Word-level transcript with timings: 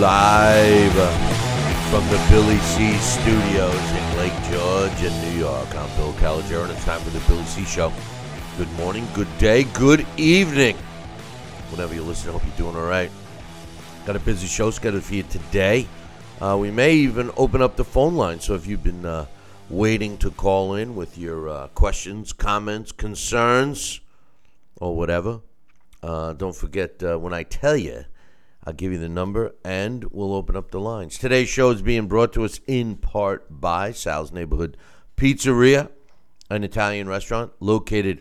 Live 0.00 0.94
from 1.90 2.02
the 2.08 2.26
Billy 2.30 2.56
C 2.60 2.90
studios 2.94 3.74
in 3.74 4.16
Lake 4.16 4.32
George 4.50 5.02
in 5.02 5.12
New 5.20 5.38
York. 5.38 5.68
I'm 5.76 5.94
Bill 5.98 6.14
Calogero, 6.14 6.62
and 6.62 6.72
it's 6.72 6.86
time 6.86 7.02
for 7.02 7.10
the 7.10 7.20
Billy 7.28 7.44
C 7.44 7.66
Show. 7.66 7.92
Good 8.56 8.72
morning, 8.78 9.06
good 9.12 9.28
day, 9.36 9.64
good 9.64 10.06
evening. 10.16 10.74
Whenever 11.68 11.92
you 11.94 12.02
listen, 12.02 12.30
I 12.30 12.32
hope 12.32 12.46
you're 12.46 12.56
doing 12.56 12.76
all 12.82 12.88
right. 12.88 13.10
Got 14.06 14.16
a 14.16 14.20
busy 14.20 14.46
show 14.46 14.70
scheduled 14.70 15.04
for 15.04 15.16
you 15.16 15.22
today. 15.24 15.86
Uh, 16.40 16.56
we 16.58 16.70
may 16.70 16.94
even 16.94 17.30
open 17.36 17.60
up 17.60 17.76
the 17.76 17.84
phone 17.84 18.14
line, 18.14 18.40
so 18.40 18.54
if 18.54 18.66
you've 18.66 18.82
been 18.82 19.04
uh, 19.04 19.26
waiting 19.68 20.16
to 20.16 20.30
call 20.30 20.76
in 20.76 20.96
with 20.96 21.18
your 21.18 21.46
uh, 21.46 21.68
questions, 21.74 22.32
comments, 22.32 22.90
concerns, 22.90 24.00
or 24.76 24.96
whatever, 24.96 25.40
uh, 26.02 26.32
don't 26.32 26.56
forget 26.56 27.02
uh, 27.02 27.18
when 27.18 27.34
I 27.34 27.42
tell 27.42 27.76
you 27.76 28.06
I'll 28.64 28.72
give 28.74 28.92
you 28.92 28.98
the 28.98 29.08
number 29.08 29.54
and 29.64 30.04
we'll 30.10 30.34
open 30.34 30.54
up 30.56 30.70
the 30.70 30.80
lines. 30.80 31.16
Today's 31.18 31.48
show 31.48 31.70
is 31.70 31.80
being 31.82 32.08
brought 32.08 32.32
to 32.34 32.44
us 32.44 32.60
in 32.66 32.96
part 32.96 33.46
by 33.48 33.92
Sal's 33.92 34.32
Neighborhood 34.32 34.76
Pizzeria, 35.16 35.88
an 36.50 36.64
Italian 36.64 37.08
restaurant 37.08 37.52
located 37.60 38.20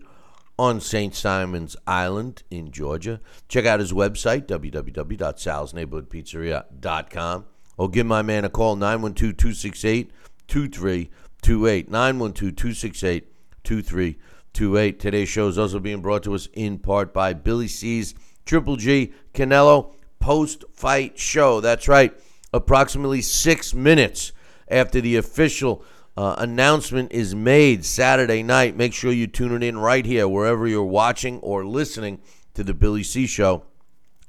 on 0.57 0.79
St. 0.81 1.13
Simon's 1.15 1.75
Island 1.87 2.43
in 2.51 2.69
Georgia. 2.71 3.19
Check 3.47 3.65
out 3.65 3.79
his 3.79 3.93
website, 3.93 4.45
www.salsneighborhoodpizzeria.com, 4.47 7.45
or 7.77 7.89
give 7.89 8.05
my 8.05 8.21
man 8.21 8.45
a 8.45 8.49
call, 8.49 8.75
912 8.75 9.37
268 9.37 10.11
2328. 10.47 11.89
912 11.89 12.55
268 12.55 13.25
2328. 13.63 14.99
Today's 14.99 15.29
show 15.29 15.47
is 15.47 15.57
also 15.57 15.79
being 15.79 16.01
brought 16.01 16.23
to 16.23 16.35
us 16.35 16.49
in 16.53 16.77
part 16.77 17.13
by 17.13 17.31
Billy 17.33 17.69
C's 17.69 18.13
Triple 18.45 18.75
G 18.75 19.13
Canelo 19.33 19.93
post 20.20 20.66
fight 20.73 21.17
show. 21.17 21.62
That's 21.62 21.88
right. 21.88 22.14
Approximately 22.53 23.22
six 23.22 23.73
minutes 23.73 24.31
after 24.67 25.02
the 25.02 25.16
official 25.17 25.84
uh, 26.17 26.36
announcement 26.38 27.12
is 27.12 27.34
made 27.34 27.86
Saturday 27.86 28.44
night. 28.44 28.75
Make 28.75 28.94
sure 28.94 29.12
you 29.12 29.28
tune 29.28 29.53
it 29.53 29.64
in 29.64 29.78
right 29.78 30.06
here, 30.06 30.28
wherever 30.28 30.67
you're 30.67 30.84
watching 30.84 31.40
or 31.40 31.66
listening 31.66 32.20
to 32.53 32.63
the 32.63 32.74
Billy 32.74 33.03
C 33.03 33.25
Show. 33.25 33.63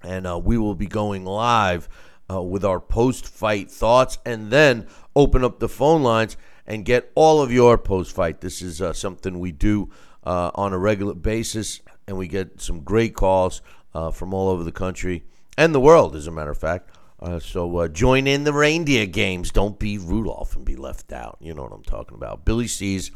And 0.02 0.26
uh, 0.26 0.38
we 0.38 0.56
will 0.56 0.74
be 0.74 0.86
going 0.86 1.24
live 1.24 1.88
uh, 2.30 2.40
with 2.42 2.64
our 2.64 2.80
post 2.80 3.26
fight 3.26 3.70
thoughts 3.70 4.18
and 4.24 4.50
then 4.50 4.86
open 5.16 5.44
up 5.44 5.58
the 5.58 5.68
phone 5.68 6.02
lines 6.02 6.36
and 6.66 6.84
get 6.84 7.10
all 7.14 7.42
of 7.42 7.50
your 7.50 7.76
post 7.76 8.14
fight. 8.14 8.40
This 8.40 8.62
is 8.62 8.80
uh, 8.80 8.92
something 8.92 9.40
we 9.40 9.52
do 9.52 9.90
uh, 10.22 10.52
on 10.54 10.72
a 10.72 10.78
regular 10.78 11.14
basis, 11.14 11.80
and 12.06 12.16
we 12.16 12.28
get 12.28 12.60
some 12.60 12.80
great 12.80 13.14
calls 13.14 13.60
uh, 13.94 14.10
from 14.10 14.32
all 14.32 14.48
over 14.48 14.62
the 14.62 14.72
country 14.72 15.24
and 15.60 15.74
the 15.74 15.80
world, 15.80 16.16
as 16.16 16.26
a 16.26 16.30
matter 16.30 16.50
of 16.50 16.56
fact. 16.56 16.88
Uh, 17.20 17.38
so 17.38 17.76
uh, 17.76 17.86
join 17.86 18.26
in 18.26 18.44
the 18.44 18.52
reindeer 18.52 19.04
games. 19.04 19.50
Don't 19.50 19.78
be 19.78 19.98
Rudolph 19.98 20.56
and 20.56 20.64
be 20.64 20.74
left 20.74 21.12
out. 21.12 21.36
You 21.38 21.52
know 21.52 21.64
what 21.64 21.72
I'm 21.72 21.82
talking 21.82 22.14
about. 22.14 22.46
Billy 22.46 22.66
C's 22.66 23.10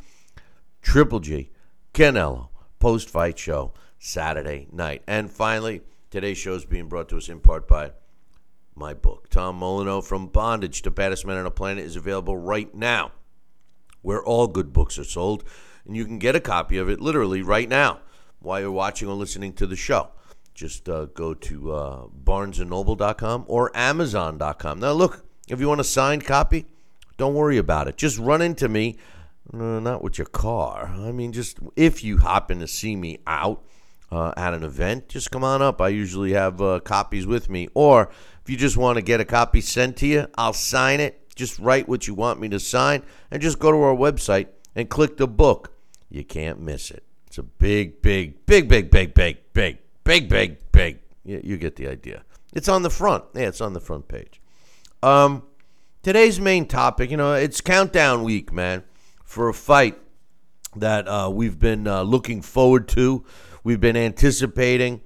Triple 0.82 1.20
G, 1.20 1.50
Canelo, 1.94 2.48
post 2.78 3.08
fight 3.08 3.38
show, 3.38 3.72
Saturday 3.98 4.68
night. 4.70 5.02
And 5.06 5.30
finally, 5.30 5.80
today's 6.10 6.36
show 6.36 6.52
is 6.52 6.66
being 6.66 6.86
brought 6.86 7.08
to 7.08 7.16
us 7.16 7.30
in 7.30 7.40
part 7.40 7.66
by 7.66 7.92
my 8.74 8.92
book. 8.92 9.30
Tom 9.30 9.58
Molineaux 9.58 10.04
from 10.04 10.26
Bondage 10.26 10.82
to 10.82 10.90
Baddest 10.90 11.24
Man 11.24 11.38
on 11.38 11.44
the 11.44 11.50
Planet 11.50 11.86
is 11.86 11.96
available 11.96 12.36
right 12.36 12.74
now, 12.74 13.12
where 14.02 14.22
all 14.22 14.48
good 14.48 14.70
books 14.70 14.98
are 14.98 15.04
sold. 15.04 15.44
And 15.86 15.96
you 15.96 16.04
can 16.04 16.18
get 16.18 16.36
a 16.36 16.40
copy 16.40 16.76
of 16.76 16.90
it 16.90 17.00
literally 17.00 17.40
right 17.40 17.70
now 17.70 18.00
while 18.40 18.60
you're 18.60 18.70
watching 18.70 19.08
or 19.08 19.14
listening 19.14 19.54
to 19.54 19.66
the 19.66 19.76
show 19.76 20.10
just 20.54 20.88
uh, 20.88 21.06
go 21.06 21.34
to 21.34 21.72
uh, 21.72 22.06
barnesandnoble.com 22.24 23.44
or 23.48 23.76
amazon.com. 23.76 24.80
Now, 24.80 24.92
look, 24.92 25.24
if 25.48 25.60
you 25.60 25.68
want 25.68 25.80
a 25.80 25.84
signed 25.84 26.24
copy, 26.24 26.66
don't 27.16 27.34
worry 27.34 27.58
about 27.58 27.88
it. 27.88 27.96
Just 27.96 28.18
run 28.18 28.40
into 28.40 28.68
me, 28.68 28.96
uh, 29.52 29.80
not 29.80 30.02
with 30.02 30.16
your 30.16 30.26
car. 30.26 30.94
I 30.96 31.12
mean, 31.12 31.32
just 31.32 31.58
if 31.76 32.02
you 32.04 32.18
happen 32.18 32.60
to 32.60 32.68
see 32.68 32.96
me 32.96 33.18
out 33.26 33.64
uh, 34.10 34.32
at 34.36 34.54
an 34.54 34.62
event, 34.62 35.08
just 35.08 35.30
come 35.30 35.44
on 35.44 35.60
up. 35.60 35.80
I 35.80 35.88
usually 35.88 36.32
have 36.32 36.62
uh, 36.62 36.80
copies 36.80 37.26
with 37.26 37.50
me. 37.50 37.68
Or 37.74 38.10
if 38.42 38.48
you 38.48 38.56
just 38.56 38.76
want 38.76 38.96
to 38.96 39.02
get 39.02 39.20
a 39.20 39.24
copy 39.24 39.60
sent 39.60 39.96
to 39.98 40.06
you, 40.06 40.26
I'll 40.36 40.52
sign 40.52 41.00
it. 41.00 41.20
Just 41.34 41.58
write 41.58 41.88
what 41.88 42.06
you 42.06 42.14
want 42.14 42.40
me 42.40 42.48
to 42.50 42.60
sign 42.60 43.02
and 43.32 43.42
just 43.42 43.58
go 43.58 43.72
to 43.72 43.78
our 43.78 43.94
website 43.94 44.46
and 44.76 44.88
click 44.88 45.16
the 45.16 45.26
book. 45.26 45.72
You 46.08 46.22
can't 46.22 46.60
miss 46.60 46.92
it. 46.92 47.02
It's 47.26 47.38
a 47.38 47.42
big, 47.42 48.00
big, 48.02 48.46
big, 48.46 48.68
big, 48.68 48.88
big, 48.88 49.14
big, 49.14 49.52
big 49.52 49.83
Big, 50.04 50.28
big, 50.28 50.58
big. 50.70 50.98
You, 51.24 51.40
you 51.42 51.56
get 51.56 51.76
the 51.76 51.88
idea. 51.88 52.24
It's 52.52 52.68
on 52.68 52.82
the 52.82 52.90
front. 52.90 53.24
Yeah, 53.34 53.48
it's 53.48 53.62
on 53.62 53.72
the 53.72 53.80
front 53.80 54.06
page. 54.06 54.40
Um, 55.02 55.42
today's 56.02 56.38
main 56.38 56.66
topic, 56.66 57.10
you 57.10 57.16
know, 57.16 57.32
it's 57.32 57.60
countdown 57.62 58.22
week, 58.22 58.52
man, 58.52 58.84
for 59.24 59.48
a 59.48 59.54
fight 59.54 59.98
that 60.76 61.08
uh, 61.08 61.30
we've 61.32 61.58
been 61.58 61.86
uh, 61.88 62.02
looking 62.02 62.42
forward 62.42 62.86
to, 62.88 63.24
we've 63.64 63.80
been 63.80 63.96
anticipating, 63.96 65.00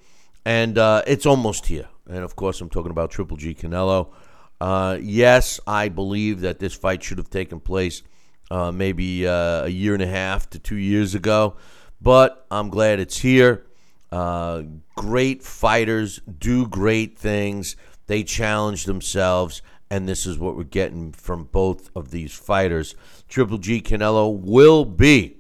and 0.45 0.77
uh, 0.77 1.03
it's 1.07 1.27
almost 1.27 1.67
here. 1.67 1.89
And 2.09 2.25
of 2.25 2.35
course, 2.37 2.61
I'm 2.61 2.71
talking 2.71 2.91
about 2.91 3.11
Triple 3.11 3.37
G 3.37 3.55
Canelo. 3.55 4.13
Uh, 4.61 4.99
yes, 5.01 5.61
I 5.67 5.89
believe 5.89 6.41
that 6.41 6.59
this 6.59 6.75
fight 6.75 7.03
should 7.03 7.19
have 7.19 7.31
taken 7.31 7.61
place 7.61 8.03
uh, 8.51 8.73
maybe 8.73 9.27
uh, 9.27 9.65
a 9.65 9.69
year 9.69 9.95
and 9.95 10.03
a 10.03 10.07
half 10.07 10.51
to 10.51 10.59
two 10.59 10.77
years 10.77 11.15
ago, 11.15 11.57
but 12.01 12.47
I'm 12.51 12.71
glad 12.71 12.99
it's 12.99 13.19
here. 13.19 13.68
Uh, 14.11 14.63
great 14.97 15.43
fighters 15.43 16.21
do 16.39 16.67
great 16.67 17.19
things. 17.19 17.77
They 18.07 18.23
challenge 18.23 18.85
themselves, 18.85 19.61
and 19.91 20.09
this 20.09 20.27
is 20.27 20.39
what 20.39 20.57
we're 20.57 20.65
getting 20.65 21.13
from 21.13 21.45
both 21.45 21.91
of 21.95 22.11
these 22.11 22.33
fighters. 22.33 22.95
Triple 23.29 23.59
G 23.59 23.81
Canelo 23.83 24.35
will 24.35 24.85
be 24.85 25.37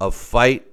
a 0.00 0.10
fight 0.10 0.66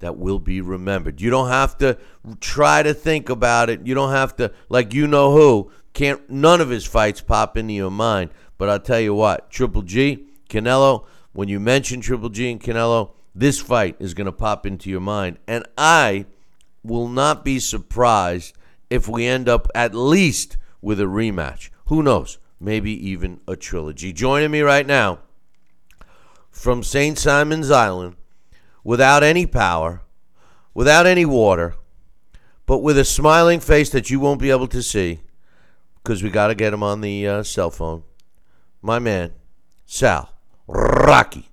that 0.00 0.18
will 0.18 0.40
be 0.40 0.60
remembered. 0.60 1.20
You 1.20 1.30
don't 1.30 1.48
have 1.48 1.78
to 1.78 1.96
try 2.40 2.82
to 2.82 2.92
think 2.92 3.28
about 3.28 3.70
it. 3.70 3.86
You 3.86 3.94
don't 3.94 4.10
have 4.10 4.34
to 4.36 4.52
like 4.68 4.92
you 4.92 5.06
know 5.06 5.32
who. 5.32 5.70
Can't 5.92 6.28
none 6.28 6.60
of 6.60 6.70
his 6.70 6.84
fights 6.84 7.20
pop 7.20 7.56
into 7.56 7.74
your 7.74 7.90
mind. 7.90 8.30
But 8.58 8.68
I'll 8.68 8.80
tell 8.80 9.00
you 9.00 9.14
what, 9.14 9.50
Triple 9.50 9.82
G, 9.82 10.26
Canelo, 10.48 11.06
when 11.32 11.48
you 11.48 11.60
mention 11.60 12.00
Triple 12.00 12.28
G 12.28 12.50
and 12.50 12.60
Canelo, 12.60 13.12
this 13.34 13.60
fight 13.60 13.96
is 13.98 14.14
going 14.14 14.26
to 14.26 14.32
pop 14.32 14.66
into 14.66 14.90
your 14.90 15.00
mind. 15.00 15.38
And 15.46 15.64
I 15.78 16.26
will 16.82 17.08
not 17.08 17.44
be 17.44 17.58
surprised 17.58 18.56
if 18.90 19.08
we 19.08 19.26
end 19.26 19.48
up 19.48 19.68
at 19.74 19.94
least 19.94 20.56
with 20.80 21.00
a 21.00 21.04
rematch. 21.04 21.70
Who 21.86 22.02
knows? 22.02 22.38
Maybe 22.60 22.92
even 23.08 23.40
a 23.48 23.56
trilogy. 23.56 24.12
Joining 24.12 24.50
me 24.50 24.60
right 24.60 24.86
now 24.86 25.20
from 26.50 26.82
St. 26.82 27.18
Simon's 27.18 27.70
Island 27.70 28.16
without 28.84 29.22
any 29.22 29.46
power, 29.46 30.02
without 30.74 31.06
any 31.06 31.24
water, 31.24 31.74
but 32.66 32.78
with 32.78 32.98
a 32.98 33.04
smiling 33.04 33.60
face 33.60 33.90
that 33.90 34.10
you 34.10 34.20
won't 34.20 34.40
be 34.40 34.50
able 34.50 34.68
to 34.68 34.82
see 34.82 35.20
because 36.02 36.22
we 36.22 36.30
got 36.30 36.48
to 36.48 36.54
get 36.54 36.72
him 36.72 36.82
on 36.82 37.00
the 37.00 37.26
uh, 37.26 37.42
cell 37.42 37.70
phone. 37.70 38.02
My 38.80 38.98
man, 38.98 39.32
Sal 39.86 40.32
Rocky 40.66 41.48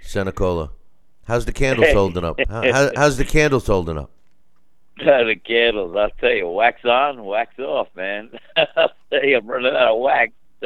Senecola. 0.00 0.70
How's 1.26 1.44
the 1.44 1.52
candles 1.52 1.92
holding 1.92 2.24
up? 2.24 2.38
How, 2.48 2.90
how's 2.96 3.16
the 3.16 3.24
candles 3.24 3.66
holding 3.66 3.96
up? 3.96 4.10
The 4.98 5.36
candles, 5.42 5.96
I'll 5.96 6.10
tell 6.20 6.32
you, 6.32 6.48
wax 6.48 6.84
on, 6.84 7.24
wax 7.24 7.58
off, 7.58 7.88
man. 7.96 8.30
I'll 8.56 8.92
tell 9.10 9.24
you, 9.24 9.36
I'm 9.36 9.46
running 9.46 9.74
out 9.74 9.94
of 9.94 10.00
wax. 10.00 10.32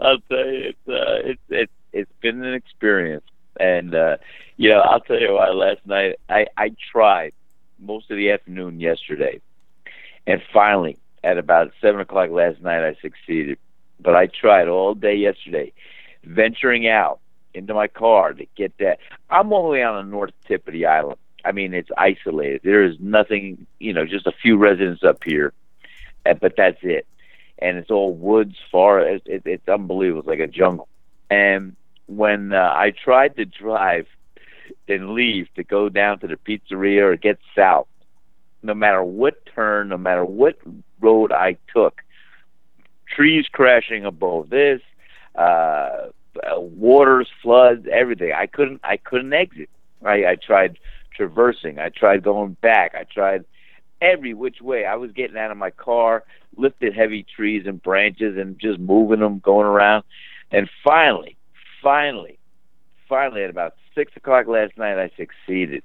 I'll 0.00 0.20
tell 0.28 0.46
you, 0.46 0.72
it's 0.72 0.88
uh, 0.88 1.20
it's 1.24 1.40
it's 1.48 1.72
it's 1.92 2.12
been 2.20 2.42
an 2.44 2.54
experience, 2.54 3.24
and 3.58 3.94
uh, 3.94 4.16
you 4.56 4.70
know, 4.70 4.80
I'll 4.80 5.00
tell 5.00 5.20
you 5.20 5.34
why. 5.34 5.50
Last 5.50 5.86
night, 5.86 6.16
I 6.28 6.46
I 6.56 6.74
tried 6.92 7.32
most 7.78 8.10
of 8.10 8.16
the 8.16 8.30
afternoon 8.30 8.80
yesterday, 8.80 9.40
and 10.26 10.42
finally, 10.52 10.98
at 11.24 11.38
about 11.38 11.72
seven 11.80 12.00
o'clock 12.00 12.30
last 12.30 12.60
night, 12.60 12.82
I 12.82 12.96
succeeded. 13.00 13.58
But 14.00 14.16
I 14.16 14.26
tried 14.26 14.68
all 14.68 14.94
day 14.94 15.14
yesterday, 15.14 15.72
venturing 16.24 16.88
out 16.88 17.20
into 17.52 17.74
my 17.74 17.86
car 17.86 18.32
to 18.32 18.46
get 18.56 18.72
that. 18.78 18.98
I'm 19.28 19.52
all 19.52 19.64
the 19.64 19.68
way 19.70 19.82
on 19.82 20.04
the 20.04 20.10
north 20.10 20.32
tip 20.46 20.66
of 20.66 20.72
the 20.72 20.86
island. 20.86 21.18
I 21.44 21.52
mean, 21.52 21.74
it's 21.74 21.90
isolated. 21.96 22.60
There 22.64 22.84
is 22.84 22.96
nothing, 23.00 23.66
you 23.78 23.92
know, 23.92 24.04
just 24.04 24.26
a 24.26 24.32
few 24.32 24.56
residents 24.56 25.02
up 25.02 25.22
here, 25.24 25.52
but 26.24 26.54
that's 26.56 26.78
it. 26.82 27.06
And 27.58 27.76
it's 27.76 27.90
all 27.90 28.14
woods, 28.14 28.56
far. 28.70 29.00
It, 29.00 29.22
it's 29.26 29.68
unbelievable. 29.68 30.20
It's 30.20 30.28
like 30.28 30.40
a 30.40 30.46
jungle. 30.46 30.88
And 31.30 31.76
when 32.06 32.52
uh, 32.52 32.72
I 32.74 32.92
tried 32.92 33.36
to 33.36 33.44
drive 33.44 34.06
and 34.88 35.10
leave 35.10 35.48
to 35.54 35.64
go 35.64 35.88
down 35.88 36.18
to 36.20 36.26
the 36.26 36.36
pizzeria 36.36 37.02
or 37.02 37.16
get 37.16 37.38
south, 37.54 37.86
no 38.62 38.74
matter 38.74 39.02
what 39.02 39.44
turn, 39.46 39.88
no 39.88 39.98
matter 39.98 40.24
what 40.24 40.58
road 41.00 41.32
I 41.32 41.56
took, 41.72 42.02
trees 43.06 43.46
crashing 43.50 44.04
above 44.04 44.50
this, 44.50 44.80
uh, 45.34 46.08
uh, 46.36 46.60
waters, 46.60 47.28
floods, 47.42 47.86
everything. 47.90 48.32
I 48.32 48.46
couldn't, 48.46 48.80
I 48.84 48.96
couldn't 48.96 49.32
exit. 49.32 49.68
I, 50.04 50.26
I 50.26 50.36
tried 50.36 50.78
traversing. 51.14 51.78
I 51.78 51.88
tried 51.88 52.22
going 52.22 52.56
back. 52.60 52.94
I 52.94 53.04
tried 53.04 53.44
every 54.00 54.34
which 54.34 54.60
way. 54.60 54.84
I 54.84 54.96
was 54.96 55.12
getting 55.12 55.36
out 55.36 55.50
of 55.50 55.56
my 55.56 55.70
car, 55.70 56.24
lifted 56.56 56.94
heavy 56.94 57.24
trees 57.24 57.64
and 57.66 57.82
branches, 57.82 58.36
and 58.36 58.58
just 58.58 58.78
moving 58.78 59.20
them, 59.20 59.40
going 59.40 59.66
around. 59.66 60.04
And 60.50 60.68
finally, 60.84 61.36
finally, 61.82 62.38
finally, 63.08 63.44
at 63.44 63.50
about 63.50 63.74
six 63.94 64.12
o'clock 64.16 64.46
last 64.46 64.76
night, 64.76 64.98
I 64.98 65.10
succeeded. 65.16 65.82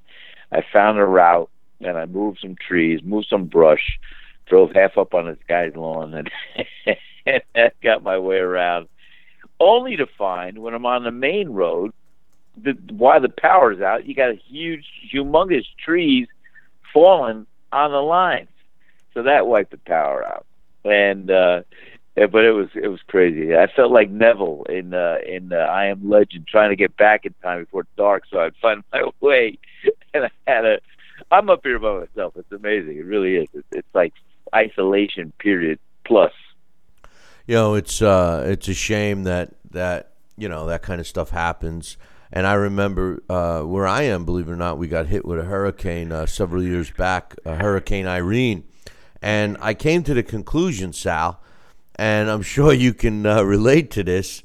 I 0.51 0.62
found 0.72 0.98
a 1.00 1.06
route, 1.06 1.50
and 1.81 1.98
I 1.98 2.06
moved 2.06 2.39
some 2.42 2.56
trees, 2.56 3.01
moved 3.04 3.27
some 3.30 3.45
brush, 3.45 4.00
drove 4.48 4.72
half 4.74 4.98
up 4.98 5.13
on 5.13 5.25
this 5.25 5.38
guy's 5.48 5.75
lawn, 5.75 6.13
and, 6.13 6.31
and 7.56 7.72
got 7.83 8.04
my 8.04 8.18
way 8.18 8.38
around. 8.38 8.88
Only 9.60 9.95
to 9.98 10.06
find 10.18 10.60
when 10.60 10.74
I'm 10.74 10.86
on 10.86 11.04
the 11.04 11.12
main 11.12 11.50
road, 11.50 11.94
the, 12.57 12.78
while 12.94 13.22
the 13.22 13.30
power's 13.30 13.81
out, 13.81 14.06
you 14.06 14.16
got 14.16 14.31
a 14.31 14.40
huge, 14.48 14.86
humongous 15.13 15.66
trees 15.84 16.28
falling 16.94 17.46
on 17.72 17.92
the 17.92 18.02
lines, 18.02 18.50
so 19.13 19.24
that 19.24 19.48
wiped 19.48 19.72
the 19.72 19.78
power 19.78 20.25
out. 20.25 20.46
And 20.84 21.30
uh, 21.30 21.63
yeah, 22.16 22.28
but 22.28 22.46
it 22.46 22.52
was 22.52 22.69
it 22.75 22.88
was 22.88 23.02
crazy. 23.07 23.56
I 23.56 23.68
felt 23.68 23.92
like 23.92 24.10
Neville 24.10 24.66
in 24.69 24.94
uh, 24.94 25.18
in 25.28 25.52
uh, 25.52 25.57
I 25.57 25.88
Am 25.88 26.10
Legend, 26.10 26.48
trying 26.48 26.69
to 26.69 26.75
get 26.75 26.96
back 26.96 27.25
in 27.25 27.34
time 27.44 27.63
before 27.63 27.86
dark, 27.98 28.24
so 28.31 28.40
I'd 28.40 28.56
find 28.62 28.84
my 28.94 29.10
way. 29.19 29.58
And 30.13 30.25
I 30.25 30.30
had 30.48 30.66
a, 30.66 30.80
I'm 31.31 31.50
up 31.50 31.62
here 31.63 31.78
by 31.78 32.00
myself. 32.00 32.34
It's 32.38 32.51
amazing. 32.51 32.98
It 32.98 33.06
really 33.06 33.36
is. 33.36 33.50
It's, 33.54 33.68
it's 33.72 33.88
like 33.94 34.13
isolation 34.54 35.34
period 35.40 35.80
plus. 36.06 36.31
You 37.48 37.56
know, 37.56 37.74
it's 37.75 38.01
uh, 38.01 38.46
it's 38.48 38.69
a 38.69 38.74
shame 38.74 39.24
that 39.24 39.54
that 39.72 40.13
you 40.38 40.48
know 40.48 40.68
that 40.68 40.84
kind 40.84 41.01
of 41.01 41.08
stuff 41.08 41.31
happens. 41.31 41.98
And 42.31 42.48
I 42.48 42.54
remember 42.54 43.22
uh, 43.30 43.62
where 43.62 43.88
I 43.88 44.04
am, 44.04 44.25
believe 44.25 44.48
it 44.48 44.51
or 44.51 44.56
not, 44.56 44.77
we 44.77 44.88
got 44.88 45.07
hit 45.07 45.25
with 45.25 45.39
a 45.39 45.44
hurricane 45.44 46.12
uh, 46.12 46.25
several 46.25 46.63
years 46.63 46.92
back, 46.92 47.36
uh, 47.45 47.56
Hurricane 47.56 48.07
Irene. 48.07 48.63
And 49.22 49.57
I 49.62 49.74
came 49.74 50.04
to 50.04 50.13
the 50.13 50.24
conclusion, 50.24 50.94
Sal, 50.94 51.42
and 51.95 52.30
I'm 52.30 52.42
sure 52.56 52.74
you 52.74 52.94
can 52.94 53.25
uh, 53.25 53.44
relate 53.44 53.92
to 53.92 54.04
this. 54.04 54.44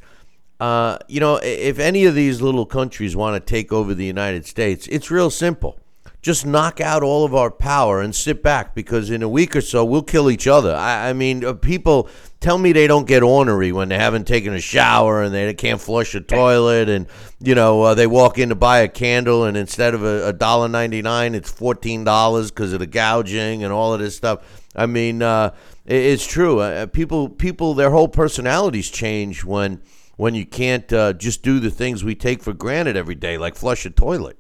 Uh, 0.59 0.99
you 1.09 1.21
know, 1.21 1.41
if 1.43 1.79
any 1.79 2.05
of 2.05 2.15
these 2.15 2.43
little 2.43 2.67
countries 2.67 3.17
want 3.17 3.35
to 3.35 3.41
take 3.41 3.73
over 3.73 3.95
the 3.95 4.05
United 4.05 4.47
States, 4.47 4.87
it's 4.89 5.11
real 5.11 5.31
simple. 5.31 5.79
Just 6.21 6.45
knock 6.45 6.83
out 6.83 7.03
all 7.03 7.25
of 7.25 7.35
our 7.35 7.51
power 7.51 8.03
and 8.03 8.15
sit 8.15 8.43
back 8.43 8.75
because 8.75 9.11
in 9.11 9.23
a 9.23 9.29
week 9.29 9.57
or 9.57 9.63
so 9.63 9.87
we'll 9.87 10.03
kill 10.03 10.31
each 10.31 10.47
other. 10.47 10.75
I, 10.75 11.09
I 11.09 11.13
mean, 11.15 11.43
uh, 11.43 11.55
people 11.55 12.11
tell 12.41 12.59
me 12.59 12.73
they 12.73 12.87
don't 12.87 13.07
get 13.07 13.23
ornery 13.23 13.71
when 13.71 13.89
they 13.89 13.99
haven't 13.99 14.27
taken 14.27 14.55
a 14.55 14.61
shower 14.61 15.23
and 15.23 15.35
they 15.35 15.53
can't 15.55 15.81
flush 15.81 16.15
a 16.15 16.21
toilet 16.21 16.89
and 16.89 17.07
you 17.39 17.55
know 17.55 17.83
uh, 17.83 17.95
they 17.95 18.07
walk 18.07 18.39
in 18.39 18.49
to 18.49 18.55
buy 18.55 18.79
a 18.81 18.89
candle 18.89 19.45
and 19.45 19.57
instead 19.57 19.95
of 19.95 20.03
a 20.03 20.33
dollar 20.33 20.69
ninety 20.69 21.03
nine 21.03 21.35
it's 21.35 21.51
fourteen 21.51 22.05
dollars 22.05 22.51
because 22.51 22.73
of 22.73 22.81
the 22.81 22.87
gouging 22.87 23.63
and 23.63 23.73
all 23.73 23.95
of 23.95 24.01
this 24.01 24.17
stuff. 24.17 24.43
I 24.75 24.87
mean, 24.87 25.23
uh, 25.23 25.55
it's 25.85 26.27
true. 26.27 26.61
Uh, 26.61 26.87
people, 26.87 27.29
people, 27.29 27.75
their 27.75 27.91
whole 27.91 28.09
personalities 28.09 28.91
change 28.91 29.45
when 29.45 29.83
when 30.17 30.35
you 30.35 30.47
can't 30.47 30.93
uh, 30.93 31.13
just 31.15 31.43
do 31.43 31.61
the 31.61 31.71
things 31.71 32.05
we 32.05 32.15
take 32.15 32.43
for 32.43 32.53
granted 32.53 32.97
every 32.97 33.15
day, 33.15 33.39
like 33.39 33.57
flush 33.57 33.87
a 33.87 33.91
toilet. 33.91 34.39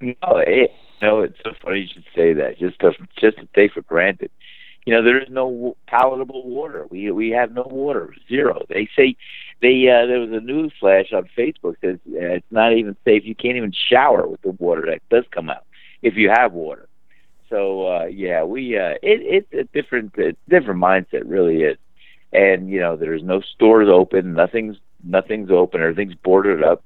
No, 0.00 0.14
it, 0.22 0.70
no, 1.02 1.22
it's 1.22 1.36
so 1.44 1.52
funny 1.62 1.80
you 1.80 1.88
should 1.92 2.04
say 2.14 2.32
that. 2.34 2.58
Just 2.58 2.78
to 2.80 2.92
just 3.20 3.38
to 3.38 3.48
take 3.54 3.72
for 3.72 3.82
granted. 3.82 4.30
You 4.86 4.94
know, 4.94 5.02
there 5.02 5.20
is 5.20 5.28
no 5.28 5.76
palatable 5.86 6.48
water. 6.48 6.86
We 6.88 7.10
we 7.10 7.30
have 7.30 7.52
no 7.52 7.64
water, 7.64 8.14
zero. 8.28 8.64
They 8.68 8.88
say 8.96 9.16
they 9.60 9.88
uh, 9.88 10.06
there 10.06 10.20
was 10.20 10.30
a 10.30 10.40
news 10.40 10.72
flash 10.78 11.12
on 11.12 11.28
Facebook 11.36 11.74
says 11.80 11.98
uh, 12.06 12.38
it's 12.38 12.52
not 12.52 12.72
even 12.72 12.96
safe. 13.04 13.24
You 13.24 13.34
can't 13.34 13.56
even 13.56 13.72
shower 13.72 14.26
with 14.28 14.42
the 14.42 14.52
water 14.52 14.86
that 14.86 15.02
does 15.10 15.24
come 15.32 15.50
out 15.50 15.64
if 16.02 16.14
you 16.14 16.30
have 16.30 16.52
water. 16.52 16.88
So 17.50 17.86
uh, 17.86 18.04
yeah, 18.06 18.44
we 18.44 18.78
uh, 18.78 18.94
it, 19.02 19.46
it's 19.52 19.52
a 19.52 19.64
different 19.64 20.14
it's 20.16 20.38
a 20.46 20.50
different 20.50 20.80
mindset, 20.80 21.22
really 21.24 21.62
is. 21.62 21.78
And 22.32 22.70
you 22.70 22.80
know, 22.80 22.96
there's 22.96 23.22
no 23.22 23.40
stores 23.40 23.88
open, 23.90 24.34
nothing's 24.34 24.76
nothing's 25.02 25.50
open, 25.50 25.80
everything's 25.80 26.14
boarded 26.14 26.62
up. 26.62 26.84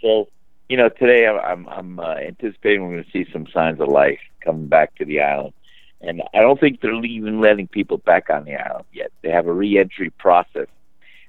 So 0.00 0.28
you 0.68 0.76
know, 0.76 0.88
today 0.88 1.26
I'm 1.26 1.68
I'm 1.68 1.98
uh, 1.98 2.14
anticipating 2.14 2.82
we're 2.82 2.92
going 2.92 3.04
to 3.04 3.10
see 3.10 3.30
some 3.32 3.46
signs 3.52 3.80
of 3.80 3.88
life 3.88 4.20
coming 4.40 4.66
back 4.66 4.94
to 4.96 5.04
the 5.04 5.20
island, 5.20 5.52
and 6.00 6.22
I 6.34 6.40
don't 6.40 6.58
think 6.58 6.80
they're 6.80 7.04
even 7.04 7.40
letting 7.40 7.68
people 7.68 7.98
back 7.98 8.30
on 8.30 8.44
the 8.44 8.54
island 8.54 8.86
yet. 8.92 9.10
They 9.22 9.30
have 9.30 9.46
a 9.46 9.52
reentry 9.52 10.10
process 10.10 10.68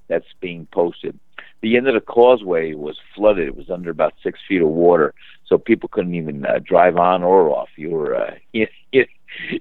that's 0.07 0.25
being 0.39 0.68
posted. 0.71 1.18
The 1.62 1.77
end 1.77 1.88
of 1.88 1.94
the 1.94 2.01
causeway 2.01 2.73
was 2.73 3.00
flooded; 3.15 3.47
it 3.47 3.56
was 3.56 3.69
under 3.69 3.91
about 3.91 4.13
six 4.23 4.39
feet 4.47 4.62
of 4.62 4.69
water, 4.69 5.13
so 5.45 5.57
people 5.57 5.89
couldn't 5.89 6.15
even 6.15 6.45
uh, 6.45 6.59
drive 6.63 6.97
on 6.97 7.23
or 7.23 7.50
off. 7.50 7.69
You 7.75 7.91
were, 7.91 8.15
uh, 8.15 8.35
you, 8.51 8.68
you 8.91 9.06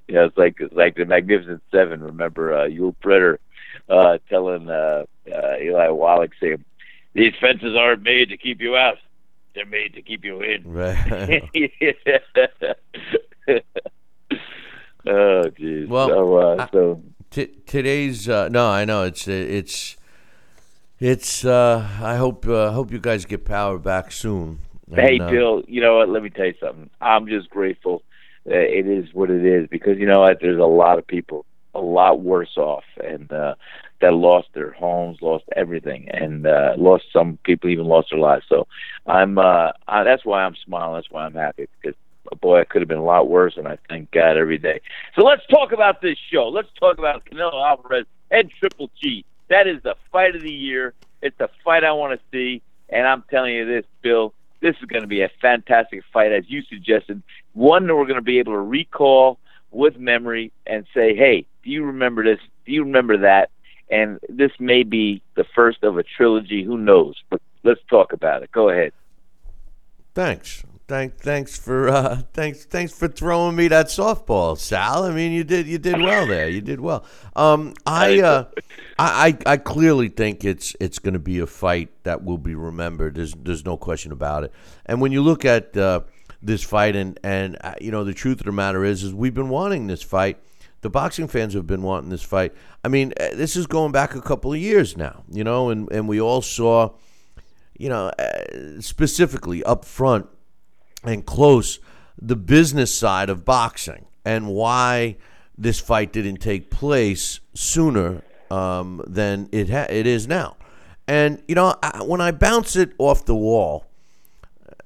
know, 0.08 0.24
it's 0.24 0.38
like 0.38 0.56
it's 0.60 0.74
like 0.74 0.96
the 0.96 1.04
Magnificent 1.04 1.62
Seven. 1.70 2.02
Remember 2.02 2.54
uh, 2.54 2.68
Yul 2.68 2.94
Brynner 3.02 3.38
uh, 3.88 4.18
telling 4.28 4.70
uh, 4.70 5.04
uh, 5.30 5.56
Eli 5.60 5.88
Wallach 5.88 6.32
saying, 6.40 6.64
"These 7.12 7.34
fences 7.40 7.76
aren't 7.76 8.02
made 8.02 8.30
to 8.30 8.36
keep 8.36 8.60
you 8.60 8.76
out." 8.76 8.98
they're 9.54 9.66
made 9.66 9.94
to 9.94 10.02
keep 10.02 10.24
you 10.24 10.40
in. 10.40 10.62
Right. 10.64 11.42
oh, 15.10 15.50
jeez. 15.58 15.88
Well, 15.88 16.08
so, 16.08 16.36
uh, 16.36 16.66
so 16.72 17.02
T- 17.30 17.54
today's 17.66 18.28
uh, 18.28 18.48
no, 18.48 18.68
I 18.68 18.84
know 18.84 19.04
it's 19.04 19.28
it's 19.28 19.96
it's. 20.98 21.44
Uh, 21.44 21.88
I 22.02 22.16
hope 22.16 22.46
uh, 22.46 22.72
hope 22.72 22.90
you 22.90 22.98
guys 22.98 23.24
get 23.24 23.44
power 23.44 23.78
back 23.78 24.10
soon. 24.12 24.58
hey, 24.92 25.14
And, 25.14 25.22
uh, 25.22 25.30
Bill. 25.30 25.62
You 25.68 25.80
know 25.80 25.98
what? 25.98 26.08
Let 26.08 26.22
me 26.22 26.30
tell 26.30 26.46
you 26.46 26.54
something. 26.60 26.90
I'm 27.00 27.28
just 27.28 27.48
grateful. 27.50 28.02
It 28.46 28.86
is 28.88 29.12
what 29.12 29.30
it 29.30 29.44
is 29.44 29.68
because 29.68 29.98
you 29.98 30.06
know 30.06 30.20
what? 30.20 30.38
There's 30.40 30.58
a 30.58 30.64
lot 30.64 30.98
of 30.98 31.06
people 31.06 31.44
a 31.74 31.80
lot 31.80 32.20
worse 32.20 32.56
off 32.56 32.84
and 33.02 33.30
uh 33.32 33.54
that 34.00 34.12
lost 34.12 34.48
their 34.54 34.72
homes 34.72 35.18
lost 35.20 35.44
everything 35.54 36.08
and 36.10 36.46
uh 36.46 36.74
lost 36.76 37.04
some 37.12 37.38
people 37.44 37.70
even 37.70 37.84
lost 37.84 38.08
their 38.10 38.18
lives 38.18 38.44
so 38.48 38.66
i'm 39.06 39.38
uh 39.38 39.70
I, 39.86 40.04
that's 40.04 40.24
why 40.24 40.42
i'm 40.42 40.56
smiling 40.64 40.94
that's 40.94 41.10
why 41.10 41.24
i'm 41.24 41.34
happy 41.34 41.68
because 41.80 41.96
boy 42.36 42.60
it 42.60 42.68
could 42.68 42.82
have 42.82 42.88
been 42.88 42.98
a 42.98 43.04
lot 43.04 43.28
worse 43.28 43.56
and 43.56 43.66
i 43.68 43.76
thank 43.88 44.10
god 44.10 44.36
every 44.36 44.58
day 44.58 44.80
so 45.14 45.22
let's 45.22 45.46
talk 45.46 45.72
about 45.72 46.00
this 46.00 46.18
show 46.30 46.48
let's 46.48 46.68
talk 46.78 46.98
about 46.98 47.24
canelo 47.24 47.64
alvarez 47.64 48.06
and 48.30 48.50
triple 48.58 48.90
g 49.00 49.24
that 49.48 49.66
is 49.66 49.82
the 49.82 49.94
fight 50.12 50.34
of 50.34 50.42
the 50.42 50.52
year 50.52 50.94
it's 51.22 51.36
the 51.38 51.48
fight 51.64 51.84
i 51.84 51.92
want 51.92 52.18
to 52.18 52.20
see 52.32 52.62
and 52.88 53.06
i'm 53.06 53.24
telling 53.30 53.54
you 53.54 53.66
this 53.66 53.84
bill 54.02 54.32
this 54.60 54.76
is 54.80 54.84
going 54.86 55.02
to 55.02 55.08
be 55.08 55.22
a 55.22 55.30
fantastic 55.40 56.02
fight 56.12 56.32
as 56.32 56.44
you 56.48 56.62
suggested 56.62 57.22
one 57.54 57.86
that 57.86 57.96
we're 57.96 58.06
going 58.06 58.16
to 58.16 58.22
be 58.22 58.38
able 58.38 58.52
to 58.52 58.60
recall 58.60 59.38
with 59.70 59.98
memory 59.98 60.52
and 60.66 60.86
say, 60.94 61.14
hey, 61.14 61.46
do 61.62 61.70
you 61.70 61.84
remember 61.84 62.24
this? 62.24 62.40
Do 62.66 62.72
you 62.72 62.84
remember 62.84 63.18
that? 63.18 63.50
And 63.90 64.18
this 64.28 64.52
may 64.58 64.82
be 64.82 65.22
the 65.34 65.44
first 65.54 65.82
of 65.82 65.98
a 65.98 66.02
trilogy. 66.02 66.62
Who 66.62 66.78
knows? 66.78 67.16
But 67.28 67.40
let's 67.64 67.80
talk 67.88 68.12
about 68.12 68.42
it. 68.42 68.52
Go 68.52 68.68
ahead. 68.68 68.92
Thanks. 70.14 70.64
Thank, 70.90 71.18
thanks 71.18 71.56
for 71.56 71.88
uh, 71.88 72.22
thanks 72.32 72.64
thanks 72.64 72.92
for 72.92 73.06
throwing 73.06 73.54
me 73.54 73.68
that 73.68 73.86
softball, 73.86 74.58
Sal. 74.58 75.04
I 75.04 75.12
mean, 75.12 75.30
you 75.30 75.44
did 75.44 75.68
you 75.68 75.78
did 75.78 76.00
well 76.00 76.26
there. 76.26 76.48
You 76.48 76.60
did 76.60 76.80
well. 76.80 77.04
Um, 77.36 77.74
I, 77.86 78.20
uh, 78.20 78.46
I 78.98 79.38
I 79.46 79.56
clearly 79.56 80.08
think 80.08 80.44
it's 80.44 80.74
it's 80.80 80.98
going 80.98 81.12
to 81.12 81.20
be 81.20 81.38
a 81.38 81.46
fight 81.46 81.90
that 82.02 82.24
will 82.24 82.38
be 82.38 82.56
remembered. 82.56 83.14
There's 83.14 83.34
there's 83.34 83.64
no 83.64 83.76
question 83.76 84.10
about 84.10 84.42
it. 84.42 84.52
And 84.84 85.00
when 85.00 85.12
you 85.12 85.22
look 85.22 85.44
at 85.44 85.76
uh, 85.76 86.00
this 86.42 86.64
fight, 86.64 86.96
and 86.96 87.20
and 87.22 87.56
uh, 87.60 87.74
you 87.80 87.92
know 87.92 88.02
the 88.02 88.12
truth 88.12 88.40
of 88.40 88.46
the 88.46 88.52
matter 88.52 88.84
is, 88.84 89.04
is 89.04 89.14
we've 89.14 89.32
been 89.32 89.48
wanting 89.48 89.86
this 89.86 90.02
fight 90.02 90.38
the 90.80 90.90
boxing 90.90 91.28
fans 91.28 91.54
have 91.54 91.68
been 91.68 91.82
wanting 91.82 92.10
this 92.10 92.24
fight. 92.24 92.52
I 92.82 92.88
mean, 92.88 93.12
uh, 93.20 93.28
this 93.34 93.54
is 93.54 93.68
going 93.68 93.92
back 93.92 94.16
a 94.16 94.20
couple 94.20 94.52
of 94.52 94.58
years 94.58 94.96
now, 94.96 95.22
you 95.30 95.44
know, 95.44 95.70
and, 95.70 95.88
and 95.92 96.08
we 96.08 96.20
all 96.20 96.42
saw, 96.42 96.94
you 97.78 97.90
know, 97.90 98.06
uh, 98.18 98.80
specifically 98.80 99.62
up 99.62 99.84
front 99.84 100.26
and 101.04 101.24
close 101.24 101.78
the 102.20 102.36
business 102.36 102.94
side 102.94 103.30
of 103.30 103.44
boxing 103.44 104.06
and 104.24 104.48
why 104.48 105.16
this 105.56 105.80
fight 105.80 106.12
didn't 106.12 106.38
take 106.38 106.70
place 106.70 107.40
sooner 107.54 108.22
um, 108.50 109.02
than 109.06 109.48
it 109.52 109.70
ha- 109.70 109.86
it 109.88 110.06
is 110.06 110.26
now. 110.26 110.56
And 111.06 111.42
you 111.48 111.54
know, 111.54 111.74
I, 111.82 112.02
when 112.02 112.20
I 112.20 112.30
bounce 112.30 112.76
it 112.76 112.92
off 112.98 113.24
the 113.24 113.34
wall, 113.34 113.86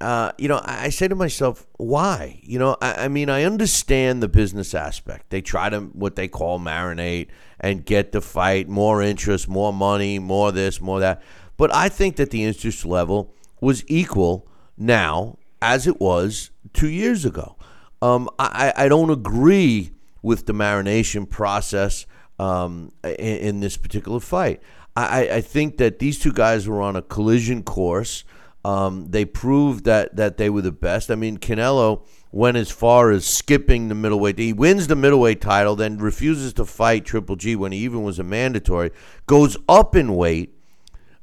uh, 0.00 0.32
you 0.38 0.48
know, 0.48 0.58
I, 0.58 0.86
I, 0.86 0.88
say 0.88 1.08
to 1.08 1.14
myself, 1.14 1.66
why? 1.76 2.40
You 2.42 2.58
know, 2.58 2.76
I, 2.80 3.04
I, 3.04 3.08
mean, 3.08 3.30
I 3.30 3.44
understand 3.44 4.22
the 4.22 4.28
business 4.28 4.74
aspect. 4.74 5.30
They 5.30 5.40
try 5.40 5.70
to 5.70 5.80
what 5.80 6.16
they 6.16 6.28
call 6.28 6.58
marinate 6.58 7.28
and 7.60 7.84
get 7.84 8.12
the 8.12 8.20
fight, 8.20 8.68
more 8.68 9.02
interest, 9.02 9.48
more 9.48 9.72
money, 9.72 10.18
more 10.18 10.52
this, 10.52 10.80
more 10.80 11.00
that. 11.00 11.22
But 11.56 11.72
I 11.72 11.88
think 11.88 12.16
that 12.16 12.30
the 12.30 12.44
interest 12.44 12.84
level 12.84 13.32
was 13.60 13.84
equal 13.86 14.48
now 14.76 15.38
as 15.64 15.86
it 15.86 15.98
was 15.98 16.50
two 16.74 16.88
years 16.88 17.24
ago. 17.24 17.56
Um, 18.02 18.28
I, 18.38 18.72
I 18.76 18.88
don't 18.88 19.08
agree 19.08 19.92
with 20.20 20.44
the 20.44 20.52
marination 20.52 21.28
process 21.28 22.06
um, 22.38 22.92
in, 23.02 23.36
in, 23.48 23.60
this 23.60 23.78
particular 23.78 24.20
fight. 24.20 24.60
I, 24.94 25.28
I 25.28 25.40
think 25.40 25.78
that 25.78 26.00
these 26.00 26.18
two 26.18 26.32
guys 26.32 26.68
were 26.68 26.82
on 26.82 26.96
a 26.96 27.02
collision 27.02 27.62
course. 27.62 28.24
Um, 28.64 29.10
they 29.10 29.24
proved 29.24 29.84
that 29.84 30.16
that 30.16 30.36
they 30.36 30.50
were 30.50 30.62
the 30.62 30.72
best. 30.72 31.10
I 31.10 31.14
mean, 31.14 31.38
Canelo 31.38 32.06
went 32.30 32.56
as 32.56 32.70
far 32.70 33.10
as 33.10 33.26
skipping 33.26 33.88
the 33.88 33.94
middleweight. 33.94 34.38
He 34.38 34.52
wins 34.52 34.86
the 34.86 34.96
middleweight 34.96 35.40
title, 35.40 35.76
then 35.76 35.98
refuses 35.98 36.52
to 36.54 36.64
fight 36.64 37.04
Triple 37.04 37.36
G 37.36 37.56
when 37.56 37.72
he 37.72 37.78
even 37.78 38.02
was 38.02 38.18
a 38.18 38.24
mandatory. 38.24 38.90
Goes 39.26 39.56
up 39.68 39.94
in 39.96 40.14
weight 40.16 40.54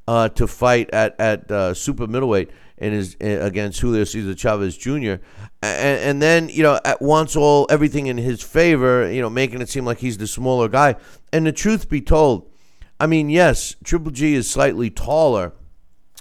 uh, 0.06 0.28
to 0.30 0.46
fight 0.46 0.90
at 0.90 1.18
at 1.20 1.50
uh, 1.50 1.74
super 1.74 2.06
middleweight 2.06 2.50
and 2.82 2.92
is 2.94 3.16
uh, 3.22 3.38
against 3.40 3.80
Julio 3.80 4.04
Cesar 4.04 4.34
Chavez 4.34 4.76
Jr. 4.76 5.22
And, 5.62 5.98
and 6.00 6.22
then 6.22 6.48
you 6.48 6.62
know 6.62 6.80
at 6.84 7.00
once 7.00 7.36
all 7.36 7.66
everything 7.70 8.08
in 8.08 8.18
his 8.18 8.42
favor, 8.42 9.10
you 9.10 9.22
know, 9.22 9.30
making 9.30 9.62
it 9.62 9.68
seem 9.68 9.86
like 9.86 9.98
he's 9.98 10.18
the 10.18 10.26
smaller 10.26 10.68
guy. 10.68 10.96
And 11.32 11.46
the 11.46 11.52
truth 11.52 11.88
be 11.88 12.00
told, 12.00 12.50
I 12.98 13.06
mean, 13.06 13.30
yes, 13.30 13.76
Triple 13.84 14.10
G 14.10 14.34
is 14.34 14.50
slightly 14.50 14.90
taller 14.90 15.52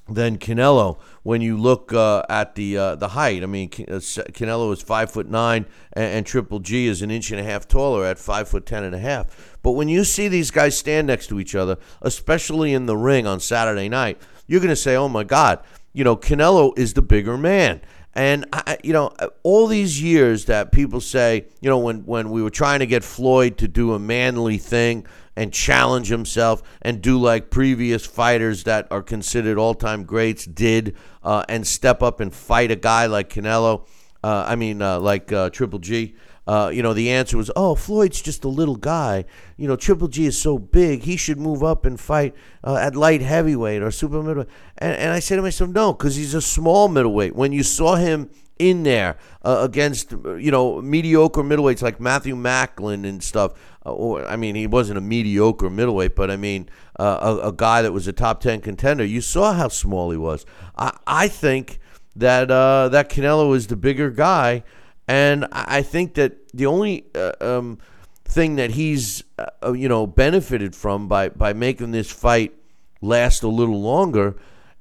than 0.08 0.38
Canelo 0.38 1.00
when 1.24 1.42
you 1.42 1.58
look 1.58 1.94
uh, 1.94 2.24
at 2.30 2.56
the 2.56 2.78
uh, 2.78 2.96
the 2.96 3.10
height. 3.10 3.42
I 3.42 3.48
mean, 3.48 3.70
uh, 3.72 3.98
Canelo 4.34 4.72
is 4.72 4.82
five 4.82 5.12
foot 5.12 5.28
nine, 5.28 5.66
and, 5.94 6.06
and, 6.06 6.26
Triple 6.26 6.60
G 6.60 6.88
is 6.88 7.02
an 7.02 7.10
inch 7.10 7.32
and 7.32 7.40
a 7.40 7.44
half 7.44 7.68
taller 7.68 8.06
at 8.06 8.20
five 8.20 8.48
foot 8.48 8.66
ten 8.66 8.84
and 8.84 8.94
a 8.94 9.00
half. 9.00 9.58
But 9.64 9.72
when 9.72 9.90
you 9.90 10.04
see 10.04 10.28
these 10.28 10.52
guys 10.52 10.78
stand 10.78 11.08
next 11.08 11.28
to 11.28 11.40
each 11.40 11.56
other, 11.56 11.78
especially 12.02 12.74
in 12.74 12.86
the 12.86 12.98
ring 12.98 13.26
on 13.26 13.40
Saturday 13.40 13.90
night, 13.90 14.22
you're 14.48 14.60
going 14.60 14.70
to 14.70 14.76
say, 14.76 14.96
"Oh 14.96 15.10
my 15.10 15.24
God!" 15.24 15.60
You 15.94 16.04
know, 16.04 16.16
Canelo 16.16 16.78
is 16.78 16.94
the 16.94 17.02
bigger 17.02 17.38
man. 17.38 17.82
And 18.14 18.46
I, 18.52 18.78
you 18.84 18.92
know, 18.92 19.14
all 19.44 19.68
these 19.68 20.02
years 20.02 20.46
that 20.46 20.72
people 20.72 21.00
say, 21.00 21.46
you 21.62 21.70
know, 21.70 21.78
when 21.78 22.06
when 22.06 22.30
we 22.30 22.42
were 22.44 22.50
trying 22.50 22.80
to 22.80 22.86
get 22.86 23.04
Floyd 23.04 23.58
to 23.60 23.68
do 23.68 23.94
a 23.94 24.00
manly 24.00 24.58
thing 24.58 25.06
and 25.38 25.54
challenge 25.54 26.10
himself 26.10 26.62
and 26.82 27.02
do 27.02 27.18
like 27.18 27.50
previous 27.50 28.06
fighters 28.06 28.66
that 28.66 28.86
are 28.92 29.02
considered 29.02 29.58
all-time 29.58 30.04
greats 30.04 30.46
did, 30.46 30.98
uh, 31.24 31.46
and 31.48 31.66
step 31.66 32.04
up 32.04 32.20
and 32.20 32.34
fight 32.34 32.70
a 32.70 32.76
guy 32.76 33.06
like 33.06 33.30
Canelo. 33.30 33.88
Uh, 34.22 34.44
I 34.46 34.56
mean, 34.56 34.82
uh, 34.82 35.00
like 35.00 35.32
uh, 35.32 35.50
Triple 35.50 35.80
G. 35.80 36.16
Uh, 36.52 36.68
you 36.68 36.84
know, 36.84 36.94
the 36.94 37.10
answer 37.10 37.38
was, 37.38 37.50
oh, 37.56 37.76
Floyd's 37.76 38.22
just 38.22 38.44
a 38.44 38.50
little 38.50 38.76
guy. 38.76 39.24
You 39.56 39.70
know, 39.70 39.78
Triple 39.78 40.10
G 40.10 40.26
is 40.26 40.38
so 40.38 40.60
big, 40.60 41.04
he 41.04 41.16
should 41.16 41.40
move 41.40 41.64
up 41.64 41.86
and 41.86 41.98
fight 41.98 42.36
uh, 42.62 42.76
at 42.76 42.94
light 42.94 43.22
heavyweight 43.22 43.82
or 43.82 43.90
super 43.90 44.22
middleweight. 44.22 44.50
And, 44.78 44.98
and 44.98 45.14
I 45.14 45.20
said 45.20 45.38
to 45.38 45.44
myself, 45.44 45.70
no, 45.70 45.94
because 45.94 46.18
he's 46.18 46.34
a 46.34 46.42
small 46.42 46.90
middleweight. 46.90 47.38
When 47.38 47.54
you 47.54 47.64
saw 47.64 47.96
him 47.96 48.30
in 48.60 48.84
there 48.84 49.18
uh, 49.46 49.60
against, 49.62 50.12
you 50.12 50.52
know, 50.52 50.82
mediocre 50.82 51.42
middleweights 51.42 51.82
like 51.82 52.02
Matthew 52.02 52.36
Macklin 52.36 53.06
and 53.06 53.24
stuff, 53.24 53.54
uh, 53.86 53.94
or 53.94 54.28
I 54.28 54.36
mean, 54.36 54.56
he 54.56 54.68
wasn't 54.68 54.98
a 54.98 55.02
mediocre 55.02 55.70
middleweight, 55.70 56.18
but 56.18 56.30
I 56.30 56.36
mean, 56.36 56.68
uh, 57.00 57.38
a, 57.42 57.48
a, 57.48 57.52
guy 57.54 57.82
that 57.82 57.94
was 57.94 58.10
a 58.10 58.14
top 58.14 58.42
10 58.42 58.60
contender, 58.60 59.06
you 59.06 59.22
saw 59.22 59.54
how 59.54 59.70
small 59.70 60.12
he 60.12 60.18
was. 60.18 60.46
I, 60.78 60.98
I 61.08 61.28
think 61.30 61.80
that, 62.18 62.50
that 62.50 63.10
Canelo 63.10 63.56
is 63.56 63.68
the 63.68 63.78
bigger 63.78 64.10
guy. 64.10 64.66
And 65.12 65.46
I 65.52 65.82
think 65.82 66.14
that 66.14 66.54
the 66.54 66.68
only 66.68 67.04
uh, 67.14 67.34
um, 67.42 67.80
thing 68.24 68.56
that 68.56 68.72
he's 68.72 69.26
uh, 69.38 69.48
uh, 69.62 69.74
you 69.74 69.90
know 69.90 70.08
benefited 70.08 70.74
from 70.74 71.10
by 71.10 71.28
by 71.28 71.52
making 71.52 71.92
this 71.92 72.10
fight 72.10 72.54
last 73.02 73.44
a 73.44 73.50
little 73.50 73.82
longer 73.82 74.38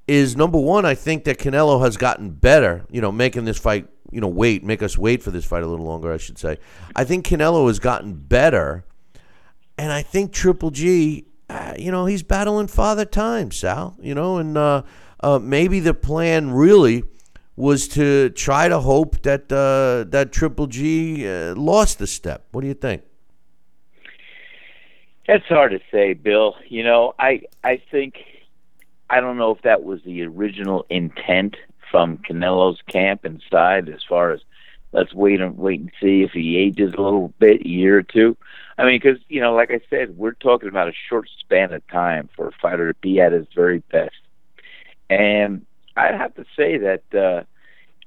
is 0.07 0.37
number 0.37 0.57
one. 0.57 0.87
I 0.87 0.95
think 0.95 1.25
that 1.25 1.39
Canelo 1.39 1.83
has 1.83 1.97
gotten 1.97 2.31
better. 2.31 2.87
You 2.93 3.01
know, 3.01 3.11
making 3.11 3.45
this 3.45 3.59
fight 3.59 3.89
you 4.13 4.21
know 4.21 4.29
wait 4.29 4.63
make 4.63 4.85
us 4.85 4.97
wait 4.97 5.21
for 5.21 5.33
this 5.33 5.45
fight 5.45 5.65
a 5.65 5.67
little 5.67 5.85
longer. 5.85 6.13
I 6.13 6.17
should 6.17 6.39
say. 6.39 6.59
I 6.95 7.03
think 7.03 7.27
Canelo 7.27 7.67
has 7.67 7.81
gotten 7.81 8.15
better, 8.15 8.85
and 9.77 9.91
I 9.91 10.03
think 10.03 10.33
Triple 10.33 10.71
G. 10.71 11.27
Uh, 11.49 11.75
you 11.77 11.91
know, 11.91 12.07
he's 12.07 12.23
battling 12.23 12.69
father 12.69 13.05
time, 13.05 13.51
Sal. 13.51 13.97
You 14.01 14.15
know, 14.15 14.37
and 14.37 14.57
uh, 14.57 14.83
uh, 15.19 15.41
maybe 15.41 15.81
the 15.81 15.93
plan 15.93 16.53
really 16.53 17.03
was 17.61 17.88
to 17.88 18.31
try 18.31 18.69
to 18.69 18.81
hope 18.81 19.23
that 19.23 19.52
uh, 19.52 20.09
that 20.11 20.33
Triple 20.33 20.67
G 20.67 21.29
uh, 21.29 21.55
lost 21.55 22.00
a 22.00 22.07
step. 22.07 22.47
What 22.52 22.62
do 22.62 22.67
you 22.67 22.75
think? 22.75 23.02
It's 25.26 25.47
hard 25.47 25.73
to 25.73 25.81
say, 25.93 26.14
Bill. 26.14 26.57
You 26.69 26.83
know, 26.83 27.14
I 27.19 27.43
I 27.62 27.81
think 27.90 28.25
I 29.09 29.21
don't 29.21 29.37
know 29.37 29.52
if 29.52 29.62
that 29.62 29.85
was 29.85 30.02
the 30.05 30.23
original 30.23 30.87
intent 30.90 31.57
from 31.90 32.19
Canelo's 32.19 32.81
camp 32.88 33.25
inside, 33.25 33.88
as 33.88 34.02
far 34.09 34.33
as 34.33 34.40
let's 34.93 35.14
wait 35.14 35.40
and 35.40 35.57
wait 35.57 35.81
and 35.81 35.90
see 36.00 36.23
if 36.23 36.33
he 36.33 36.57
ages 36.57 36.95
a 36.97 37.00
little 37.00 37.33
bit, 37.38 37.61
a 37.61 37.69
year 37.69 37.99
or 37.99 38.02
two. 38.02 38.37
I 38.79 38.85
mean, 38.85 38.99
because 39.00 39.19
you 39.29 39.40
know, 39.40 39.55
like 39.55 39.71
I 39.71 39.81
said, 39.90 40.17
we're 40.17 40.33
talking 40.33 40.69
about 40.69 40.88
a 40.88 40.93
short 41.09 41.29
span 41.38 41.73
of 41.73 41.87
time 41.88 42.29
for 42.35 42.49
a 42.49 42.52
fighter 42.52 42.93
to 42.93 42.99
be 43.00 43.21
at 43.21 43.33
his 43.33 43.47
very 43.55 43.81
best, 43.90 44.17
and 45.09 45.67
I 45.97 46.13
have 46.17 46.35
to 46.37 46.45
say 46.57 46.79
that 46.79 47.03
uh, 47.15 47.45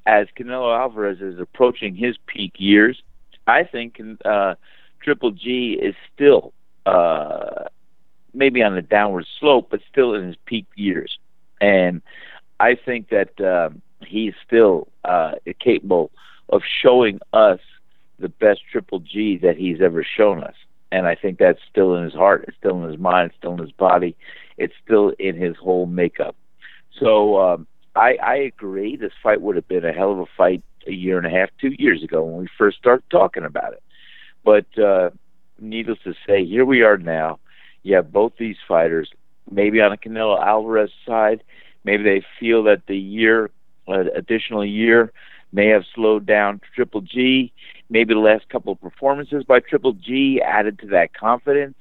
as 0.06 0.28
Canelo 0.38 0.78
Alvarez 0.78 1.22
is 1.22 1.40
approaching 1.40 1.96
his 1.96 2.18
peak 2.28 2.54
years, 2.58 3.02
I 3.48 3.64
think 3.64 4.00
uh, 4.26 4.56
Triple 5.02 5.32
G 5.32 5.78
is 5.82 5.96
still 6.14 6.54
uh, 6.86 7.66
maybe 8.34 8.64
on 8.64 8.78
a 8.78 8.82
downward 8.82 9.26
slope, 9.40 9.68
but 9.70 9.82
still 9.90 10.14
in 10.14 10.28
his 10.28 10.36
peak 10.46 10.66
years. 10.76 11.18
And 11.62 12.02
I 12.60 12.76
think 12.76 13.10
that 13.10 13.40
uh, 13.40 13.70
he's 14.06 14.34
still 14.46 14.88
uh, 15.04 15.34
capable 15.60 16.12
of 16.50 16.62
showing 16.82 17.20
us 17.32 17.60
the 18.20 18.30
best 18.30 18.62
Triple 18.72 19.00
G 19.00 19.38
that 19.40 19.58
he's 19.58 19.82
ever 19.82 20.04
shown 20.04 20.44
us. 20.44 20.56
And 20.92 21.08
I 21.08 21.16
think 21.16 21.40
that's 21.40 21.60
still 21.70 21.96
in 21.96 22.04
his 22.04 22.14
heart, 22.14 22.46
it's 22.48 22.58
still 22.58 22.84
in 22.84 22.90
his 22.90 23.00
mind, 23.00 23.32
it's 23.32 23.38
still 23.38 23.54
in 23.54 23.60
his 23.60 23.72
body, 23.72 24.16
it's 24.58 24.74
still 24.86 25.10
in 25.18 25.36
his 25.36 25.58
whole 25.58 25.88
makeup. 25.88 26.36
So 27.00 27.40
um, 27.40 27.68
I, 27.96 28.18
I 28.24 28.36
agree. 28.36 28.96
This 28.96 29.14
fight 29.22 29.42
would 29.42 29.56
have 29.56 29.68
been 29.68 29.86
a 29.86 29.94
hell 29.94 30.12
of 30.12 30.20
a 30.20 30.26
fight 30.38 30.64
a 30.88 30.92
year 30.92 31.18
and 31.18 31.28
a 31.28 31.30
half, 31.30 31.50
two 31.60 31.74
years 31.78 32.04
ago 32.04 32.24
when 32.24 32.42
we 32.42 32.48
first 32.58 32.78
started 32.78 33.04
talking 33.10 33.46
about 33.46 33.74
it. 33.74 33.84
But 34.44 34.66
uh, 34.78 35.12
needless 35.60 36.00
to 36.04 36.14
say, 36.28 36.46
here 36.46 36.66
we 36.66 36.82
are 36.82 36.98
now. 36.98 37.40
You 37.84 37.96
have 37.96 38.12
both 38.12 38.34
these 38.38 38.58
fighters, 38.68 39.12
maybe 39.50 39.82
on 39.82 39.92
a 39.92 39.98
Canelo 39.98 40.42
Alvarez 40.44 40.92
side, 41.06 41.44
maybe 41.84 42.04
they 42.04 42.26
feel 42.40 42.64
that 42.64 42.84
the 42.88 42.98
year, 42.98 43.52
uh, 43.88 44.06
additional 44.16 44.66
year, 44.66 45.12
may 45.52 45.68
have 45.68 45.84
slowed 45.94 46.26
down 46.26 46.62
Triple 46.76 47.02
G. 47.02 47.54
Maybe 47.90 48.14
the 48.14 48.20
last 48.20 48.50
couple 48.50 48.74
of 48.74 48.82
performances 48.82 49.44
by 49.44 49.60
Triple 49.60 49.94
G 49.94 50.42
added 50.42 50.80
to 50.80 50.88
that 50.88 51.14
confidence. 51.14 51.76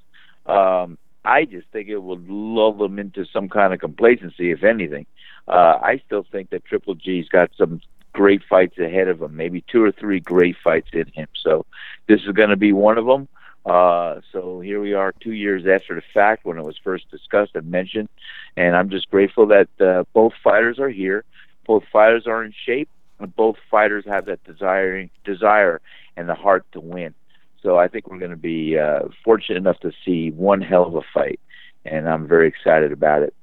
Um, 0.45 0.99
I 1.25 1.45
just 1.45 1.69
think 1.69 1.89
it 1.89 1.99
will 1.99 2.21
lull 2.27 2.73
them 2.73 2.99
into 2.99 3.25
some 3.27 3.49
kind 3.49 3.73
of 3.73 3.81
complacency, 3.81 4.51
if 4.51 4.65
anything. 4.65 5.07
Uh, 5.47 5.79
I 5.83 6.03
still 6.07 6.25
think 6.31 6.51
that 6.51 6.65
Triple 6.65 6.95
G's 6.95 7.29
got 7.29 7.51
some 7.57 7.81
great 8.13 8.43
fights 8.49 8.79
ahead 8.79 9.09
of 9.09 9.23
him, 9.23 9.37
maybe 9.37 9.65
two 9.71 9.83
or 9.83 9.93
three 9.93 10.21
great 10.21 10.57
fights 10.63 10.89
in 10.93 11.07
him. 11.15 11.29
So 11.43 11.65
this 12.09 12.21
is 12.23 12.33
going 12.33 12.51
to 12.51 12.57
be 12.57 12.73
one 12.73 12.99
of 12.99 13.07
them. 13.07 13.29
Uh, 13.65 14.21
so 14.33 14.61
here 14.61 14.81
we 14.81 14.93
are, 14.93 15.13
two 15.13 15.33
years 15.33 15.65
after 15.67 15.95
the 15.95 16.03
fact 16.13 16.45
when 16.45 16.59
it 16.59 16.65
was 16.65 16.77
first 16.83 17.09
discussed 17.11 17.53
and 17.55 17.71
mentioned, 17.71 18.09
and 18.57 18.75
I'm 18.75 18.91
just 18.91 19.09
grateful 19.09 19.47
that 19.47 19.69
uh, 19.81 20.05
both 20.13 20.33
fighters 20.43 20.81
are 20.81 20.89
here. 20.89 21.25
Both 21.65 21.85
fighters 21.93 22.27
are 22.27 22.43
in 22.43 22.53
shape, 22.67 22.89
and 23.21 23.35
both 23.37 23.57
fighters 23.71 24.05
have 24.07 24.27
that 24.27 24.43
desire, 24.43 25.09
desire 25.25 25.81
and 26.17 26.29
the 26.29 26.35
heart 26.35 26.67
to 26.73 26.81
win. 26.81 27.15
So 27.63 27.79
I 27.79 27.89
think 27.89 28.09
we're 28.09 28.19
going 28.19 28.33
to 28.33 28.37
be 28.37 28.77
uh, 28.79 29.03
fortunate 29.25 29.59
enough 29.59 29.79
to 29.81 29.93
see 30.05 30.31
one 30.31 30.61
hell 30.61 30.85
of 30.85 30.95
a 30.97 31.03
fight, 31.15 31.41
and 31.85 32.09
I'm 32.09 32.27
very 32.27 32.49
excited 32.49 32.93
about 32.93 33.23
it. 33.23 33.35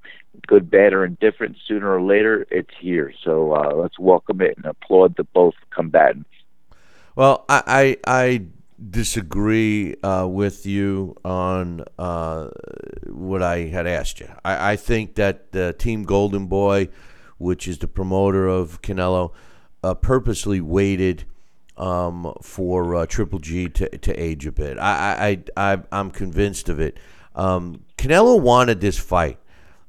Good, 0.46 0.70
bad, 0.70 0.94
or 0.94 1.06
indifferent, 1.06 1.58
sooner 1.68 1.92
or 1.92 2.02
later, 2.02 2.46
it's 2.52 2.74
here. 2.80 3.14
So 3.24 3.54
uh, 3.54 3.74
let's 3.76 3.98
welcome 3.98 4.42
it 4.42 4.56
and 4.58 4.66
applaud 4.66 5.16
the 5.16 5.24
both 5.24 5.56
combatants. 5.70 6.30
Well, 7.16 7.46
I, 7.50 7.98
I, 8.06 8.24
I 8.24 8.46
disagree 8.90 9.96
uh, 10.04 10.28
with 10.28 10.66
you 10.66 11.16
on 11.26 11.84
uh, 11.98 12.50
what 13.08 13.42
I 13.42 13.60
had 13.68 13.88
asked 13.88 14.20
you. 14.20 14.30
I, 14.46 14.74
I 14.74 14.76
think 14.76 15.16
that 15.16 15.52
the 15.52 15.74
Team 15.74 16.04
Golden 16.04 16.48
Boy, 16.48 16.90
which 17.38 17.68
is 17.68 17.80
the 17.80 17.88
promoter 17.88 18.48
of 18.48 18.82
Canelo, 18.82 19.34
uh, 19.84 19.94
purposely 19.94 20.62
waited 20.62 21.26
um, 21.80 22.34
for 22.42 22.96
uh, 22.96 23.06
Triple 23.06 23.40
G 23.40 23.70
to, 23.70 23.98
to 23.98 24.14
age 24.14 24.46
a 24.46 24.52
bit. 24.52 24.78
I, 24.78 25.40
I, 25.56 25.74
I, 25.74 25.82
I'm 25.92 26.12
convinced 26.12 26.70
of 26.70 26.80
it. 26.80 27.00
Um, 27.36 27.86
Canelo 27.98 28.40
wanted 28.40 28.82
this 28.82 29.00
fight. 29.00 29.40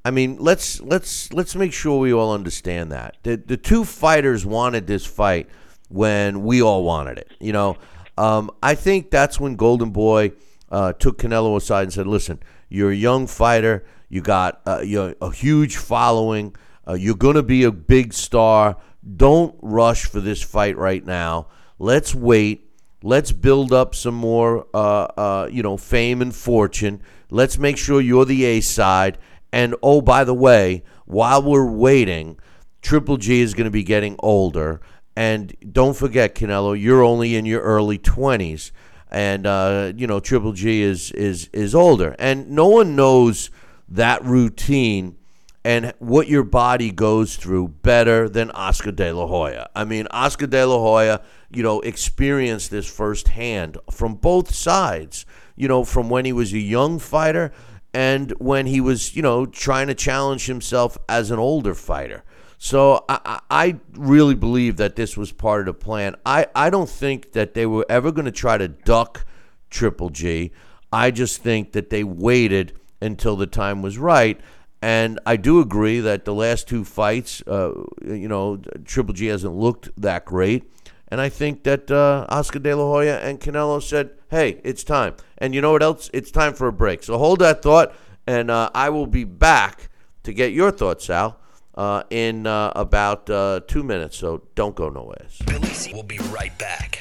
I 0.04 0.10
mean, 0.10 0.38
let's 0.38 0.80
let's 0.80 1.30
let's 1.32 1.54
make 1.54 1.74
sure 1.74 1.98
we 1.98 2.12
all 2.12 2.32
understand 2.32 2.90
that 2.92 3.18
the 3.22 3.36
the 3.36 3.58
two 3.58 3.84
fighters 3.84 4.46
wanted 4.46 4.86
this 4.86 5.04
fight 5.04 5.48
when 5.88 6.42
we 6.42 6.62
all 6.62 6.84
wanted 6.84 7.18
it. 7.18 7.30
You 7.38 7.52
know, 7.52 7.76
um, 8.16 8.50
I 8.62 8.74
think 8.74 9.10
that's 9.10 9.38
when 9.38 9.56
Golden 9.56 9.90
Boy 9.90 10.32
uh, 10.70 10.94
took 10.94 11.18
Canelo 11.18 11.54
aside 11.56 11.82
and 11.82 11.92
said, 11.92 12.06
"Listen, 12.06 12.40
you're 12.70 12.92
a 12.92 12.96
young 12.96 13.26
fighter. 13.26 13.84
You 14.08 14.22
got 14.22 14.62
uh, 14.64 14.80
you're 14.82 15.16
a 15.20 15.32
huge 15.32 15.76
following. 15.76 16.56
Uh, 16.88 16.94
you're 16.94 17.14
going 17.14 17.36
to 17.36 17.42
be 17.42 17.64
a 17.64 17.72
big 17.72 18.14
star. 18.14 18.78
Don't 19.16 19.54
rush 19.60 20.06
for 20.06 20.20
this 20.20 20.42
fight 20.42 20.78
right 20.78 21.04
now. 21.04 21.48
Let's 21.80 22.14
wait. 22.14 22.70
Let's 23.02 23.32
build 23.32 23.72
up 23.72 23.94
some 23.94 24.14
more, 24.14 24.66
uh, 24.74 25.08
uh, 25.16 25.48
you 25.50 25.62
know, 25.62 25.78
fame 25.78 26.20
and 26.20 26.34
fortune. 26.34 27.02
Let's 27.30 27.56
make 27.56 27.78
sure 27.78 28.00
you're 28.00 28.26
the 28.26 28.44
A 28.44 28.60
side." 28.60 29.16
And 29.52 29.74
oh, 29.82 30.02
by 30.02 30.24
the 30.24 30.34
way, 30.34 30.84
while 31.06 31.42
we're 31.42 31.70
waiting, 31.70 32.38
Triple 32.82 33.16
G 33.16 33.40
is 33.40 33.54
going 33.54 33.64
to 33.64 33.70
be 33.70 33.82
getting 33.82 34.16
older. 34.20 34.80
And 35.16 35.54
don't 35.72 35.96
forget, 35.96 36.34
Canelo, 36.34 36.80
you're 36.80 37.02
only 37.02 37.34
in 37.34 37.46
your 37.46 37.62
early 37.62 37.98
20s. 37.98 38.70
And, 39.10 39.46
uh, 39.46 39.92
you 39.96 40.06
know, 40.06 40.20
Triple 40.20 40.52
G 40.52 40.82
is, 40.82 41.10
is, 41.12 41.48
is 41.52 41.74
older. 41.74 42.14
And 42.18 42.50
no 42.50 42.68
one 42.68 42.94
knows 42.94 43.50
that 43.88 44.24
routine 44.24 45.16
and 45.64 45.92
what 45.98 46.28
your 46.28 46.44
body 46.44 46.90
goes 46.90 47.36
through 47.36 47.68
better 47.68 48.28
than 48.28 48.50
Oscar 48.52 48.92
De 48.92 49.12
La 49.12 49.26
Hoya. 49.26 49.68
I 49.74 49.84
mean, 49.84 50.06
Oscar 50.10 50.46
De 50.46 50.64
La 50.64 50.78
Hoya, 50.78 51.20
you 51.52 51.62
know, 51.62 51.80
experienced 51.80 52.70
this 52.70 52.86
firsthand 52.86 53.78
from 53.90 54.14
both 54.14 54.54
sides. 54.54 55.26
You 55.56 55.68
know, 55.68 55.84
from 55.84 56.08
when 56.08 56.24
he 56.24 56.32
was 56.32 56.52
a 56.52 56.58
young 56.58 56.98
fighter 56.98 57.52
and 57.92 58.30
when 58.38 58.66
he 58.66 58.80
was, 58.80 59.14
you 59.14 59.22
know, 59.22 59.46
trying 59.46 59.88
to 59.88 59.94
challenge 59.94 60.46
himself 60.46 60.96
as 61.08 61.30
an 61.30 61.38
older 61.38 61.74
fighter. 61.74 62.24
So 62.56 63.04
I, 63.08 63.40
I 63.50 63.80
really 63.92 64.34
believe 64.34 64.76
that 64.76 64.94
this 64.96 65.16
was 65.16 65.32
part 65.32 65.60
of 65.60 65.66
the 65.66 65.74
plan. 65.74 66.14
I, 66.26 66.46
I 66.54 66.70
don't 66.70 66.88
think 66.88 67.32
that 67.32 67.54
they 67.54 67.66
were 67.66 67.86
ever 67.88 68.12
going 68.12 68.26
to 68.26 68.32
try 68.32 68.58
to 68.58 68.68
duck 68.68 69.26
Triple 69.70 70.10
G. 70.10 70.52
I 70.92 71.10
just 71.10 71.42
think 71.42 71.72
that 71.72 71.90
they 71.90 72.04
waited 72.04 72.78
until 73.00 73.36
the 73.36 73.46
time 73.46 73.82
was 73.82 73.98
right. 73.98 74.38
And 74.82 75.18
I 75.26 75.36
do 75.36 75.60
agree 75.60 76.00
that 76.00 76.24
the 76.24 76.34
last 76.34 76.68
two 76.68 76.84
fights, 76.84 77.42
uh, 77.46 77.72
you 78.02 78.28
know, 78.28 78.60
Triple 78.84 79.14
G 79.14 79.26
hasn't 79.26 79.54
looked 79.54 79.88
that 80.00 80.24
great. 80.24 80.70
And 81.10 81.20
I 81.20 81.28
think 81.28 81.64
that 81.64 81.90
uh, 81.90 82.26
Oscar 82.28 82.60
De 82.60 82.74
La 82.74 82.84
Hoya 82.84 83.18
and 83.18 83.40
Canelo 83.40 83.82
said, 83.82 84.10
hey, 84.30 84.60
it's 84.62 84.84
time. 84.84 85.14
And 85.38 85.54
you 85.54 85.60
know 85.60 85.72
what 85.72 85.82
else? 85.82 86.08
It's 86.12 86.30
time 86.30 86.54
for 86.54 86.68
a 86.68 86.72
break. 86.72 87.02
So 87.02 87.18
hold 87.18 87.40
that 87.40 87.62
thought, 87.62 87.92
and 88.26 88.50
uh, 88.50 88.70
I 88.74 88.90
will 88.90 89.06
be 89.06 89.24
back 89.24 89.88
to 90.22 90.32
get 90.32 90.52
your 90.52 90.70
thoughts, 90.70 91.06
Sal, 91.06 91.38
uh, 91.74 92.04
in 92.10 92.46
uh, 92.46 92.72
about 92.76 93.28
uh, 93.28 93.60
two 93.66 93.82
minutes. 93.82 94.16
So 94.16 94.42
don't 94.54 94.76
go 94.76 94.88
nowhere. 94.88 95.26
Billy 95.46 95.68
C 95.68 95.92
will 95.94 96.04
be 96.04 96.18
right 96.30 96.56
back. 96.58 97.00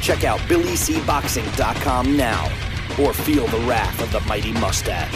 Check 0.00 0.24
out 0.24 0.38
BillyCBoxing.com 0.40 2.16
now 2.16 2.44
or 2.98 3.12
feel 3.12 3.46
the 3.48 3.58
wrath 3.60 4.00
of 4.00 4.10
the 4.12 4.20
mighty 4.20 4.52
mustache. 4.52 5.12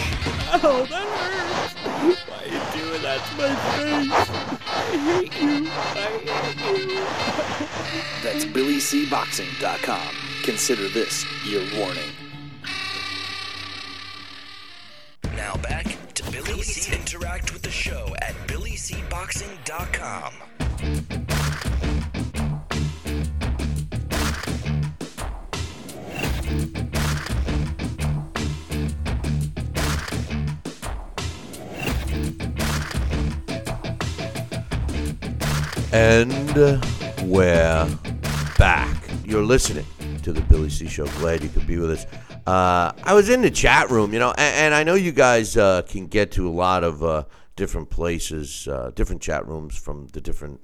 Oh, 0.62 0.86
that 0.90 1.08
hurts. 1.08 2.28
Why 2.28 2.36
are 2.42 2.46
you 2.46 2.60
doing 2.84 3.02
that 3.02 3.20
to 3.26 3.36
my 3.36 3.54
face? 4.48 4.51
Hate 4.92 5.40
you. 5.40 5.68
I 5.70 6.20
hate 6.26 6.90
you. 6.90 6.98
That's 8.22 8.44
BillyCBoxing.com. 8.44 10.14
Consider 10.42 10.88
this 10.88 11.24
your 11.46 11.62
warning. 11.78 12.10
Now 15.34 15.56
back 15.56 15.96
to 16.14 16.30
Billy 16.30 16.60
C. 16.62 16.94
Interact 16.94 17.52
with 17.54 17.62
the 17.62 17.70
show 17.70 18.14
at 18.20 18.34
BillyCBoxing.com. 18.46 21.41
And 35.92 36.54
we're 37.24 37.86
back. 38.58 38.96
You're 39.26 39.44
listening 39.44 39.84
to 40.22 40.32
the 40.32 40.40
Billy 40.40 40.70
C 40.70 40.88
Show. 40.88 41.04
Glad 41.18 41.42
you 41.42 41.50
could 41.50 41.66
be 41.66 41.76
with 41.76 41.90
us. 41.90 42.06
Uh, 42.46 42.92
I 43.02 43.12
was 43.12 43.28
in 43.28 43.42
the 43.42 43.50
chat 43.50 43.90
room, 43.90 44.14
you 44.14 44.18
know, 44.18 44.30
and, 44.30 44.56
and 44.56 44.74
I 44.74 44.84
know 44.84 44.94
you 44.94 45.12
guys 45.12 45.54
uh, 45.54 45.82
can 45.82 46.06
get 46.06 46.32
to 46.32 46.48
a 46.48 46.50
lot 46.50 46.82
of 46.82 47.04
uh, 47.04 47.24
different 47.56 47.90
places, 47.90 48.66
uh, 48.68 48.90
different 48.94 49.20
chat 49.20 49.46
rooms 49.46 49.76
from 49.76 50.06
the 50.08 50.22
different 50.22 50.60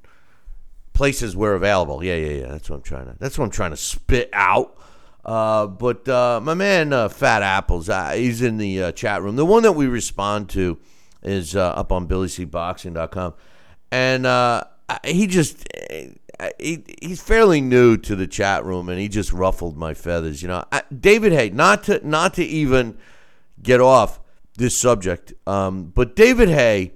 places 0.94 1.36
we're 1.36 1.54
available. 1.54 2.02
Yeah, 2.02 2.16
yeah, 2.16 2.40
yeah. 2.40 2.46
That's 2.46 2.70
what 2.70 2.76
I'm 2.76 2.82
trying 2.82 3.06
to. 3.06 3.16
That's 3.18 3.36
what 3.36 3.44
I'm 3.44 3.50
trying 3.50 3.72
to 3.72 3.76
spit 3.76 4.30
out. 4.32 4.78
Uh, 5.26 5.66
but 5.66 6.08
uh, 6.08 6.40
my 6.42 6.54
man 6.54 6.90
Fat 7.10 7.42
Apples, 7.42 7.90
he's 8.14 8.40
in 8.40 8.56
the 8.56 8.92
chat 8.92 9.20
room. 9.20 9.36
The 9.36 9.44
one 9.44 9.62
that 9.64 9.72
we 9.72 9.88
respond 9.88 10.48
to 10.50 10.78
is 11.22 11.54
up 11.54 11.92
on 11.92 12.08
BillyCBoxing.com, 12.08 13.34
and 13.92 14.26
he 15.04 15.26
just 15.26 15.66
he, 16.58 16.84
he's 17.00 17.20
fairly 17.20 17.60
new 17.60 17.96
to 17.96 18.16
the 18.16 18.26
chat 18.26 18.64
room, 18.64 18.88
and 18.88 18.98
he 18.98 19.08
just 19.08 19.32
ruffled 19.32 19.76
my 19.76 19.94
feathers. 19.94 20.42
You 20.42 20.48
know, 20.48 20.64
I, 20.70 20.82
David 20.96 21.32
Haye, 21.32 21.50
not 21.50 21.84
to 21.84 22.06
not 22.06 22.34
to 22.34 22.44
even 22.44 22.96
get 23.62 23.80
off 23.80 24.20
this 24.56 24.76
subject, 24.76 25.34
um, 25.46 25.92
but 25.94 26.16
David 26.16 26.48
Haye, 26.48 26.92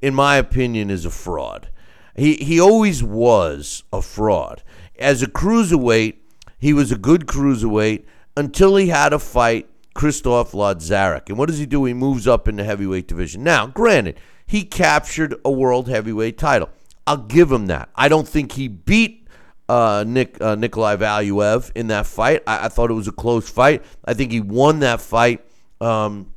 in 0.00 0.14
my 0.14 0.36
opinion, 0.36 0.90
is 0.90 1.04
a 1.04 1.10
fraud. 1.10 1.68
He 2.16 2.34
he 2.34 2.60
always 2.60 3.02
was 3.02 3.82
a 3.92 4.02
fraud. 4.02 4.62
As 4.98 5.22
a 5.22 5.26
cruiserweight, 5.26 6.16
he 6.58 6.72
was 6.72 6.92
a 6.92 6.98
good 6.98 7.26
cruiserweight 7.26 8.04
until 8.36 8.76
he 8.76 8.88
had 8.88 9.12
a 9.12 9.18
fight 9.18 9.68
Christoph 9.94 10.52
Lazarek. 10.52 11.28
And 11.28 11.38
what 11.38 11.48
does 11.48 11.58
he 11.58 11.66
do? 11.66 11.84
He 11.84 11.94
moves 11.94 12.28
up 12.28 12.46
in 12.48 12.56
the 12.56 12.64
heavyweight 12.64 13.08
division. 13.08 13.42
Now, 13.42 13.66
granted, 13.66 14.18
he 14.46 14.64
captured 14.64 15.34
a 15.44 15.50
world 15.50 15.88
heavyweight 15.88 16.36
title. 16.36 16.68
I'll 17.06 17.16
give 17.18 17.50
him 17.50 17.66
that. 17.66 17.90
I 17.94 18.08
don't 18.08 18.26
think 18.26 18.52
he 18.52 18.68
beat 18.68 19.28
uh, 19.68 20.04
Nick 20.06 20.40
uh, 20.40 20.54
Nikolai 20.54 20.96
Valuev 20.96 21.70
in 21.74 21.88
that 21.88 22.06
fight. 22.06 22.42
I, 22.46 22.66
I, 22.66 22.68
thought 22.68 22.90
it 22.90 22.94
was 22.94 23.08
a 23.08 23.12
close 23.12 23.48
fight. 23.48 23.82
I 24.04 24.14
think 24.14 24.32
he 24.32 24.40
won 24.40 24.80
that 24.80 25.00
fight 25.00 25.44
um, 25.80 26.32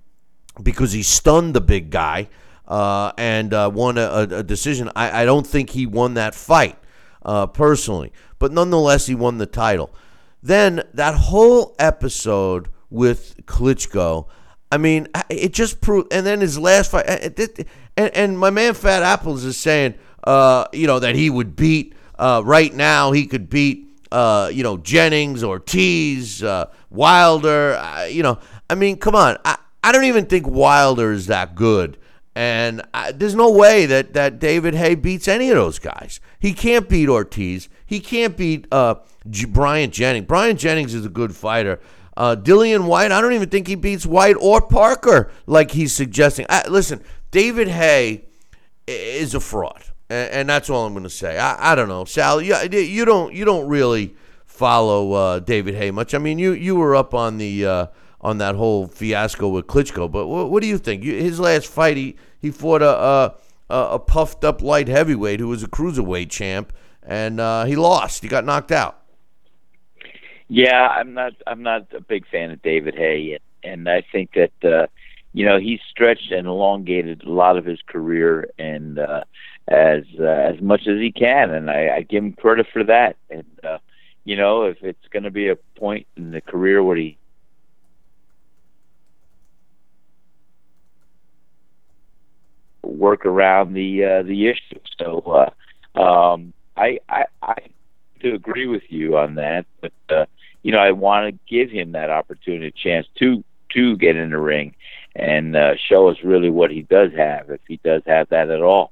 because 0.61 0.91
he 0.91 1.03
stunned 1.03 1.53
the 1.53 1.61
big 1.61 1.89
guy 1.89 2.29
uh, 2.67 3.11
and 3.17 3.53
uh, 3.53 3.69
won 3.73 3.97
a, 3.97 4.27
a 4.29 4.43
decision. 4.43 4.89
I, 4.95 5.23
I, 5.23 5.25
don't 5.25 5.45
think 5.45 5.71
he 5.71 5.85
won 5.85 6.13
that 6.15 6.35
fight 6.35 6.77
uh, 7.23 7.47
personally, 7.47 8.13
but 8.39 8.51
nonetheless, 8.51 9.07
he 9.07 9.15
won 9.15 9.37
the 9.37 9.45
title. 9.45 9.93
Then 10.41 10.83
that 10.93 11.15
whole 11.15 11.75
episode 11.79 12.69
with 12.89 13.45
Klitschko. 13.45 14.27
I 14.71 14.77
mean, 14.77 15.07
it 15.29 15.53
just 15.53 15.81
proved. 15.81 16.11
And 16.11 16.25
then 16.25 16.41
his 16.41 16.59
last 16.59 16.91
fight, 16.91 17.05
and, 17.07 18.15
and 18.15 18.39
my 18.39 18.49
man 18.49 18.73
Fat 18.73 19.01
Apples 19.01 19.43
is 19.45 19.57
saying, 19.57 19.95
uh, 20.27 20.67
you 20.73 20.87
know, 20.87 20.99
that 20.99 21.15
he 21.15 21.29
would 21.29 21.55
beat. 21.55 21.95
Uh, 22.19 22.41
right 22.43 22.73
now, 22.73 23.13
he 23.13 23.25
could 23.25 23.49
beat, 23.49 23.87
uh, 24.11 24.51
you 24.53 24.61
know, 24.61 24.77
Jennings, 24.77 25.43
Ortiz, 25.43 26.43
uh, 26.43 26.65
Wilder. 26.89 27.75
Uh, 27.75 28.05
you 28.05 28.23
know, 28.23 28.39
I 28.69 28.75
mean, 28.75 28.97
come 28.97 29.15
on. 29.15 29.37
I, 29.45 29.57
I 29.81 29.93
don't 29.93 30.03
even 30.03 30.25
think 30.25 30.45
Wilder 30.45 31.13
is 31.13 31.27
that 31.27 31.55
good. 31.55 31.97
And 32.35 32.81
I, 32.93 33.13
there's 33.13 33.35
no 33.35 33.51
way 33.51 33.85
that, 33.85 34.13
that 34.13 34.37
David 34.37 34.75
Haye 34.75 34.95
beats 34.95 35.27
any 35.27 35.49
of 35.49 35.55
those 35.55 35.79
guys. 35.79 36.19
He 36.39 36.53
can't 36.53 36.89
beat 36.89 37.09
Ortiz. 37.09 37.69
He 37.85 37.99
can't 37.99 38.35
beat 38.35 38.67
uh, 38.71 38.95
J- 39.29 39.45
Bryant 39.45 39.93
Jennings. 39.93 40.27
Bryant 40.27 40.59
Jennings 40.59 40.93
is 40.93 41.05
a 41.05 41.09
good 41.09 41.35
fighter. 41.35 41.79
Uh, 42.17 42.35
Dillian 42.35 42.85
Whyte, 42.85 43.11
I 43.11 43.21
don't 43.21 43.33
even 43.33 43.49
think 43.49 43.67
he 43.67 43.75
beats 43.75 44.05
Whyte 44.05 44.35
or 44.39 44.59
Parker 44.59 45.31
like 45.45 45.71
he's 45.71 45.93
suggesting. 45.93 46.45
I, 46.49 46.67
listen, 46.67 47.01
David 47.31 47.69
Haye 47.69 48.25
is 48.87 49.33
a 49.33 49.39
fraud, 49.39 49.83
and, 50.09 50.31
and 50.31 50.49
that's 50.49 50.69
all 50.69 50.85
I'm 50.85 50.93
going 50.93 51.03
to 51.03 51.09
say. 51.09 51.37
I, 51.37 51.71
I 51.71 51.75
don't 51.75 51.89
know, 51.89 52.05
Sal. 52.05 52.41
You, 52.41 52.55
you 52.71 53.05
don't 53.05 53.33
you 53.33 53.45
don't 53.45 53.67
really 53.67 54.15
follow 54.45 55.13
uh, 55.13 55.39
David 55.39 55.75
Haye 55.75 55.91
much. 55.91 56.13
I 56.13 56.17
mean, 56.17 56.39
you 56.39 56.51
you 56.53 56.75
were 56.75 56.95
up 56.95 57.13
on 57.13 57.37
the 57.37 57.65
uh, 57.65 57.87
on 58.21 58.37
that 58.39 58.55
whole 58.55 58.87
fiasco 58.87 59.47
with 59.47 59.67
Klitschko, 59.67 60.11
but 60.11 60.27
what, 60.27 60.49
what 60.49 60.61
do 60.61 60.67
you 60.67 60.77
think? 60.77 61.03
His 61.03 61.39
last 61.39 61.67
fight, 61.67 61.97
he 61.97 62.15
he 62.39 62.51
fought 62.51 62.81
a 62.81 63.35
a, 63.69 63.75
a 63.75 63.99
puffed 63.99 64.43
up 64.43 64.61
light 64.61 64.87
heavyweight 64.87 65.39
who 65.39 65.47
was 65.47 65.63
a 65.63 65.67
cruiserweight 65.67 66.29
champ, 66.29 66.73
and 67.03 67.39
uh, 67.39 67.65
he 67.65 67.75
lost. 67.75 68.23
He 68.23 68.29
got 68.29 68.45
knocked 68.45 68.71
out. 68.71 69.01
Yeah, 70.47 70.87
I'm 70.87 71.13
not. 71.13 71.33
I'm 71.45 71.61
not 71.61 71.87
a 71.93 72.01
big 72.01 72.25
fan 72.27 72.51
of 72.51 72.61
David 72.61 72.95
Haye, 72.95 73.37
and, 73.63 73.71
and 73.71 73.89
I 73.89 74.03
think 74.11 74.31
that 74.33 74.53
uh, 74.63 74.87
you 75.33 75.45
know 75.45 75.59
he's 75.59 75.81
stretched 75.89 76.31
and 76.31 76.47
elongated 76.47 77.23
a 77.23 77.31
lot 77.31 77.57
of 77.57 77.65
his 77.65 77.79
career 77.85 78.49
and 78.57 78.97
uh, 78.97 79.23
as 79.67 80.03
uh, 80.19 80.23
as 80.23 80.61
much 80.61 80.81
as 80.87 80.97
he 80.99 81.11
can, 81.11 81.51
and 81.51 81.69
I, 81.69 81.97
I 81.97 82.01
give 82.01 82.23
him 82.23 82.33
credit 82.33 82.67
for 82.71 82.83
that. 82.85 83.17
And 83.29 83.45
uh, 83.63 83.79
you 84.23 84.35
know, 84.35 84.63
if 84.63 84.77
it's 84.81 85.07
going 85.11 85.23
to 85.23 85.31
be 85.31 85.49
a 85.49 85.55
point 85.77 86.07
in 86.15 86.31
the 86.31 86.41
career 86.41 86.83
where 86.83 86.97
he 86.97 87.17
work 92.83 93.25
around 93.25 93.73
the 93.73 94.03
uh, 94.03 94.23
the 94.23 94.47
issue. 94.47 94.79
So 94.99 95.49
uh, 95.95 95.99
um, 95.99 96.53
I, 96.75 96.99
I 97.09 97.25
I 97.41 97.55
do 98.19 98.33
agree 98.33 98.67
with 98.67 98.83
you 98.89 99.17
on 99.17 99.35
that, 99.35 99.65
but 99.81 99.93
uh, 100.09 100.25
you 100.63 100.71
know 100.71 100.79
I 100.79 100.91
want 100.91 101.33
to 101.33 101.39
give 101.53 101.69
him 101.69 101.91
that 101.91 102.09
opportunity, 102.09 102.73
chance 102.75 103.07
to 103.19 103.43
to 103.73 103.97
get 103.97 104.15
in 104.15 104.29
the 104.29 104.37
ring 104.37 104.75
and 105.15 105.55
uh, 105.55 105.73
show 105.89 106.07
us 106.07 106.17
really 106.23 106.49
what 106.49 106.71
he 106.71 106.83
does 106.83 107.11
have, 107.15 107.49
if 107.49 107.59
he 107.67 107.79
does 107.83 108.01
have 108.05 108.29
that 108.29 108.49
at 108.49 108.61
all. 108.61 108.91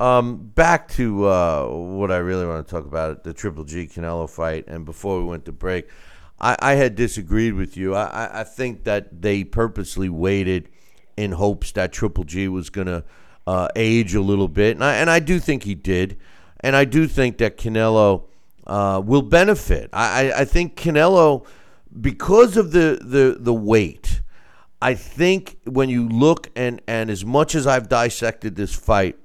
Um, 0.00 0.38
back 0.38 0.88
to 0.94 1.26
uh, 1.26 1.68
what 1.68 2.10
I 2.10 2.16
really 2.16 2.46
want 2.46 2.66
to 2.66 2.70
talk 2.70 2.84
about 2.84 3.22
the 3.22 3.32
Triple 3.32 3.62
G 3.62 3.86
Canelo 3.86 4.28
fight, 4.28 4.64
and 4.66 4.84
before 4.84 5.20
we 5.20 5.24
went 5.24 5.44
to 5.44 5.52
break, 5.52 5.88
I, 6.40 6.56
I 6.58 6.72
had 6.74 6.96
disagreed 6.96 7.54
with 7.54 7.76
you. 7.76 7.94
I, 7.94 8.40
I 8.40 8.44
think 8.44 8.84
that 8.84 9.22
they 9.22 9.44
purposely 9.44 10.08
waited 10.08 10.68
in 11.16 11.32
hopes 11.32 11.70
that 11.72 11.92
Triple 11.92 12.24
G 12.24 12.48
was 12.48 12.70
going 12.70 12.88
to 12.88 13.04
uh, 13.46 13.68
age 13.76 14.16
a 14.16 14.20
little 14.20 14.48
bit, 14.48 14.76
and 14.76 14.82
I 14.82 14.96
and 14.96 15.08
I 15.08 15.20
do 15.20 15.38
think 15.38 15.62
he 15.62 15.76
did, 15.76 16.18
and 16.58 16.74
I 16.74 16.84
do 16.84 17.06
think 17.06 17.38
that 17.38 17.56
Canelo 17.56 18.24
uh, 18.66 19.00
will 19.04 19.22
benefit. 19.22 19.90
I, 19.92 20.32
I, 20.32 20.40
I 20.40 20.44
think 20.44 20.76
Canelo, 20.76 21.46
because 22.00 22.56
of 22.56 22.72
the 22.72 22.98
the 23.00 23.36
the 23.38 23.54
weight, 23.54 24.22
I 24.82 24.94
think 24.94 25.58
when 25.64 25.88
you 25.88 26.08
look 26.08 26.50
and 26.56 26.82
and 26.88 27.10
as 27.10 27.24
much 27.24 27.54
as 27.54 27.64
I've 27.64 27.88
dissected 27.88 28.56
this 28.56 28.74
fight. 28.74 29.18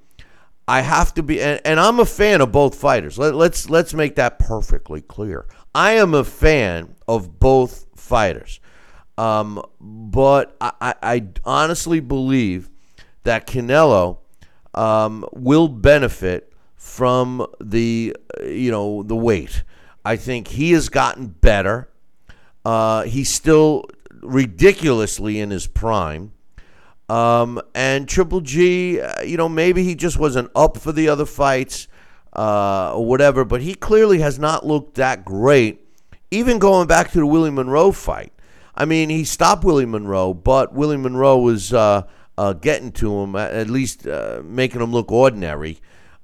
I 0.70 0.82
have 0.82 1.12
to 1.14 1.24
be, 1.24 1.42
and, 1.42 1.60
and 1.64 1.80
I'm 1.80 1.98
a 1.98 2.06
fan 2.06 2.40
of 2.40 2.52
both 2.52 2.76
fighters. 2.76 3.18
Let, 3.18 3.34
let's 3.34 3.68
let's 3.68 3.92
make 3.92 4.14
that 4.14 4.38
perfectly 4.38 5.00
clear. 5.00 5.46
I 5.74 5.94
am 5.94 6.14
a 6.14 6.22
fan 6.22 6.94
of 7.08 7.40
both 7.40 7.86
fighters. 7.96 8.60
Um, 9.18 9.60
but 9.80 10.56
I, 10.60 10.72
I, 10.80 10.94
I, 11.02 11.26
honestly 11.44 11.98
believe 11.98 12.70
that 13.24 13.48
Canelo 13.48 14.18
um, 14.72 15.26
will 15.32 15.66
benefit 15.66 16.52
from 16.76 17.44
the 17.60 18.16
you 18.40 18.70
know 18.70 19.02
the 19.02 19.16
weight. 19.16 19.64
I 20.04 20.14
think 20.14 20.46
he 20.46 20.70
has 20.70 20.88
gotten 20.88 21.26
better. 21.26 21.88
Uh, 22.64 23.02
he's 23.02 23.28
still 23.28 23.86
ridiculously 24.22 25.40
in 25.40 25.50
his 25.50 25.66
prime. 25.66 26.30
Um, 27.10 27.60
and 27.74 28.08
Triple 28.08 28.40
G, 28.40 29.00
uh, 29.00 29.22
you 29.22 29.36
know, 29.36 29.48
maybe 29.48 29.82
he 29.82 29.96
just 29.96 30.16
wasn't 30.16 30.48
up 30.54 30.78
for 30.78 30.92
the 30.92 31.08
other 31.08 31.26
fights 31.26 31.88
uh, 32.36 32.94
or 32.94 33.04
whatever, 33.04 33.44
but 33.44 33.60
he 33.60 33.74
clearly 33.74 34.20
has 34.20 34.38
not 34.38 34.64
looked 34.64 34.94
that 34.94 35.24
great, 35.24 35.84
even 36.30 36.60
going 36.60 36.86
back 36.86 37.10
to 37.10 37.18
the 37.18 37.26
Willie 37.26 37.50
Monroe 37.50 37.90
fight. 37.90 38.32
I 38.76 38.84
mean, 38.84 39.08
he 39.08 39.24
stopped 39.24 39.64
Willie 39.64 39.86
Monroe, 39.86 40.32
but 40.32 40.72
Willie 40.72 40.96
Monroe 40.96 41.38
was 41.38 41.72
uh, 41.72 42.02
uh 42.38 42.52
getting 42.52 42.92
to 42.92 43.12
him, 43.22 43.34
at 43.34 43.68
least 43.68 44.06
uh, 44.06 44.42
making 44.44 44.80
him 44.80 44.92
look 44.92 45.10
ordinary. 45.10 45.80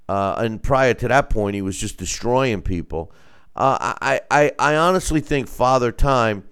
Uh, 0.08 0.36
and 0.38 0.62
prior 0.62 0.94
to 0.94 1.08
that 1.08 1.30
point, 1.30 1.56
he 1.56 1.62
was 1.62 1.76
just 1.76 1.96
destroying 1.98 2.62
people. 2.62 3.10
I, 3.56 4.20
I, 4.30 4.52
I 4.56 4.76
honestly 4.76 5.20
think 5.20 5.48
Father 5.48 5.90
Time, 5.90 6.44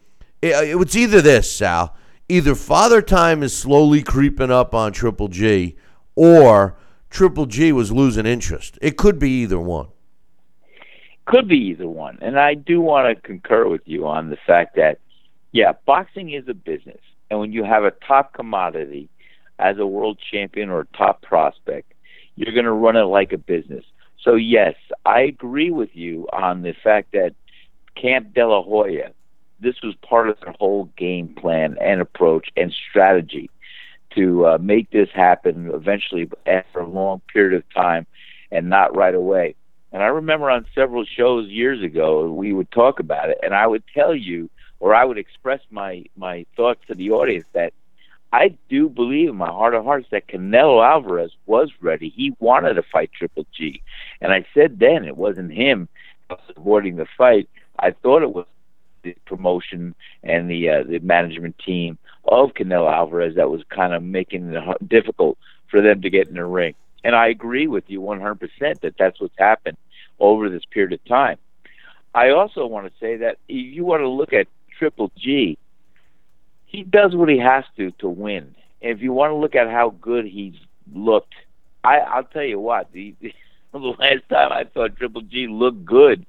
it, 0.42 0.70
it 0.70 0.74
was 0.74 0.96
either 0.96 1.20
this, 1.20 1.54
Sal 1.54 1.94
either 2.28 2.54
Father 2.54 3.02
Time 3.02 3.42
is 3.42 3.56
slowly 3.56 4.02
creeping 4.02 4.50
up 4.50 4.74
on 4.74 4.92
Triple 4.92 5.28
G 5.28 5.76
or 6.14 6.76
Triple 7.10 7.46
G 7.46 7.72
was 7.72 7.92
losing 7.92 8.26
interest. 8.26 8.78
It 8.82 8.96
could 8.96 9.18
be 9.18 9.30
either 9.42 9.60
one. 9.60 9.88
Could 11.26 11.48
be 11.48 11.58
either 11.58 11.88
one. 11.88 12.18
And 12.20 12.38
I 12.38 12.54
do 12.54 12.80
want 12.80 13.14
to 13.14 13.22
concur 13.22 13.68
with 13.68 13.82
you 13.86 14.06
on 14.06 14.30
the 14.30 14.36
fact 14.46 14.76
that, 14.76 14.98
yeah, 15.52 15.72
boxing 15.86 16.32
is 16.32 16.48
a 16.48 16.54
business. 16.54 17.00
And 17.30 17.40
when 17.40 17.52
you 17.52 17.64
have 17.64 17.84
a 17.84 17.92
top 18.06 18.34
commodity 18.34 19.08
as 19.58 19.78
a 19.78 19.86
world 19.86 20.18
champion 20.30 20.68
or 20.68 20.80
a 20.80 20.96
top 20.96 21.22
prospect, 21.22 21.92
you're 22.36 22.52
going 22.52 22.64
to 22.64 22.72
run 22.72 22.96
it 22.96 23.04
like 23.04 23.32
a 23.32 23.38
business. 23.38 23.84
So, 24.22 24.34
yes, 24.34 24.74
I 25.06 25.20
agree 25.20 25.70
with 25.70 25.90
you 25.94 26.28
on 26.32 26.62
the 26.62 26.74
fact 26.82 27.12
that 27.12 27.34
Camp 27.94 28.34
De 28.34 28.46
La 28.46 28.62
Hoya 28.62 29.12
this 29.64 29.82
was 29.82 29.94
part 29.96 30.28
of 30.28 30.38
their 30.40 30.54
whole 30.58 30.84
game 30.96 31.28
plan 31.28 31.76
and 31.80 32.00
approach 32.00 32.48
and 32.56 32.72
strategy 32.72 33.50
to 34.14 34.46
uh, 34.46 34.58
make 34.60 34.90
this 34.90 35.08
happen 35.12 35.70
eventually 35.74 36.30
after 36.46 36.80
a 36.80 36.88
long 36.88 37.20
period 37.32 37.54
of 37.54 37.64
time 37.74 38.06
and 38.52 38.68
not 38.68 38.94
right 38.94 39.14
away. 39.14 39.56
And 39.92 40.02
I 40.02 40.06
remember 40.06 40.50
on 40.50 40.66
several 40.74 41.04
shows 41.04 41.48
years 41.48 41.82
ago, 41.82 42.30
we 42.30 42.52
would 42.52 42.70
talk 42.70 43.00
about 43.00 43.30
it, 43.30 43.38
and 43.42 43.54
I 43.54 43.66
would 43.66 43.84
tell 43.94 44.14
you, 44.14 44.50
or 44.80 44.94
I 44.94 45.04
would 45.04 45.18
express 45.18 45.60
my 45.70 46.04
my 46.16 46.46
thoughts 46.56 46.80
to 46.88 46.94
the 46.94 47.10
audience 47.12 47.46
that 47.52 47.72
I 48.32 48.56
do 48.68 48.88
believe 48.88 49.28
in 49.28 49.36
my 49.36 49.46
heart 49.46 49.74
of 49.74 49.84
hearts 49.84 50.08
that 50.10 50.26
Canelo 50.26 50.84
Alvarez 50.84 51.30
was 51.46 51.70
ready. 51.80 52.08
He 52.08 52.34
wanted 52.40 52.74
to 52.74 52.82
fight 52.82 53.12
Triple 53.12 53.46
G, 53.56 53.82
and 54.20 54.32
I 54.32 54.44
said 54.52 54.80
then 54.80 55.04
it 55.04 55.16
wasn't 55.16 55.52
him 55.52 55.88
avoiding 56.56 56.96
the 56.96 57.06
fight. 57.16 57.48
I 57.78 57.92
thought 57.92 58.22
it 58.22 58.34
was 58.34 58.46
the 59.04 59.14
promotion 59.26 59.94
and 60.22 60.50
the 60.50 60.68
uh, 60.68 60.82
the 60.82 60.98
management 60.98 61.56
team 61.64 61.98
of 62.26 62.54
Canelo 62.54 62.92
Alvarez 62.92 63.36
that 63.36 63.50
was 63.50 63.62
kind 63.68 63.92
of 63.92 64.02
making 64.02 64.52
it 64.52 64.88
difficult 64.88 65.38
for 65.70 65.80
them 65.80 66.02
to 66.02 66.10
get 66.10 66.28
in 66.28 66.34
the 66.34 66.44
ring. 66.44 66.74
And 67.04 67.14
I 67.14 67.28
agree 67.28 67.66
with 67.66 67.84
you 67.88 68.00
100% 68.00 68.40
that 68.80 68.94
that's 68.98 69.20
what's 69.20 69.38
happened 69.38 69.76
over 70.18 70.48
this 70.48 70.64
period 70.64 70.94
of 70.94 71.04
time. 71.04 71.36
I 72.14 72.30
also 72.30 72.66
want 72.66 72.86
to 72.86 72.92
say 72.98 73.16
that 73.18 73.38
if 73.48 73.74
you 73.74 73.84
want 73.84 74.00
to 74.00 74.08
look 74.08 74.32
at 74.32 74.46
Triple 74.78 75.12
G, 75.18 75.58
he 76.64 76.82
does 76.82 77.14
what 77.14 77.28
he 77.28 77.38
has 77.38 77.64
to 77.76 77.90
to 77.98 78.08
win. 78.08 78.54
If 78.80 79.02
you 79.02 79.12
want 79.12 79.32
to 79.32 79.36
look 79.36 79.54
at 79.54 79.68
how 79.68 79.90
good 80.00 80.24
he's 80.24 80.54
looked, 80.92 81.34
I, 81.82 81.98
I'll 81.98 82.24
tell 82.24 82.42
you 82.42 82.60
what. 82.60 82.90
The, 82.92 83.14
the, 83.20 83.34
last 83.78 84.28
time 84.30 84.52
I 84.52 84.64
thought 84.64 84.96
Triple 84.96 85.22
G 85.22 85.46
looked 85.48 85.84
good 85.84 86.24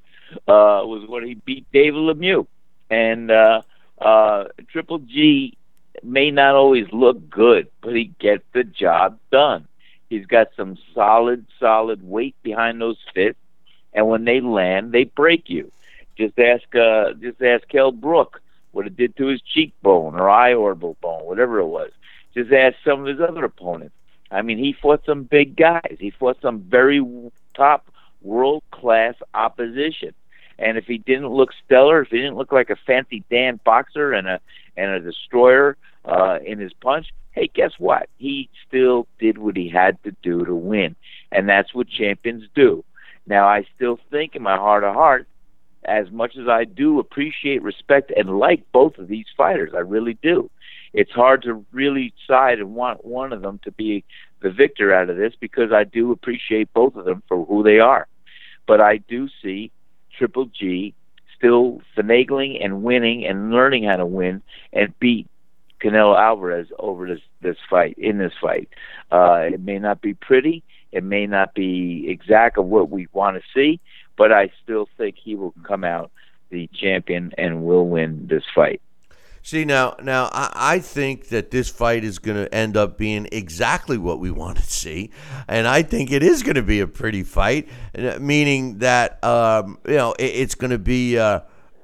uh, 0.48 0.82
was 0.84 1.06
when 1.08 1.26
he 1.26 1.36
beat 1.36 1.66
David 1.72 2.00
Lemieux 2.00 2.48
and 2.90 3.32
uh, 3.32 3.62
uh, 4.00 4.46
Triple 4.70 5.00
G 5.00 5.58
may 6.04 6.32
not 6.32 6.56
always 6.56 6.88
look 6.92 7.30
good, 7.30 7.68
but 7.82 7.96
he 7.96 8.12
gets 8.20 8.44
the 8.54 8.64
job 8.64 9.20
done. 9.32 9.68
He's 10.10 10.26
got 10.26 10.50
some 10.56 10.78
solid, 10.94 11.46
solid 11.60 12.08
weight 12.08 12.36
behind 12.44 12.80
those 12.80 12.98
fists, 13.14 13.42
and 13.94 14.08
when 14.08 14.26
they 14.26 14.42
land, 14.42 14.92
they 14.92 15.06
break 15.06 15.50
you. 15.50 15.72
Just 16.18 16.38
ask, 16.40 16.64
uh, 16.76 17.14
just 17.14 17.42
ask 17.42 17.68
Kell 17.68 17.92
Brook 17.92 18.42
what 18.72 18.86
it 18.86 18.96
did 18.96 19.16
to 19.18 19.28
his 19.28 19.42
cheekbone 19.42 20.16
or 20.16 20.30
eye 20.30 20.54
orbital 20.54 20.98
bone, 21.02 21.26
whatever 21.26 21.60
it 21.60 21.68
was. 21.68 21.92
Just 22.34 22.52
ask 22.52 22.76
some 22.84 23.02
of 23.02 23.08
his 23.08 23.22
other 23.22 23.46
opponents. 23.46 23.96
I 24.30 24.42
mean, 24.42 24.58
he 24.58 24.74
fought 24.74 25.06
some 25.06 25.24
big 25.24 25.56
guys. 25.56 25.98
He 26.00 26.12
fought 26.12 26.42
some 26.42 26.60
very 26.60 27.02
top 27.54 27.88
world 28.22 28.64
class 28.72 29.16
opposition. 29.34 30.14
And 30.58 30.78
if 30.78 30.86
he 30.86 30.98
didn't 30.98 31.30
look 31.30 31.50
stellar, 31.66 32.02
if 32.02 32.10
he 32.10 32.18
didn't 32.18 32.38
look 32.38 32.52
like 32.52 32.70
a 32.70 32.78
fancy 32.88 33.24
Dan 33.30 33.60
boxer 33.64 34.14
and 34.14 34.28
a 34.28 34.40
and 34.78 34.92
a 34.92 35.00
destroyer 35.00 35.78
uh, 36.06 36.40
in 36.46 36.60
his 36.60 36.74
punch, 36.74 37.08
hey, 37.32 37.50
guess 37.54 37.72
what? 37.78 38.10
He 38.18 38.50
still 38.68 39.08
did 39.20 39.38
what 39.38 39.56
he 39.56 39.70
had 39.70 40.02
to 40.04 40.12
do 40.24 40.46
to 40.46 40.56
win, 40.56 40.96
and 41.32 41.48
that's 41.48 41.74
what 41.74 41.88
champions 41.88 42.44
do. 42.56 42.84
Now, 43.28 43.48
I 43.48 43.66
still 43.76 44.00
think 44.12 44.36
in 44.36 44.44
my 44.44 44.56
heart 44.56 44.84
of 44.84 44.94
hearts, 44.94 45.30
as 45.86 46.10
much 46.12 46.36
as 46.38 46.48
I 46.48 46.66
do 46.66 47.00
appreciate, 47.00 47.62
respect, 47.62 48.12
and 48.16 48.40
like 48.40 48.64
both 48.72 48.98
of 48.98 49.08
these 49.08 49.26
fighters, 49.38 49.72
I 49.76 49.80
really 49.80 50.18
do. 50.22 50.50
It's 50.94 51.12
hard 51.12 51.42
to 51.44 51.66
really 51.72 52.14
side 52.28 52.60
and 52.60 52.74
want 52.74 53.06
one 53.06 53.34
of 53.34 53.42
them 53.42 53.60
to 53.64 53.72
be 53.72 54.04
the 54.42 54.50
victor 54.50 54.94
out 54.94 55.10
of 55.10 55.18
this 55.18 55.34
because 55.40 55.72
I 55.72 55.84
do 55.84 56.12
appreciate 56.12 56.74
both 56.74 56.96
of 56.96 57.06
them 57.06 57.22
for 57.28 57.46
who 57.46 57.64
they 57.64 57.80
are. 57.80 58.08
But 58.66 58.82
I 58.82 58.98
do 58.98 59.28
see 59.44 59.72
Triple 60.18 60.46
G 60.46 60.94
still 61.38 61.82
finagling 61.98 62.64
and 62.64 62.84
winning 62.84 63.26
and 63.26 63.52
learning 63.52 63.84
how 63.84 63.98
to 63.98 64.06
win 64.06 64.42
and 64.74 64.98
beat 65.00 65.28
Canelo 65.82 66.18
Alvarez 66.18 66.68
over 66.80 67.08
this 67.08 67.20
this 67.42 67.58
fight 67.70 67.96
in 67.98 68.18
this 68.18 68.34
fight. 68.42 68.70
Uh, 69.12 69.50
it 69.54 69.60
may 69.60 69.78
not 69.78 70.02
be 70.02 70.14
pretty, 70.14 70.64
it 70.92 71.04
may 71.04 71.28
not 71.28 71.54
be 71.54 72.08
exact 72.10 72.58
of 72.58 72.66
what 72.66 72.90
we 72.90 73.08
want 73.14 73.38
to 73.38 73.44
see, 73.54 73.80
but 74.18 74.32
I 74.32 74.52
still 74.64 74.88
think 74.98 75.16
he 75.22 75.36
will 75.36 75.54
come 75.64 75.84
out 75.84 76.12
the 76.50 76.70
champion 76.74 77.34
and 77.38 77.64
will 77.64 77.88
win 77.88 78.28
this 78.28 78.44
fight. 78.54 78.82
See 79.46 79.64
now, 79.64 79.96
now 80.02 80.28
I, 80.34 80.52
I 80.56 80.80
think 80.80 81.28
that 81.28 81.52
this 81.52 81.70
fight 81.70 82.04
is 82.04 82.18
going 82.18 82.36
to 82.36 82.52
end 82.52 82.76
up 82.76 82.98
being 82.98 83.30
exactly 83.32 83.96
what 83.96 84.20
we 84.20 84.32
want 84.42 84.58
to 84.58 84.64
see, 84.64 85.12
and 85.48 85.68
I 85.68 85.84
think 85.84 86.12
it 86.12 86.24
is 86.24 86.42
going 86.42 86.56
to 86.56 86.64
be 86.64 86.80
a 86.80 86.88
pretty 86.88 87.22
fight. 87.22 87.70
Uh, 87.96 88.18
meaning 88.20 88.80
that 88.80 89.24
um, 89.24 89.78
you 89.88 89.98
know 89.98 90.14
it, 90.14 90.24
it's 90.24 90.56
going 90.56 90.72
to 90.72 90.80
be 90.80 91.20
uh, 91.20 91.42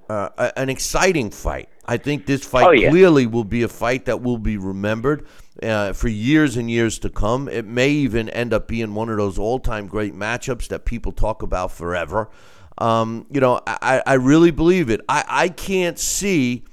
uh, 0.10 0.52
an 0.58 0.70
exciting 0.70 1.30
fight. 1.30 1.70
I 1.86 1.98
think 1.98 2.26
this 2.26 2.44
fight 2.44 2.66
Oh, 2.66 2.72
yeah. 2.72 2.90
clearly 2.90 3.28
will 3.28 3.44
be 3.44 3.62
a 3.62 3.68
fight 3.68 4.06
that 4.06 4.24
will 4.24 4.40
be 4.40 4.58
remembered 4.58 5.28
uh, 5.62 5.94
for 5.94 6.08
years 6.08 6.58
and 6.58 6.72
years 6.72 6.98
to 6.98 7.12
come. 7.12 7.48
It 7.48 7.68
may 7.68 7.92
even 7.92 8.28
end 8.30 8.56
up 8.56 8.68
being 8.68 8.96
one 8.96 9.08
of 9.10 9.18
those 9.18 9.38
all-time 9.38 9.86
great 9.86 10.16
matchups 10.16 10.68
that 10.70 10.84
people 10.84 11.12
talk 11.12 11.44
about 11.44 11.72
forever. 11.72 12.32
Um, 12.80 13.28
you 13.30 13.40
know, 13.40 13.62
I, 13.68 14.02
I 14.04 14.14
really 14.16 14.50
believe 14.50 14.90
it. 14.90 15.02
I, 15.08 15.24
I 15.28 15.50
can't 15.50 16.00
see 16.00 16.64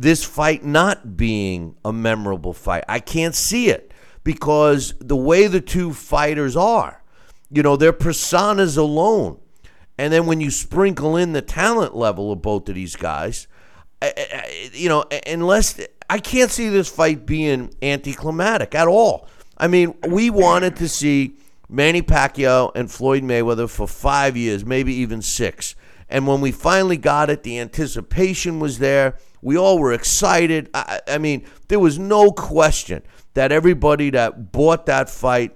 this 0.00 0.24
fight 0.24 0.64
not 0.64 1.16
being 1.16 1.74
a 1.84 1.92
memorable 1.92 2.52
fight. 2.52 2.84
I 2.88 3.00
can't 3.00 3.34
see 3.34 3.68
it 3.68 3.92
because 4.22 4.94
the 5.00 5.16
way 5.16 5.48
the 5.48 5.60
two 5.60 5.92
fighters 5.92 6.56
are, 6.56 7.02
you 7.50 7.64
know, 7.64 7.76
their 7.76 7.92
personas 7.92 8.78
alone. 8.78 9.40
And 9.98 10.12
then 10.12 10.26
when 10.26 10.40
you 10.40 10.52
sprinkle 10.52 11.16
in 11.16 11.32
the 11.32 11.42
talent 11.42 11.96
level 11.96 12.30
of 12.30 12.40
both 12.40 12.68
of 12.68 12.76
these 12.76 12.94
guys, 12.94 13.48
you 14.72 14.88
know, 14.88 15.04
unless 15.26 15.80
I 16.08 16.20
can't 16.20 16.52
see 16.52 16.68
this 16.68 16.88
fight 16.88 17.26
being 17.26 17.74
anticlimactic 17.82 18.76
at 18.76 18.86
all. 18.86 19.26
I 19.56 19.66
mean, 19.66 19.94
we 20.06 20.30
wanted 20.30 20.76
to 20.76 20.88
see 20.88 21.34
Manny 21.68 22.02
Pacquiao 22.02 22.70
and 22.76 22.88
Floyd 22.88 23.24
Mayweather 23.24 23.68
for 23.68 23.88
five 23.88 24.36
years, 24.36 24.64
maybe 24.64 24.94
even 24.94 25.22
six. 25.22 25.74
And 26.08 26.28
when 26.28 26.40
we 26.40 26.52
finally 26.52 26.96
got 26.96 27.28
it, 27.28 27.42
the 27.42 27.58
anticipation 27.58 28.60
was 28.60 28.78
there. 28.78 29.16
We 29.42 29.56
all 29.56 29.78
were 29.78 29.92
excited. 29.92 30.70
I, 30.74 31.00
I 31.06 31.18
mean, 31.18 31.44
there 31.68 31.78
was 31.78 31.98
no 31.98 32.30
question 32.32 33.02
that 33.34 33.52
everybody 33.52 34.10
that 34.10 34.52
bought 34.52 34.86
that 34.86 35.08
fight 35.08 35.54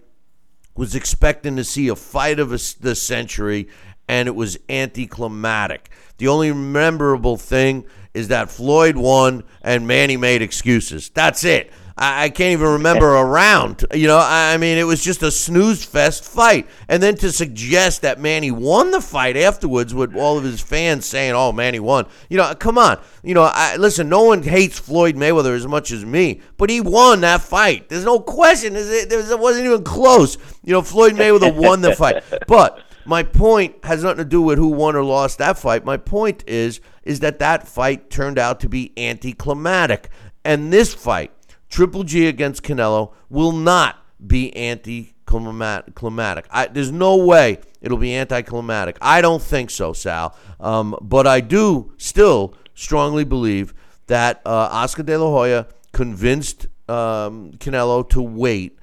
was 0.74 0.94
expecting 0.94 1.56
to 1.56 1.64
see 1.64 1.88
a 1.88 1.96
fight 1.96 2.38
of 2.38 2.52
a, 2.52 2.58
the 2.80 2.94
century, 2.94 3.68
and 4.08 4.28
it 4.28 4.34
was 4.34 4.58
anticlimactic. 4.68 5.90
The 6.18 6.28
only 6.28 6.52
memorable 6.52 7.36
thing 7.36 7.84
is 8.14 8.28
that 8.28 8.50
Floyd 8.50 8.96
won 8.96 9.44
and 9.62 9.86
Manny 9.86 10.16
made 10.16 10.42
excuses. 10.42 11.08
That's 11.10 11.44
it. 11.44 11.72
I, 11.96 12.24
I 12.24 12.28
can't 12.30 12.52
even 12.52 12.68
remember 12.68 13.14
a 13.16 13.24
round. 13.24 13.84
You 13.92 14.06
know, 14.06 14.18
I, 14.18 14.54
I 14.54 14.56
mean, 14.56 14.78
it 14.78 14.84
was 14.84 15.02
just 15.02 15.22
a 15.22 15.30
snooze 15.30 15.84
fest 15.84 16.24
fight. 16.24 16.68
And 16.88 17.02
then 17.02 17.16
to 17.16 17.32
suggest 17.32 18.02
that 18.02 18.20
Manny 18.20 18.50
won 18.50 18.90
the 18.90 19.00
fight 19.00 19.36
afterwards 19.36 19.94
with 19.94 20.14
all 20.16 20.38
of 20.38 20.44
his 20.44 20.60
fans 20.60 21.06
saying, 21.06 21.34
oh, 21.34 21.52
Manny 21.52 21.80
won. 21.80 22.06
You 22.28 22.38
know, 22.38 22.54
come 22.54 22.78
on. 22.78 23.00
You 23.22 23.34
know, 23.34 23.50
I, 23.52 23.76
listen, 23.76 24.08
no 24.08 24.24
one 24.24 24.42
hates 24.42 24.78
Floyd 24.78 25.16
Mayweather 25.16 25.54
as 25.54 25.66
much 25.66 25.90
as 25.90 26.04
me, 26.04 26.40
but 26.56 26.70
he 26.70 26.80
won 26.80 27.20
that 27.20 27.40
fight. 27.40 27.88
There's 27.88 28.04
no 28.04 28.18
question. 28.20 28.74
It 28.76 29.38
wasn't 29.38 29.66
even 29.66 29.84
close. 29.84 30.38
You 30.64 30.72
know, 30.72 30.82
Floyd 30.82 31.14
Mayweather 31.14 31.54
won 31.54 31.80
the 31.80 31.94
fight. 31.94 32.24
But 32.46 32.82
my 33.04 33.22
point 33.22 33.84
has 33.84 34.02
nothing 34.02 34.18
to 34.18 34.24
do 34.24 34.42
with 34.42 34.58
who 34.58 34.68
won 34.68 34.96
or 34.96 35.04
lost 35.04 35.38
that 35.38 35.58
fight. 35.58 35.84
My 35.84 35.96
point 35.96 36.44
is 36.46 36.80
is 37.02 37.20
that 37.20 37.38
that 37.40 37.66
fight 37.66 38.10
turned 38.10 38.38
out 38.38 38.60
to 38.60 38.68
be 38.68 38.92
anticlimactic, 38.96 40.08
and 40.44 40.72
this 40.72 40.94
fight, 40.94 41.32
Triple 41.72 42.04
G 42.04 42.26
against 42.26 42.62
Canelo, 42.62 43.14
will 43.30 43.52
not 43.52 44.04
be 44.24 44.54
anticlimactic. 44.54 46.46
I, 46.50 46.66
there's 46.66 46.92
no 46.92 47.16
way 47.16 47.60
it'll 47.80 47.96
be 47.96 48.14
anticlimactic. 48.14 48.98
I 49.00 49.22
don't 49.22 49.42
think 49.42 49.70
so, 49.70 49.94
Sal. 49.94 50.36
Um, 50.60 50.94
but 51.00 51.26
I 51.26 51.40
do 51.40 51.94
still 51.96 52.54
strongly 52.74 53.24
believe 53.24 53.72
that 54.06 54.42
uh, 54.44 54.68
Oscar 54.70 55.02
De 55.02 55.18
La 55.18 55.30
Hoya 55.30 55.66
convinced 55.92 56.66
um, 56.88 57.52
Canelo 57.52 58.06
to 58.10 58.20
wait 58.20 58.78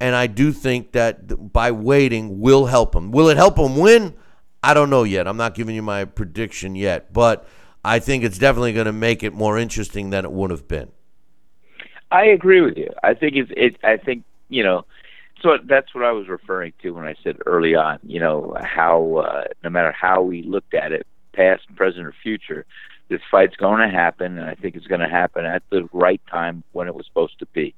and 0.00 0.16
I 0.16 0.26
do 0.26 0.50
think 0.50 0.90
that 0.92 1.52
by 1.52 1.70
waiting 1.70 2.40
will 2.40 2.66
help 2.66 2.92
him. 2.92 3.12
Will 3.12 3.28
it 3.28 3.36
help 3.36 3.56
him 3.56 3.76
win? 3.76 4.14
I 4.60 4.74
don't 4.74 4.90
know 4.90 5.04
yet. 5.04 5.28
I'm 5.28 5.36
not 5.36 5.54
giving 5.54 5.76
you 5.76 5.82
my 5.82 6.06
prediction 6.06 6.74
yet, 6.74 7.12
but 7.12 7.46
I 7.84 8.00
think 8.00 8.24
it's 8.24 8.36
definitely 8.36 8.72
going 8.72 8.86
to 8.86 8.92
make 8.92 9.22
it 9.22 9.32
more 9.32 9.56
interesting 9.56 10.10
than 10.10 10.24
it 10.24 10.32
would 10.32 10.50
have 10.50 10.66
been. 10.66 10.90
I 12.12 12.26
agree 12.26 12.60
with 12.60 12.76
you. 12.76 12.90
I 13.02 13.14
think 13.14 13.36
it's 13.36 13.50
it. 13.56 13.78
I 13.82 13.96
think 13.96 14.24
you 14.50 14.62
know. 14.62 14.84
So 15.40 15.58
that's 15.64 15.92
what 15.92 16.04
I 16.04 16.12
was 16.12 16.28
referring 16.28 16.72
to 16.82 16.90
when 16.90 17.06
I 17.06 17.16
said 17.24 17.38
early 17.46 17.74
on. 17.74 17.98
You 18.04 18.20
know 18.20 18.54
how 18.60 19.24
uh, 19.26 19.44
no 19.64 19.70
matter 19.70 19.92
how 19.92 20.20
we 20.20 20.42
looked 20.42 20.74
at 20.74 20.92
it, 20.92 21.06
past, 21.32 21.62
present, 21.74 22.06
or 22.06 22.14
future, 22.22 22.66
this 23.08 23.22
fight's 23.30 23.56
going 23.56 23.80
to 23.80 23.88
happen, 23.88 24.38
and 24.38 24.48
I 24.48 24.54
think 24.54 24.76
it's 24.76 24.86
going 24.86 25.00
to 25.00 25.08
happen 25.08 25.46
at 25.46 25.62
the 25.70 25.88
right 25.92 26.20
time 26.30 26.62
when 26.72 26.86
it 26.86 26.94
was 26.94 27.06
supposed 27.06 27.38
to 27.38 27.46
be. 27.46 27.74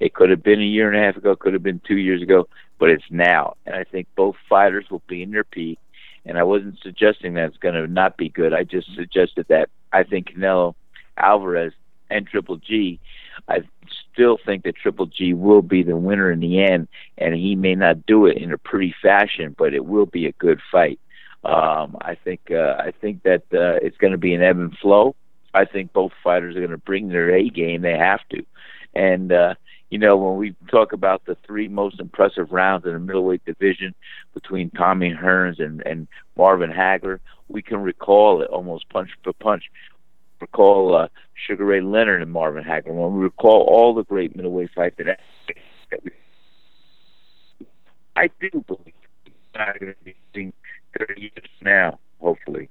It 0.00 0.12
could 0.14 0.30
have 0.30 0.42
been 0.42 0.60
a 0.60 0.64
year 0.64 0.92
and 0.92 0.96
a 0.96 1.04
half 1.04 1.16
ago, 1.16 1.34
could 1.34 1.54
have 1.54 1.62
been 1.62 1.80
two 1.80 1.96
years 1.96 2.22
ago, 2.22 2.46
but 2.78 2.90
it's 2.90 3.10
now, 3.10 3.56
and 3.66 3.74
I 3.74 3.84
think 3.84 4.06
both 4.14 4.36
fighters 4.48 4.84
will 4.90 5.02
be 5.08 5.22
in 5.22 5.32
their 5.32 5.44
peak. 5.44 5.78
And 6.26 6.38
I 6.38 6.42
wasn't 6.42 6.78
suggesting 6.82 7.34
that 7.34 7.46
it's 7.46 7.56
going 7.56 7.74
to 7.74 7.86
not 7.86 8.18
be 8.18 8.28
good. 8.28 8.52
I 8.52 8.62
just 8.62 8.94
suggested 8.94 9.46
that 9.48 9.70
I 9.92 10.02
think 10.02 10.34
Canelo 10.34 10.74
Alvarez 11.16 11.72
and 12.10 12.26
Triple 12.26 12.56
G 12.56 13.00
I 13.46 13.62
still 14.18 14.38
think 14.44 14.64
that 14.64 14.74
Triple 14.74 15.06
G 15.06 15.32
will 15.32 15.62
be 15.62 15.84
the 15.84 15.96
winner 15.96 16.32
in 16.32 16.40
the 16.40 16.60
end, 16.60 16.88
and 17.16 17.34
he 17.34 17.54
may 17.54 17.76
not 17.76 18.04
do 18.04 18.26
it 18.26 18.36
in 18.38 18.52
a 18.52 18.58
pretty 18.58 18.92
fashion, 19.00 19.54
but 19.56 19.74
it 19.74 19.84
will 19.84 20.06
be 20.06 20.26
a 20.26 20.32
good 20.32 20.60
fight. 20.72 20.98
Um, 21.44 21.96
I 22.00 22.16
think 22.16 22.50
uh, 22.50 22.74
I 22.78 22.92
think 23.00 23.22
that 23.22 23.42
uh, 23.52 23.78
it's 23.80 23.96
going 23.98 24.10
to 24.10 24.18
be 24.18 24.34
an 24.34 24.42
ebb 24.42 24.58
and 24.58 24.76
flow. 24.78 25.14
I 25.54 25.64
think 25.66 25.92
both 25.92 26.10
fighters 26.24 26.56
are 26.56 26.60
going 26.60 26.72
to 26.72 26.78
bring 26.78 27.08
their 27.08 27.30
A 27.30 27.48
game. 27.48 27.82
They 27.82 27.96
have 27.96 28.20
to, 28.30 28.44
and 28.92 29.30
uh, 29.30 29.54
you 29.88 29.98
know 29.98 30.16
when 30.16 30.36
we 30.36 30.56
talk 30.68 30.92
about 30.92 31.24
the 31.24 31.36
three 31.46 31.68
most 31.68 32.00
impressive 32.00 32.50
rounds 32.50 32.86
in 32.86 32.92
the 32.92 32.98
middleweight 32.98 33.44
division 33.44 33.94
between 34.34 34.70
Tommy 34.70 35.14
Hearns 35.14 35.62
and, 35.62 35.80
and 35.86 36.08
Marvin 36.36 36.72
Hagler, 36.72 37.20
we 37.46 37.62
can 37.62 37.82
recall 37.82 38.42
it 38.42 38.50
almost 38.50 38.88
punch 38.88 39.10
for 39.22 39.32
punch 39.32 39.70
recall 40.40 40.94
uh, 40.94 41.08
Sugar 41.34 41.64
Ray 41.64 41.80
Leonard 41.80 42.22
and 42.22 42.32
Marvin 42.32 42.64
Hagler. 42.64 42.94
When 42.94 43.14
we 43.14 43.24
recall 43.24 43.62
all 43.62 43.94
the 43.94 44.04
great 44.04 44.36
middleweight 44.36 44.70
fights 44.74 44.96
that, 44.98 45.18
that 45.90 46.04
we, 46.04 46.10
I 48.16 48.30
do 48.40 48.64
believe 48.66 48.94
not 49.58 49.78
going 49.80 49.92
to 49.92 50.04
be 50.04 50.14
seeing 50.34 50.52
30 50.98 51.20
years 51.20 51.48
now, 51.60 51.98
hopefully. 52.20 52.68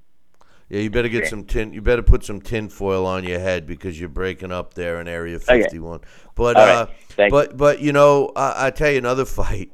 Yeah, 0.70 0.82
you 0.82 0.90
better 0.90 1.08
get 1.08 1.28
some 1.28 1.46
tin. 1.46 1.72
You 1.72 1.82
better 1.82 2.02
put 2.02 2.26
some 2.26 2.42
tin 2.42 2.68
foil 2.68 3.06
on 3.06 3.24
your 3.24 3.40
head 3.40 3.66
because 3.66 3.98
you're 3.98 4.10
breaking 4.10 4.52
up 4.52 4.74
there 4.74 5.00
in 5.00 5.08
Area 5.08 5.40
51. 5.40 6.02
But 6.36 6.58
All 6.58 6.66
right. 6.66 6.74
uh, 6.76 6.88
Thank 7.10 7.32
but 7.32 7.56
but 7.56 7.80
you 7.80 7.94
know, 7.94 8.34
I, 8.36 8.68
I 8.68 8.72
tell 8.72 8.92
you 8.92 8.98
another 8.98 9.24
fight. 9.42 9.72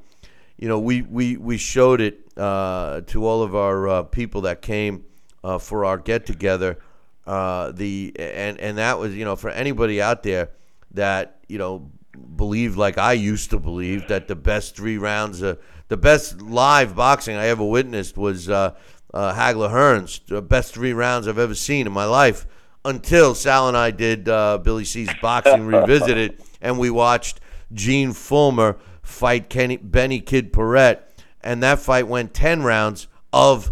You 0.57 0.67
know, 0.67 0.77
we 0.79 1.01
we 1.01 1.37
we 1.37 1.57
showed 1.57 1.99
it 1.99 2.19
uh, 2.37 3.01
to 3.07 3.25
all 3.25 3.41
of 3.41 3.55
our 3.55 3.87
uh, 3.87 4.03
people 4.03 4.41
that 4.41 4.61
came 4.61 5.05
uh, 5.43 5.57
for 5.57 5.83
our 5.83 5.97
get 5.97 6.27
together. 6.27 6.77
Uh, 7.25 7.71
the 7.71 8.13
and 8.19 8.59
and 8.59 8.77
that 8.77 8.99
was 8.99 9.15
you 9.15 9.23
know 9.23 9.35
for 9.35 9.49
anybody 9.49 10.01
out 10.01 10.23
there 10.23 10.49
that 10.91 11.39
you 11.47 11.57
know 11.57 11.89
believed 12.35 12.77
like 12.77 12.97
I 12.97 13.13
used 13.13 13.49
to 13.51 13.59
believe 13.59 14.07
that 14.07 14.27
the 14.27 14.35
best 14.35 14.75
three 14.75 14.97
rounds, 14.97 15.41
uh, 15.41 15.55
the 15.87 15.97
best 15.97 16.41
live 16.41 16.95
boxing 16.95 17.35
I 17.35 17.47
ever 17.47 17.63
witnessed 17.63 18.17
was 18.17 18.49
uh, 18.49 18.75
uh, 19.13 19.33
Hagler 19.33 19.69
Hearns, 19.69 20.25
the 20.27 20.41
best 20.41 20.73
three 20.73 20.93
rounds 20.93 21.27
I've 21.27 21.39
ever 21.39 21.55
seen 21.55 21.87
in 21.87 21.93
my 21.93 22.05
life. 22.05 22.45
Until 22.85 23.33
Sal 23.33 23.69
and 23.69 23.77
I 23.77 23.91
did 23.91 24.27
uh, 24.27 24.57
Billy 24.57 24.83
C's 24.83 25.09
Boxing 25.21 25.65
Revisited, 25.65 26.43
and 26.61 26.77
we 26.77 26.89
watched 26.89 27.39
Gene 27.71 28.11
Fullmer 28.11 28.77
fight 29.01 29.49
Kenny 29.49 29.77
Benny 29.77 30.19
Kid 30.19 30.51
Paret, 30.51 30.99
and 31.39 31.63
that 31.63 31.79
fight 31.79 32.09
went 32.09 32.33
ten 32.33 32.61
rounds 32.61 33.07
of 33.31 33.71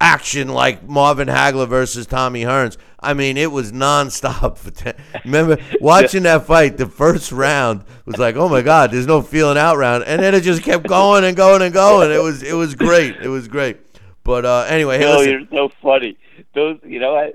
action 0.00 0.48
like 0.48 0.88
Marvin 0.88 1.28
Hagler 1.28 1.68
versus 1.68 2.06
Tommy 2.06 2.42
Hearns. 2.42 2.76
I 2.98 3.14
mean, 3.14 3.36
it 3.36 3.50
was 3.52 3.72
nonstop. 3.72 4.58
For 4.58 4.70
ten. 4.70 4.94
Remember 5.24 5.58
watching 5.80 6.22
that 6.24 6.46
fight? 6.46 6.76
The 6.76 6.86
first 6.86 7.32
round 7.32 7.84
was 8.06 8.18
like, 8.18 8.36
oh 8.36 8.48
my 8.48 8.62
god, 8.62 8.90
there's 8.90 9.06
no 9.06 9.22
feeling 9.22 9.58
out 9.58 9.76
round, 9.76 10.04
and 10.04 10.22
then 10.22 10.34
it 10.34 10.42
just 10.42 10.62
kept 10.62 10.86
going 10.86 11.24
and 11.24 11.36
going 11.36 11.62
and 11.62 11.72
going. 11.72 12.10
It 12.10 12.22
was 12.22 12.42
it 12.42 12.54
was 12.54 12.74
great. 12.74 13.16
It 13.22 13.28
was 13.28 13.48
great. 13.48 13.78
But 14.24 14.44
uh, 14.44 14.64
anyway, 14.68 14.98
hey, 14.98 15.04
No, 15.04 15.16
listen. 15.18 15.30
you're 15.30 15.68
so 15.68 15.72
funny. 15.82 16.16
Those, 16.54 16.78
you 16.84 17.00
know, 17.00 17.16
I, 17.16 17.32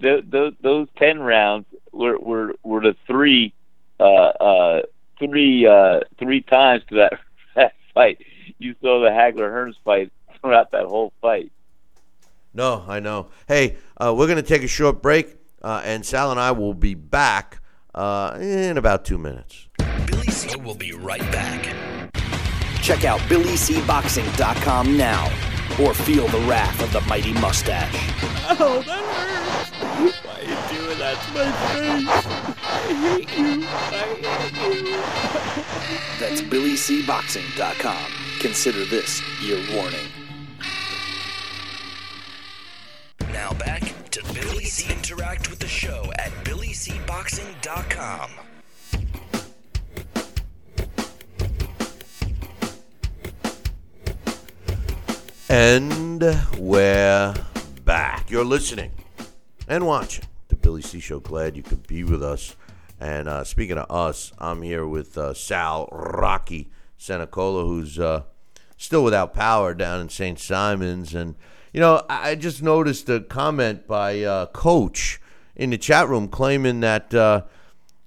those, 0.00 0.22
those, 0.26 0.52
those 0.60 0.88
ten 0.96 1.20
rounds 1.20 1.66
were 1.92 2.18
were 2.18 2.54
were 2.64 2.80
the 2.80 2.96
three, 3.06 3.54
uh, 4.00 4.04
uh, 4.04 4.82
three, 5.18 5.64
uh, 5.66 6.00
three 6.18 6.40
times 6.42 6.82
to 6.88 6.96
that, 6.96 7.20
that 7.54 7.74
fight. 7.94 8.18
You 8.58 8.74
saw 8.82 9.00
the 9.00 9.10
Hagler 9.10 9.48
Hearns 9.50 9.74
fight 9.84 10.12
throughout 10.40 10.72
that 10.72 10.86
whole 10.86 11.12
fight. 11.22 11.52
No, 12.54 12.84
I 12.86 13.00
know. 13.00 13.30
Hey, 13.48 13.76
uh, 13.96 14.14
we're 14.16 14.26
going 14.26 14.36
to 14.36 14.42
take 14.42 14.62
a 14.62 14.68
short 14.68 15.02
break, 15.02 15.36
uh, 15.62 15.82
and 15.84 16.06
Sal 16.06 16.30
and 16.30 16.38
I 16.38 16.52
will 16.52 16.74
be 16.74 16.94
back 16.94 17.60
uh, 17.94 18.38
in 18.40 18.78
about 18.78 19.04
two 19.04 19.18
minutes. 19.18 19.68
Billy 20.06 20.28
C 20.28 20.54
will 20.56 20.76
be 20.76 20.92
right 20.92 21.20
back. 21.32 21.64
Check 22.80 23.04
out 23.04 23.18
BillyCBoxing.com 23.20 24.96
now 24.96 25.24
or 25.80 25.94
feel 25.94 26.28
the 26.28 26.38
wrath 26.40 26.80
of 26.82 26.92
the 26.92 27.00
mighty 27.02 27.32
mustache. 27.32 27.92
Oh, 28.60 28.82
that 28.86 29.02
hurts. 29.02 30.24
Why 30.24 30.34
are 30.34 30.42
you 30.42 30.56
doing 30.78 30.98
that 30.98 31.16
to 31.24 31.30
my 31.32 31.50
face? 31.72 32.08
I 32.62 32.68
hate 33.16 33.38
you. 33.38 33.66
I 33.66 34.04
hate 34.20 34.84
you. 34.84 35.00
That's 36.20 36.42
BillyCBoxing.com. 36.42 38.12
Consider 38.40 38.84
this 38.84 39.22
your 39.40 39.58
warning. 39.74 40.06
Now 43.34 43.52
back 43.54 43.82
to 44.12 44.22
Billy 44.32 44.64
C. 44.66 44.92
interact 44.92 45.50
with 45.50 45.58
the 45.58 45.66
show 45.66 46.12
at 46.20 46.30
billycboxing.com. 46.44 48.30
And 55.48 56.22
we're 56.60 57.34
back. 57.84 58.30
You're 58.30 58.44
listening 58.44 58.92
and 59.66 59.84
watching 59.84 60.26
the 60.46 60.54
Billy 60.54 60.80
C 60.80 61.00
Show. 61.00 61.18
Glad 61.18 61.56
you 61.56 61.64
could 61.64 61.88
be 61.88 62.04
with 62.04 62.22
us. 62.22 62.54
And 63.00 63.28
uh, 63.28 63.42
speaking 63.42 63.78
of 63.78 63.90
us, 63.90 64.32
I'm 64.38 64.62
here 64.62 64.86
with 64.86 65.18
uh, 65.18 65.34
Sal 65.34 65.88
Rocky 65.90 66.70
Senecola, 66.96 67.64
who's 67.64 67.98
uh, 67.98 68.22
still 68.76 69.02
without 69.02 69.34
power 69.34 69.74
down 69.74 70.00
in 70.00 70.08
St. 70.08 70.38
Simons. 70.38 71.16
And, 71.16 71.34
you 71.74 71.80
know, 71.80 72.04
I 72.08 72.36
just 72.36 72.62
noticed 72.62 73.08
a 73.08 73.18
comment 73.18 73.88
by 73.88 74.22
uh, 74.22 74.46
Coach 74.46 75.20
in 75.56 75.70
the 75.70 75.76
chat 75.76 76.08
room 76.08 76.28
claiming 76.28 76.80
that, 76.80 77.12
uh, 77.12 77.42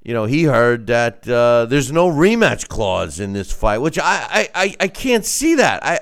you 0.04 0.14
know, 0.14 0.24
he 0.24 0.44
heard 0.44 0.88
that 0.88 1.28
uh, 1.28 1.66
there's 1.66 1.92
no 1.92 2.10
rematch 2.10 2.70
clause 2.70 3.20
in 3.20 3.34
this 3.34 3.52
fight, 3.52 3.80
which 3.80 4.00
I, 4.00 4.48
I, 4.56 4.76
I, 4.80 4.88
can't 4.88 5.26
see 5.26 5.56
that. 5.56 5.86
I 5.86 6.00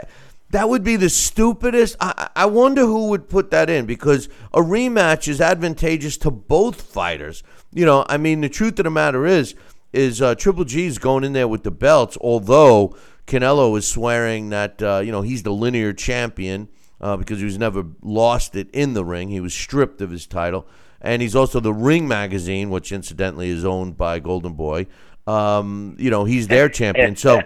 that 0.51 0.69
would 0.69 0.83
be 0.83 0.95
the 0.95 1.09
stupidest. 1.09 1.95
I, 1.99 2.29
I 2.35 2.45
wonder 2.45 2.81
who 2.81 3.09
would 3.09 3.29
put 3.29 3.49
that 3.49 3.67
in 3.67 3.87
because 3.87 4.29
a 4.53 4.59
rematch 4.59 5.27
is 5.27 5.41
advantageous 5.41 6.17
to 6.17 6.29
both 6.29 6.83
fighters. 6.83 7.41
You 7.73 7.87
know, 7.87 8.05
I 8.07 8.17
mean, 8.17 8.41
the 8.41 8.49
truth 8.49 8.77
of 8.77 8.83
the 8.83 8.91
matter 8.91 9.25
is, 9.25 9.55
is 9.91 10.21
uh, 10.21 10.35
Triple 10.35 10.65
G's 10.65 10.99
going 10.99 11.23
in 11.23 11.33
there 11.33 11.47
with 11.47 11.63
the 11.63 11.71
belts. 11.71 12.15
Although 12.21 12.95
Canelo 13.25 13.75
is 13.75 13.87
swearing 13.87 14.49
that 14.49 14.83
uh, 14.83 15.01
you 15.03 15.11
know 15.11 15.23
he's 15.23 15.41
the 15.41 15.51
linear 15.51 15.93
champion 15.93 16.69
uh, 17.01 17.17
because 17.17 17.39
he 17.39 17.45
was 17.45 17.57
never 17.57 17.85
lost 18.01 18.55
it 18.55 18.69
in 18.71 18.93
the 18.93 19.05
ring. 19.05 19.29
He 19.29 19.39
was 19.39 19.53
stripped 19.53 20.01
of 20.01 20.11
his 20.11 20.27
title, 20.27 20.67
and 21.01 21.21
he's 21.21 21.35
also 21.35 21.59
the 21.59 21.73
Ring 21.73 22.07
magazine, 22.07 22.69
which 22.69 22.91
incidentally 22.91 23.49
is 23.49 23.65
owned 23.65 23.97
by 23.97 24.19
Golden 24.19 24.53
Boy. 24.53 24.87
Um, 25.27 25.95
you 25.99 26.09
know, 26.09 26.25
he's 26.25 26.47
their 26.47 26.69
champion. 26.69 27.15
So, 27.15 27.41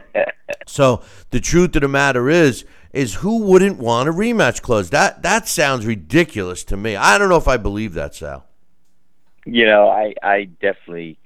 so 0.68 1.02
the 1.32 1.40
truth 1.40 1.76
of 1.76 1.82
the 1.82 1.88
matter 1.88 2.30
is, 2.30 2.66
is 2.94 3.16
who 3.16 3.44
wouldn't 3.44 3.78
want 3.78 4.10
a 4.10 4.12
rematch 4.12 4.62
clause? 4.62 4.90
That 4.90 5.22
that 5.22 5.48
sounds 5.48 5.86
ridiculous 5.86 6.64
to 6.66 6.78
me. 6.78 6.96
I 6.96 7.18
don't 7.18 7.30
know 7.30 7.38
if 7.38 7.48
I 7.48 7.58
believe 7.58 7.94
that, 7.94 8.16
Sal. 8.16 8.46
You 9.46 9.66
know, 9.66 9.88
I 9.88 10.14
I 10.24 10.46
definitely 10.46 11.18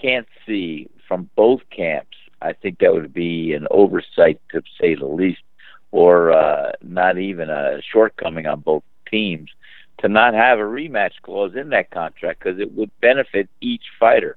can't 0.00 0.28
see 0.46 0.88
from 1.06 1.30
both 1.34 1.62
camps. 1.74 2.16
I 2.40 2.52
think 2.52 2.78
that 2.78 2.92
would 2.92 3.12
be 3.12 3.52
an 3.54 3.66
oversight 3.70 4.40
to 4.52 4.62
say 4.80 4.94
the 4.94 5.06
least, 5.06 5.40
or 5.90 6.32
uh, 6.32 6.72
not 6.82 7.18
even 7.18 7.50
a 7.50 7.80
shortcoming 7.92 8.46
on 8.46 8.60
both 8.60 8.82
teams 9.10 9.50
to 9.98 10.08
not 10.08 10.34
have 10.34 10.58
a 10.58 10.62
rematch 10.62 11.12
clause 11.22 11.54
in 11.56 11.70
that 11.70 11.90
contract 11.90 12.42
because 12.42 12.60
it 12.60 12.72
would 12.74 12.90
benefit 13.00 13.48
each 13.60 13.84
fighter. 13.98 14.36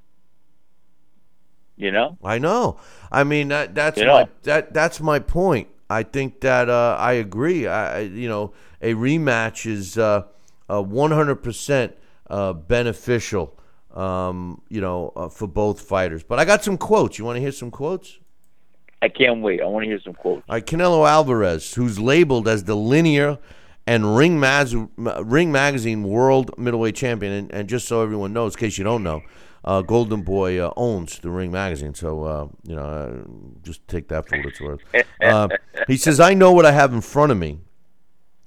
You 1.76 1.90
know, 1.90 2.18
I 2.22 2.38
know. 2.38 2.78
I 3.10 3.24
mean 3.24 3.48
that 3.48 3.74
that's 3.74 3.98
You 3.98 4.06
my 4.06 4.28
that 4.42 4.72
that's 4.72 5.00
my 5.00 5.18
point. 5.18 5.68
I 5.88 6.02
think 6.02 6.40
that 6.40 6.68
uh, 6.68 6.96
I 6.98 7.14
agree. 7.14 7.66
I 7.66 8.00
you 8.00 8.28
know 8.28 8.52
a 8.80 8.94
rematch 8.94 9.66
is 9.66 9.98
uh, 9.98 10.24
one 10.68 11.10
hundred 11.10 11.36
percent 11.36 11.96
beneficial. 12.28 13.58
Um, 13.92 14.62
you 14.68 14.80
know 14.80 15.12
uh, 15.16 15.28
for 15.28 15.46
both 15.46 15.80
fighters. 15.80 16.22
But 16.22 16.38
I 16.38 16.44
got 16.44 16.62
some 16.62 16.78
quotes. 16.78 17.18
You 17.18 17.24
want 17.24 17.36
to 17.36 17.40
hear 17.40 17.52
some 17.52 17.70
quotes? 17.70 18.18
I 19.02 19.08
can't 19.08 19.42
wait. 19.42 19.60
I 19.60 19.66
want 19.66 19.82
to 19.82 19.88
hear 19.88 20.00
some 20.00 20.14
quotes. 20.14 20.44
All 20.48 20.54
right, 20.54 20.64
Canelo 20.64 21.08
Alvarez, 21.08 21.74
who's 21.74 21.98
labeled 21.98 22.46
as 22.46 22.64
the 22.64 22.76
linear 22.76 23.38
and 23.84 24.16
Ring, 24.16 24.38
Maz- 24.38 24.88
Ring 24.96 25.50
Magazine 25.50 26.04
World 26.04 26.56
Middleweight 26.56 26.94
Champion, 26.94 27.32
and, 27.32 27.52
and 27.52 27.68
just 27.68 27.88
so 27.88 28.00
everyone 28.00 28.32
knows, 28.32 28.54
in 28.54 28.60
case 28.60 28.78
you 28.78 28.84
don't 28.84 29.02
know, 29.02 29.22
uh, 29.64 29.82
Golden 29.82 30.22
Boy 30.22 30.58
uh, 30.58 30.72
owns 30.76 31.18
the 31.18 31.30
Ring 31.30 31.50
Magazine, 31.50 31.94
so 31.94 32.22
uh, 32.22 32.46
you 32.64 32.76
know, 32.76 32.82
uh, 32.82 33.12
just 33.62 33.86
take 33.88 34.06
that 34.08 34.28
for 34.28 34.38
what 34.38 34.46
it's 34.46 34.60
worth. 34.60 34.80
Uh, 35.20 35.48
he 35.88 35.96
says, 35.96 36.20
"I 36.20 36.34
know 36.34 36.52
what 36.52 36.64
I 36.64 36.72
have 36.72 36.92
in 36.92 37.00
front 37.00 37.32
of 37.32 37.38
me. 37.38 37.58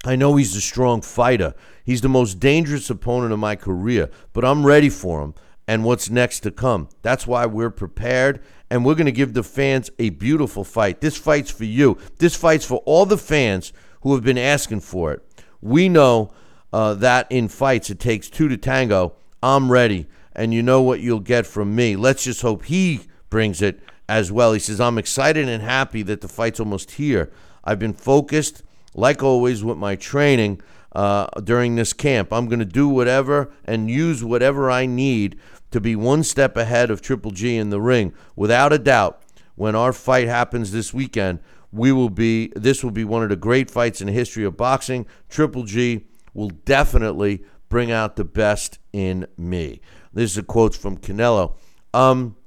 I 0.05 0.15
know 0.15 0.35
he's 0.35 0.55
a 0.55 0.61
strong 0.61 1.01
fighter. 1.01 1.53
He's 1.83 2.01
the 2.01 2.09
most 2.09 2.39
dangerous 2.39 2.89
opponent 2.89 3.33
of 3.33 3.39
my 3.39 3.55
career, 3.55 4.09
but 4.33 4.45
I'm 4.45 4.65
ready 4.65 4.89
for 4.89 5.21
him 5.21 5.33
and 5.67 5.83
what's 5.83 6.09
next 6.09 6.41
to 6.41 6.51
come. 6.51 6.89
That's 7.01 7.25
why 7.25 7.45
we're 7.45 7.71
prepared 7.71 8.41
and 8.75 8.83
we're 8.83 8.93
going 8.93 9.05
to 9.05 9.11
give 9.13 9.33
the 9.33 9.41
fans 9.41 9.89
a 9.99 10.09
beautiful 10.09 10.65
fight. 10.65 10.99
This 10.99 11.15
fight's 11.15 11.49
for 11.49 11.63
you. 11.63 11.97
This 12.17 12.35
fight's 12.35 12.65
for 12.65 12.79
all 12.79 13.05
the 13.05 13.17
fans 13.17 13.71
who 14.01 14.13
have 14.15 14.23
been 14.25 14.37
asking 14.37 14.81
for 14.81 15.13
it. 15.13 15.21
We 15.61 15.87
know 15.87 16.33
uh, 16.73 16.95
that 16.95 17.31
in 17.31 17.47
fights 17.47 17.89
it 17.89 18.01
takes 18.01 18.29
two 18.29 18.49
to 18.49 18.57
tango. 18.57 19.13
I'm 19.41 19.71
ready, 19.71 20.07
and 20.33 20.53
you 20.53 20.61
know 20.61 20.81
what 20.81 20.99
you'll 20.99 21.21
get 21.21 21.47
from 21.47 21.73
me. 21.73 21.95
Let's 21.95 22.25
just 22.25 22.41
hope 22.41 22.65
he 22.65 22.99
brings 23.29 23.61
it 23.61 23.79
as 24.09 24.29
well. 24.29 24.51
He 24.51 24.59
says, 24.59 24.81
I'm 24.81 24.97
excited 24.97 25.47
and 25.47 25.63
happy 25.63 26.03
that 26.03 26.19
the 26.19 26.27
fight's 26.27 26.59
almost 26.59 26.91
here. 26.91 27.31
I've 27.63 27.79
been 27.79 27.93
focused, 27.93 28.61
like 28.93 29.23
always, 29.23 29.63
with 29.63 29.77
my 29.77 29.95
training 29.95 30.59
uh, 30.91 31.27
during 31.41 31.75
this 31.75 31.93
camp. 31.93 32.33
I'm 32.33 32.47
going 32.47 32.59
to 32.59 32.65
do 32.65 32.89
whatever 32.89 33.53
and 33.63 33.89
use 33.89 34.21
whatever 34.21 34.69
I 34.69 34.85
need 34.85 35.39
to 35.75 35.81
be 35.81 35.93
one 35.93 36.23
step 36.23 36.55
ahead 36.55 36.89
of 36.89 37.01
Triple 37.01 37.31
G 37.31 37.57
in 37.57 37.69
the 37.69 37.81
ring. 37.81 38.13
Without 38.33 38.71
a 38.71 38.79
doubt, 38.79 39.21
when 39.55 39.75
our 39.75 39.91
fight 39.91 40.25
happens 40.25 40.71
this 40.71 40.93
weekend, 40.93 41.39
we 41.69 41.91
will 41.91 42.09
be 42.09 42.53
this 42.55 42.81
will 42.81 42.91
be 42.91 43.03
one 43.03 43.23
of 43.23 43.27
the 43.29 43.35
great 43.35 43.69
fights 43.69 43.99
in 43.99 44.07
the 44.07 44.13
history 44.13 44.45
of 44.45 44.55
boxing. 44.55 45.05
Triple 45.27 45.63
G 45.63 46.05
will 46.33 46.47
definitely 46.49 47.43
bring 47.67 47.91
out 47.91 48.15
the 48.15 48.23
best 48.23 48.79
in 48.93 49.27
me. 49.37 49.81
This 50.13 50.31
is 50.31 50.37
a 50.37 50.43
quote 50.43 50.73
from 50.73 50.97
Canelo. 50.97 51.55
Um, 51.93 52.37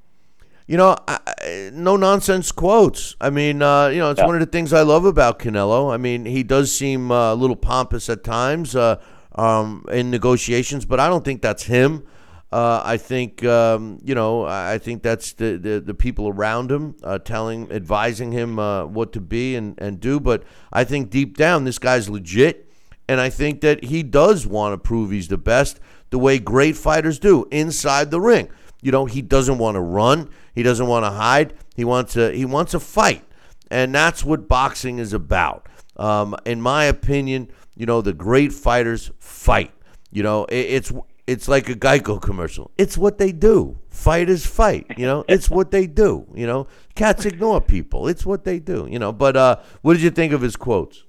you 0.66 0.78
know, 0.78 0.96
I, 1.06 1.70
no 1.74 1.98
nonsense 1.98 2.50
quotes. 2.50 3.14
I 3.20 3.28
mean, 3.28 3.60
uh, 3.60 3.88
you 3.88 3.98
know, 3.98 4.10
it's 4.10 4.22
one 4.22 4.36
of 4.36 4.40
the 4.40 4.46
things 4.46 4.72
I 4.72 4.82
love 4.82 5.04
about 5.04 5.38
Canelo. 5.38 5.92
I 5.92 5.98
mean, 5.98 6.24
he 6.24 6.42
does 6.42 6.74
seem 6.74 7.10
uh, 7.12 7.34
a 7.34 7.36
little 7.36 7.56
pompous 7.56 8.08
at 8.08 8.24
times 8.24 8.74
uh, 8.74 9.02
um, 9.34 9.84
in 9.92 10.10
negotiations, 10.10 10.86
but 10.86 10.98
I 10.98 11.10
don't 11.10 11.26
think 11.26 11.42
that's 11.42 11.64
him. 11.64 12.04
Uh, 12.50 12.80
I 12.82 12.96
think 12.96 13.44
um, 13.44 13.98
you 14.02 14.14
know. 14.14 14.44
I 14.44 14.78
think 14.78 15.02
that's 15.02 15.34
the, 15.34 15.58
the, 15.58 15.80
the 15.80 15.94
people 15.94 16.28
around 16.28 16.70
him 16.70 16.96
uh, 17.02 17.18
telling, 17.18 17.70
advising 17.70 18.32
him 18.32 18.58
uh, 18.58 18.86
what 18.86 19.12
to 19.12 19.20
be 19.20 19.54
and, 19.54 19.78
and 19.78 20.00
do. 20.00 20.18
But 20.18 20.44
I 20.72 20.84
think 20.84 21.10
deep 21.10 21.36
down, 21.36 21.64
this 21.64 21.78
guy's 21.78 22.08
legit, 22.08 22.70
and 23.06 23.20
I 23.20 23.28
think 23.28 23.60
that 23.60 23.84
he 23.84 24.02
does 24.02 24.46
want 24.46 24.72
to 24.72 24.78
prove 24.78 25.10
he's 25.10 25.28
the 25.28 25.36
best, 25.36 25.78
the 26.08 26.18
way 26.18 26.38
great 26.38 26.76
fighters 26.76 27.18
do 27.18 27.46
inside 27.50 28.10
the 28.10 28.20
ring. 28.20 28.48
You 28.80 28.92
know, 28.92 29.04
he 29.04 29.20
doesn't 29.20 29.58
want 29.58 29.74
to 29.74 29.80
run. 29.80 30.30
He 30.54 30.62
doesn't 30.62 30.86
want 30.86 31.04
to 31.04 31.10
hide. 31.10 31.54
He 31.76 31.84
wants 31.84 32.14
to. 32.14 32.32
He 32.32 32.44
wants 32.44 32.72
to 32.72 32.80
fight, 32.80 33.24
and 33.70 33.94
that's 33.94 34.24
what 34.24 34.48
boxing 34.48 34.98
is 34.98 35.12
about. 35.12 35.68
Um, 35.96 36.34
in 36.46 36.62
my 36.62 36.84
opinion, 36.84 37.50
you 37.76 37.86
know, 37.86 38.00
the 38.00 38.12
great 38.14 38.52
fighters 38.52 39.10
fight. 39.18 39.72
You 40.10 40.22
know, 40.22 40.44
it, 40.46 40.56
it's 40.56 40.92
it's 41.28 41.46
like 41.46 41.68
a 41.68 41.74
Geico 41.74 42.20
commercial. 42.20 42.70
It's 42.78 42.96
what 42.96 43.18
they 43.18 43.32
do. 43.32 43.78
Fighters 43.90 44.46
fight. 44.46 44.86
You 44.96 45.04
know, 45.04 45.26
it's 45.28 45.50
what 45.56 45.70
they 45.70 45.86
do. 45.86 46.26
You 46.34 46.46
know, 46.46 46.66
cats 46.94 47.26
ignore 47.26 47.60
people. 47.60 48.08
It's 48.08 48.24
what 48.24 48.44
they 48.44 48.58
do. 48.58 48.88
You 48.90 48.98
know, 48.98 49.12
but 49.12 49.36
uh, 49.36 49.56
what 49.82 49.92
did 49.92 50.02
you 50.02 50.10
think 50.10 50.32
of 50.32 50.40
his 50.40 50.56
quotes? 50.56 51.04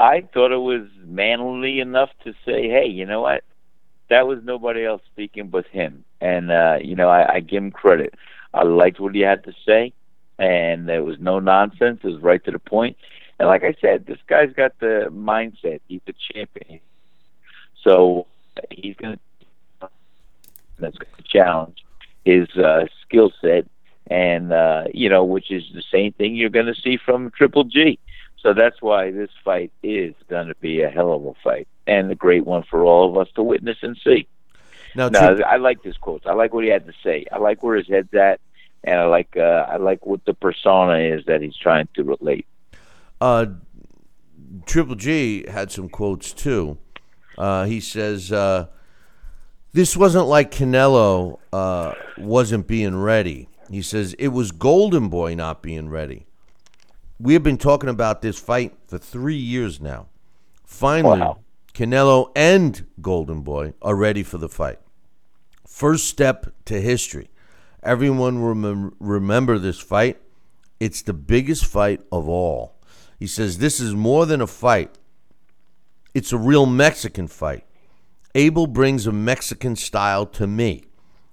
I 0.00 0.22
thought 0.34 0.50
it 0.50 0.56
was 0.56 0.88
manly 1.04 1.78
enough 1.78 2.10
to 2.24 2.32
say, 2.44 2.68
"Hey, 2.68 2.86
you 2.88 3.06
know 3.06 3.20
what? 3.20 3.44
That 4.08 4.26
was 4.26 4.40
nobody 4.42 4.84
else 4.84 5.02
speaking 5.12 5.46
but 5.46 5.66
him." 5.68 6.04
And 6.20 6.50
uh, 6.50 6.78
you 6.82 6.96
know, 6.96 7.08
I, 7.08 7.34
I 7.34 7.40
give 7.40 7.62
him 7.62 7.70
credit. 7.70 8.14
I 8.52 8.64
liked 8.64 8.98
what 8.98 9.14
he 9.14 9.20
had 9.20 9.44
to 9.44 9.52
say, 9.64 9.92
and 10.40 10.88
there 10.88 11.04
was 11.04 11.20
no 11.20 11.38
nonsense. 11.38 12.00
It 12.02 12.08
was 12.08 12.20
right 12.20 12.44
to 12.46 12.50
the 12.50 12.58
point. 12.58 12.96
And 13.38 13.46
like 13.46 13.62
I 13.62 13.76
said, 13.80 14.06
this 14.06 14.18
guy's 14.26 14.52
got 14.54 14.72
the 14.80 15.06
mindset. 15.12 15.80
He's 15.86 16.00
a 16.08 16.14
champion, 16.32 16.80
so 17.84 18.26
he's 18.70 18.96
going 18.96 19.14
to 19.14 19.88
that's 20.78 20.96
going 20.96 21.12
to 21.16 21.22
challenge 21.24 21.84
his 22.24 22.48
uh, 22.56 22.86
skill 23.02 23.30
set, 23.40 23.66
and 24.06 24.52
uh, 24.52 24.84
you 24.94 25.08
know, 25.08 25.24
which 25.24 25.50
is 25.50 25.64
the 25.74 25.82
same 25.92 26.12
thing 26.12 26.34
you're 26.34 26.48
going 26.50 26.66
to 26.66 26.74
see 26.74 26.96
from 26.96 27.30
Triple 27.30 27.64
G. 27.64 27.98
So 28.38 28.54
that's 28.54 28.80
why 28.80 29.10
this 29.10 29.30
fight 29.44 29.70
is 29.82 30.14
going 30.28 30.48
to 30.48 30.54
be 30.56 30.80
a 30.80 30.88
hell 30.88 31.12
of 31.12 31.26
a 31.26 31.34
fight 31.44 31.68
and 31.86 32.10
a 32.10 32.14
great 32.14 32.46
one 32.46 32.62
for 32.62 32.82
all 32.82 33.10
of 33.10 33.18
us 33.18 33.28
to 33.34 33.42
witness 33.42 33.76
and 33.82 33.98
see. 34.02 34.26
Now, 34.94 35.10
No, 35.10 35.36
Tri- 35.36 35.46
I 35.46 35.56
like 35.56 35.82
this 35.82 35.98
quote. 35.98 36.22
I 36.26 36.32
like 36.32 36.54
what 36.54 36.64
he 36.64 36.70
had 36.70 36.86
to 36.86 36.94
say. 37.04 37.26
I 37.30 37.36
like 37.36 37.62
where 37.62 37.76
his 37.76 37.86
head's 37.88 38.14
at, 38.14 38.40
and 38.82 38.98
I 38.98 39.04
like 39.04 39.36
uh, 39.36 39.66
I 39.68 39.76
like 39.76 40.06
what 40.06 40.24
the 40.24 40.32
persona 40.34 40.98
is 40.98 41.26
that 41.26 41.42
he's 41.42 41.56
trying 41.56 41.88
to 41.94 42.04
relate. 42.04 42.46
uh, 43.20 43.46
Triple 44.66 44.94
G 44.96 45.44
had 45.48 45.70
some 45.70 45.88
quotes 45.88 46.32
too. 46.32 46.78
Uh, 47.40 47.64
he 47.64 47.80
says, 47.80 48.30
uh, 48.30 48.66
"This 49.72 49.96
wasn't 49.96 50.26
like 50.26 50.50
Canelo 50.50 51.38
uh, 51.52 51.94
wasn't 52.18 52.66
being 52.66 52.96
ready." 53.00 53.48
He 53.70 53.82
says 53.82 54.14
it 54.18 54.28
was 54.28 54.52
Golden 54.52 55.08
Boy 55.08 55.34
not 55.34 55.62
being 55.62 55.88
ready. 55.88 56.26
We 57.18 57.32
have 57.34 57.42
been 57.42 57.58
talking 57.58 57.88
about 57.88 58.20
this 58.20 58.38
fight 58.38 58.74
for 58.86 58.98
three 58.98 59.36
years 59.36 59.80
now. 59.80 60.08
Finally, 60.64 61.20
Wow. 61.20 61.38
Canelo 61.72 62.30
and 62.36 62.86
Golden 63.00 63.40
Boy 63.42 63.72
are 63.80 63.94
ready 63.96 64.22
for 64.22 64.38
the 64.38 64.48
fight. 64.48 64.78
First 65.66 66.08
step 66.08 66.52
to 66.66 66.80
history. 66.80 67.30
Everyone 67.82 68.38
remem- 68.38 68.92
remember 69.00 69.58
this 69.58 69.78
fight. 69.80 70.18
It's 70.78 71.00
the 71.02 71.14
biggest 71.14 71.64
fight 71.64 72.00
of 72.12 72.28
all. 72.28 72.74
He 73.18 73.26
says 73.26 73.58
this 73.58 73.80
is 73.80 73.94
more 73.94 74.26
than 74.26 74.40
a 74.40 74.46
fight. 74.46 74.98
It's 76.12 76.32
a 76.32 76.38
real 76.38 76.66
Mexican 76.66 77.28
fight. 77.28 77.64
Abel 78.34 78.66
brings 78.66 79.06
a 79.06 79.12
Mexican 79.12 79.76
style 79.76 80.26
to 80.26 80.46
me. 80.46 80.82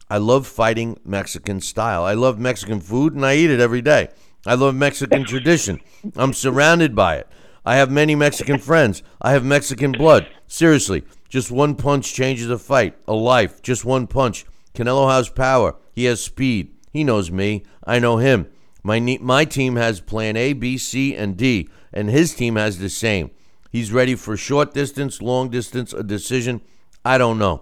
I 0.07 0.17
love 0.17 0.45
fighting 0.45 0.99
Mexican 1.03 1.61
style. 1.61 2.03
I 2.03 2.13
love 2.13 2.37
Mexican 2.37 2.79
food 2.79 3.13
and 3.13 3.25
I 3.25 3.35
eat 3.35 3.49
it 3.49 3.59
every 3.59 3.81
day. 3.81 4.09
I 4.45 4.53
love 4.53 4.75
Mexican 4.75 5.25
tradition. 5.25 5.81
I'm 6.15 6.31
surrounded 6.31 6.95
by 6.95 7.15
it. 7.15 7.27
I 7.65 7.77
have 7.77 7.89
many 7.89 8.13
Mexican 8.13 8.59
friends. 8.59 9.01
I 9.19 9.31
have 9.31 9.43
Mexican 9.43 9.93
blood. 9.93 10.27
Seriously, 10.45 11.03
just 11.27 11.49
one 11.51 11.73
punch 11.73 12.13
changes 12.13 12.49
a 12.49 12.59
fight, 12.59 12.95
a 13.07 13.13
life. 13.13 13.63
Just 13.63 13.83
one 13.83 14.05
punch. 14.05 14.45
Canelo 14.75 15.11
has 15.11 15.27
power. 15.27 15.75
He 15.91 16.05
has 16.05 16.23
speed. 16.23 16.75
He 16.93 17.03
knows 17.03 17.31
me. 17.31 17.63
I 17.83 17.97
know 17.97 18.17
him. 18.17 18.47
My 18.83 18.99
my 18.99 19.43
team 19.43 19.75
has 19.75 20.01
plan 20.01 20.37
A, 20.37 20.53
B, 20.53 20.77
C, 20.77 21.15
and 21.15 21.35
D, 21.35 21.67
and 21.91 22.09
his 22.09 22.35
team 22.35 22.55
has 22.55 22.77
the 22.77 22.89
same. 22.89 23.31
He's 23.77 23.91
ready 23.91 24.15
for 24.15 24.35
short 24.35 24.73
distance, 24.73 25.21
long 25.21 25.49
distance, 25.49 25.93
a 25.93 26.01
decision. 26.01 26.61
I 27.05 27.19
don't 27.19 27.37
know. 27.37 27.61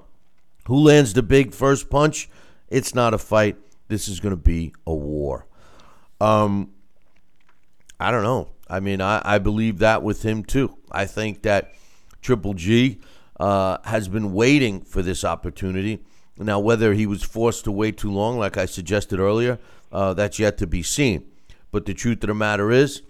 Who 0.66 0.78
lands 0.78 1.12
the 1.12 1.22
big 1.22 1.54
first 1.54 1.90
punch? 1.90 2.30
It's 2.70 2.96
not 2.96 3.14
a 3.14 3.18
fight. 3.18 3.58
This 3.90 4.08
is 4.08 4.22
going 4.22 4.32
to 4.32 4.42
be 4.42 4.74
a 4.88 4.94
war. 4.96 5.46
Um, 6.22 6.72
I 8.00 8.12
don't 8.12 8.24
know. 8.24 8.48
I 8.70 8.80
mean, 8.80 9.02
I, 9.02 9.22
I 9.26 9.40
believe 9.40 9.80
that 9.80 10.04
with 10.04 10.24
him 10.24 10.46
too. 10.46 10.78
I 10.90 11.06
think 11.06 11.42
that 11.42 11.74
Triple 12.22 12.54
G 12.54 13.02
uh, 13.38 13.80
has 13.84 14.08
been 14.08 14.32
waiting 14.32 14.86
for 14.86 15.02
this 15.02 15.26
opportunity. 15.26 16.00
Now, 16.38 16.60
whether 16.62 16.94
he 16.94 17.06
was 17.06 17.24
forced 17.24 17.66
to 17.66 17.74
wait 17.74 17.98
too 17.98 18.10
long, 18.10 18.40
like 18.40 18.56
I 18.56 18.68
suggested 18.68 19.20
earlier, 19.20 19.60
uh, 19.92 20.14
that's 20.14 20.40
yet 20.40 20.58
to 20.60 20.66
be 20.66 20.82
seen. 20.82 21.26
But 21.72 21.86
the 21.86 21.94
truth 21.94 22.24
of 22.24 22.30
the 22.30 22.36
matter 22.36 22.72
is, 22.72 23.02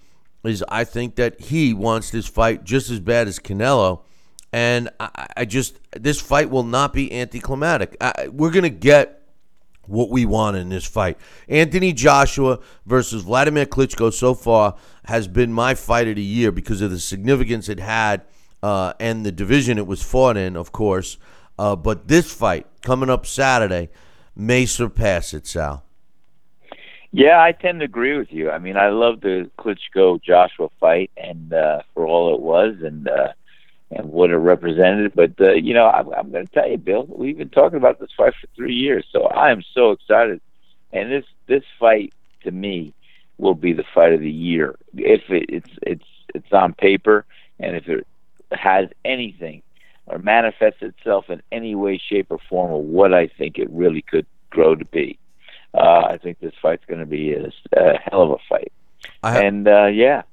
is 0.47 0.63
I 0.69 0.83
think 0.83 1.15
that 1.15 1.39
he 1.41 1.73
wants 1.73 2.11
this 2.11 2.27
fight 2.27 2.63
just 2.63 2.89
as 2.89 2.99
bad 2.99 3.27
as 3.27 3.39
Canelo, 3.39 4.01
and 4.51 4.89
I, 4.99 5.27
I 5.37 5.45
just 5.45 5.79
this 5.91 6.19
fight 6.19 6.49
will 6.49 6.63
not 6.63 6.93
be 6.93 7.11
anticlimactic. 7.11 7.97
I, 8.01 8.29
we're 8.29 8.51
gonna 8.51 8.69
get 8.69 9.21
what 9.87 10.09
we 10.09 10.25
want 10.25 10.57
in 10.57 10.69
this 10.69 10.85
fight. 10.85 11.17
Anthony 11.47 11.93
Joshua 11.93 12.59
versus 12.85 13.23
Vladimir 13.23 13.65
Klitschko 13.65 14.11
so 14.13 14.33
far 14.33 14.75
has 15.05 15.27
been 15.27 15.53
my 15.53 15.75
fight 15.75 16.07
of 16.07 16.15
the 16.15 16.23
year 16.23 16.51
because 16.51 16.81
of 16.81 16.91
the 16.91 16.99
significance 16.99 17.69
it 17.69 17.79
had 17.79 18.23
uh, 18.63 18.93
and 18.99 19.25
the 19.25 19.31
division 19.31 19.77
it 19.77 19.87
was 19.87 20.01
fought 20.01 20.37
in, 20.37 20.55
of 20.55 20.71
course. 20.71 21.17
Uh, 21.57 21.75
but 21.75 22.07
this 22.07 22.33
fight 22.33 22.65
coming 22.81 23.09
up 23.09 23.25
Saturday 23.25 23.89
may 24.35 24.65
surpass 24.65 25.33
it, 25.33 25.47
Sal. 25.47 25.84
Yeah, 27.17 27.41
I 27.41 27.53
tend 27.53 27.79
to 27.79 27.85
agree 27.85 28.17
with 28.17 28.33
you. 28.33 28.51
I 28.51 28.59
mean, 28.59 28.75
I 28.75 28.89
love 28.89 29.21
the 29.21 29.49
Klitschko 29.57 30.21
Joshua 30.21 30.67
fight, 30.81 31.11
and 31.15 31.53
uh, 31.53 31.81
for 31.93 32.05
all 32.05 32.35
it 32.35 32.41
was, 32.41 32.75
and 32.83 33.07
uh, 33.07 33.29
and 33.89 34.09
what 34.09 34.31
it 34.31 34.35
represented. 34.35 35.13
But 35.15 35.31
uh, 35.39 35.53
you 35.53 35.73
know, 35.73 35.87
I'm, 35.87 36.13
I'm 36.13 36.29
going 36.29 36.45
to 36.45 36.53
tell 36.53 36.69
you, 36.69 36.77
Bill, 36.77 37.05
we've 37.07 37.37
been 37.37 37.47
talking 37.47 37.77
about 37.77 38.01
this 38.01 38.09
fight 38.17 38.33
for 38.41 38.47
three 38.53 38.73
years, 38.73 39.05
so 39.13 39.27
I 39.27 39.51
am 39.51 39.63
so 39.73 39.91
excited. 39.91 40.41
And 40.91 41.09
this 41.09 41.23
this 41.47 41.63
fight 41.79 42.11
to 42.43 42.51
me 42.51 42.93
will 43.37 43.55
be 43.55 43.71
the 43.71 43.85
fight 43.93 44.11
of 44.11 44.19
the 44.19 44.29
year 44.29 44.75
if 44.93 45.21
it, 45.29 45.45
it's 45.47 45.71
it's 45.83 46.09
it's 46.33 46.51
on 46.51 46.73
paper, 46.73 47.23
and 47.61 47.77
if 47.77 47.87
it 47.87 48.05
has 48.51 48.89
anything 49.05 49.61
or 50.05 50.17
manifests 50.17 50.81
itself 50.81 51.29
in 51.29 51.41
any 51.49 51.75
way, 51.75 51.97
shape, 51.97 52.27
or 52.29 52.39
form 52.49 52.73
of 52.73 52.81
what 52.81 53.13
I 53.13 53.27
think 53.27 53.57
it 53.57 53.69
really 53.69 54.01
could 54.01 54.25
grow 54.49 54.75
to 54.75 54.83
be. 54.83 55.17
Uh, 55.75 56.07
I 56.09 56.17
think 56.17 56.39
this 56.39 56.53
fight's 56.61 56.85
going 56.85 56.99
to 56.99 57.05
be 57.05 57.33
a, 57.33 57.47
a, 57.75 57.97
hell 58.09 58.21
of 58.21 58.31
a 58.31 58.37
fight. 58.47 58.71
I 59.21 59.31
have, 59.33 59.43
and 59.43 59.67
uh, 59.67 59.85
yeah, 59.87 60.23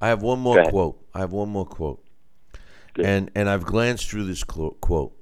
I 0.00 0.08
have 0.08 0.22
one 0.22 0.38
more 0.38 0.62
quote. 0.64 1.04
I 1.14 1.20
have 1.20 1.32
one 1.32 1.48
more 1.48 1.66
quote, 1.66 2.02
Good. 2.94 3.04
and 3.06 3.30
and 3.34 3.48
I've 3.48 3.64
glanced 3.64 4.08
through 4.08 4.24
this 4.24 4.42
quote. 4.44 5.12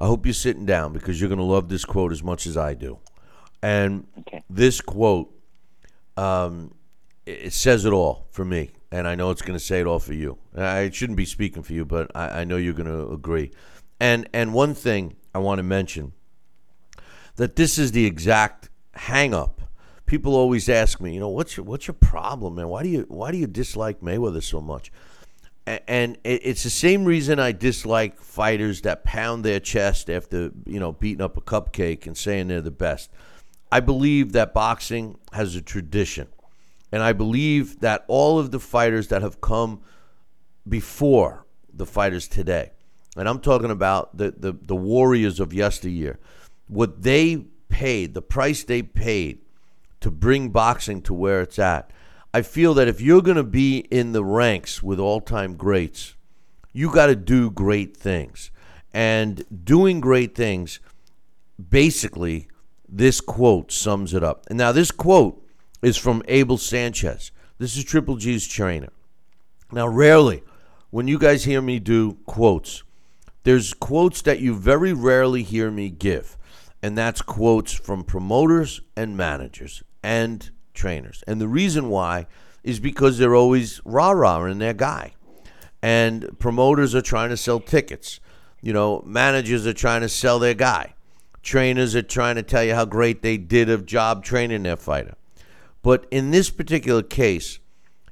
I 0.00 0.06
hope 0.06 0.26
you're 0.26 0.32
sitting 0.32 0.66
down 0.66 0.92
because 0.92 1.20
you're 1.20 1.28
going 1.28 1.38
to 1.38 1.44
love 1.44 1.68
this 1.68 1.84
quote 1.84 2.10
as 2.10 2.22
much 2.22 2.46
as 2.46 2.56
I 2.56 2.74
do. 2.74 2.98
And 3.62 4.06
Okay. 4.20 4.42
this 4.50 4.80
quote, 4.80 5.32
um, 6.16 6.74
it, 7.26 7.46
it 7.46 7.52
says 7.52 7.84
it 7.84 7.92
all 7.92 8.26
for 8.30 8.44
me, 8.44 8.70
and 8.90 9.06
I 9.06 9.14
know 9.14 9.30
it's 9.30 9.42
going 9.42 9.58
to 9.58 9.64
say 9.64 9.80
it 9.80 9.86
all 9.86 10.00
for 10.00 10.14
you. 10.14 10.38
I 10.56 10.90
shouldn't 10.90 11.16
be 11.16 11.24
speaking 11.24 11.62
for 11.62 11.72
you, 11.72 11.84
but 11.84 12.10
I, 12.14 12.40
I 12.40 12.44
know 12.44 12.56
you're 12.56 12.74
going 12.74 12.90
to 12.90 13.12
agree. 13.12 13.52
And 14.00 14.28
and 14.32 14.52
one 14.54 14.74
thing 14.74 15.16
I 15.34 15.38
want 15.38 15.58
to 15.58 15.62
mention 15.62 16.12
that 17.36 17.56
this 17.56 17.78
is 17.78 17.92
the 17.92 18.06
exact 18.06 18.70
hang 18.94 19.34
up. 19.34 19.60
People 20.06 20.34
always 20.34 20.68
ask 20.68 21.00
me, 21.00 21.14
you 21.14 21.20
know, 21.20 21.28
what's 21.28 21.56
your 21.56 21.64
what's 21.64 21.86
your 21.86 21.94
problem, 21.94 22.56
man? 22.56 22.68
Why 22.68 22.82
do 22.82 22.88
you 22.88 23.06
why 23.08 23.32
do 23.32 23.38
you 23.38 23.46
dislike 23.46 24.00
Mayweather 24.00 24.42
so 24.42 24.60
much? 24.60 24.92
And 25.66 26.18
it's 26.24 26.62
the 26.62 26.70
same 26.70 27.06
reason 27.06 27.38
I 27.38 27.52
dislike 27.52 28.20
fighters 28.20 28.82
that 28.82 29.02
pound 29.02 29.46
their 29.46 29.60
chest 29.60 30.10
after 30.10 30.50
you 30.66 30.78
know 30.78 30.92
beating 30.92 31.22
up 31.22 31.38
a 31.38 31.40
cupcake 31.40 32.06
and 32.06 32.16
saying 32.16 32.48
they're 32.48 32.60
the 32.60 32.70
best. 32.70 33.10
I 33.72 33.80
believe 33.80 34.32
that 34.32 34.52
boxing 34.52 35.16
has 35.32 35.56
a 35.56 35.62
tradition, 35.62 36.28
and 36.92 37.02
I 37.02 37.14
believe 37.14 37.80
that 37.80 38.04
all 38.08 38.38
of 38.38 38.50
the 38.50 38.60
fighters 38.60 39.08
that 39.08 39.22
have 39.22 39.40
come 39.40 39.80
before 40.68 41.46
the 41.72 41.86
fighters 41.86 42.28
today, 42.28 42.72
and 43.16 43.26
I'm 43.26 43.40
talking 43.40 43.70
about 43.70 44.16
the, 44.16 44.34
the, 44.36 44.52
the 44.52 44.76
warriors 44.76 45.40
of 45.40 45.52
yesteryear, 45.52 46.18
what 46.66 47.02
they 47.02 47.46
paid, 47.68 48.14
the 48.14 48.22
price 48.22 48.64
they 48.64 48.82
paid 48.82 49.40
to 50.00 50.10
bring 50.10 50.50
boxing 50.50 51.02
to 51.02 51.14
where 51.14 51.40
it's 51.40 51.58
at. 51.58 51.90
I 52.32 52.42
feel 52.42 52.74
that 52.74 52.88
if 52.88 53.00
you're 53.00 53.22
going 53.22 53.36
to 53.36 53.42
be 53.42 53.78
in 53.78 54.12
the 54.12 54.24
ranks 54.24 54.82
with 54.82 54.98
all 54.98 55.20
time 55.20 55.56
greats, 55.56 56.14
you 56.72 56.92
got 56.92 57.06
to 57.06 57.16
do 57.16 57.50
great 57.50 57.96
things. 57.96 58.50
And 58.92 59.44
doing 59.64 60.00
great 60.00 60.34
things, 60.34 60.80
basically, 61.70 62.48
this 62.88 63.20
quote 63.20 63.72
sums 63.72 64.14
it 64.14 64.22
up. 64.22 64.46
And 64.48 64.58
now, 64.58 64.72
this 64.72 64.90
quote 64.90 65.44
is 65.82 65.96
from 65.96 66.22
Abel 66.28 66.58
Sanchez. 66.58 67.32
This 67.58 67.76
is 67.76 67.84
Triple 67.84 68.16
G's 68.16 68.46
trainer. 68.46 68.90
Now, 69.72 69.88
rarely, 69.88 70.42
when 70.90 71.08
you 71.08 71.18
guys 71.18 71.44
hear 71.44 71.60
me 71.60 71.78
do 71.80 72.18
quotes, 72.26 72.84
there's 73.42 73.74
quotes 73.74 74.22
that 74.22 74.40
you 74.40 74.54
very 74.54 74.92
rarely 74.92 75.42
hear 75.42 75.70
me 75.70 75.90
give, 75.90 76.36
and 76.84 76.98
that's 76.98 77.22
quotes 77.22 77.72
from 77.72 78.04
promoters 78.04 78.82
and 78.94 79.16
managers 79.16 79.82
and 80.02 80.50
trainers. 80.74 81.24
And 81.26 81.40
the 81.40 81.48
reason 81.48 81.88
why 81.88 82.26
is 82.62 82.78
because 82.78 83.16
they're 83.16 83.34
always 83.34 83.80
rah 83.86 84.10
rah 84.10 84.44
in 84.44 84.58
their 84.58 84.74
guy, 84.74 85.14
and 85.82 86.38
promoters 86.38 86.94
are 86.94 87.00
trying 87.00 87.30
to 87.30 87.38
sell 87.38 87.58
tickets. 87.58 88.20
You 88.60 88.74
know, 88.74 89.02
managers 89.06 89.66
are 89.66 89.72
trying 89.72 90.02
to 90.02 90.10
sell 90.10 90.38
their 90.38 90.52
guy. 90.52 90.92
Trainers 91.42 91.96
are 91.96 92.02
trying 92.02 92.34
to 92.34 92.42
tell 92.42 92.62
you 92.62 92.74
how 92.74 92.84
great 92.84 93.22
they 93.22 93.38
did 93.38 93.70
of 93.70 93.86
job 93.86 94.22
training 94.22 94.64
their 94.64 94.76
fighter. 94.76 95.14
But 95.82 96.06
in 96.10 96.32
this 96.32 96.50
particular 96.50 97.02
case, 97.02 97.60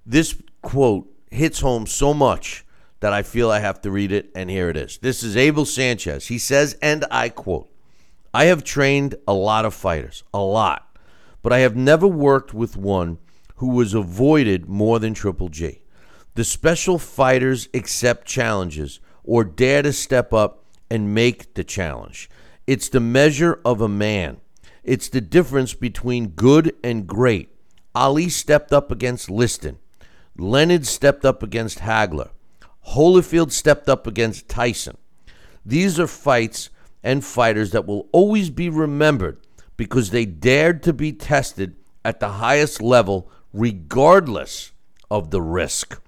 this 0.07 0.41
quote 0.62 1.12
hits 1.31 1.61
home 1.61 1.87
so 1.87 2.14
much 2.14 2.64
that 3.01 3.12
I 3.12 3.23
feel 3.23 3.51
I 3.51 3.59
have 3.59 3.83
to 3.83 3.91
read 3.91 4.12
it, 4.12 4.31
and 4.35 4.49
here 4.49 4.70
it 4.70 4.79
is. 4.79 4.97
This 4.97 5.23
is 5.23 5.37
Abel 5.37 5.66
Sanchez. 5.66 6.29
He 6.29 6.39
says, 6.39 6.79
and 6.81 7.05
I 7.11 7.29
quote, 7.29 7.68
I 8.35 8.47
have 8.47 8.64
trained 8.64 9.16
a 9.28 9.35
lot 9.35 9.66
of 9.66 9.74
fighters, 9.74 10.24
a 10.33 10.41
lot, 10.41 10.97
but 11.43 11.53
I 11.53 11.59
have 11.59 11.76
never 11.76 12.07
worked 12.07 12.55
with 12.55 12.76
one 12.78 13.18
who 13.57 13.68
was 13.68 13.93
avoided 13.93 14.68
more 14.68 14.99
than 14.99 15.12
Triple 15.12 15.51
G. 15.51 15.83
The 16.35 16.45
special 16.45 16.99
fighters 16.99 17.68
accept 17.74 18.26
challenges 18.26 19.01
or 19.22 19.45
dare 19.45 19.83
to 19.83 19.93
step 19.93 20.33
up 20.33 20.64
and 20.91 21.14
make 21.14 21.55
the 21.55 21.62
challenge. 21.62 22.30
It's 22.66 22.89
the 22.89 23.01
measure 23.01 23.61
of 23.66 23.83
a 23.83 23.89
man. 23.89 24.41
It's 24.83 25.11
the 25.11 25.20
difference 25.20 25.74
between 25.74 26.28
good 26.28 26.74
and 26.83 27.07
great. 27.07 27.51
Ali 27.95 28.30
stepped 28.30 28.72
up 28.72 28.91
against 28.91 29.30
Liston. 29.30 29.78
Leonard 30.39 30.87
stepped 30.87 31.26
up 31.26 31.43
against 31.43 31.80
Hagler. 31.80 32.30
Holyfield 32.89 33.53
stepped 33.53 33.91
up 33.91 34.07
against 34.07 34.49
Tyson. 34.49 34.97
These 35.66 36.01
are 36.01 36.07
fights 36.07 36.70
and 37.03 37.25
fighters 37.25 37.71
that 37.73 37.87
will 37.87 38.09
always 38.13 38.51
be 38.51 38.69
remembered 38.69 39.39
because 39.77 40.11
they 40.11 40.25
dared 40.25 40.83
to 40.83 40.93
be 40.93 41.13
tested 41.13 41.77
at 42.05 42.21
the 42.21 42.29
highest 42.29 42.81
level, 42.81 43.31
regardless 43.53 44.73
of 45.11 45.31
the 45.31 45.43
risk. 45.43 46.01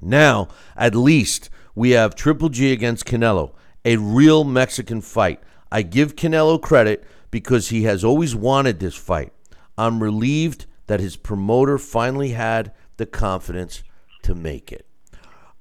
Now, 0.00 0.48
at 0.76 0.94
least, 0.94 1.50
we 1.74 1.90
have 1.90 2.14
Triple 2.14 2.48
G 2.48 2.72
against 2.72 3.04
Canelo, 3.04 3.52
a 3.84 3.96
real 3.96 4.44
Mexican 4.44 5.00
fight. 5.00 5.40
I 5.70 5.82
give 5.82 6.16
Canelo 6.16 6.60
credit 6.60 7.04
because 7.30 7.68
he 7.68 7.82
has 7.84 8.04
always 8.04 8.34
wanted 8.34 8.78
this 8.80 8.94
fight. 8.94 9.32
I'm 9.76 10.02
relieved 10.02 10.66
that 10.86 11.00
his 11.00 11.16
promoter 11.16 11.78
finally 11.78 12.30
had 12.30 12.72
the 12.96 13.06
confidence 13.06 13.82
to 14.22 14.34
make 14.34 14.70
it. 14.70 14.86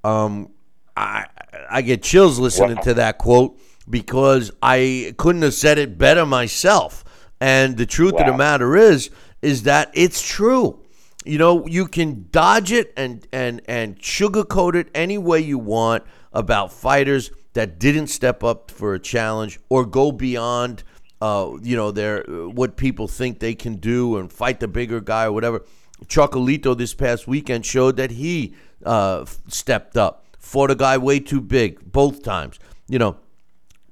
Um, 0.03 0.51
I 0.95 1.25
I 1.69 1.81
get 1.81 2.03
chills 2.03 2.37
listening 2.37 2.75
Wow. 2.75 2.81
to 2.83 2.93
that 2.95 3.17
quote 3.17 3.57
because 3.89 4.51
I 4.61 5.13
couldn't 5.17 5.41
have 5.41 5.53
said 5.53 5.77
it 5.77 5.97
better 5.97 6.25
myself. 6.25 7.03
And 7.39 7.77
the 7.77 7.85
truth 7.85 8.13
of 8.13 8.25
the 8.25 8.37
matter 8.37 8.75
is, 8.77 9.09
is 9.41 9.63
that 9.63 9.91
it's 9.93 10.25
true. 10.25 10.79
You 11.25 11.37
know, 11.37 11.67
you 11.67 11.87
can 11.87 12.27
dodge 12.31 12.71
it 12.71 12.93
and 12.97 13.25
and 13.31 13.61
and 13.65 13.99
sugarcoat 13.99 14.75
it 14.75 14.89
any 14.93 15.17
way 15.17 15.39
you 15.39 15.57
want 15.57 16.03
about 16.31 16.71
fighters 16.71 17.31
that 17.53 17.79
didn't 17.79 18.07
step 18.07 18.43
up 18.43 18.71
for 18.71 18.93
a 18.93 18.99
challenge 18.99 19.59
or 19.69 19.85
go 19.85 20.11
beyond, 20.11 20.83
uh, 21.21 21.51
you 21.61 21.75
know, 21.75 21.91
their 21.91 22.23
what 22.23 22.75
people 22.75 23.07
think 23.07 23.39
they 23.39 23.55
can 23.55 23.75
do 23.75 24.17
and 24.17 24.31
fight 24.31 24.59
the 24.59 24.67
bigger 24.67 24.99
guy 24.99 25.25
or 25.25 25.31
whatever. 25.31 25.63
Chocolatito 26.07 26.77
this 26.77 26.93
past 26.93 27.27
weekend 27.27 27.65
showed 27.65 27.95
that 27.97 28.11
he 28.11 28.55
uh, 28.85 29.25
stepped 29.47 29.95
up, 29.95 30.25
fought 30.39 30.71
a 30.71 30.75
guy 30.75 30.97
way 30.97 31.19
too 31.19 31.39
big 31.39 31.91
both 31.91 32.23
times. 32.23 32.59
You 32.89 32.99
know, 32.99 33.17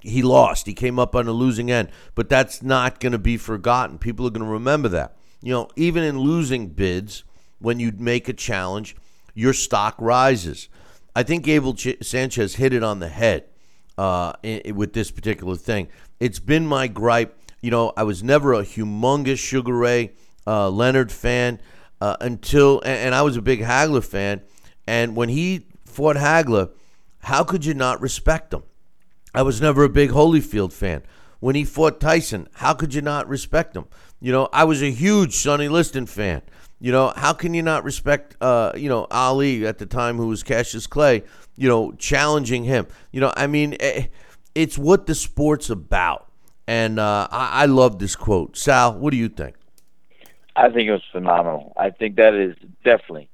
he 0.02 0.22
lost. 0.22 0.66
He 0.66 0.74
came 0.74 0.98
up 0.98 1.14
on 1.16 1.26
a 1.28 1.32
losing 1.32 1.70
end, 1.70 1.88
but 2.14 2.28
that's 2.28 2.62
not 2.62 3.00
going 3.00 3.12
to 3.12 3.18
be 3.18 3.36
forgotten. 3.36 3.98
People 3.98 4.26
are 4.26 4.30
going 4.30 4.44
to 4.44 4.52
remember 4.52 4.88
that. 4.90 5.16
You 5.40 5.52
know, 5.52 5.68
even 5.76 6.02
in 6.04 6.18
losing 6.18 6.68
bids, 6.68 7.24
when 7.58 7.80
you 7.80 7.92
make 7.96 8.28
a 8.28 8.32
challenge, 8.32 8.96
your 9.34 9.52
stock 9.52 9.94
rises. 9.98 10.68
I 11.14 11.22
think 11.22 11.46
Abel 11.48 11.74
Ch- 11.74 11.96
Sanchez 12.02 12.56
hit 12.56 12.72
it 12.72 12.82
on 12.82 12.98
the 13.00 13.08
head 13.08 13.44
uh, 13.96 14.32
i- 14.44 14.62
i- 14.66 14.70
with 14.72 14.92
this 14.92 15.10
particular 15.10 15.56
thing. 15.56 15.88
It's 16.20 16.38
been 16.38 16.66
my 16.66 16.88
gripe. 16.88 17.38
You 17.60 17.70
know, 17.70 17.92
I 17.96 18.02
was 18.02 18.22
never 18.22 18.52
a 18.54 18.62
humongous 18.64 19.38
Sugar 19.38 19.74
Ray 19.76 20.12
uh, 20.46 20.68
Leonard 20.70 21.12
fan 21.12 21.60
uh, 22.00 22.16
until, 22.20 22.80
and, 22.80 22.98
and 22.98 23.14
I 23.14 23.22
was 23.22 23.36
a 23.36 23.42
big 23.42 23.60
Hagler 23.60 24.04
fan. 24.04 24.42
And 24.86 25.14
when 25.16 25.28
he 25.28 25.66
fought 25.84 26.16
Hagler, 26.16 26.70
how 27.20 27.44
could 27.44 27.64
you 27.64 27.74
not 27.74 28.00
respect 28.00 28.52
him? 28.52 28.64
I 29.34 29.42
was 29.42 29.60
never 29.60 29.84
a 29.84 29.88
big 29.88 30.10
Holyfield 30.10 30.72
fan. 30.72 31.02
When 31.40 31.54
he 31.54 31.64
fought 31.64 32.00
Tyson, 32.00 32.48
how 32.54 32.74
could 32.74 32.94
you 32.94 33.02
not 33.02 33.28
respect 33.28 33.76
him? 33.76 33.86
You 34.20 34.30
know, 34.30 34.48
I 34.52 34.64
was 34.64 34.82
a 34.82 34.90
huge 34.90 35.34
Sonny 35.34 35.68
Liston 35.68 36.06
fan. 36.06 36.42
You 36.78 36.92
know, 36.92 37.12
how 37.16 37.32
can 37.32 37.54
you 37.54 37.62
not 37.62 37.84
respect, 37.84 38.36
uh, 38.40 38.72
you 38.76 38.88
know, 38.88 39.06
Ali 39.10 39.66
at 39.66 39.78
the 39.78 39.86
time 39.86 40.16
who 40.16 40.28
was 40.28 40.42
Cassius 40.42 40.86
Clay, 40.86 41.24
you 41.56 41.68
know, 41.68 41.92
challenging 41.92 42.64
him? 42.64 42.86
You 43.10 43.20
know, 43.20 43.32
I 43.36 43.46
mean, 43.46 43.76
eh, 43.80 44.06
it's 44.54 44.76
what 44.76 45.06
the 45.06 45.14
sport's 45.14 45.70
about. 45.70 46.28
And 46.66 47.00
uh, 47.00 47.28
I, 47.30 47.62
I 47.62 47.66
love 47.66 47.98
this 47.98 48.14
quote. 48.14 48.56
Sal, 48.56 48.98
what 48.98 49.10
do 49.10 49.16
you 49.16 49.28
think? 49.28 49.56
I 50.54 50.68
think 50.68 50.88
it 50.88 50.92
was 50.92 51.04
phenomenal. 51.10 51.72
I 51.76 51.90
think 51.90 52.16
that 52.16 52.34
is 52.34 52.56
definitely. 52.84 53.28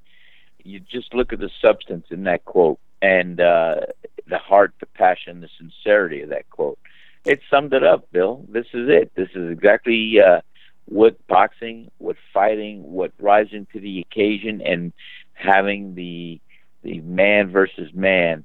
You 0.62 0.80
just 0.80 1.14
look 1.14 1.32
at 1.32 1.40
the 1.40 1.50
substance 1.60 2.06
in 2.10 2.24
that 2.24 2.44
quote 2.44 2.78
and 3.02 3.40
uh, 3.40 3.80
the 4.26 4.38
heart, 4.38 4.74
the 4.80 4.86
passion, 4.86 5.40
the 5.40 5.48
sincerity 5.58 6.22
of 6.22 6.30
that 6.30 6.48
quote. 6.50 6.78
It 7.24 7.40
summed 7.50 7.72
it 7.72 7.84
up, 7.84 8.10
Bill. 8.12 8.44
This 8.48 8.66
is 8.72 8.88
it. 8.88 9.12
This 9.14 9.28
is 9.34 9.50
exactly 9.50 10.20
uh, 10.20 10.40
what 10.86 11.24
boxing, 11.26 11.90
what 11.98 12.16
fighting, 12.32 12.82
what 12.82 13.12
rising 13.18 13.66
to 13.72 13.80
the 13.80 14.00
occasion, 14.00 14.62
and 14.62 14.92
having 15.34 15.94
the 15.94 16.40
the 16.82 17.00
man 17.00 17.50
versus 17.50 17.92
man 17.92 18.44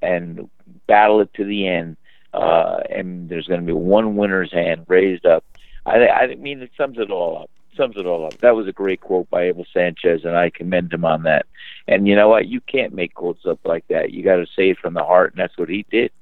and 0.00 0.48
battle 0.86 1.20
it 1.20 1.32
to 1.34 1.44
the 1.44 1.68
end. 1.68 1.96
Uh, 2.32 2.80
and 2.90 3.28
there's 3.28 3.46
going 3.46 3.60
to 3.60 3.66
be 3.66 3.72
one 3.72 4.16
winner's 4.16 4.52
hand 4.52 4.84
raised 4.88 5.24
up. 5.24 5.44
I, 5.86 6.08
I 6.08 6.34
mean, 6.34 6.60
it 6.62 6.70
sums 6.76 6.98
it 6.98 7.10
all 7.10 7.42
up. 7.42 7.50
Sums 7.76 7.96
it 7.96 8.06
all 8.06 8.26
up. 8.26 8.38
That 8.38 8.54
was 8.54 8.68
a 8.68 8.72
great 8.72 9.00
quote 9.00 9.28
by 9.30 9.44
Abel 9.44 9.66
Sanchez, 9.72 10.24
and 10.24 10.36
I 10.36 10.50
commend 10.50 10.92
him 10.92 11.04
on 11.04 11.24
that. 11.24 11.46
And 11.88 12.06
you 12.06 12.14
know 12.14 12.28
what? 12.28 12.46
You 12.46 12.60
can't 12.60 12.94
make 12.94 13.14
quotes 13.14 13.44
up 13.46 13.58
like 13.64 13.86
that. 13.88 14.12
You 14.12 14.22
got 14.22 14.36
to 14.36 14.46
say 14.46 14.70
it 14.70 14.78
from 14.78 14.94
the 14.94 15.02
heart, 15.02 15.32
and 15.32 15.40
that's 15.40 15.58
what 15.58 15.68
he 15.68 15.84
did. 15.90 16.12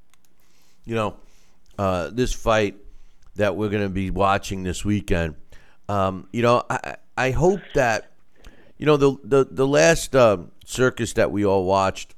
You 0.85 0.95
know, 0.95 1.17
uh, 1.79 2.11
this 2.11 2.33
fight 2.33 2.77
that 3.37 3.57
we're 3.57 3.69
going 3.69 3.83
to 3.83 3.89
be 3.89 4.11
watching 4.11 4.63
this 4.63 4.85
weekend. 4.85 5.35
Um, 5.89 6.29
you 6.33 6.43
know, 6.43 6.65
I, 6.71 6.97
I 7.17 7.31
hope 7.31 7.61
that 7.75 8.13
you 8.79 8.87
know 8.87 8.97
the 8.97 9.17
the 9.23 9.45
the 9.51 9.67
last 9.67 10.17
uh, 10.17 10.39
circus 10.65 11.13
that 11.15 11.31
we 11.31 11.45
all 11.45 11.65
watched. 11.65 12.15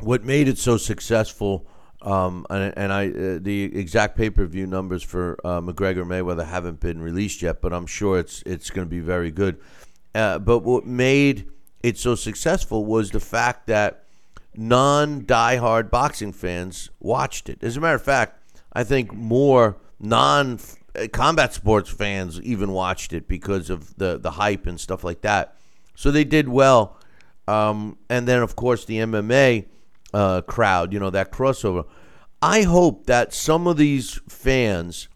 What 0.00 0.24
made 0.24 0.48
it 0.48 0.58
so 0.58 0.76
successful, 0.76 1.66
um, 2.02 2.46
and, 2.50 2.72
and 2.76 2.92
I 2.92 3.08
uh, 3.08 3.38
the 3.40 3.76
exact 3.76 4.16
pay 4.16 4.30
per 4.30 4.46
view 4.46 4.66
numbers 4.66 5.02
for 5.02 5.38
uh, 5.44 5.60
McGregor 5.60 6.06
Mayweather 6.06 6.46
haven't 6.46 6.80
been 6.80 7.02
released 7.02 7.42
yet, 7.42 7.60
but 7.60 7.72
I'm 7.72 7.86
sure 7.86 8.18
it's 8.18 8.42
it's 8.46 8.70
going 8.70 8.86
to 8.86 8.90
be 8.90 9.00
very 9.00 9.30
good. 9.30 9.60
Uh, 10.14 10.38
but 10.38 10.60
what 10.60 10.86
made 10.86 11.50
it 11.82 11.98
so 11.98 12.14
successful 12.14 12.84
was 12.84 13.10
the 13.10 13.20
fact 13.20 13.66
that 13.66 14.04
non 14.54 15.22
diehard 15.22 15.90
boxing 15.90 16.32
fans 16.32 16.90
watched 17.00 17.48
it. 17.48 17.62
As 17.62 17.76
a 17.76 17.80
matter 17.80 17.96
of 17.96 18.02
fact, 18.02 18.42
I 18.72 18.84
think 18.84 19.12
more 19.12 19.76
non 20.00 20.58
combat 21.12 21.54
sports 21.54 21.90
fans 21.90 22.40
even 22.42 22.72
watched 22.72 23.12
it 23.12 23.28
because 23.28 23.70
of 23.70 23.96
the, 23.96 24.18
the 24.18 24.32
hype 24.32 24.66
and 24.66 24.80
stuff 24.80 25.04
like 25.04 25.20
that. 25.22 25.56
So 25.94 26.10
they 26.10 26.24
did 26.24 26.48
well. 26.48 26.96
Um, 27.46 27.96
and 28.10 28.26
then, 28.28 28.42
of 28.42 28.56
course, 28.56 28.84
the 28.84 28.98
MMA 28.98 29.66
uh, 30.18 30.40
crowd, 30.42 30.92
you 30.92 30.98
know, 30.98 31.10
that 31.10 31.30
crossover. 31.30 31.84
I 32.42 32.62
hope 32.62 33.06
that 33.06 33.32
some 33.32 33.68
of 33.68 33.76
these 33.76 34.20
fans 34.28 35.08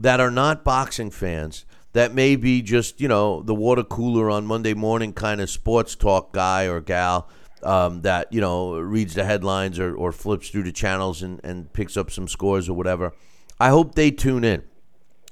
that 0.00 0.18
are 0.18 0.30
not 0.30 0.64
boxing 0.64 1.12
fans, 1.12 1.64
that 1.92 2.14
may 2.14 2.34
be 2.34 2.60
just, 2.60 3.00
you 3.00 3.06
know, 3.06 3.42
the 3.42 3.54
water 3.54 3.84
cooler 3.84 4.28
on 4.28 4.46
Monday 4.46 4.74
morning 4.74 5.12
kind 5.12 5.40
of 5.40 5.48
sports 5.48 5.94
talk 5.94 6.32
guy 6.32 6.64
or 6.64 6.80
gal 6.80 7.28
um, 7.62 8.02
that, 8.02 8.32
you 8.32 8.40
know, 8.40 8.76
reads 8.76 9.14
the 9.14 9.24
headlines 9.24 9.78
or, 9.78 9.94
or 9.94 10.10
flips 10.10 10.50
through 10.50 10.64
the 10.64 10.72
channels 10.72 11.22
and, 11.22 11.40
and 11.44 11.72
picks 11.72 11.96
up 11.96 12.10
some 12.10 12.26
scores 12.26 12.68
or 12.68 12.74
whatever. 12.74 13.12
I 13.60 13.68
hope 13.68 13.94
they 13.94 14.10
tune 14.10 14.42
in 14.42 14.64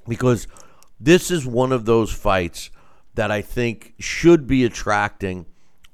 because 0.07 0.47
this 0.97 1.29
is 1.29 1.45
one 1.45 1.73
of 1.73 1.83
those 1.83 2.13
fights 2.13 2.71
that 3.15 3.31
I 3.31 3.41
think 3.41 3.95
should 3.99 4.47
be 4.47 4.63
attracting 4.63 5.45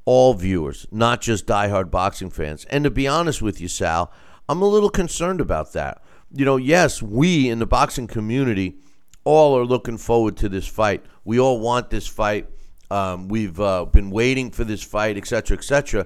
all 0.05 0.33
viewers, 0.35 0.87
not 0.91 1.21
just 1.21 1.47
diehard 1.47 1.89
boxing 1.91 2.29
fans. 2.29 2.65
And 2.65 2.83
to 2.83 2.91
be 2.91 3.07
honest 3.07 3.41
with 3.41 3.59
you, 3.59 3.67
Sal, 3.67 4.11
I'm 4.47 4.61
a 4.61 4.67
little 4.67 4.91
concerned 4.91 5.41
about 5.41 5.73
that. 5.73 6.01
You 6.31 6.45
know, 6.45 6.57
yes, 6.57 7.01
we 7.01 7.49
in 7.49 7.59
the 7.59 7.65
boxing 7.65 8.07
community 8.07 8.75
all 9.23 9.57
are 9.57 9.65
looking 9.65 9.97
forward 9.97 10.37
to 10.37 10.49
this 10.49 10.67
fight. 10.67 11.03
We 11.23 11.39
all 11.39 11.59
want 11.59 11.89
this 11.89 12.07
fight. 12.07 12.47
Um, 12.91 13.27
we've 13.27 13.59
uh, 13.59 13.85
been 13.85 14.11
waiting 14.11 14.51
for 14.51 14.63
this 14.63 14.83
fight, 14.83 15.17
et 15.17 15.25
cetera, 15.25 15.57
et 15.57 15.63
cetera. 15.63 16.05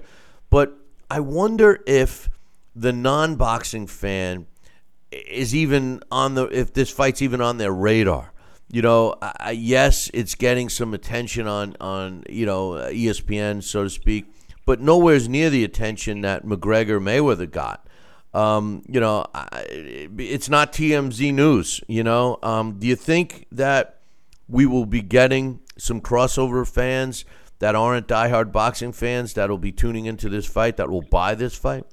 But 0.49 0.77
I 1.11 1.19
wonder 1.19 1.83
if 1.85 2.29
the 2.73 2.93
non-boxing 2.93 3.87
fan 3.87 4.47
is 5.11 5.53
even 5.53 6.01
on 6.11 6.35
the 6.35 6.45
if 6.45 6.71
this 6.73 6.89
fight's 6.89 7.21
even 7.21 7.41
on 7.41 7.57
their 7.57 7.73
radar. 7.73 8.31
You 8.71 8.83
know, 8.83 9.15
I, 9.21 9.51
yes, 9.51 10.11
it's 10.13 10.35
getting 10.35 10.69
some 10.69 10.93
attention 10.93 11.47
on 11.47 11.75
on 11.81 12.23
you 12.29 12.45
know 12.45 12.71
ESPN, 12.71 13.63
so 13.63 13.83
to 13.83 13.89
speak, 13.89 14.25
but 14.65 14.79
nowhere's 14.79 15.27
near 15.27 15.49
the 15.49 15.63
attention 15.63 16.21
that 16.21 16.45
McGregor 16.45 17.01
Mayweather 17.01 17.49
got. 17.49 17.87
Um, 18.31 18.83
you 18.87 18.99
know, 18.99 19.25
I, 19.33 19.65
it's 20.17 20.49
not 20.49 20.71
TMZ 20.71 21.33
news. 21.33 21.81
You 21.87 22.03
know, 22.03 22.37
um, 22.43 22.77
do 22.77 22.85
you 22.85 22.95
think 22.95 23.47
that 23.51 24.01
we 24.47 24.67
will 24.67 24.85
be 24.85 25.01
getting 25.01 25.61
some 25.77 25.99
crossover 25.99 26.67
fans 26.67 27.25
that 27.59 27.75
aren't 27.75 28.07
diehard 28.07 28.51
boxing 28.51 28.91
fans 28.91 29.33
that'll 29.33 29.57
be 29.57 29.71
tuning 29.71 30.05
into 30.05 30.29
this 30.29 30.45
fight 30.45 30.77
that 30.77 30.89
will 30.89 31.01
buy 31.01 31.35
this 31.35 31.55
fight? 31.55 31.85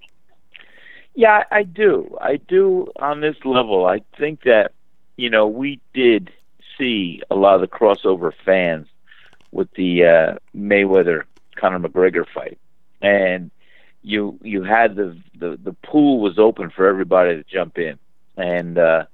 Yeah, 1.14 1.44
I 1.50 1.62
do. 1.62 2.16
I 2.20 2.36
do 2.36 2.88
on 2.96 3.20
this 3.20 3.36
level. 3.44 3.86
I 3.86 4.00
think 4.18 4.42
that, 4.42 4.72
you 5.16 5.30
know, 5.30 5.46
we 5.46 5.80
did 5.94 6.30
see 6.78 7.22
a 7.30 7.34
lot 7.34 7.54
of 7.54 7.60
the 7.60 7.68
crossover 7.68 8.32
fans 8.44 8.86
with 9.52 9.70
the 9.74 10.04
uh, 10.04 10.34
Mayweather 10.56 11.22
Conor 11.56 11.80
McGregor 11.80 12.26
fight. 12.28 12.58
And 13.00 13.50
you 14.02 14.38
you 14.42 14.62
had 14.62 14.94
the, 14.94 15.18
the 15.36 15.58
the 15.62 15.72
pool 15.72 16.20
was 16.20 16.38
open 16.38 16.70
for 16.70 16.86
everybody 16.86 17.36
to 17.36 17.44
jump 17.44 17.78
in. 17.78 17.98
And 18.36 18.78
uh 18.78 19.06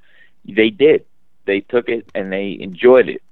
they 0.45 0.71
did. 0.71 1.05
They 1.47 1.61
took 1.61 1.89
it 1.89 2.09
and 2.15 2.33
they 2.33 2.57
enjoyed 2.61 3.09
it. 3.09 3.23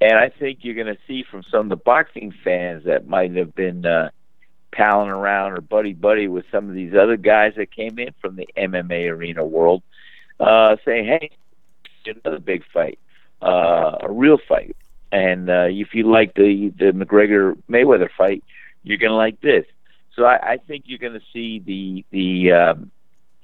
And 0.00 0.18
I 0.18 0.28
think 0.28 0.58
you're 0.62 0.74
going 0.74 0.94
to 0.94 1.00
see 1.06 1.22
from 1.22 1.42
some 1.44 1.60
of 1.60 1.68
the 1.68 1.76
boxing 1.76 2.34
fans 2.44 2.84
that 2.84 3.06
might 3.06 3.34
have 3.36 3.54
been 3.54 3.86
uh 3.86 4.10
palling 4.72 5.08
around 5.08 5.52
or 5.52 5.60
buddy 5.60 5.92
buddy 5.92 6.28
with 6.28 6.44
some 6.50 6.68
of 6.68 6.74
these 6.74 6.94
other 6.94 7.16
guys 7.16 7.54
that 7.56 7.70
came 7.70 7.98
in 7.98 8.12
from 8.20 8.36
the 8.36 8.48
MMA 8.56 9.08
arena 9.10 9.44
world, 9.44 9.82
uh, 10.40 10.76
saying, 10.84 11.06
"Hey, 11.06 11.30
another 12.06 12.40
big 12.40 12.64
fight, 12.72 12.98
uh, 13.42 13.98
a 14.02 14.10
real 14.10 14.38
fight." 14.48 14.76
And 15.12 15.48
uh, 15.48 15.66
if 15.68 15.94
you 15.94 16.10
like 16.10 16.34
the 16.34 16.72
the 16.76 16.92
McGregor 16.92 17.56
Mayweather 17.70 18.08
fight, 18.16 18.42
you're 18.82 18.98
gonna 18.98 19.16
like 19.16 19.40
this. 19.40 19.64
So 20.16 20.24
I, 20.24 20.52
I 20.52 20.56
think 20.56 20.84
you're 20.86 20.98
gonna 20.98 21.20
see 21.32 21.60
the 21.60 22.04
the 22.10 22.52
um, 22.52 22.90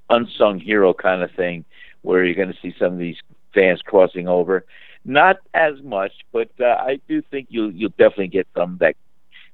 unsung 0.08 0.58
hero 0.58 0.92
kind 0.92 1.22
of 1.22 1.30
thing, 1.32 1.64
where 2.02 2.24
you're 2.24 2.34
gonna 2.34 2.58
see 2.60 2.74
some 2.78 2.92
of 2.94 2.98
these 2.98 3.18
fans 3.54 3.82
crossing 3.82 4.28
over. 4.28 4.64
Not 5.04 5.38
as 5.54 5.80
much, 5.82 6.12
but 6.32 6.50
uh, 6.60 6.76
I 6.78 7.00
do 7.08 7.22
think 7.22 7.48
you'll 7.50 7.72
you'll 7.72 7.90
definitely 7.90 8.28
get 8.28 8.46
some 8.54 8.76
that 8.80 8.96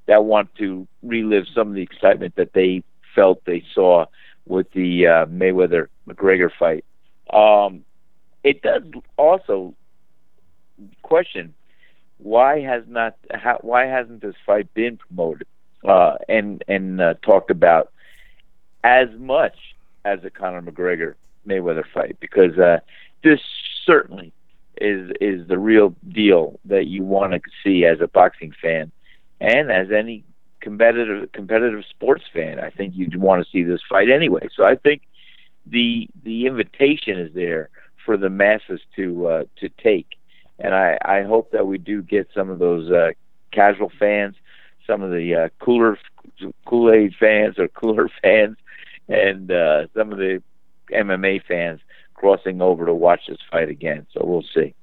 that 0.07 0.25
want 0.25 0.55
to 0.57 0.87
relive 1.03 1.45
some 1.55 1.69
of 1.69 1.75
the 1.75 1.83
excitement 1.83 2.37
that 2.37 2.53
they 2.53 2.83
felt 3.15 3.45
they 3.45 3.65
saw 3.75 4.07
with 4.47 4.71
the 4.73 5.07
uh, 5.07 5.27
Mayweather 5.27 5.89
McGregor 6.09 6.51
fight. 6.59 6.85
Um, 7.33 7.85
it 8.45 8.63
does 8.63 8.83
also 9.17 9.75
question 11.03 11.55
why 12.19 12.61
has 12.61 12.83
not 12.89 13.17
how, 13.33 13.59
why 13.61 13.87
hasn't 13.87 14.23
this 14.23 14.35
fight 14.45 14.73
been 14.75 14.97
promoted 14.97 15.47
uh, 15.87 16.15
and 16.29 16.65
and 16.69 17.01
uh, 17.01 17.15
talked 17.23 17.51
about 17.51 17.93
as 18.85 19.09
much 19.19 19.57
as 20.05 20.21
the 20.23 20.31
Conor 20.31 20.63
McGregor 20.63 21.15
Mayweather 21.47 21.85
fight 21.93 22.17
because 22.21 22.59
uh, 22.59 22.79
this 23.23 23.41
certainly 23.85 24.33
is 24.81 25.11
is 25.21 25.47
the 25.49 25.59
real 25.59 25.95
deal 26.09 26.59
that 26.65 26.87
you 26.87 27.03
want 27.03 27.33
to 27.33 27.41
see 27.63 27.85
as 27.85 28.01
a 28.01 28.09
boxing 28.09 28.53
fan 28.61 28.91
and 29.41 29.71
as 29.71 29.89
any 29.91 30.25
competitive 30.61 31.31
competitive 31.33 31.85
sports 31.89 32.25
fan. 32.33 32.59
I 32.59 32.71
think 32.71 32.95
you'd 32.97 33.17
want 33.17 33.45
to 33.45 33.51
see 33.51 33.63
this 33.63 33.81
fight 33.89 34.11
anyway. 34.11 34.49
So 34.55 34.65
I 34.65 34.77
think 34.77 35.03
the 35.67 36.09
the 36.25 36.47
invitation 36.47 37.19
is 37.19 37.33
there 37.35 37.69
for 38.05 38.17
the 38.17 38.31
masses 38.31 38.81
to 38.97 39.27
uh, 39.27 39.45
to 39.61 39.69
take, 39.69 40.16
and 40.59 40.75
I 40.75 40.99
I 41.03 41.23
hope 41.23 41.53
that 41.53 41.67
we 41.67 41.79
do 41.79 42.03
get 42.03 42.29
some 42.35 42.51
of 42.51 42.59
those 42.59 42.91
uh, 42.91 43.11
casual 43.53 43.91
fans, 43.99 44.37
some 44.87 45.03
of 45.03 45.11
the 45.11 45.35
uh, 45.35 45.49
cooler 45.65 45.99
Kool 46.67 46.93
Aid 46.93 47.15
fans 47.19 47.59
or 47.59 47.69
cooler 47.69 48.09
fans, 48.23 48.57
and 49.09 49.51
uh, 49.51 49.87
some 49.95 50.13
of 50.13 50.19
the 50.19 50.43
MMA 50.91 51.43
fans 51.45 51.81
crossing 52.15 52.63
over 52.63 52.87
to 52.87 52.95
watch 52.95 53.23
this 53.29 53.39
fight 53.51 53.69
again. 53.69 54.07
So 54.13 54.25
we'll 54.25 54.45
see. 54.55 54.75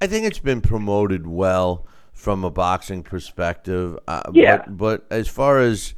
I 0.00 0.06
think 0.06 0.26
it's 0.26 0.38
been 0.38 0.60
promoted 0.60 1.26
well 1.26 1.86
from 2.12 2.44
a 2.44 2.50
boxing 2.50 3.02
perspective. 3.02 3.98
Uh, 4.06 4.22
Yeah. 4.32 4.58
But, 4.66 4.76
but 4.76 5.06
as 5.10 5.28
far 5.28 5.60
as 5.60 5.94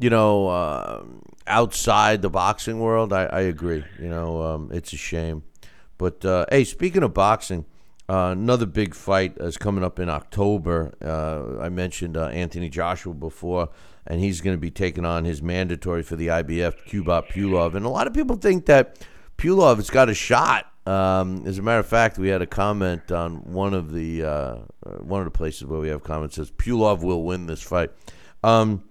you 0.00 0.08
know, 0.08 0.48
uh, 0.48 1.04
outside 1.46 2.22
the 2.22 2.30
boxing 2.30 2.80
world, 2.80 3.12
I, 3.12 3.24
I 3.24 3.40
agree. 3.42 3.84
You 4.00 4.08
know, 4.08 4.42
um, 4.42 4.70
it's 4.72 4.94
a 4.94 4.96
shame. 4.96 5.42
But 5.98 6.24
uh, 6.24 6.46
hey, 6.50 6.64
speaking 6.64 7.02
of 7.02 7.12
boxing, 7.12 7.66
uh, 8.10 8.32
another 8.32 8.66
big 8.66 8.92
fight 8.92 9.36
is 9.38 9.56
coming 9.56 9.84
up 9.84 10.00
in 10.00 10.08
October. 10.08 10.92
Uh, 11.00 11.62
I 11.62 11.68
mentioned 11.68 12.16
uh, 12.16 12.26
Anthony 12.26 12.68
Joshua 12.68 13.14
before, 13.14 13.68
and 14.04 14.20
he's 14.20 14.40
going 14.40 14.56
to 14.56 14.60
be 14.60 14.72
taking 14.72 15.04
on 15.04 15.24
his 15.24 15.40
mandatory 15.40 16.02
for 16.02 16.16
the 16.16 16.26
IBF, 16.26 16.88
Kubrat 16.88 17.28
Pulev. 17.28 17.76
And 17.76 17.86
a 17.86 17.88
lot 17.88 18.08
of 18.08 18.12
people 18.12 18.34
think 18.34 18.66
that 18.66 18.98
Pulev 19.38 19.76
has 19.76 19.90
got 19.90 20.08
a 20.08 20.14
shot. 20.14 20.66
Um, 20.86 21.44
as 21.46 21.58
a 21.58 21.62
matter 21.62 21.78
of 21.78 21.86
fact, 21.86 22.18
we 22.18 22.26
had 22.26 22.42
a 22.42 22.48
comment 22.48 23.12
on 23.12 23.52
one 23.52 23.74
of 23.74 23.92
the 23.92 24.24
uh, 24.24 24.28
uh, 24.28 24.56
one 25.02 25.20
of 25.20 25.26
the 25.26 25.30
places 25.30 25.66
where 25.66 25.78
we 25.78 25.86
have 25.86 26.02
comments 26.02 26.34
says 26.34 26.50
Pulev 26.50 27.04
will 27.04 27.22
win 27.22 27.46
this 27.46 27.62
fight. 27.62 27.90
Um, 28.42 28.82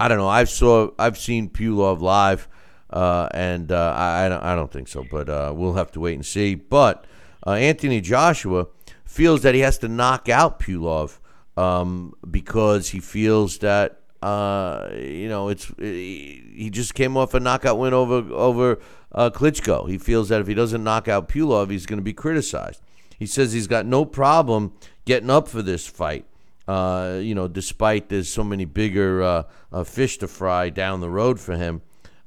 I 0.00 0.08
don't 0.08 0.16
know. 0.16 0.28
I've 0.28 0.48
saw 0.48 0.92
I've 0.98 1.18
seen 1.18 1.50
Pulev 1.50 2.00
live, 2.00 2.48
uh, 2.88 3.28
and 3.34 3.70
I 3.70 4.24
I 4.24 4.28
don't, 4.30 4.42
I 4.42 4.54
don't 4.54 4.72
think 4.72 4.88
so. 4.88 5.04
But 5.10 5.54
we'll 5.54 5.74
have 5.74 5.92
to 5.92 6.00
wait 6.00 6.14
and 6.14 6.24
see. 6.24 6.54
But 6.54 7.04
uh, 7.46 7.52
Anthony 7.52 8.00
Joshua 8.00 8.68
feels 9.04 9.42
that 9.42 9.54
he 9.54 9.60
has 9.60 9.78
to 9.78 9.88
knock 9.88 10.28
out 10.28 10.60
Pulev 10.60 11.18
um, 11.56 12.14
because 12.30 12.90
he 12.90 13.00
feels 13.00 13.58
that 13.58 14.00
uh, 14.22 14.88
you 14.94 15.28
know 15.28 15.48
it's 15.48 15.66
he 15.78 16.42
he 16.54 16.70
just 16.70 16.94
came 16.94 17.16
off 17.16 17.34
a 17.34 17.40
knockout 17.40 17.78
win 17.78 17.92
over 17.92 18.32
over 18.32 18.78
uh, 19.12 19.30
Klitschko. 19.30 19.88
He 19.88 19.98
feels 19.98 20.28
that 20.28 20.40
if 20.40 20.46
he 20.46 20.54
doesn't 20.54 20.82
knock 20.82 21.08
out 21.08 21.28
Pulev, 21.28 21.70
he's 21.70 21.86
going 21.86 21.98
to 21.98 22.04
be 22.04 22.12
criticized. 22.12 22.80
He 23.18 23.26
says 23.26 23.52
he's 23.52 23.66
got 23.66 23.86
no 23.86 24.04
problem 24.04 24.72
getting 25.04 25.30
up 25.30 25.48
for 25.48 25.62
this 25.62 25.86
fight. 25.86 26.24
Uh, 26.66 27.18
you 27.20 27.34
know, 27.34 27.48
despite 27.48 28.08
there's 28.08 28.28
so 28.28 28.44
many 28.44 28.64
bigger 28.64 29.22
uh, 29.22 29.42
uh, 29.72 29.84
fish 29.84 30.18
to 30.18 30.28
fry 30.28 30.70
down 30.70 31.00
the 31.00 31.10
road 31.10 31.40
for 31.40 31.56
him. 31.56 31.82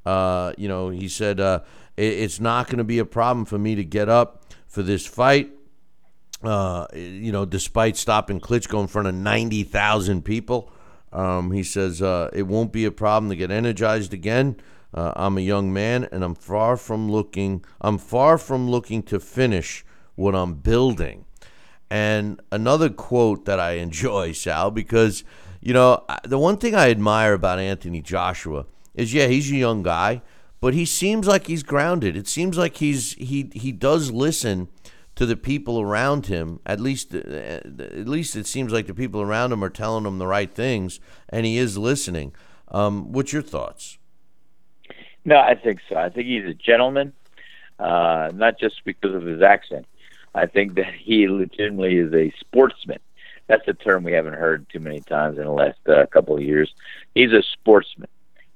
Uh, 0.05 0.53
you 0.57 0.67
know, 0.67 0.89
he 0.89 1.07
said 1.07 1.39
uh, 1.39 1.61
it, 1.97 2.13
it's 2.13 2.39
not 2.39 2.67
going 2.67 2.77
to 2.77 2.83
be 2.83 2.99
a 2.99 3.05
problem 3.05 3.45
for 3.45 3.57
me 3.57 3.75
to 3.75 3.83
get 3.83 4.09
up 4.09 4.44
for 4.75 4.83
this 4.83 5.05
fight. 5.07 5.51
Uh, 6.43 6.85
you 6.93 7.31
know, 7.31 7.45
despite 7.45 7.95
stopping 7.95 8.41
Klitschko 8.41 8.81
in 8.81 8.87
front 8.87 9.07
of 9.07 9.15
ninety 9.15 9.63
thousand 9.63 10.25
people, 10.25 10.69
um, 11.13 11.51
he 11.53 11.63
says 11.63 12.01
uh, 12.01 12.29
it 12.33 12.43
won't 12.43 12.73
be 12.73 12.83
a 12.83 12.91
problem 12.91 13.29
to 13.29 13.37
get 13.37 13.49
energized 13.49 14.13
again. 14.13 14.57
Uh, 14.93 15.13
I'm 15.15 15.37
a 15.37 15.41
young 15.41 15.71
man, 15.71 16.09
and 16.11 16.23
I'm 16.25 16.35
far 16.35 16.75
from 16.75 17.09
looking. 17.09 17.63
I'm 17.79 17.97
far 17.97 18.37
from 18.37 18.69
looking 18.69 19.01
to 19.03 19.19
finish 19.19 19.85
what 20.15 20.35
I'm 20.35 20.55
building. 20.55 21.23
And 21.89 22.41
another 22.51 22.89
quote 22.89 23.45
that 23.45 23.59
I 23.59 23.73
enjoy, 23.73 24.33
Sal, 24.33 24.71
because 24.71 25.23
you 25.61 25.73
know 25.73 26.03
the 26.25 26.37
one 26.37 26.57
thing 26.57 26.75
I 26.75 26.89
admire 26.91 27.33
about 27.33 27.59
Anthony 27.59 28.01
Joshua 28.01 28.65
is, 28.93 29.13
yeah, 29.13 29.27
he's 29.27 29.49
a 29.51 29.55
young 29.55 29.83
guy, 29.83 30.21
but 30.65 30.73
he 30.73 30.83
seems 30.83 31.27
like 31.27 31.45
he's 31.45 31.61
grounded. 31.61 32.17
It 32.17 32.27
seems 32.27 32.57
like 32.57 32.77
he's 32.77 33.13
he 33.13 33.51
he 33.53 33.71
does 33.71 34.09
listen 34.09 34.67
to 35.13 35.27
the 35.27 35.37
people 35.37 35.79
around 35.79 36.25
him. 36.25 36.59
At 36.65 36.79
least, 36.79 37.13
uh, 37.13 37.19
at 37.19 38.07
least 38.07 38.35
it 38.35 38.47
seems 38.47 38.73
like 38.73 38.87
the 38.87 38.95
people 38.95 39.21
around 39.21 39.51
him 39.51 39.63
are 39.63 39.69
telling 39.69 40.07
him 40.07 40.17
the 40.17 40.25
right 40.25 40.51
things, 40.51 40.99
and 41.29 41.45
he 41.45 41.59
is 41.59 41.77
listening. 41.77 42.33
Um, 42.69 43.11
what's 43.11 43.31
your 43.31 43.43
thoughts? 43.43 43.99
No, 45.23 45.37
I 45.37 45.53
think 45.53 45.81
so. 45.87 45.97
I 45.97 46.09
think 46.09 46.25
he's 46.25 46.45
a 46.45 46.55
gentleman, 46.55 47.13
uh, 47.77 48.31
not 48.33 48.57
just 48.57 48.83
because 48.85 49.13
of 49.13 49.21
his 49.21 49.43
accent. 49.43 49.85
I 50.33 50.47
think 50.47 50.73
that 50.77 50.95
he 50.95 51.27
legitimately 51.27 51.97
is 51.97 52.11
a 52.11 52.33
sportsman. 52.39 52.97
That's 53.45 53.67
a 53.67 53.75
term 53.75 54.03
we 54.03 54.13
haven't 54.13 54.33
heard 54.33 54.65
too 54.71 54.79
many 54.79 55.01
times 55.01 55.37
in 55.37 55.43
the 55.43 55.51
last 55.51 55.77
uh, 55.87 56.07
couple 56.07 56.35
of 56.35 56.41
years. 56.41 56.73
He's 57.13 57.33
a 57.33 57.43
sportsman. 57.53 58.09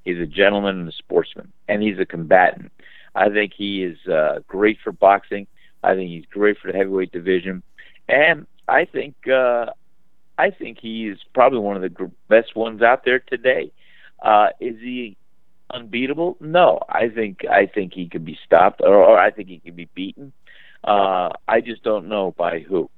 He's 0.10 0.22
a 0.22 0.26
gentleman 0.26 0.80
and 0.80 0.90
a 0.90 0.92
sportsman, 0.92 1.52
and 1.68 1.84
he's 1.84 2.00
a 2.00 2.06
combatant. 2.06 2.72
I 3.16 3.30
think 3.30 3.54
he 3.56 3.84
is 3.84 3.98
uh, 4.08 4.40
great 4.48 4.78
for 4.84 4.92
boxing. 4.92 5.48
I 5.84 5.96
think 5.96 6.10
he's 6.10 6.26
great 6.26 6.58
for 6.58 6.72
the 6.72 6.78
heavyweight 6.78 7.12
division, 7.12 7.64
and 8.08 8.48
I 8.68 8.86
think 8.86 9.16
uh, 9.28 9.68
I 10.38 10.52
think 10.52 10.80
he 10.82 11.08
is 11.08 11.20
probably 11.34 11.60
one 11.60 11.76
of 11.76 11.82
the 11.82 12.12
best 12.28 12.56
ones 12.56 12.82
out 12.82 13.06
there 13.06 13.20
today. 13.20 13.72
Uh, 14.22 14.48
is 14.60 14.76
he 14.80 15.16
unbeatable? 15.70 16.38
No, 16.40 16.80
I 16.90 17.10
think 17.10 17.46
I 17.46 17.66
think 17.66 17.94
he 17.94 18.08
could 18.08 18.26
be 18.26 18.38
stopped, 18.46 18.82
or, 18.82 18.96
or 18.96 19.18
I 19.18 19.32
think 19.32 19.50
he 19.50 19.60
can 19.60 19.76
be 19.76 19.90
beaten. 19.94 20.34
Uh, 20.84 21.30
I 21.48 21.62
just 21.62 21.84
don't 21.84 22.08
know 22.08 22.34
by 22.38 22.60
who. 22.60 22.90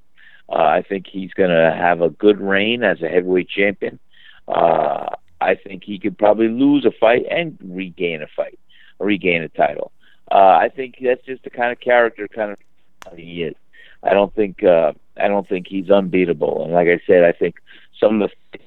Uh, 0.50 0.56
I 0.56 0.84
think 0.88 1.08
he's 1.08 1.34
going 1.34 1.50
to 1.50 1.76
have 1.76 2.02
a 2.02 2.10
good 2.10 2.40
reign 2.40 2.84
as 2.84 3.02
a 3.02 3.08
heavyweight 3.08 3.50
champion. 3.50 4.00
Uh, 4.48 5.08
I 5.42 5.56
think 5.56 5.84
he 5.84 6.00
could 6.00 6.18
probably 6.18 6.48
lose 6.48 6.86
a 6.86 6.92
fight 6.92 7.26
and 7.30 7.58
regain 7.62 8.22
a 8.22 8.28
fight, 8.28 8.60
or 9.00 9.08
regain 9.08 9.42
a 9.42 9.50
title. 9.50 9.92
Uh, 10.32 10.58
I 10.62 10.70
think 10.74 10.96
that's 11.04 11.26
just 11.26 11.44
the 11.44 11.50
kind 11.50 11.72
of 11.72 11.80
character, 11.80 12.28
kind 12.28 12.52
of 12.52 13.18
he 13.18 13.44
is. 13.44 13.56
I 14.04 14.14
don't 14.14 14.34
think 14.34 14.64
uh, 14.64 14.94
I 15.18 15.28
don't 15.28 15.48
think 15.48 15.68
he's 15.68 15.90
unbeatable. 15.90 16.64
And 16.64 16.74
like 16.74 16.88
I 16.88 17.02
said, 17.06 17.24
I 17.24 17.32
think 17.32 17.56
some 18.00 18.22
of 18.22 18.30
the 18.52 18.60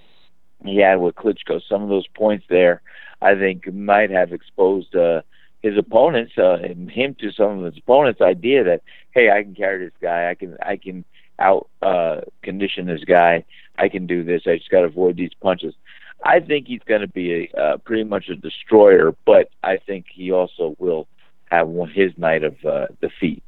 he 0.65 0.79
had 0.79 0.97
with 0.97 1.15
Klitschko, 1.15 1.61
some 1.69 1.83
of 1.83 1.89
those 1.89 2.07
points 2.09 2.47
there, 2.49 2.81
I 3.21 3.35
think 3.35 3.73
might 3.73 4.11
have 4.11 4.33
exposed 4.33 4.95
uh, 4.97 5.23
his 5.63 5.77
opponents, 5.77 6.37
uh, 6.39 6.59
him 6.59 7.15
to 7.21 7.33
some 7.33 7.59
of 7.59 7.65
his 7.65 7.79
opponents' 7.79 8.21
idea 8.21 8.65
that 8.65 8.83
hey, 9.13 9.31
I 9.31 9.43
can 9.43 9.55
carry 9.55 9.85
this 9.85 9.95
guy, 10.01 10.31
I 10.31 10.35
can 10.35 10.57
I 10.63 10.77
can 10.77 11.05
out 11.39 11.69
uh, 11.83 12.21
condition 12.43 12.87
this 12.87 13.05
guy, 13.05 13.45
I 13.79 13.89
can 13.89 14.07
do 14.07 14.25
this. 14.25 14.43
I 14.47 14.57
just 14.57 14.71
got 14.71 14.81
to 14.81 14.87
avoid 14.87 15.17
these 15.17 15.35
punches. 15.41 15.75
I 16.25 16.41
think 16.41 16.67
he's 16.67 16.81
going 16.87 17.03
to 17.03 17.09
be 17.09 17.51
a 17.55 17.61
uh, 17.61 17.77
pretty 17.77 18.05
much 18.05 18.29
a 18.29 18.35
destroyer, 18.35 19.15
but 19.27 19.51
I 19.63 19.77
think 19.77 20.07
he 20.13 20.33
also 20.33 20.75
will 20.79 21.07
have 21.51 21.69
one, 21.69 21.91
his 21.91 22.17
night 22.17 22.43
of 22.43 22.57
uh, 22.65 22.87
defeat. 23.01 23.43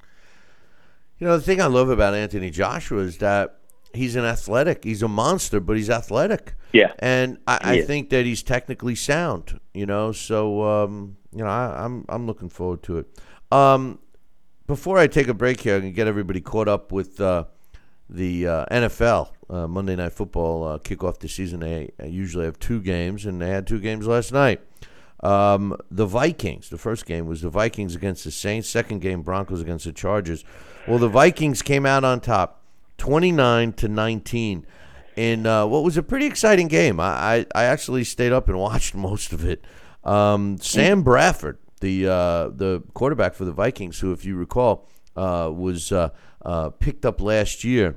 You 1.19 1.27
know, 1.27 1.39
the 1.39 1.43
thing 1.43 1.63
I 1.63 1.67
love 1.67 1.89
about 1.89 2.15
Anthony 2.15 2.51
Joshua 2.51 3.01
is 3.01 3.19
that 3.19 3.59
he's 3.95 4.15
an 4.15 4.27
athletic. 4.27 4.85
He's 4.85 5.03
a 5.03 5.09
monster, 5.09 5.59
but 5.59 5.77
he's 5.77 5.89
athletic. 5.89 6.55
Yeah. 6.75 6.93
And 6.99 7.39
I, 7.47 7.59
I 7.63 7.83
think 7.83 8.11
that 8.11 8.27
he's 8.27 8.43
technically 8.43 8.95
sound, 8.95 9.59
you 9.73 9.87
know, 9.87 10.13
so, 10.13 10.63
um, 10.63 11.17
you 11.33 11.43
know, 11.43 11.49
I, 11.49 11.85
I'm, 11.85 12.05
I'm 12.11 12.27
looking 12.27 12.51
forward 12.51 12.83
to 12.85 12.99
it. 12.99 13.07
Um, 13.51 13.99
before 14.67 14.99
I 14.99 15.07
take 15.07 15.29
a 15.29 15.35
break 15.35 15.61
here, 15.61 15.77
I 15.77 15.81
can 15.81 15.93
get 15.93 16.07
everybody 16.07 16.43
caught 16.43 16.69
up 16.69 16.93
with 16.93 17.21
uh, 17.21 17.45
the 18.09 18.47
uh, 18.47 18.67
NFL 18.67 19.31
uh, 19.51 19.67
Monday 19.67 19.97
Night 19.97 20.13
Football 20.13 20.65
uh, 20.65 20.79
kick 20.79 21.03
off 21.03 21.19
the 21.19 21.29
season. 21.29 21.61
They 21.61 21.91
uh, 22.01 22.07
usually 22.07 22.45
have 22.45 22.59
two 22.59 22.81
games, 22.81 23.27
and 23.27 23.41
they 23.41 23.49
had 23.49 23.67
two 23.67 23.81
games 23.81 24.07
last 24.07 24.33
night. 24.33 24.61
Um, 25.21 25.77
the 25.91 26.07
Vikings, 26.07 26.69
the 26.69 26.79
first 26.79 27.07
game 27.07 27.27
was 27.27 27.43
the 27.43 27.51
Vikings 27.51 27.95
against 27.95 28.25
the 28.25 28.31
Saints. 28.31 28.69
Second 28.69 29.01
game, 29.01 29.23
Broncos 29.23 29.61
against 29.61 29.85
the 29.85 29.93
Chargers. 29.93 30.45
Well, 30.87 30.99
the 30.99 31.09
Vikings 31.09 31.63
came 31.63 31.87
out 31.87 32.05
on 32.05 32.21
top, 32.21 32.63
29 32.99 33.73
to 33.75 33.89
19, 33.89 34.67
in 35.17 35.47
uh, 35.47 35.67
what 35.67 35.83
was 35.83 35.97
a 35.97 36.03
pretty 36.03 36.27
exciting 36.27 36.69
game. 36.69 37.01
I, 37.01 37.07
I, 37.07 37.47
I 37.55 37.65
actually 37.65 38.05
stayed 38.05 38.33
up 38.33 38.49
and 38.49 38.59
watched 38.59 38.95
most 38.95 39.33
of 39.33 39.45
it. 39.45 39.65
Um, 40.05 40.59
Sam 40.59 41.03
Bradford, 41.03 41.59
the 41.81 42.07
uh, 42.07 42.49
the 42.51 42.83
quarterback 42.95 43.35
for 43.35 43.45
the 43.45 43.53
Vikings, 43.53 43.99
who, 43.99 44.13
if 44.13 44.25
you 44.25 44.37
recall, 44.37 44.89
uh, 45.17 45.51
was 45.53 45.91
uh, 46.43 46.71
picked 46.71 47.05
up 47.05 47.21
last 47.21 47.65
year 47.65 47.97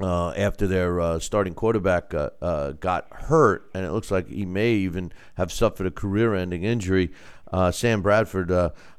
uh, 0.00 0.30
after 0.30 0.66
their 0.66 1.00
uh, 1.00 1.18
starting 1.18 1.54
quarterback 1.54 2.14
uh, 2.14 2.30
uh, 2.40 2.72
got 2.72 3.06
hurt, 3.10 3.70
and 3.74 3.84
it 3.84 3.90
looks 3.90 4.10
like 4.10 4.28
he 4.28 4.46
may 4.46 4.72
even 4.74 5.12
have 5.34 5.50
suffered 5.50 5.86
a 5.86 5.90
career-ending 5.90 6.62
injury. 6.62 7.10
Uh, 7.52 7.70
Sam 7.70 8.02
Bradford 8.02 8.50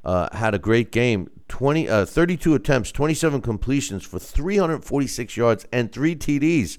had 0.04 0.54
a 0.54 0.58
great 0.58 0.92
game. 0.92 1.30
20, 1.48 1.88
uh, 1.88 2.04
32 2.04 2.54
attempts, 2.54 2.92
27 2.92 3.40
completions 3.40 4.04
for 4.04 4.20
346 4.20 5.36
yards 5.36 5.66
and 5.72 5.90
three 5.90 6.14
TDs, 6.14 6.78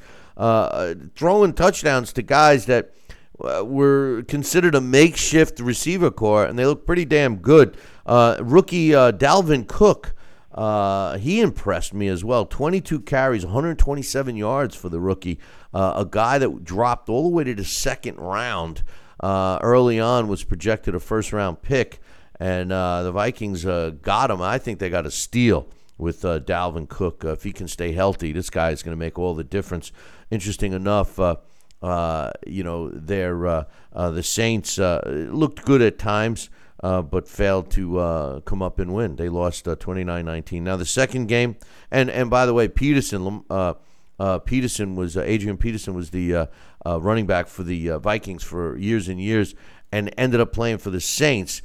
throwing 1.16 1.54
touchdowns 1.54 2.14
to 2.14 2.22
guys 2.22 2.68
that 2.68 2.94
were 3.38 4.24
considered 4.30 4.76
a 4.76 4.82
makeshift 4.82 5.60
receiver 5.60 6.10
corps, 6.10 6.46
and 6.46 6.58
they 6.58 6.66
look 6.66 6.86
pretty 6.86 7.04
damn 7.04 7.38
good. 7.38 7.76
Rookie 8.08 8.90
Dalvin 8.92 9.68
Cook, 9.68 10.14
uh, 10.54 11.18
he 11.18 11.40
impressed 11.40 11.94
me 11.94 12.08
as 12.08 12.24
well. 12.24 12.46
22 12.46 13.02
carries, 13.02 13.46
127 13.46 14.36
yards 14.36 14.76
for 14.76 14.90
the 14.90 15.00
rookie. 15.00 15.40
Uh, 15.74 15.94
a 15.96 16.06
guy 16.06 16.38
that 16.38 16.64
dropped 16.64 17.10
all 17.10 17.24
the 17.24 17.30
way 17.30 17.44
to 17.44 17.56
the 17.56 17.64
second 17.64 18.18
round 18.18 18.84
uh, 19.22 19.60
early 19.62 20.00
on 20.00 20.28
was 20.28 20.44
projected 20.44 20.94
a 20.96 21.00
first 21.00 21.32
round 21.32 21.62
pick, 21.62 22.02
and 22.40 22.72
uh, 22.72 23.04
the 23.04 23.12
Vikings 23.12 23.66
uh, 23.66 23.92
got 24.02 24.30
him. 24.30 24.42
I 24.42 24.58
think 24.58 24.80
they 24.80 24.90
got 24.90 25.06
a 25.06 25.12
steal 25.12 25.68
with 25.98 26.26
uh, 26.26 26.40
Dalvin 26.40 26.90
Cook. 26.90 27.24
If 27.24 27.44
he 27.44 27.54
can 27.54 27.68
stay 27.68 27.94
healthy, 27.94 28.32
this 28.34 28.50
guy 28.50 28.72
is 28.72 28.84
going 28.84 28.94
to 28.94 29.00
make 29.00 29.18
all 29.18 29.36
the 29.36 29.44
difference. 29.44 29.92
Interesting 30.32 30.74
enough, 30.74 31.18
you 31.18 32.64
know, 32.64 32.90
their 32.90 33.66
the 33.94 34.24
Saints 34.24 34.78
looked 34.78 35.64
good 35.64 35.82
at 35.82 35.98
times. 35.98 36.50
Uh, 36.82 37.02
but 37.02 37.28
failed 37.28 37.70
to 37.70 38.00
uh, 38.00 38.40
come 38.40 38.64
up 38.64 38.80
and 38.80 38.92
win. 38.92 39.16
They 39.16 39.30
lost 39.30 39.68
uh, 39.68 39.76
29-19. 39.76 40.64
Now 40.64 40.78
the 40.78 40.86
second 40.86 41.28
game, 41.28 41.58
and 41.92 42.10
and 42.10 42.30
by 42.30 42.48
the 42.48 42.56
way, 42.56 42.68
Peterson, 42.68 43.44
uh, 43.52 43.76
uh, 44.20 44.40
Peterson 44.40 44.96
was 44.96 45.16
Adrian 45.16 45.58
Peterson 45.58 45.94
was 45.94 46.10
the 46.10 46.48
running 46.84 47.28
back 47.28 47.48
for 47.48 47.62
the 47.62 47.90
Vikings 48.00 48.44
for 48.44 48.78
years 48.78 49.08
and 49.08 49.22
years, 49.22 49.54
and 49.92 50.12
ended 50.18 50.42
up 50.42 50.54
playing 50.54 50.80
for 50.80 50.90
the 50.90 51.02
Saints. 51.02 51.62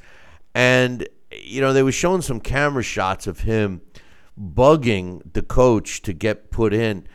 And 0.53 1.07
you 1.31 1.61
know 1.61 1.73
they 1.73 1.83
were 1.83 1.91
showing 1.91 2.21
some 2.21 2.39
camera 2.39 2.83
shots 2.83 3.27
of 3.27 3.41
him 3.41 3.81
bugging 4.39 5.21
the 5.33 5.41
coach 5.41 6.01
to 6.03 6.13
get 6.13 6.51
put 6.51 6.73
in. 6.73 7.07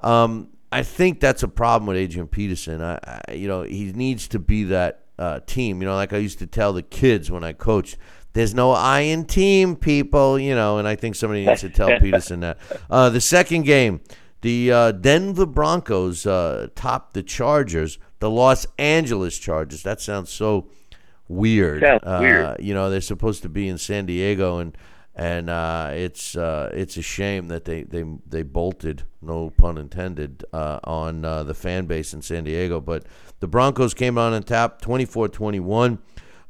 Um, 0.00 0.48
I 0.72 0.82
think 0.82 1.20
that's 1.20 1.42
a 1.42 1.48
problem 1.48 1.86
with 1.86 1.96
Adrian 1.96 2.28
Peterson. 2.28 2.80
I, 2.80 2.98
I 3.28 3.32
you 3.32 3.48
know 3.48 3.62
he 3.62 3.92
needs 3.92 4.28
to 4.28 4.38
be 4.38 4.64
that 4.64 4.99
uh, 5.20 5.40
team. 5.46 5.80
You 5.82 5.86
know, 5.88 5.94
like 5.94 6.12
I 6.12 6.16
used 6.16 6.38
to 6.40 6.46
tell 6.46 6.72
the 6.72 6.82
kids 6.82 7.30
when 7.30 7.44
I 7.44 7.52
coached. 7.52 7.96
There's 8.32 8.54
no 8.54 8.70
I 8.72 9.00
in 9.00 9.24
team, 9.24 9.76
people. 9.76 10.38
You 10.38 10.54
know, 10.54 10.78
and 10.78 10.88
I 10.88 10.96
think 10.96 11.14
somebody 11.14 11.44
needs 11.46 11.60
to 11.60 11.68
tell 11.70 11.98
Peterson 12.00 12.40
that. 12.40 12.58
Uh, 12.88 13.10
the 13.10 13.20
second 13.20 13.62
game, 13.64 14.00
the 14.40 14.72
uh, 14.72 14.92
Denver 14.92 15.46
Broncos 15.46 16.26
uh, 16.26 16.68
topped 16.74 17.14
the 17.14 17.22
Chargers, 17.22 17.98
the 18.20 18.30
Los 18.30 18.66
Angeles 18.78 19.36
Chargers. 19.38 19.82
That 19.82 20.00
sounds 20.00 20.30
so 20.30 20.68
weird. 21.28 21.82
Sounds 21.82 22.02
Uh, 22.04 22.18
weird. 22.20 22.56
You 22.60 22.74
know, 22.74 22.88
they're 22.90 23.00
supposed 23.00 23.42
to 23.42 23.48
be 23.48 23.68
in 23.68 23.78
San 23.78 24.06
Diego, 24.06 24.58
and 24.58 24.76
and 25.14 25.50
uh, 25.50 25.90
it's 25.92 26.36
uh, 26.36 26.70
it's 26.72 26.96
a 26.96 27.02
shame 27.02 27.48
that 27.48 27.64
they, 27.64 27.82
they 27.82 28.04
they 28.26 28.42
bolted, 28.42 29.02
no 29.20 29.50
pun 29.50 29.76
intended, 29.76 30.44
uh, 30.52 30.78
on 30.84 31.24
uh, 31.24 31.42
the 31.42 31.54
fan 31.54 31.86
base 31.86 32.14
in 32.14 32.22
San 32.22 32.44
Diego. 32.44 32.80
But 32.80 33.04
the 33.40 33.48
Broncos 33.48 33.94
came 33.94 34.18
on 34.18 34.32
and 34.32 34.46
tapped 34.46 34.84
24-21. 34.84 35.98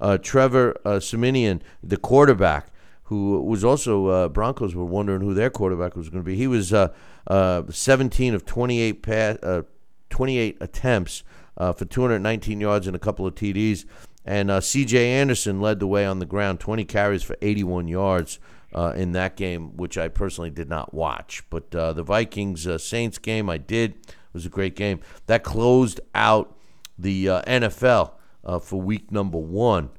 Uh, 0.01 0.19
Trevor 0.19 0.77
uh, 0.85 0.99
the 0.99 1.99
quarterback, 2.01 2.69
who 3.05 3.43
was 3.43 3.65
also 3.65 4.07
uh, 4.07 4.29
Broncos 4.29 4.75
were 4.75 4.85
wondering 4.85 5.21
who 5.21 5.35
their 5.35 5.51
quarterback 5.51 5.97
was 5.97 6.09
going 6.09 6.23
to 6.23 6.27
be. 6.27 6.37
He 6.37 6.47
was 6.47 6.73
uh, 6.73 6.89
uh, 7.27 7.63
17 7.69 8.35
of 8.35 8.47
28 8.47 9.03
pass, 9.03 9.37
uh, 9.43 9.63
28 10.11 10.57
attempts 10.61 11.23
for 11.57 11.85
219 11.85 12.61
yards 12.61 12.87
and 12.87 12.97
a 12.97 12.99
couple 12.99 13.27
of 13.27 13.35
TDs. 13.35 13.85
And 14.25 14.51
uh, 14.51 14.61
C.J. 14.61 15.13
Anderson 15.13 15.61
led 15.61 15.81
the 15.81 15.87
way 15.87 16.05
on 16.05 16.19
the 16.19 16.27
ground, 16.27 16.61
20 16.61 16.85
carries 16.85 17.23
for 17.23 17.37
81 17.41 17.89
yards 17.89 18.39
uh, 18.75 18.93
in 18.97 19.13
that 19.13 19.37
game, 19.37 19.77
which 19.77 19.97
I 19.99 20.09
personally 20.09 20.51
did 20.51 20.69
not 20.69 20.95
watch. 20.95 21.43
But 21.51 21.75
uh, 21.75 21.93
the 21.93 22.03
Vikings 22.03 22.67
uh, 22.67 22.79
Saints 22.79 23.19
game 23.19 23.49
I 23.49 23.59
did 23.59 23.93
it 23.93 24.15
was 24.33 24.47
a 24.47 24.51
great 24.51 24.77
game. 24.77 25.01
That 25.27 25.43
closed 25.43 26.01
out 26.15 26.57
the 26.99 27.29
uh, 27.29 27.43
NFL 27.43 28.13
uh, 28.45 28.59
for 28.59 28.81
week 28.81 29.11
number 29.11 29.39
one. 29.39 29.91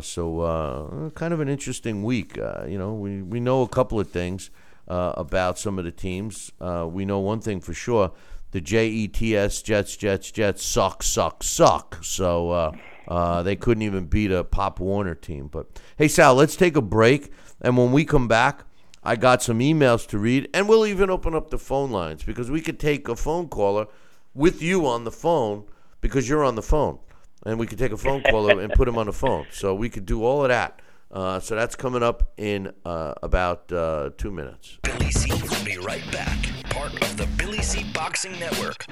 So 0.00 1.12
kind 1.14 1.34
of 1.34 1.40
an 1.40 1.48
interesting 1.48 2.02
week. 2.02 2.36
You 2.36 2.78
know, 2.78 2.94
we, 2.94 3.22
we 3.22 3.40
know 3.40 3.62
a 3.62 3.68
couple 3.68 4.00
of 4.00 4.10
things 4.10 4.50
about 4.86 5.58
some 5.58 5.78
of 5.78 5.84
the 5.84 5.90
teams. 5.90 6.50
We 6.60 7.04
know 7.04 7.18
one 7.18 7.40
thing 7.40 7.60
for 7.60 7.74
sure: 7.74 8.12
the 8.52 8.62
Jets, 8.62 9.60
Jets, 9.60 9.96
Jets, 9.96 10.30
Jets 10.30 10.64
suck, 10.64 11.02
suck, 11.02 11.42
suck. 11.42 11.98
So 12.00 12.72
uh, 13.08 13.42
they 13.42 13.56
couldn't 13.56 13.82
even 13.82 14.06
beat 14.06 14.30
a 14.30 14.44
Pop 14.44 14.78
Warner 14.78 15.16
team. 15.16 15.48
But 15.48 15.80
hey, 15.96 16.06
Sal, 16.06 16.34
let's 16.34 16.54
take 16.54 16.76
a 16.76 16.82
break, 16.82 17.32
and 17.60 17.76
when 17.76 17.90
we 17.90 18.04
come 18.04 18.28
back. 18.28 18.64
I 19.00 19.14
got 19.14 19.42
some 19.42 19.60
emails 19.60 20.06
to 20.08 20.18
read, 20.18 20.50
and 20.52 20.68
we'll 20.68 20.84
even 20.84 21.08
open 21.08 21.34
up 21.34 21.50
the 21.50 21.56
phone 21.56 21.90
lines 21.92 22.24
because 22.24 22.50
we 22.50 22.60
could 22.60 22.80
take 22.80 23.08
a 23.08 23.14
phone 23.16 23.48
caller 23.48 23.86
with 24.34 24.60
you 24.60 24.86
on 24.86 25.04
the 25.04 25.12
phone 25.12 25.64
because 26.00 26.28
you're 26.28 26.44
on 26.44 26.56
the 26.56 26.62
phone, 26.62 26.98
and 27.46 27.58
we 27.58 27.66
could 27.66 27.78
take 27.78 27.92
a 27.92 27.96
phone 27.96 28.22
caller 28.24 28.60
and 28.60 28.72
put 28.72 28.88
him 28.88 28.98
on 28.98 29.06
the 29.06 29.12
phone. 29.12 29.46
So 29.50 29.74
we 29.74 29.88
could 29.88 30.04
do 30.04 30.24
all 30.24 30.42
of 30.42 30.48
that. 30.48 30.82
Uh, 31.10 31.40
so 31.40 31.54
that's 31.54 31.74
coming 31.74 32.02
up 32.02 32.32
in 32.36 32.72
uh, 32.84 33.14
about 33.22 33.72
uh, 33.72 34.10
two 34.18 34.30
minutes. 34.30 34.78
Billy 34.82 35.10
C 35.10 35.30
will 35.30 35.64
be 35.64 35.78
right 35.78 36.04
back. 36.12 36.36
Part 36.70 36.92
of 36.92 37.16
the 37.16 37.26
Billy 37.38 37.62
C 37.62 37.86
Boxing 37.94 38.38
Network. 38.38 38.84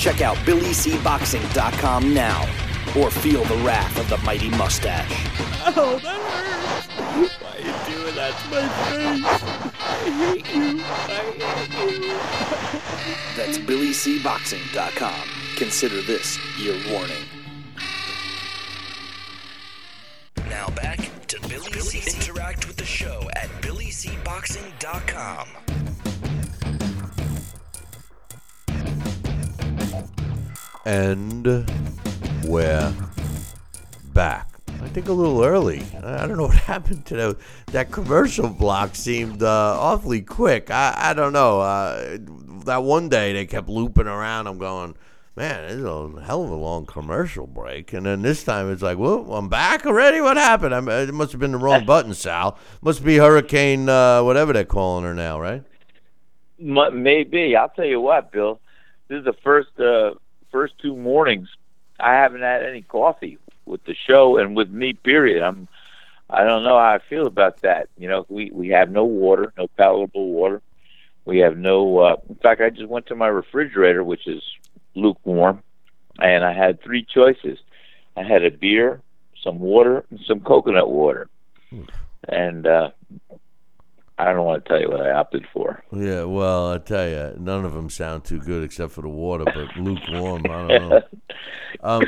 Check 0.00 0.22
out 0.22 0.36
BillyCBoxing.com 0.38 2.14
now 2.14 2.40
or 2.98 3.10
feel 3.10 3.44
the 3.44 3.56
wrath 3.56 3.98
of 3.98 4.08
the 4.08 4.16
mighty 4.24 4.48
mustache. 4.48 5.12
Oh, 5.76 5.98
that 6.02 6.18
hurts. 6.22 6.86
Why 7.42 7.50
are 7.50 7.60
you 7.60 7.74
doing 7.94 8.14
that 8.14 8.32
to 8.40 8.48
my 8.48 8.66
face? 8.88 9.24
I 9.78 10.10
hate 10.10 10.54
you. 10.54 10.80
I 10.80 10.82
hate 11.36 12.00
you. 12.00 12.16
That's 13.36 13.58
BillyCBoxing.com. 13.58 15.28
Consider 15.56 16.00
this 16.00 16.38
your 16.58 16.76
warning. 16.90 17.22
Now 20.48 20.70
back 20.70 21.10
to 21.26 21.38
Billy, 21.46 21.72
C. 21.72 21.98
Interact 22.16 22.66
with 22.66 22.78
the 22.78 22.86
show 22.86 23.28
at 23.36 23.50
BillyCBoxing.com. 23.60 25.48
And 30.86 31.44
we're 32.44 32.94
back. 34.14 34.48
I 34.82 34.88
think 34.88 35.08
a 35.08 35.12
little 35.12 35.44
early. 35.44 35.82
I 36.02 36.26
don't 36.26 36.38
know 36.38 36.44
what 36.46 36.56
happened 36.56 37.04
to 37.06 37.16
that. 37.16 37.36
That 37.66 37.90
commercial 37.90 38.48
block 38.48 38.94
seemed 38.94 39.42
uh, 39.42 39.76
awfully 39.78 40.22
quick. 40.22 40.70
I, 40.70 40.94
I 40.96 41.14
don't 41.14 41.34
know. 41.34 41.60
Uh, 41.60 42.16
that 42.64 42.82
one 42.82 43.10
day 43.10 43.34
they 43.34 43.44
kept 43.44 43.68
looping 43.68 44.06
around. 44.06 44.46
I'm 44.46 44.56
going, 44.56 44.94
man, 45.36 45.68
this 45.68 45.76
is 45.76 45.84
a 45.84 46.22
hell 46.24 46.44
of 46.44 46.50
a 46.50 46.54
long 46.54 46.86
commercial 46.86 47.46
break. 47.46 47.92
And 47.92 48.06
then 48.06 48.22
this 48.22 48.42
time 48.42 48.72
it's 48.72 48.82
like, 48.82 48.96
well, 48.96 49.34
I'm 49.34 49.50
back 49.50 49.84
already. 49.84 50.22
What 50.22 50.38
happened? 50.38 50.74
I'm, 50.74 50.88
it 50.88 51.12
must 51.12 51.32
have 51.32 51.40
been 51.40 51.52
the 51.52 51.58
wrong 51.58 51.84
button, 51.86 52.14
Sal. 52.14 52.58
Must 52.80 53.04
be 53.04 53.18
Hurricane, 53.18 53.86
uh, 53.90 54.22
whatever 54.22 54.54
they're 54.54 54.64
calling 54.64 55.04
her 55.04 55.14
now, 55.14 55.38
right? 55.38 55.62
Maybe 56.58 57.54
I'll 57.54 57.68
tell 57.68 57.84
you 57.84 58.00
what, 58.00 58.32
Bill. 58.32 58.60
This 59.08 59.18
is 59.18 59.24
the 59.24 59.34
first 59.42 59.78
uh, 59.78 60.14
first 60.50 60.74
two 60.78 60.96
mornings 60.96 61.48
I 62.02 62.14
haven't 62.14 62.40
had 62.40 62.64
any 62.64 62.82
coffee 62.82 63.38
with 63.66 63.84
the 63.84 63.94
show 63.94 64.38
and 64.38 64.56
with 64.56 64.70
me. 64.70 64.94
Period. 64.94 65.42
I'm. 65.42 65.68
I 66.28 66.44
don't 66.44 66.62
know 66.62 66.78
how 66.78 66.94
I 66.94 67.00
feel 67.08 67.26
about 67.26 67.62
that. 67.62 67.88
You 67.98 68.08
know, 68.08 68.26
we 68.28 68.50
we 68.52 68.68
have 68.68 68.90
no 68.90 69.04
water, 69.04 69.52
no 69.56 69.68
palatable 69.68 70.30
water. 70.30 70.62
We 71.24 71.38
have 71.38 71.56
no. 71.56 71.98
Uh, 71.98 72.16
in 72.28 72.36
fact, 72.36 72.60
I 72.60 72.70
just 72.70 72.88
went 72.88 73.06
to 73.06 73.16
my 73.16 73.28
refrigerator, 73.28 74.02
which 74.02 74.26
is 74.26 74.42
lukewarm, 74.94 75.62
and 76.18 76.44
I 76.44 76.52
had 76.52 76.82
three 76.82 77.04
choices. 77.04 77.58
I 78.16 78.22
had 78.22 78.44
a 78.44 78.50
beer, 78.50 79.00
some 79.42 79.58
water, 79.58 80.04
and 80.10 80.20
some 80.26 80.40
coconut 80.40 80.90
water. 80.90 81.28
And 82.28 82.66
uh, 82.66 82.90
I 84.28 84.32
don't 84.32 84.44
want 84.44 84.64
to 84.64 84.68
tell 84.68 84.80
you 84.80 84.88
what 84.90 85.00
I 85.00 85.10
opted 85.12 85.46
for. 85.52 85.82
Yeah, 85.92 86.24
well, 86.24 86.72
I 86.72 86.78
tell 86.78 87.08
you, 87.08 87.34
none 87.38 87.64
of 87.64 87.72
them 87.74 87.88
sound 87.90 88.24
too 88.24 88.40
good 88.40 88.62
except 88.64 88.92
for 88.92 89.02
the 89.02 89.08
water, 89.08 89.44
but 89.44 89.76
lukewarm. 89.76 90.42
I 90.46 90.68
don't 90.68 90.88
know. 90.88 91.02
Um, 91.82 92.02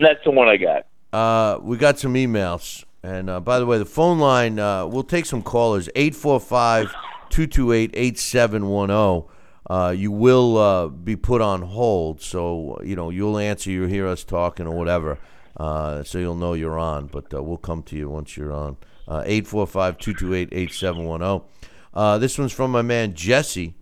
That's 0.00 0.18
the 0.24 0.30
one 0.32 0.48
I 0.48 0.56
got. 0.56 0.86
uh, 1.12 1.60
we 1.62 1.76
got 1.76 1.98
some 1.98 2.14
emails. 2.14 2.84
And 3.04 3.30
uh, 3.30 3.38
by 3.38 3.58
the 3.60 3.66
way, 3.66 3.78
the 3.78 3.84
phone 3.84 4.18
line, 4.18 4.58
uh, 4.58 4.86
we'll 4.86 5.04
take 5.04 5.24
some 5.26 5.42
callers 5.42 5.88
845 5.94 6.86
228 7.30 7.90
8710. 7.94 9.28
Uh, 9.70 9.90
You 9.90 10.10
will 10.10 10.56
uh, 10.56 10.88
be 10.88 11.14
put 11.14 11.40
on 11.40 11.62
hold. 11.62 12.20
So, 12.22 12.80
you 12.82 12.96
know, 12.96 13.10
you'll 13.10 13.38
answer, 13.38 13.70
you'll 13.70 13.88
hear 13.88 14.06
us 14.08 14.24
talking 14.24 14.66
or 14.66 14.74
whatever. 14.76 15.18
Uh, 15.56 16.02
so 16.02 16.18
you'll 16.18 16.34
know 16.34 16.54
you're 16.54 16.78
on. 16.78 17.06
But 17.06 17.32
uh, 17.32 17.42
we'll 17.42 17.56
come 17.58 17.82
to 17.84 17.96
you 17.96 18.08
once 18.08 18.36
you're 18.36 18.52
on. 18.52 18.78
Uh, 19.08 19.22
845 19.24 19.98
228 19.98 20.48
8710. 20.52 21.48
Uh, 21.94 22.18
This 22.18 22.38
one's 22.38 22.52
from 22.52 22.70
my 22.70 22.82
man 22.82 23.14
Jesse. 23.14 23.74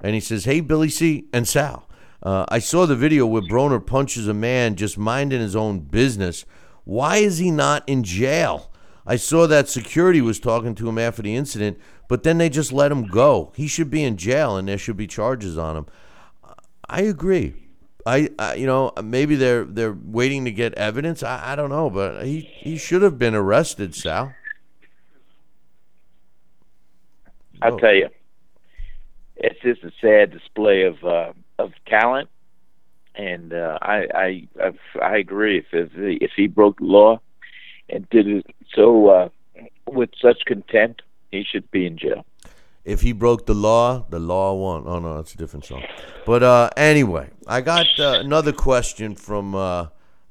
And 0.00 0.14
he 0.14 0.20
says, 0.20 0.44
Hey, 0.46 0.60
Billy 0.60 0.88
C. 0.88 1.26
and 1.32 1.46
Sal. 1.46 1.86
Uh, 2.22 2.46
I 2.48 2.58
saw 2.58 2.86
the 2.86 2.96
video 2.96 3.26
where 3.26 3.42
Broner 3.42 3.84
punches 3.84 4.28
a 4.28 4.34
man 4.34 4.76
just 4.76 4.96
minding 4.96 5.40
his 5.40 5.54
own 5.56 5.80
business. 5.80 6.44
Why 6.84 7.18
is 7.18 7.38
he 7.38 7.50
not 7.50 7.88
in 7.88 8.02
jail? 8.02 8.70
I 9.06 9.16
saw 9.16 9.46
that 9.48 9.68
security 9.68 10.20
was 10.20 10.38
talking 10.38 10.74
to 10.76 10.88
him 10.88 10.98
after 10.98 11.22
the 11.22 11.34
incident, 11.34 11.78
but 12.08 12.22
then 12.22 12.38
they 12.38 12.48
just 12.48 12.72
let 12.72 12.92
him 12.92 13.06
go. 13.06 13.52
He 13.56 13.66
should 13.66 13.90
be 13.90 14.04
in 14.04 14.16
jail 14.16 14.56
and 14.56 14.68
there 14.68 14.78
should 14.78 14.96
be 14.96 15.08
charges 15.08 15.58
on 15.58 15.76
him. 15.76 15.86
I 16.88 17.02
agree. 17.02 17.54
I, 18.04 18.30
I 18.38 18.54
you 18.54 18.66
know 18.66 18.92
maybe 19.02 19.36
they're 19.36 19.64
they're 19.64 19.96
waiting 20.04 20.44
to 20.44 20.52
get 20.52 20.74
evidence. 20.74 21.22
I, 21.22 21.52
I 21.52 21.56
don't 21.56 21.70
know, 21.70 21.88
but 21.90 22.24
he 22.24 22.40
he 22.40 22.76
should 22.76 23.02
have 23.02 23.18
been 23.18 23.34
arrested, 23.34 23.94
Sal. 23.94 24.34
I'll 27.62 27.74
Oh. 27.74 27.78
tell 27.78 27.94
you, 27.94 28.08
it's 29.36 29.60
just 29.62 29.82
a 29.84 29.92
sad 30.00 30.30
display 30.32 30.82
of 30.82 31.02
uh, 31.04 31.32
of 31.58 31.72
talent, 31.86 32.28
and 33.14 33.52
uh, 33.52 33.78
I 33.80 33.96
I 34.14 34.48
I, 34.66 34.70
I 35.12 35.16
agree. 35.18 35.58
If 35.58 35.66
if 35.72 35.92
he, 35.92 36.14
if 36.26 36.30
he 36.36 36.46
broke 36.48 36.78
the 36.78 36.86
law 36.86 37.20
and 37.88 38.08
did 38.10 38.26
it 38.26 38.46
so 38.74 39.08
uh, 39.08 39.28
with 39.90 40.10
such 40.20 40.44
contempt, 40.46 41.02
he 41.30 41.44
should 41.50 41.70
be 41.70 41.86
in 41.86 41.96
jail. 41.98 42.24
If 42.84 43.02
he 43.02 43.12
broke 43.12 43.46
the 43.46 43.54
law, 43.54 44.06
the 44.10 44.18
law 44.18 44.54
won. 44.54 44.84
Oh 44.86 44.98
no, 44.98 45.16
that's 45.16 45.34
a 45.34 45.38
different 45.38 45.64
song. 45.64 45.82
But 46.26 46.42
uh, 46.42 46.70
anyway, 46.76 47.30
I 47.46 47.60
got 47.60 47.86
uh, 47.98 48.18
another 48.20 48.52
question 48.52 49.14
from 49.14 49.54
uh, 49.54 49.86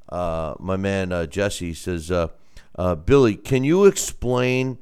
uh, 0.09 0.55
my 0.59 0.75
man 0.75 1.11
uh, 1.13 1.25
Jesse. 1.27 1.67
He 1.67 1.73
says, 1.73 2.11
uh, 2.11 2.27
uh, 2.77 2.95
"Billy, 2.95 3.36
can 3.36 3.63
you 3.63 3.86
explain 3.86 4.77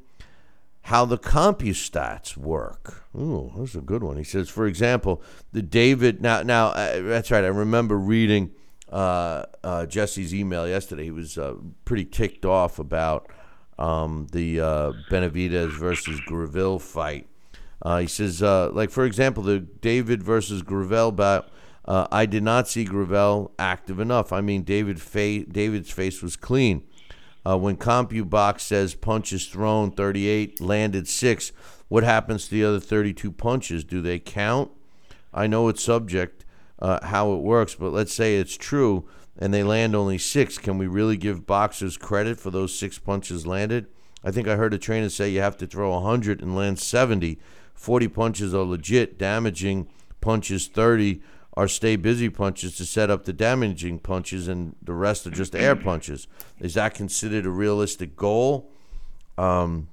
how 0.82 1.04
the 1.04 1.18
CompuStats 1.18 2.36
work?" 2.36 3.04
Ooh, 3.16 3.52
that's 3.56 3.74
a 3.74 3.80
good 3.80 4.02
one. 4.02 4.16
He 4.16 4.24
says, 4.24 4.48
for 4.48 4.66
example, 4.66 5.22
the 5.52 5.62
David. 5.62 6.22
Now, 6.22 6.42
now 6.42 6.68
uh, 6.68 7.02
that's 7.02 7.30
right. 7.30 7.44
I 7.44 7.48
remember 7.48 7.96
reading 7.96 8.52
uh, 8.90 9.44
uh, 9.64 9.86
Jesse's 9.86 10.34
email 10.34 10.68
yesterday. 10.68 11.04
He 11.04 11.10
was 11.10 11.36
uh, 11.36 11.54
pretty 11.84 12.04
ticked 12.04 12.44
off 12.44 12.78
about 12.78 13.28
um, 13.78 14.28
the 14.32 14.60
uh, 14.60 14.92
Benavidez 15.10 15.76
versus 15.78 16.20
Gavril 16.28 16.80
fight. 16.80 17.26
Uh, 17.82 17.98
he 17.98 18.06
says, 18.06 18.42
like 18.42 18.90
for 18.90 19.04
example, 19.04 19.42
the 19.42 19.58
David 19.58 20.22
versus 20.22 20.62
Gavril 20.62 21.14
bout. 21.14 21.50
I 21.86 22.26
did 22.26 22.44
not 22.44 22.68
see 22.68 22.84
Gavril 22.84 23.50
active 23.58 23.98
enough. 23.98 24.32
I 24.32 24.40
mean, 24.40 24.62
David 24.62 25.00
fa- 25.00 25.44
David's 25.46 25.90
face 25.90 26.22
was 26.22 26.36
clean. 26.36 26.84
Uh, 27.46 27.56
when 27.56 27.76
CompuBox 27.76 28.60
says 28.60 28.94
punches 28.94 29.46
thrown 29.46 29.90
38, 29.90 30.60
landed 30.60 31.08
six, 31.08 31.52
what 31.88 32.04
happens 32.04 32.44
to 32.44 32.50
the 32.50 32.64
other 32.64 32.80
32 32.80 33.32
punches? 33.32 33.84
Do 33.84 34.00
they 34.00 34.18
count? 34.18 34.70
I 35.32 35.46
know 35.46 35.68
it's 35.68 35.82
subject 35.82 36.44
uh, 36.78 37.04
how 37.06 37.32
it 37.32 37.38
works, 37.38 37.74
but 37.74 37.92
let's 37.92 38.12
say 38.12 38.36
it's 38.36 38.56
true 38.56 39.08
and 39.38 39.54
they 39.54 39.62
land 39.62 39.96
only 39.96 40.18
six. 40.18 40.58
Can 40.58 40.76
we 40.76 40.86
really 40.86 41.16
give 41.16 41.46
boxers 41.46 41.96
credit 41.96 42.38
for 42.38 42.50
those 42.50 42.78
six 42.78 42.98
punches 42.98 43.46
landed? 43.46 43.86
I 44.22 44.30
think 44.30 44.46
I 44.46 44.56
heard 44.56 44.74
a 44.74 44.78
trainer 44.78 45.08
say 45.08 45.30
you 45.30 45.40
have 45.40 45.56
to 45.58 45.66
throw 45.66 45.90
100 45.92 46.42
and 46.42 46.54
land 46.54 46.78
70. 46.78 47.38
40 47.74 48.08
punches 48.08 48.54
are 48.54 48.64
legit. 48.64 49.18
Damaging 49.18 49.88
punches 50.20 50.68
30 50.68 51.22
are 51.60 51.68
stay 51.68 51.94
busy 51.94 52.30
punches 52.30 52.74
to 52.74 52.86
set 52.86 53.10
up 53.10 53.26
the 53.26 53.34
damaging 53.34 53.98
punches, 53.98 54.48
and 54.48 54.74
the 54.80 54.94
rest 54.94 55.26
are 55.26 55.30
just 55.30 55.54
air 55.54 55.76
punches. 55.76 56.26
Is 56.58 56.72
that 56.72 56.94
considered 56.94 57.44
a 57.44 57.50
realistic 57.50 58.16
goal? 58.16 58.70
Um, 59.36 59.90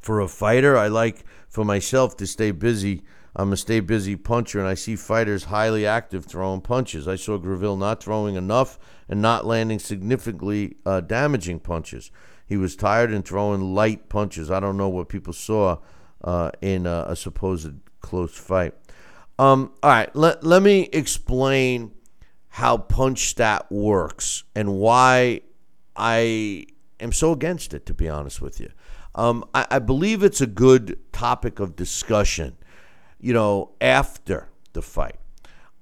for 0.00 0.20
a 0.20 0.26
fighter, 0.26 0.78
I 0.78 0.88
like 0.88 1.22
for 1.50 1.66
myself 1.66 2.16
to 2.16 2.26
stay 2.26 2.50
busy. 2.50 3.02
I'm 3.36 3.52
a 3.52 3.58
stay 3.58 3.80
busy 3.80 4.16
puncher, 4.16 4.58
and 4.58 4.66
I 4.66 4.72
see 4.72 4.96
fighters 4.96 5.44
highly 5.44 5.84
active 5.84 6.24
throwing 6.24 6.62
punches. 6.62 7.06
I 7.06 7.16
saw 7.16 7.36
Gavril 7.36 7.78
not 7.78 8.02
throwing 8.02 8.36
enough 8.36 8.78
and 9.06 9.20
not 9.20 9.44
landing 9.44 9.80
significantly 9.80 10.76
uh, 10.86 11.02
damaging 11.02 11.60
punches. 11.60 12.10
He 12.46 12.56
was 12.56 12.74
tired 12.74 13.12
and 13.12 13.22
throwing 13.22 13.74
light 13.74 14.08
punches. 14.08 14.50
I 14.50 14.60
don't 14.60 14.78
know 14.78 14.88
what 14.88 15.10
people 15.10 15.34
saw 15.34 15.76
uh, 16.24 16.52
in 16.62 16.86
a, 16.86 17.04
a 17.08 17.16
supposed 17.16 17.74
close 18.00 18.34
fight. 18.34 18.72
Um, 19.40 19.72
all 19.82 19.88
right, 19.88 20.14
let, 20.14 20.44
let 20.44 20.62
me 20.62 20.90
explain 20.92 21.92
how 22.48 22.76
punch 22.76 23.30
stat 23.30 23.72
works 23.72 24.44
and 24.54 24.74
why 24.74 25.40
I 25.96 26.66
am 27.00 27.10
so 27.10 27.32
against 27.32 27.72
it, 27.72 27.86
to 27.86 27.94
be 27.94 28.06
honest 28.06 28.42
with 28.42 28.60
you. 28.60 28.70
Um, 29.14 29.46
I, 29.54 29.66
I 29.70 29.78
believe 29.78 30.22
it's 30.22 30.42
a 30.42 30.46
good 30.46 30.98
topic 31.10 31.58
of 31.58 31.74
discussion, 31.74 32.58
you 33.18 33.32
know, 33.32 33.70
after 33.80 34.50
the 34.74 34.82
fight. 34.82 35.16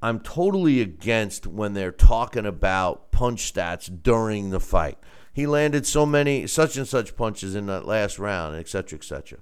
I'm 0.00 0.20
totally 0.20 0.80
against 0.80 1.44
when 1.44 1.72
they're 1.72 1.90
talking 1.90 2.46
about 2.46 3.10
punch 3.10 3.52
stats 3.52 3.90
during 3.90 4.50
the 4.50 4.60
fight. 4.60 4.98
He 5.32 5.48
landed 5.48 5.84
so 5.84 6.06
many 6.06 6.46
such 6.46 6.76
and 6.76 6.86
such 6.86 7.16
punches 7.16 7.56
in 7.56 7.66
that 7.66 7.86
last 7.86 8.20
round, 8.20 8.54
et 8.54 8.68
cetera, 8.68 9.00
et 9.00 9.04
cetera. 9.04 9.40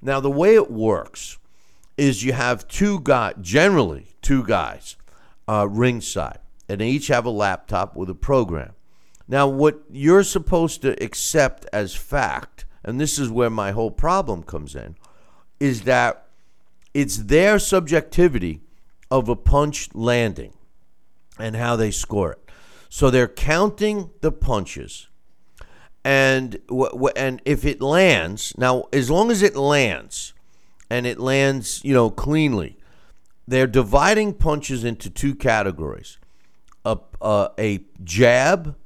Now, 0.00 0.18
the 0.18 0.30
way 0.30 0.54
it 0.54 0.70
works 0.70 1.36
is 2.00 2.24
you 2.24 2.32
have 2.32 2.66
two 2.66 2.98
guys, 3.00 3.34
generally 3.42 4.06
two 4.22 4.42
guys, 4.42 4.96
uh, 5.46 5.68
ringside, 5.68 6.38
and 6.66 6.80
they 6.80 6.88
each 6.88 7.08
have 7.08 7.26
a 7.26 7.30
laptop 7.30 7.94
with 7.94 8.08
a 8.08 8.14
program. 8.14 8.72
Now, 9.28 9.46
what 9.46 9.82
you're 9.90 10.24
supposed 10.24 10.80
to 10.80 11.00
accept 11.04 11.66
as 11.74 11.94
fact, 11.94 12.64
and 12.82 12.98
this 12.98 13.18
is 13.18 13.28
where 13.28 13.50
my 13.50 13.72
whole 13.72 13.90
problem 13.90 14.42
comes 14.42 14.74
in, 14.74 14.96
is 15.60 15.82
that 15.82 16.26
it's 16.94 17.18
their 17.18 17.58
subjectivity 17.58 18.62
of 19.10 19.28
a 19.28 19.36
punch 19.36 19.90
landing 19.92 20.54
and 21.38 21.54
how 21.54 21.76
they 21.76 21.90
score 21.90 22.32
it. 22.32 22.50
So 22.88 23.10
they're 23.10 23.28
counting 23.28 24.10
the 24.22 24.32
punches, 24.32 25.08
and 26.02 26.58
and 27.14 27.42
if 27.44 27.66
it 27.66 27.82
lands, 27.82 28.54
now 28.56 28.84
as 28.90 29.10
long 29.10 29.30
as 29.30 29.42
it 29.42 29.54
lands, 29.54 30.32
and 30.90 31.06
it 31.06 31.18
lands, 31.18 31.80
you 31.84 31.94
know, 31.94 32.10
cleanly, 32.10 32.76
they're 33.46 33.66
dividing 33.66 34.34
punches 34.34 34.84
into 34.84 35.08
two 35.08 35.34
categories: 35.34 36.18
a 36.84 36.98
a, 37.22 37.50
a 37.58 37.84
jab 38.04 38.76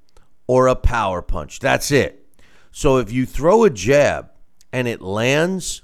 or 0.46 0.68
a 0.68 0.76
power 0.76 1.22
punch. 1.22 1.58
That's 1.58 1.90
it. 1.90 2.26
So 2.70 2.98
if 2.98 3.10
you 3.10 3.24
throw 3.24 3.64
a 3.64 3.70
jab 3.70 4.30
and 4.72 4.86
it 4.86 5.00
lands 5.00 5.82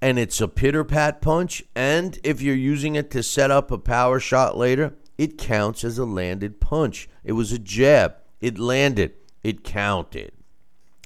and 0.00 0.18
it's 0.18 0.40
a 0.40 0.48
pitter 0.48 0.84
pat 0.84 1.20
punch, 1.20 1.64
and 1.74 2.18
if 2.22 2.40
you're 2.40 2.54
using 2.54 2.94
it 2.94 3.10
to 3.10 3.22
set 3.22 3.50
up 3.50 3.70
a 3.70 3.78
power 3.78 4.20
shot 4.20 4.56
later, 4.56 4.94
it 5.18 5.36
counts 5.36 5.82
as 5.82 5.98
a 5.98 6.04
landed 6.04 6.60
punch. 6.60 7.08
It 7.24 7.32
was 7.32 7.50
a 7.50 7.58
jab, 7.58 8.14
it 8.40 8.58
landed, 8.58 9.14
it 9.42 9.64
counted. 9.64 10.32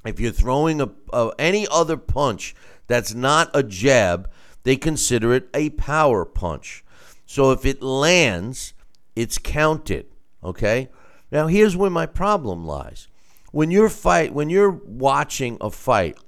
If 0.04 0.20
you're 0.20 0.32
throwing 0.32 0.80
a, 0.80 0.90
a 1.12 1.30
any 1.38 1.66
other 1.70 1.96
punch 1.96 2.54
that's 2.86 3.14
not 3.14 3.50
a 3.54 3.62
jab, 3.62 4.30
they 4.62 4.76
consider 4.76 5.32
it 5.32 5.48
a 5.54 5.70
power 5.70 6.24
punch. 6.24 6.84
So 7.26 7.50
if 7.52 7.64
it 7.64 7.82
lands, 7.82 8.74
it's 9.16 9.38
counted. 9.38 10.06
Okay. 10.42 10.88
Now 11.30 11.46
here's 11.46 11.76
where 11.76 11.90
my 11.90 12.06
problem 12.06 12.66
lies. 12.66 13.08
When 13.52 13.70
you're 13.70 13.88
fight, 13.88 14.32
when 14.32 14.50
you're 14.50 14.70
watching 14.70 15.58
a 15.60 15.70
fight, 15.70 16.18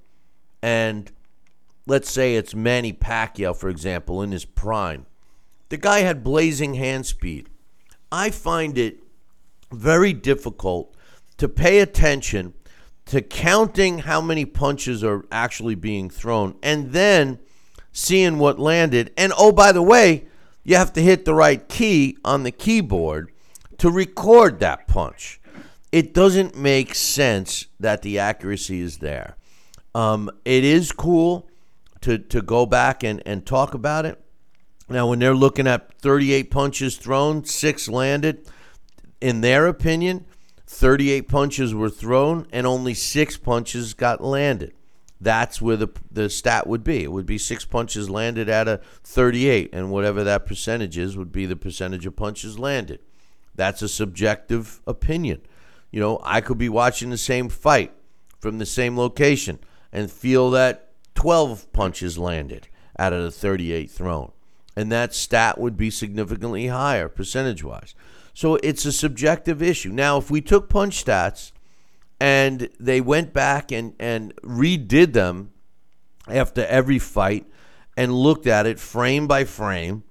and 0.62 1.10
let's 1.86 2.10
say 2.10 2.36
it's 2.36 2.54
Manny 2.54 2.92
Pacquiao, 2.92 3.56
for 3.56 3.68
example, 3.68 4.22
in 4.22 4.32
his 4.32 4.44
prime, 4.44 5.06
the 5.68 5.76
guy 5.76 6.00
had 6.00 6.24
blazing 6.24 6.74
hand 6.74 7.06
speed. 7.06 7.48
I 8.12 8.30
find 8.30 8.78
it 8.78 9.02
very 9.72 10.12
difficult 10.12 10.94
to 11.38 11.48
pay 11.48 11.80
attention 11.80 12.54
to 13.06 13.20
counting 13.20 14.00
how 14.00 14.20
many 14.20 14.44
punches 14.44 15.02
are 15.04 15.24
actually 15.30 15.74
being 15.74 16.08
thrown 16.08 16.56
and 16.62 16.92
then 16.92 17.38
seeing 17.94 18.38
what 18.38 18.58
landed. 18.58 19.12
And 19.16 19.32
oh, 19.38 19.52
by 19.52 19.72
the 19.72 19.80
way, 19.82 20.26
you 20.64 20.76
have 20.76 20.92
to 20.94 21.00
hit 21.00 21.24
the 21.24 21.32
right 21.32 21.66
key 21.66 22.18
on 22.24 22.42
the 22.42 22.50
keyboard 22.50 23.30
to 23.78 23.90
record 23.90 24.60
that 24.60 24.86
punch. 24.86 25.40
It 25.92 26.12
doesn't 26.12 26.56
make 26.56 26.94
sense 26.94 27.68
that 27.78 28.02
the 28.02 28.18
accuracy 28.18 28.80
is 28.80 28.98
there. 28.98 29.36
Um, 29.94 30.28
it 30.44 30.64
is 30.64 30.90
cool 30.90 31.48
to, 32.00 32.18
to 32.18 32.42
go 32.42 32.66
back 32.66 33.04
and, 33.04 33.22
and 33.24 33.46
talk 33.46 33.74
about 33.74 34.04
it. 34.04 34.20
Now, 34.88 35.08
when 35.08 35.20
they're 35.20 35.34
looking 35.34 35.68
at 35.68 35.94
38 36.00 36.50
punches 36.50 36.96
thrown, 36.96 37.44
six 37.44 37.88
landed, 37.88 38.50
in 39.20 39.40
their 39.40 39.68
opinion, 39.68 40.26
38 40.66 41.28
punches 41.28 41.72
were 41.72 41.88
thrown 41.88 42.48
and 42.52 42.66
only 42.66 42.92
six 42.92 43.38
punches 43.38 43.94
got 43.94 44.22
landed. 44.22 44.74
That's 45.24 45.60
where 45.60 45.76
the, 45.76 45.88
the 46.10 46.30
stat 46.30 46.66
would 46.66 46.84
be. 46.84 47.02
It 47.02 47.10
would 47.10 47.26
be 47.26 47.38
six 47.38 47.64
punches 47.64 48.08
landed 48.08 48.48
out 48.48 48.68
of 48.68 48.82
38, 49.02 49.70
and 49.72 49.90
whatever 49.90 50.22
that 50.22 50.46
percentage 50.46 50.96
is 50.96 51.16
would 51.16 51.32
be 51.32 51.46
the 51.46 51.56
percentage 51.56 52.06
of 52.06 52.14
punches 52.14 52.58
landed. 52.58 53.00
That's 53.54 53.82
a 53.82 53.88
subjective 53.88 54.80
opinion. 54.86 55.40
You 55.90 56.00
know, 56.00 56.20
I 56.24 56.40
could 56.40 56.58
be 56.58 56.68
watching 56.68 57.10
the 57.10 57.18
same 57.18 57.48
fight 57.48 57.92
from 58.38 58.58
the 58.58 58.66
same 58.66 58.98
location 58.98 59.58
and 59.92 60.10
feel 60.10 60.50
that 60.50 60.90
12 61.14 61.72
punches 61.72 62.18
landed 62.18 62.68
out 62.98 63.12
of 63.12 63.22
the 63.22 63.30
38 63.30 63.90
thrown. 63.90 64.32
and 64.76 64.90
that 64.90 65.14
stat 65.14 65.58
would 65.58 65.76
be 65.76 65.88
significantly 65.88 66.66
higher 66.66 67.08
percentage 67.08 67.62
wise. 67.62 67.94
So 68.32 68.56
it's 68.56 68.84
a 68.84 68.92
subjective 68.92 69.62
issue. 69.62 69.90
Now, 69.90 70.18
if 70.18 70.30
we 70.30 70.40
took 70.40 70.68
punch 70.68 71.04
stats 71.04 71.52
and 72.20 72.68
they 72.78 73.00
went 73.00 73.32
back 73.32 73.72
and, 73.72 73.94
and 73.98 74.34
redid 74.36 75.12
them 75.12 75.52
after 76.28 76.64
every 76.66 76.98
fight 76.98 77.46
and 77.96 78.12
looked 78.12 78.46
at 78.46 78.66
it 78.66 78.80
frame 78.80 79.26
by 79.26 79.44
frame 79.44 80.04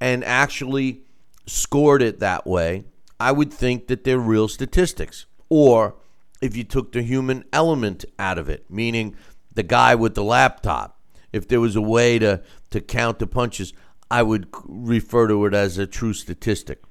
and 0.00 0.24
actually 0.24 1.02
scored 1.46 2.02
it 2.02 2.20
that 2.20 2.46
way, 2.46 2.84
I 3.18 3.32
would 3.32 3.52
think 3.52 3.86
that 3.86 4.04
they're 4.04 4.18
real 4.18 4.48
statistics. 4.48 5.26
Or 5.48 5.94
if 6.40 6.56
you 6.56 6.64
took 6.64 6.92
the 6.92 7.02
human 7.02 7.44
element 7.52 8.04
out 8.18 8.38
of 8.38 8.48
it, 8.48 8.70
meaning 8.70 9.16
the 9.54 9.62
guy 9.62 9.94
with 9.94 10.14
the 10.14 10.24
laptop, 10.24 11.00
if 11.32 11.48
there 11.48 11.60
was 11.60 11.76
a 11.76 11.82
way 11.82 12.18
to, 12.18 12.42
to 12.70 12.80
count 12.80 13.18
the 13.18 13.26
punches, 13.26 13.72
I 14.10 14.22
would 14.22 14.48
refer 14.64 15.28
to 15.28 15.46
it 15.46 15.54
as 15.54 15.78
a 15.78 15.86
true 15.86 16.12
statistic. 16.12 16.82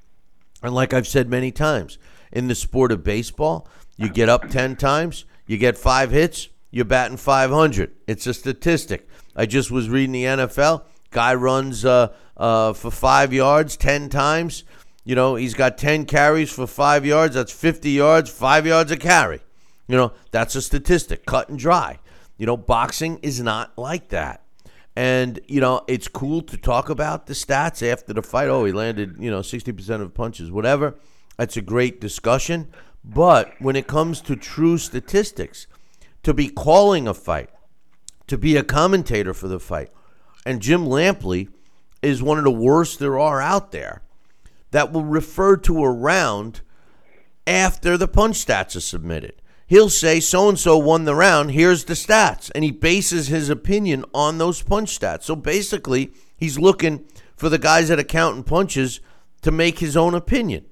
And 0.64 0.74
like 0.74 0.93
I've 0.93 1.08
said 1.08 1.30
many 1.30 1.51
times, 1.51 1.97
in 2.32 2.47
the 2.47 2.56
sport 2.56 2.91
of 2.91 3.03
baseball, 3.03 3.68
you 3.98 4.10
get 4.10 4.30
up 4.30 4.50
10 4.50 4.76
times, 4.76 5.26
you 5.48 5.58
get 5.58 5.78
five 5.78 6.12
hits, 6.12 6.50
you're 6.72 6.86
batting 6.86 7.18
500. 7.18 7.91
It's 8.08 8.28
a 8.28 8.34
statistic. 8.34 9.08
I 9.36 9.46
just 9.46 9.72
was 9.72 9.89
reading 9.89 10.12
the 10.12 10.24
NFL. 10.24 10.84
Guy 11.12 11.34
runs 11.36 11.86
uh, 11.86 12.14
uh, 12.36 12.74
for 12.74 12.91
five 12.91 13.32
yards 13.32 13.78
10 13.78 14.10
times. 14.10 14.64
You 15.04 15.16
know, 15.16 15.36
he's 15.36 15.54
got 15.54 15.78
10 15.78 16.06
carries 16.06 16.52
for 16.52 16.68
five 16.68 17.06
yards. 17.06 17.36
That's 17.36 17.54
50 17.54 17.91
yards, 17.91 18.30
five 18.30 18.66
yards 18.66 18.91
a 18.91 18.98
carry. 18.98 19.39
You 19.88 19.98
know, 19.98 20.14
that's 20.32 20.56
a 20.56 20.62
statistic, 20.62 21.26
cut 21.26 21.48
and 21.50 21.60
dry. 21.60 22.00
You 22.38 22.46
know, 22.46 22.58
boxing 22.58 23.20
is 23.20 23.39
not 23.41 23.78
like 23.78 24.10
that. 24.10 24.41
And, 24.96 25.39
you 25.48 25.62
know, 25.62 25.82
it's 25.88 26.08
cool 26.08 26.41
to 26.41 26.58
talk 26.58 26.89
about 26.89 27.28
the 27.28 27.34
stats 27.34 27.88
after 27.88 28.14
the 28.14 28.22
fight. 28.22 28.48
Oh, 28.48 28.66
he 28.66 28.72
landed, 28.72 29.18
you 29.20 29.30
know, 29.30 29.41
60% 29.41 30.02
of 30.02 30.14
punches, 30.14 30.50
whatever. 30.50 30.96
That's 31.38 31.58
a 31.58 31.62
great 31.62 32.00
discussion. 32.00 32.70
But 33.08 33.53
when 33.60 33.76
it 33.76 33.88
comes 33.88 34.22
to 34.22 34.36
true 34.36 34.78
statistics, 34.78 35.68
to 36.24 36.34
be 36.34 36.49
calling 36.49 37.08
a 37.08 37.14
fight, 37.14 37.49
to 38.28 38.38
be 38.38 38.58
a 38.58 38.64
commentator 38.64 39.34
for 39.34 39.47
the 39.47 39.60
fight, 39.60 39.91
and 40.45 40.62
Jim 40.62 40.86
Lampley 40.86 41.49
is 42.01 42.24
one 42.24 42.38
of 42.38 42.43
the 42.43 42.51
worst 42.51 42.99
there 42.99 43.20
are 43.20 43.41
out 43.41 43.72
there 43.72 44.01
that 44.72 44.91
will 44.91 45.03
refer 45.03 45.56
to 45.58 45.84
a 45.84 45.91
round 45.91 46.62
after 47.47 47.95
the 47.97 48.08
punch 48.08 48.43
stats 48.43 48.76
are 48.76 48.82
submitted 48.82 49.41
he'll 49.68 49.89
say 49.89 50.20
so 50.20 50.49
and 50.49 50.60
so 50.60 50.78
won 50.78 51.06
the 51.06 51.16
round. 51.16 51.51
Here's 51.51 51.86
the 51.86 51.93
stats. 51.93 52.51
And 52.53 52.64
he 52.64 52.72
bases 52.72 53.28
his 53.28 53.49
opinion 53.49 54.06
on 54.14 54.38
those 54.38 54.62
punch 54.62 54.97
stats. 54.97 55.24
So 55.24 55.36
basically, 55.36 56.12
he's 56.38 56.60
looking 56.60 57.06
for 57.36 57.49
the 57.49 57.58
guys 57.58 57.89
that 57.89 57.99
are 57.99 58.03
counting 58.03 58.43
punches 58.43 58.99
to 59.41 59.51
make 59.51 59.80
his 59.80 59.97
own 59.97 60.14
opinion. 60.14 60.66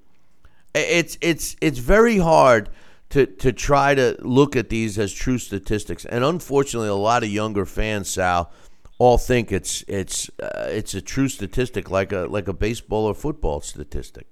It's 0.73 1.17
it's 1.21 1.55
it's 1.61 1.79
very 1.79 2.17
hard 2.17 2.69
to 3.09 3.25
to 3.25 3.53
try 3.53 3.93
to 3.93 4.17
look 4.21 4.55
at 4.55 4.69
these 4.69 4.97
as 4.97 5.13
true 5.13 5.37
statistics. 5.37 6.05
And 6.05 6.23
unfortunately, 6.23 6.89
a 6.89 6.95
lot 6.95 7.23
of 7.23 7.29
younger 7.29 7.65
fans, 7.65 8.09
Sal, 8.09 8.51
all 8.97 9.17
think 9.17 9.51
it's 9.51 9.83
it's 9.87 10.29
uh, 10.41 10.67
it's 10.69 10.93
a 10.93 11.01
true 11.01 11.27
statistic 11.27 11.91
like 11.91 12.11
a 12.11 12.21
like 12.21 12.47
a 12.47 12.53
baseball 12.53 13.05
or 13.05 13.13
football 13.13 13.61
statistic. 13.61 14.27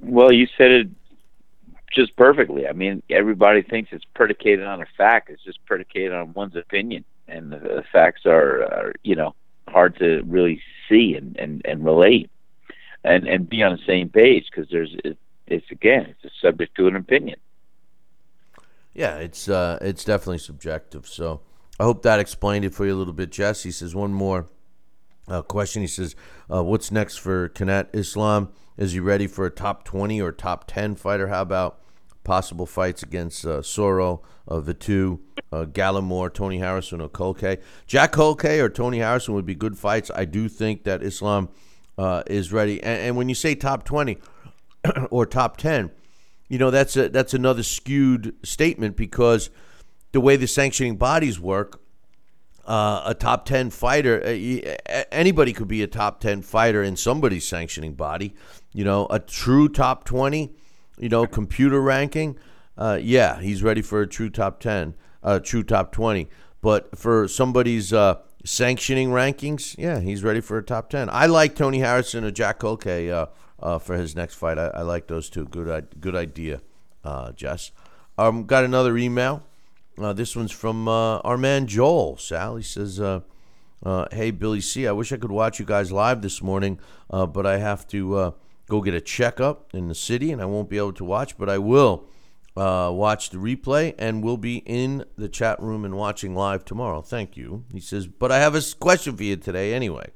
Well, 0.00 0.32
you 0.32 0.46
said 0.56 0.70
it 0.70 0.88
just 1.92 2.14
perfectly. 2.16 2.68
I 2.68 2.72
mean, 2.72 3.02
everybody 3.10 3.62
thinks 3.62 3.90
it's 3.92 4.04
predicated 4.14 4.66
on 4.66 4.82
a 4.82 4.86
fact. 4.96 5.30
It's 5.30 5.42
just 5.42 5.64
predicated 5.64 6.12
on 6.12 6.32
one's 6.34 6.56
opinion, 6.56 7.04
and 7.26 7.50
the, 7.50 7.58
the 7.58 7.84
facts 7.90 8.26
are, 8.26 8.62
are, 8.62 8.92
you 9.02 9.16
know, 9.16 9.34
hard 9.66 9.98
to 9.98 10.22
really 10.26 10.60
see 10.88 11.14
and 11.14 11.36
and, 11.38 11.62
and 11.64 11.84
relate, 11.84 12.30
and 13.04 13.26
and 13.26 13.48
be 13.48 13.62
on 13.62 13.72
the 13.72 13.82
same 13.86 14.08
page 14.08 14.46
because 14.50 14.70
there's 14.70 14.94
it, 15.04 15.18
it's 15.46 15.70
again 15.70 16.14
it's 16.22 16.34
subject 16.40 16.76
to 16.76 16.86
an 16.86 16.96
opinion. 16.96 17.38
Yeah, 18.94 19.16
it's 19.16 19.48
uh, 19.48 19.78
it's 19.80 20.04
definitely 20.04 20.38
subjective. 20.38 21.06
So 21.06 21.40
I 21.78 21.84
hope 21.84 22.02
that 22.02 22.20
explained 22.20 22.64
it 22.64 22.74
for 22.74 22.86
you 22.86 22.94
a 22.94 22.96
little 22.96 23.12
bit. 23.12 23.30
Jesse 23.30 23.70
says 23.70 23.94
one 23.94 24.12
more 24.12 24.46
uh, 25.28 25.42
question. 25.42 25.82
He 25.82 25.88
says, 25.88 26.16
uh, 26.52 26.64
"What's 26.64 26.90
next 26.90 27.16
for 27.18 27.48
Kanat 27.50 27.88
Islam?" 27.94 28.50
Is 28.78 28.92
he 28.92 29.00
ready 29.00 29.26
for 29.26 29.44
a 29.44 29.50
top 29.50 29.84
20 29.84 30.22
or 30.22 30.30
top 30.30 30.64
10 30.68 30.94
fighter? 30.94 31.26
How 31.26 31.42
about 31.42 31.80
possible 32.22 32.64
fights 32.64 33.02
against 33.02 33.44
uh, 33.44 33.58
Soro, 33.58 34.20
uh, 34.46 34.60
Vitu, 34.60 35.18
uh, 35.50 35.64
Gallimore, 35.64 36.32
Tony 36.32 36.58
Harrison, 36.58 37.00
or 37.00 37.08
Culcay? 37.08 37.60
Jack 37.88 38.12
Culcay 38.12 38.60
or 38.62 38.68
Tony 38.68 38.98
Harrison 38.98 39.34
would 39.34 39.44
be 39.44 39.56
good 39.56 39.76
fights. 39.76 40.12
I 40.14 40.26
do 40.26 40.48
think 40.48 40.84
that 40.84 41.02
Islam 41.02 41.48
uh, 41.98 42.22
is 42.26 42.52
ready. 42.52 42.82
And, 42.82 43.00
and 43.00 43.16
when 43.16 43.28
you 43.28 43.34
say 43.34 43.54
top 43.54 43.84
20 43.84 44.18
or 45.10 45.26
top 45.26 45.56
10, 45.56 45.90
you 46.48 46.56
know 46.58 46.70
that's 46.70 46.96
a, 46.96 47.10
that's 47.10 47.34
another 47.34 47.62
skewed 47.62 48.34
statement 48.42 48.96
because 48.96 49.50
the 50.12 50.20
way 50.20 50.36
the 50.36 50.46
sanctioning 50.46 50.96
bodies 50.96 51.38
work, 51.38 51.82
uh, 52.64 53.02
a 53.06 53.14
top 53.14 53.44
10 53.44 53.70
fighter, 53.70 54.22
uh, 54.24 55.02
anybody 55.12 55.52
could 55.52 55.68
be 55.68 55.82
a 55.82 55.86
top 55.86 56.20
10 56.20 56.42
fighter 56.42 56.82
in 56.82 56.96
somebody's 56.96 57.46
sanctioning 57.46 57.94
body. 57.94 58.34
You 58.72 58.84
know, 58.84 59.06
a 59.10 59.18
true 59.18 59.68
top 59.68 60.04
20, 60.04 60.54
you 60.98 61.08
know, 61.08 61.26
computer 61.26 61.80
ranking. 61.80 62.38
Uh, 62.76 62.98
yeah, 63.02 63.40
he's 63.40 63.62
ready 63.62 63.82
for 63.82 64.00
a 64.00 64.06
true 64.06 64.30
top 64.30 64.60
10, 64.60 64.94
a 65.22 65.26
uh, 65.26 65.38
true 65.40 65.62
top 65.62 65.92
20. 65.92 66.28
But 66.60 66.96
for 66.96 67.28
somebody's 67.28 67.92
uh, 67.92 68.20
sanctioning 68.48 69.10
rankings, 69.10 69.76
yeah, 69.76 70.00
he's 70.00 70.24
ready 70.24 70.40
for 70.40 70.56
a 70.56 70.62
top 70.62 70.88
10. 70.88 71.10
I 71.10 71.26
like 71.26 71.54
Tony 71.54 71.80
Harrison 71.80 72.24
or 72.24 72.30
Jack 72.30 72.60
Culcay 72.60 73.10
uh, 73.10 73.26
uh, 73.60 73.78
for 73.78 73.94
his 73.94 74.16
next 74.16 74.34
fight. 74.34 74.58
I, 74.58 74.68
I, 74.68 74.82
like 74.82 75.06
those 75.06 75.28
two. 75.28 75.44
Good, 75.44 76.00
good 76.00 76.16
idea, 76.16 76.62
uh, 77.04 77.32
Jess. 77.32 77.72
Um, 78.16 78.44
got 78.44 78.64
another 78.64 78.96
email. 78.96 79.44
this 79.96 80.34
one's 80.34 80.50
from 80.50 80.88
our 80.88 81.36
man 81.36 81.66
Joel. 81.66 82.16
Sal, 82.16 82.56
he 82.56 82.62
says, 82.62 82.98
Hey, 84.12 84.30
Billy 84.30 84.60
C., 84.62 84.86
I 84.86 84.92
wish 84.92 85.12
I 85.12 85.18
could 85.18 85.30
watch 85.30 85.60
you 85.60 85.66
guys 85.66 85.92
live 85.92 86.22
this 86.22 86.42
morning, 86.42 86.80
but 87.10 87.46
I 87.46 87.58
have 87.58 87.86
to 87.88 88.34
go 88.68 88.80
get 88.80 88.94
a 88.94 89.00
checkup 89.00 89.74
in 89.74 89.88
the 89.88 89.94
city, 89.94 90.32
and 90.32 90.40
I 90.40 90.46
won't 90.46 90.70
be 90.70 90.78
able 90.78 90.94
to 90.94 91.04
watch, 91.04 91.36
but 91.36 91.50
I 91.50 91.58
will 91.58 92.06
uh, 92.58 92.90
watch 92.90 93.30
the 93.30 93.38
replay 93.38 93.94
and 93.98 94.22
will 94.22 94.36
be 94.36 94.58
in 94.58 95.04
the 95.16 95.28
chat 95.28 95.62
room 95.62 95.84
and 95.84 95.96
watching 95.96 96.34
live 96.34 96.64
tomorrow. 96.64 97.00
Thank 97.00 97.36
you. 97.36 97.64
He 97.72 97.78
says, 97.78 98.08
but 98.08 98.32
I 98.32 98.38
have 98.38 98.56
a 98.56 98.62
question 98.80 99.16
for 99.16 99.22
you 99.22 99.36
today 99.36 99.72
anyway. 99.72 100.10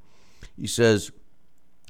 He 0.57 0.67
says, 0.67 1.13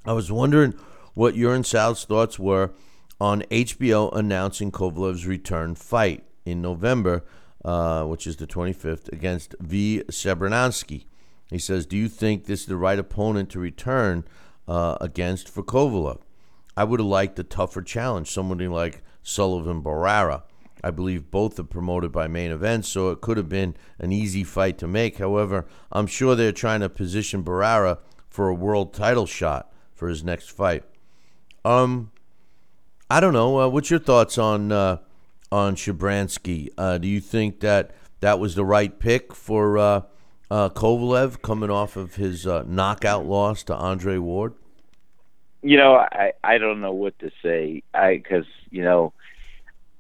I 0.05 0.12
was 0.12 0.30
wondering 0.30 0.74
what 1.14 1.36
your 1.36 1.55
and 1.55 1.64
Sal's 1.64 2.05
thoughts 2.05 2.38
were 2.38 2.70
on 3.18 3.42
HBO 3.50 4.14
announcing 4.14 4.70
Kovalev's 4.70 5.26
return 5.26 5.74
fight 5.74 6.24
in 6.44 6.61
November, 6.61 7.24
uh, 7.64 8.05
which 8.05 8.26
is 8.26 8.36
the 8.36 8.46
25th, 8.46 9.11
against 9.11 9.55
V. 9.59 10.03
Shabranskyy. 10.09 11.07
He 11.50 11.59
says, 11.59 11.86
Do 11.86 11.96
you 11.96 12.09
think 12.09 12.44
this 12.44 12.61
is 12.61 12.66
the 12.66 12.76
right 12.76 12.98
opponent 12.98 13.48
to 13.50 13.59
return 13.59 14.24
uh, 14.68 14.98
against 15.00 15.48
for 15.48 15.62
Kovalev? 15.62 16.20
I 16.76 16.84
would 16.84 17.00
have 17.00 17.07
liked 17.07 17.38
a 17.38 17.44
tougher 17.44 17.82
challenge, 17.82 18.30
somebody 18.30 18.68
like 18.68 19.03
Sullivan 19.23 19.83
Barrera. 19.83 20.43
I 20.85 20.91
believe 20.91 21.31
both 21.31 21.59
are 21.59 21.64
promoted 21.64 22.11
by 22.11 22.27
main 22.27 22.51
events, 22.51 22.89
so 22.89 23.11
it 23.11 23.20
could 23.20 23.37
have 23.37 23.49
been 23.49 23.77
an 23.99 24.12
easy 24.12 24.43
fight 24.43 24.79
to 24.79 24.89
make. 24.89 25.18
However, 25.18 25.66
I'm 25.93 26.07
sure 26.07 26.35
they're 26.35 26.53
trying 26.53 26.81
to 26.81 26.89
position 26.89 27.45
Barrera 27.45 27.99
for 28.29 28.49
a 28.49 28.55
world 28.55 28.93
title 28.93 29.27
shot 29.27 29.73
for 29.95 30.09
his 30.09 30.25
next 30.25 30.51
fight. 30.51 30.83
Um, 31.64 32.11
I 33.09 33.20
don't 33.20 33.33
know. 33.33 33.61
Uh, 33.61 33.68
what's 33.68 33.91
your 33.91 34.01
thoughts 34.01 34.39
on 34.39 34.73
uh, 34.73 34.99
on 35.53 35.77
Shabranskyy? 35.77 36.70
Uh, 36.77 36.99
do 36.99 37.07
you 37.07 37.20
think 37.20 37.61
that 37.61 37.93
that 38.20 38.41
was 38.41 38.55
the 38.55 38.64
right 38.64 38.99
pick 38.99 39.35
for 39.35 39.79
uh, 39.79 40.03
uh 40.51 40.70
Kovalev 40.70 41.43
coming 41.43 41.70
off 41.70 41.97
of 41.97 42.16
his 42.16 42.47
uh, 42.47 42.64
knockout 42.66 43.27
loss 43.27 43.62
to 43.64 43.75
Andre 43.75 44.18
Ward? 44.18 44.55
You 45.63 45.77
know, 45.77 45.95
I 45.95 46.33
I 46.43 46.59
don't 46.59 46.81
know 46.81 46.93
what 46.93 47.19
to 47.21 47.31
say. 47.43 47.83
I 47.95 48.17
because 48.17 48.47
you 48.71 48.83
know, 48.83 49.13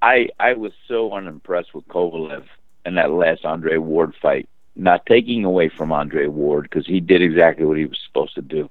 I 0.00 0.28
I 0.38 0.54
was 0.54 0.72
so 0.88 1.12
unimpressed 1.12 1.74
with 1.74 1.86
Kovalev 1.88 2.44
in 2.84 2.96
that 2.96 3.10
last 3.10 3.44
Andre 3.44 3.76
Ward 3.78 4.14
fight. 4.20 4.48
Not 4.74 5.06
taking 5.06 5.44
away 5.44 5.68
from 5.68 5.92
Andre 5.92 6.26
Ward 6.26 6.64
because 6.64 6.86
he 6.86 7.00
did 7.00 7.20
exactly 7.22 7.66
what 7.66 7.76
he 7.76 7.84
was 7.84 8.00
supposed 8.06 8.34
to 8.36 8.42
do, 8.42 8.70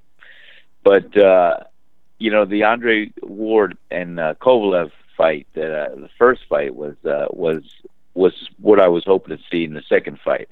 but 0.82 1.16
uh, 1.16 1.60
you 2.18 2.30
know 2.30 2.44
the 2.44 2.64
Andre 2.64 3.10
Ward 3.22 3.78
and 3.90 4.18
uh, 4.18 4.34
Kovalev 4.34 4.90
fight, 5.16 5.46
that 5.54 5.72
uh, 5.72 5.94
the 5.94 6.10
first 6.18 6.42
fight 6.48 6.74
was 6.74 6.96
uh, 7.04 7.26
was 7.30 7.62
was 8.14 8.48
what 8.60 8.80
I 8.80 8.88
was 8.88 9.04
hoping 9.04 9.36
to 9.36 9.42
see 9.50 9.64
in 9.64 9.74
the 9.74 9.82
second 9.82 10.18
fight 10.20 10.48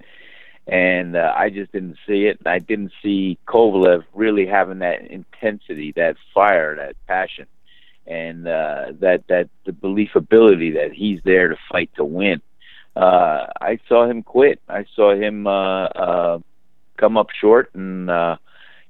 and 0.70 1.16
uh, 1.16 1.34
I 1.36 1.50
just 1.50 1.72
didn't 1.72 1.98
see 2.06 2.26
it. 2.26 2.38
I 2.46 2.60
didn't 2.60 2.92
see 3.02 3.38
Kovalev 3.48 4.04
really 4.14 4.46
having 4.46 4.78
that 4.78 5.04
intensity, 5.10 5.92
that 5.96 6.16
fire, 6.32 6.76
that 6.76 6.94
passion, 7.08 7.46
and 8.06 8.46
uh, 8.46 8.92
that 9.00 9.24
that 9.28 9.50
the 9.66 9.72
believability 9.72 10.74
that 10.74 10.92
he's 10.92 11.20
there 11.24 11.48
to 11.48 11.56
fight 11.70 11.90
to 11.96 12.04
win. 12.04 12.40
Uh, 12.94 13.46
I 13.60 13.80
saw 13.88 14.08
him 14.08 14.22
quit. 14.22 14.60
I 14.68 14.84
saw 14.94 15.12
him 15.12 15.48
uh, 15.48 15.86
uh, 15.86 16.38
come 16.96 17.16
up 17.16 17.30
short, 17.30 17.74
and 17.74 18.08
uh, 18.08 18.36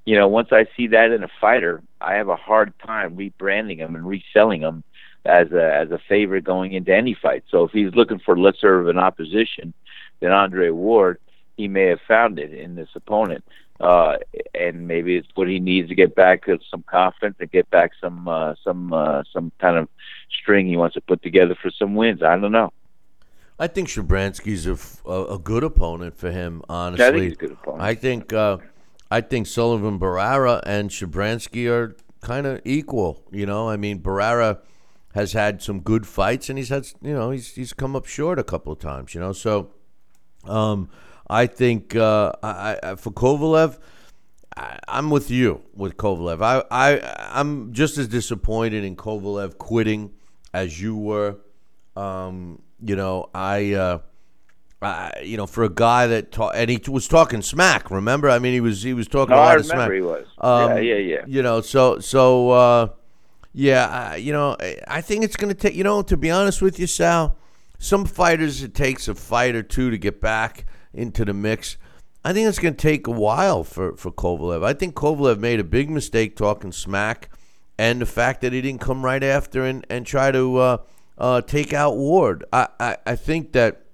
you 0.05 0.17
know, 0.17 0.29
once 0.29 0.49
I 0.53 0.67
see 0.77 0.89
that 0.89 1.13
in 1.13 1.25
a 1.25 1.31
fighter, 1.41 1.83
I 1.99 2.15
have 2.15 2.29
a 2.29 2.37
hard 2.37 2.75
time 2.87 3.17
rebranding 3.17 3.79
him 3.79 3.97
and 3.97 4.07
reselling 4.07 4.61
him 4.61 4.85
as 5.25 5.51
a 5.53 5.75
as 5.75 5.91
a 5.91 6.01
favorite 6.11 6.45
going 6.45 6.75
into 6.75 6.95
any 6.95 7.15
fight. 7.15 7.45
So 7.49 7.65
if 7.65 7.71
he's 7.71 7.95
looking 7.95 8.19
for 8.19 8.39
lesser 8.39 8.79
of 8.81 8.89
an 8.89 8.99
opposition 8.99 9.73
than 10.21 10.31
Andre 10.31 10.69
Ward, 10.69 11.19
he 11.61 11.69
may 11.69 11.87
have 11.87 12.01
found 12.09 12.39
it 12.39 12.53
in 12.53 12.75
this 12.75 12.89
opponent. 12.95 13.45
Uh, 13.81 14.17
and 14.55 14.87
maybe 14.87 15.17
it's 15.17 15.29
what 15.35 15.49
he 15.49 15.59
needs 15.59 15.89
to 15.89 15.95
get 15.95 16.15
back 16.15 16.45
some 16.71 16.83
confidence 16.83 17.37
and 17.41 17.51
get 17.51 17.69
back 17.71 17.93
some 18.01 18.29
uh, 18.29 18.55
some 18.63 18.93
uh, 18.93 19.23
some 19.33 19.51
kind 19.59 19.77
of 19.77 19.89
string 20.31 20.67
he 20.67 20.77
wants 20.77 20.95
to 20.95 21.01
put 21.01 21.23
together 21.23 21.57
for 21.61 21.71
some 21.71 21.95
wins. 21.95 22.23
I 22.23 22.37
don't 22.37 22.53
know. 22.53 22.73
I 23.59 23.67
think 23.67 23.89
Shabranskyy's 23.89 24.67
a, 24.67 24.73
f- 24.73 25.03
a, 25.07 25.35
a 25.35 25.39
good 25.39 25.65
opponent 25.65 26.17
for 26.17 26.31
him. 26.31 26.63
Honestly, 26.69 27.05
I 27.07 27.11
think 27.11 27.23
he's 27.25 27.33
a 27.33 27.37
good 27.37 27.53
opponent. 27.53 27.83
I 27.83 27.95
think 27.95 28.33
uh, 28.33 28.59
I 29.11 29.21
think 29.23 29.47
Sullivan 29.47 29.99
Barrera 29.99 30.63
and 30.67 30.91
Shabransky 30.91 31.71
are 31.71 31.97
kind 32.21 32.47
of 32.47 32.61
equal. 32.65 33.25
You 33.31 33.47
know, 33.47 33.71
I 33.71 33.79
mean 33.79 34.01
Barrera 34.01 34.59
has 35.15 35.33
had 35.33 35.63
some 35.63 35.81
good 35.81 36.07
fights 36.07 36.49
and 36.49 36.59
he's 36.59 36.69
had 36.69 36.87
you 37.01 37.15
know 37.15 37.31
he's 37.31 37.55
he's 37.55 37.73
come 37.73 37.97
up 37.97 38.07
short 38.07 38.39
a 38.39 38.45
couple 38.45 38.73
of 38.73 38.79
times. 38.79 39.15
You 39.15 39.21
know, 39.21 39.33
so 39.33 39.71
um, 40.45 40.89
I 41.31 41.47
think 41.47 41.95
uh, 41.95 42.33
I, 42.43 42.79
I, 42.83 42.95
for 42.97 43.13
Kovalev. 43.13 43.79
I, 44.57 44.79
I'm 44.89 45.11
with 45.11 45.31
you 45.31 45.63
with 45.75 45.97
Kovalev. 45.97 46.43
I, 46.43 46.65
I 46.71 47.41
I'm 47.41 47.73
just 47.73 47.99
as 47.99 48.09
disappointed 48.09 48.83
in 48.83 48.97
Kovalev 48.97 49.57
quitting 49.57 50.11
as 50.53 50.81
you 50.83 50.97
were. 50.97 51.37
Um, 51.97 52.61
you 52.85 52.97
know, 52.97 53.31
I, 53.33 53.75
uh, 53.75 53.99
I, 54.83 55.21
you 55.23 55.37
know, 55.37 55.47
for 55.47 55.63
a 55.65 55.69
guy 55.69 56.09
that 56.09 56.33
ta- 56.33 56.51
and 56.51 56.69
he 56.69 56.81
was 56.91 57.07
talking 57.07 57.43
smack. 57.43 57.91
Remember, 57.93 58.29
I 58.29 58.39
mean, 58.41 58.53
he 58.55 58.61
was 58.61 58.83
he 58.83 58.93
was 58.95 59.07
talking 59.07 59.37
No, 59.37 59.41
a 59.41 59.45
lot 59.45 59.59
of 59.59 59.67
smack. 59.67 59.91
he 59.93 60.01
was. 60.01 60.27
Um, 60.39 60.71
yeah, 60.71 60.79
yeah, 60.79 60.95
yeah. 60.97 61.25
You 61.29 61.43
know, 61.43 61.61
so 61.61 62.01
so 62.01 62.51
uh, 62.51 62.89
yeah, 63.53 64.11
uh, 64.13 64.17
you 64.17 64.33
know, 64.33 64.57
I- 64.59 64.79
I 64.89 65.01
think 65.01 65.23
it's 65.25 65.37
going 65.37 65.55
to 65.55 65.55
take. 65.55 65.75
You 65.77 65.85
know, 65.85 66.03
to 66.03 66.17
be 66.17 66.31
honest 66.31 66.61
with 66.61 66.81
you, 66.81 66.89
Sal, 66.89 67.37
some 67.79 68.05
fighters 68.05 68.63
it 68.65 68.75
takes 68.75 69.07
a 69.07 69.15
fight 69.15 69.55
or 69.55 69.63
two 69.63 69.91
to 69.91 69.99
get 69.99 70.21
back 70.21 70.67
into 70.93 71.25
the 71.25 71.35
mix. 71.35 71.77
I 72.25 72.33
think 72.33 72.49
it's 72.49 72.59
going 72.59 72.75
to 72.75 72.81
take 72.81 73.07
a 73.07 73.13
while 73.13 73.65
for 73.65 73.97
for 73.97 74.11
Kovalev. 74.11 74.65
I 74.65 74.75
think 74.75 74.95
Kovalev 74.95 75.39
made 75.39 75.61
a 75.61 75.65
big 75.65 75.89
mistake 75.89 76.37
talking 76.37 76.73
smack, 76.73 77.31
and 77.79 78.01
the 78.01 78.07
fact 78.07 78.43
that 78.43 78.53
he 78.53 78.61
didn't 78.61 78.81
come 78.81 79.05
right 79.05 79.23
after 79.23 79.65
and 79.65 79.87
and 79.89 80.07
try 80.07 80.31
to 80.31 80.57
uh, 80.59 80.77
uh, 81.17 81.41
take 81.41 81.73
out 81.73 81.97
Ward. 81.97 82.45
I, 82.53 82.69
I 82.79 82.97
I 83.07 83.17
think 83.17 83.53
that 83.53 83.87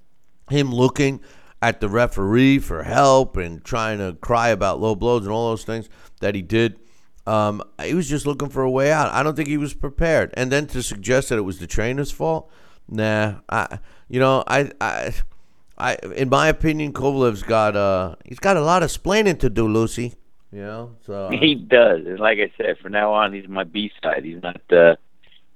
him 0.51 0.73
looking 0.73 1.21
at 1.63 1.81
the 1.81 1.89
referee 1.89 2.59
for 2.59 2.83
help 2.83 3.37
and 3.37 3.65
trying 3.65 3.99
to 3.99 4.17
cry 4.21 4.49
about 4.49 4.81
low 4.81 4.95
blows 4.95 5.23
and 5.23 5.33
all 5.33 5.51
those 5.51 5.65
things 5.65 5.89
that 6.21 6.35
he 6.35 6.43
did. 6.43 6.79
Um, 7.27 7.63
he 7.83 7.95
was 7.95 8.09
just 8.09 8.27
looking 8.27 8.51
for 8.51 8.63
a 8.63 8.71
way 8.71 8.93
out. 8.93 9.13
I 9.13 9.23
don't 9.23 9.35
think 9.35 9.49
he 9.49 9.57
was 9.57 9.75
prepared. 9.75 10.33
And 10.35 10.53
then 10.53 10.67
to 10.69 10.83
suggest 10.83 11.31
that 11.31 11.39
it 11.39 11.43
was 11.43 11.59
the 11.59 11.67
trainer's 11.67 12.13
fault, 12.13 12.51
nah. 12.89 13.37
I, 13.49 13.81
you 14.09 14.21
know, 14.21 14.45
I, 14.47 14.71
I, 14.81 15.13
I, 15.79 15.97
in 16.17 16.29
my 16.29 16.49
opinion, 16.49 16.93
Kovalev's 16.93 17.43
got 17.43 17.77
uh, 17.77 18.17
he's 18.25 18.39
got 18.39 18.57
a 18.57 18.63
lot 18.63 18.83
of 18.83 18.91
splaining 18.91 19.39
to 19.41 19.51
do, 19.51 19.69
Lucy. 19.69 20.15
You 20.53 20.63
know, 20.63 20.97
so 21.05 21.27
uh, 21.29 21.31
He 21.31 21.55
does, 21.55 22.07
and 22.07 22.19
like 22.19 22.39
I 22.39 22.51
said, 22.57 22.79
from 22.79 22.93
now 22.93 23.13
on, 23.13 23.33
he's 23.33 23.49
my 23.49 23.65
B 23.65 23.91
side. 24.03 24.25
He's 24.25 24.43
not 24.43 24.61
uh, 24.73 24.97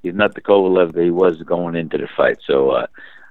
he's 0.03 0.14
not 0.14 0.35
the 0.35 0.41
Kovalev 0.43 0.93
that 0.93 1.03
he 1.03 1.11
was 1.11 1.41
going 1.43 1.75
into 1.75 1.97
the 1.99 2.09
fight. 2.16 2.39
So 2.47 2.71
uh, 2.71 2.87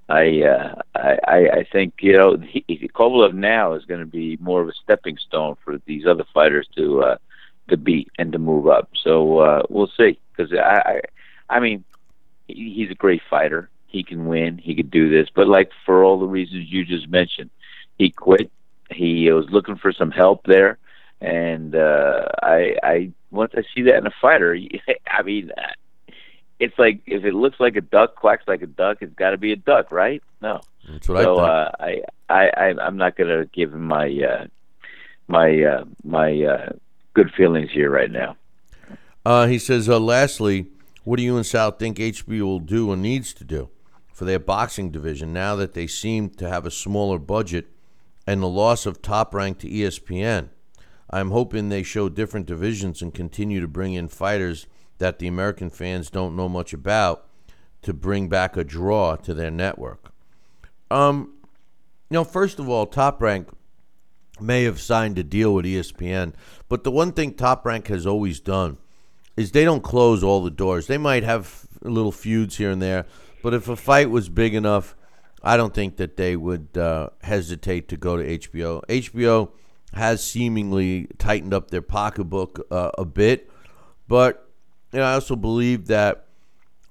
I, 0.08 0.42
uh, 0.42 0.82
I 0.96 1.18
I 1.28 1.38
I 1.60 1.68
think 1.72 1.96
you 2.02 2.18
know 2.18 2.38
he, 2.38 2.90
Kovalev 2.96 3.34
now 3.34 3.74
is 3.74 3.86
going 3.86 4.00
to 4.00 4.06
be 4.08 4.38
more 4.42 4.62
of 4.62 4.68
a 4.68 4.74
stepping 4.84 5.18
stone 5.18 5.56
for 5.64 5.78
these 5.86 6.08
other 6.08 6.26
fighters 6.34 6.68
to 6.76 7.04
uh, 7.04 7.18
to 7.68 7.78
beat 7.78 8.10
and 8.18 8.32
to 8.32 8.40
move 8.40 8.68
up. 8.68 8.90
So 9.04 9.40
uh, 9.40 9.64
we'll 9.70 9.92
see. 9.96 10.20
Because 10.36 10.52
I, 10.54 10.82
I 11.50 11.56
I 11.58 11.60
mean 11.60 11.84
he- 12.48 12.74
he's 12.74 12.90
a 12.90 12.96
great 12.96 13.22
fighter. 13.30 13.70
He 13.90 14.04
can 14.04 14.28
win. 14.28 14.58
He 14.58 14.76
could 14.76 14.92
do 14.92 15.10
this. 15.10 15.28
But 15.34 15.48
like 15.48 15.72
for 15.86 16.04
all 16.04 16.20
the 16.20 16.28
reasons 16.28 16.72
you 16.72 16.86
just 16.86 17.10
mentioned, 17.10 17.50
he 17.98 18.10
quit. 18.10 18.52
He 18.92 19.32
was 19.32 19.50
looking 19.50 19.76
for 19.76 19.92
some 19.92 20.10
help 20.10 20.46
there, 20.46 20.78
and 21.22 21.76
uh, 21.76 22.28
I, 22.42 22.76
I 22.82 23.12
once 23.30 23.54
I 23.56 23.64
see 23.76 23.84
that 23.84 23.98
in 23.98 24.08
a 24.08 24.14
fighter, 24.22 24.58
I 25.08 25.22
mean, 25.22 25.52
uh, 25.56 26.14
it's 26.60 26.78
like 26.78 27.02
if 27.06 27.24
it 27.24 27.34
looks 27.34 27.60
like 27.60 27.76
a 27.76 27.82
duck, 27.82 28.16
quacks 28.16 28.44
like 28.48 28.62
a 28.62 28.68
duck, 28.68 28.98
it's 29.02 29.14
got 29.16 29.32
to 29.32 29.38
be 29.38 29.52
a 29.52 29.56
duck, 29.56 29.92
right? 29.92 30.22
No. 30.42 30.62
that's 30.88 31.08
what 31.08 31.24
So 31.24 31.40
I 31.40 31.46
think. 31.46 31.48
uh, 31.50 31.72
I, 31.80 32.02
I, 32.30 32.50
I, 32.50 32.86
I'm 32.86 32.98
not 32.98 33.16
going 33.16 33.30
to 33.30 33.46
give 33.54 33.74
him 33.74 33.84
my, 33.84 34.08
uh, 34.08 34.48
my, 35.28 35.64
uh, 35.64 35.86
my 36.04 36.42
uh, 36.44 36.72
good 37.14 37.32
feelings 37.36 37.72
here 37.72 37.90
right 37.90 38.12
now. 38.12 38.36
Uh, 39.26 39.48
he 39.48 39.58
says, 39.58 39.88
uh, 39.88 40.00
lastly, 40.00 40.68
what 41.04 41.18
do 41.18 41.24
you 41.24 41.38
and 41.38 41.46
Sal 41.46 41.72
think 41.72 41.98
HB 41.98 42.42
will 42.42 42.60
do 42.60 42.92
and 42.92 43.02
needs 43.02 43.34
to 43.36 43.44
do 43.44 43.70
for 44.20 44.26
their 44.26 44.38
boxing 44.38 44.92
division 44.92 45.32
now 45.32 45.56
that 45.56 45.74
they 45.74 45.88
seem 45.88 46.30
to 46.30 46.50
have 46.50 46.66
a 46.66 46.72
smaller 46.72 47.18
budget 47.18 47.68
and 48.28 48.42
the 48.42 48.50
loss 48.50 48.86
of 48.86 49.02
top 49.02 49.34
rank 49.34 49.60
to 49.60 49.70
ESPN? 49.70 50.50
I'm 51.10 51.32
hoping 51.32 51.70
they 51.70 51.84
show 51.84 52.10
different 52.10 52.46
divisions 52.46 53.02
and 53.02 53.14
continue 53.14 53.62
to 53.62 53.68
bring 53.70 53.94
in 53.94 54.10
fighters 54.10 54.68
that 54.98 55.20
the 55.20 55.28
American 55.28 55.70
fans 55.70 56.10
don't 56.10 56.36
know 56.36 56.50
much 56.50 56.74
about 56.74 57.30
to 57.84 57.94
bring 57.94 58.28
back 58.28 58.58
a 58.58 58.66
draw 58.66 59.16
to 59.16 59.34
their 59.34 59.50
network. 59.50 60.12
Um, 60.92 61.36
you 62.10 62.16
know, 62.16 62.26
first 62.26 62.60
of 62.60 62.68
all, 62.68 62.88
Top 62.88 63.22
Rank 63.22 63.48
may 64.42 64.66
have 64.66 64.82
signed 64.82 65.18
a 65.18 65.24
deal 65.24 65.54
with 65.54 65.64
ESPN, 65.64 66.34
but 66.68 66.84
the 66.84 66.92
one 66.92 67.14
thing 67.14 67.36
Top 67.36 67.66
Rank 67.66 67.88
has 67.88 68.06
always 68.06 68.42
done 68.42 68.80
is 69.38 69.54
they 69.54 69.64
don't 69.64 69.82
close 69.82 70.26
all 70.26 70.44
the 70.44 70.52
doors. 70.52 70.88
They 70.88 70.98
might 70.98 71.24
have 71.24 71.66
little 71.82 72.12
feuds 72.12 72.58
here 72.58 72.72
and 72.72 72.82
there, 72.82 73.06
but 73.42 73.54
if 73.54 73.68
a 73.68 73.76
fight 73.76 74.10
was 74.10 74.30
big 74.30 74.54
enough, 74.54 74.96
I 75.44 75.58
don't 75.58 75.74
think 75.74 75.98
that 75.98 76.18
they 76.18 76.36
would 76.36 76.78
uh, 76.78 77.10
hesitate 77.22 77.88
to 77.90 77.98
go 77.98 78.18
to 78.18 78.24
HBO. 78.24 78.82
HBO 78.88 79.52
has 79.94 80.24
seemingly 80.24 81.08
tightened 81.18 81.54
up 81.54 81.72
their 81.72 81.82
pocketbook 81.82 82.66
uh, 82.70 82.92
a 82.98 83.06
bit, 83.06 83.50
but 84.08 84.50
you 84.92 85.00
know, 85.00 85.06
I 85.06 85.14
also 85.14 85.36
believe 85.36 85.88
that 85.88 86.26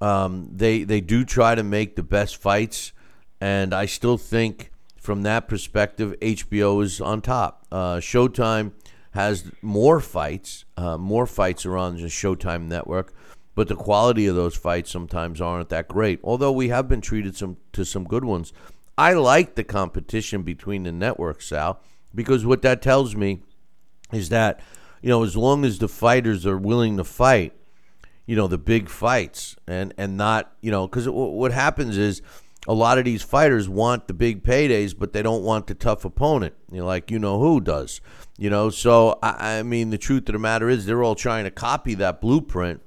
um, 0.00 0.50
they 0.52 0.84
they 0.84 1.00
do 1.00 1.24
try 1.24 1.54
to 1.54 1.62
make 1.62 1.96
the 1.96 2.02
best 2.02 2.36
fights, 2.36 2.92
and 3.40 3.74
I 3.74 3.86
still 3.86 4.16
think 4.16 4.70
from 4.96 5.22
that 5.22 5.48
perspective, 5.48 6.14
HBO 6.20 6.82
is 6.82 7.00
on 7.00 7.22
top. 7.22 7.66
Uh, 7.72 7.96
Showtime 7.96 8.72
has 9.12 9.50
more 9.62 10.00
fights. 10.00 10.64
Uh, 10.76 10.98
more 10.98 11.26
fights 11.26 11.64
are 11.66 11.76
on 11.76 11.96
the 11.96 12.08
Showtime 12.08 12.66
network, 12.66 13.12
but 13.58 13.66
the 13.66 13.74
quality 13.74 14.28
of 14.28 14.36
those 14.36 14.54
fights 14.54 14.88
sometimes 14.88 15.40
aren't 15.40 15.68
that 15.68 15.88
great. 15.88 16.20
Although 16.22 16.52
we 16.52 16.68
have 16.68 16.86
been 16.86 17.00
treated 17.00 17.36
some 17.36 17.56
to 17.72 17.84
some 17.84 18.04
good 18.04 18.24
ones. 18.24 18.52
I 18.96 19.14
like 19.14 19.56
the 19.56 19.64
competition 19.64 20.44
between 20.44 20.84
the 20.84 20.92
networks, 20.92 21.48
Sal, 21.48 21.80
because 22.14 22.46
what 22.46 22.62
that 22.62 22.80
tells 22.80 23.16
me 23.16 23.42
is 24.12 24.28
that 24.28 24.60
you 25.02 25.08
know 25.08 25.24
as 25.24 25.36
long 25.36 25.64
as 25.64 25.80
the 25.80 25.88
fighters 25.88 26.46
are 26.46 26.56
willing 26.56 26.98
to 26.98 27.02
fight, 27.02 27.52
you 28.26 28.36
know 28.36 28.46
the 28.46 28.58
big 28.58 28.88
fights 28.88 29.56
and 29.66 29.92
and 29.98 30.16
not 30.16 30.52
you 30.60 30.70
know 30.70 30.86
because 30.86 31.08
what 31.08 31.50
happens 31.50 31.98
is 31.98 32.22
a 32.68 32.74
lot 32.74 32.96
of 32.96 33.04
these 33.04 33.24
fighters 33.24 33.68
want 33.68 34.06
the 34.06 34.14
big 34.14 34.44
paydays 34.44 34.96
but 34.96 35.12
they 35.12 35.22
don't 35.22 35.42
want 35.42 35.66
the 35.66 35.74
tough 35.74 36.04
opponent 36.04 36.54
you 36.70 36.78
know 36.78 36.86
like 36.86 37.10
you 37.10 37.18
know 37.18 37.40
who 37.40 37.60
does 37.60 38.00
you 38.36 38.50
know 38.50 38.70
so 38.70 39.18
I, 39.20 39.58
I 39.58 39.62
mean 39.64 39.90
the 39.90 39.98
truth 39.98 40.28
of 40.28 40.34
the 40.34 40.38
matter 40.38 40.68
is 40.68 40.86
they're 40.86 41.02
all 41.02 41.14
trying 41.16 41.44
to 41.44 41.50
copy 41.50 41.94
that 41.94 42.20
blueprint 42.20 42.82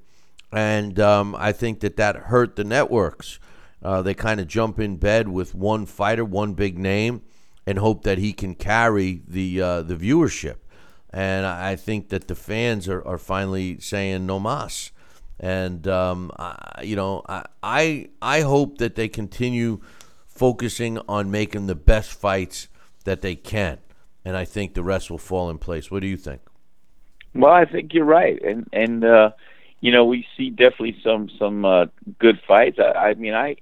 and 0.51 0.99
um, 0.99 1.35
I 1.37 1.51
think 1.51 1.79
that 1.81 1.97
that 1.97 2.15
hurt 2.15 2.55
the 2.55 2.63
networks. 2.63 3.39
Uh, 3.83 4.01
they 4.01 4.13
kind 4.13 4.39
of 4.39 4.47
jump 4.47 4.79
in 4.79 4.97
bed 4.97 5.27
with 5.27 5.55
one 5.55 5.85
fighter 5.85 6.23
one 6.23 6.53
big 6.53 6.77
name 6.77 7.21
and 7.65 7.79
hope 7.79 8.03
that 8.03 8.17
he 8.17 8.33
can 8.33 8.55
carry 8.55 9.21
the 9.27 9.61
uh, 9.61 9.81
the 9.81 9.95
viewership. 9.95 10.57
And 11.13 11.45
I 11.45 11.75
think 11.75 12.09
that 12.09 12.27
the 12.27 12.35
fans 12.35 12.87
are, 12.87 13.05
are 13.05 13.17
finally 13.17 13.79
saying 13.79 14.25
no 14.25 14.39
mas. 14.39 14.91
And 15.39 15.87
um, 15.87 16.31
I, 16.37 16.81
you 16.83 16.95
know 16.95 17.23
I, 17.27 17.45
I 17.63 18.09
I 18.21 18.41
hope 18.41 18.77
that 18.77 18.95
they 18.95 19.07
continue 19.07 19.81
focusing 20.27 20.99
on 21.07 21.31
making 21.31 21.67
the 21.67 21.75
best 21.75 22.11
fights 22.11 22.67
that 23.05 23.21
they 23.21 23.35
can, 23.35 23.79
and 24.23 24.37
I 24.37 24.45
think 24.45 24.75
the 24.75 24.83
rest 24.83 25.09
will 25.09 25.17
fall 25.17 25.49
in 25.49 25.57
place. 25.57 25.89
What 25.89 26.01
do 26.01 26.07
you 26.07 26.17
think? 26.17 26.41
Well, 27.33 27.51
I 27.51 27.65
think 27.65 27.93
you're 27.93 28.05
right, 28.05 28.39
and 28.43 28.67
and 28.71 29.03
uh, 29.03 29.31
you 29.81 29.91
know 29.91 30.05
we 30.05 30.25
see 30.37 30.49
definitely 30.49 30.97
some 31.03 31.29
some 31.37 31.65
uh, 31.65 31.87
good 32.19 32.39
fights. 32.47 32.79
I, 32.79 33.09
I 33.09 33.13
mean, 33.15 33.33
I 33.33 33.57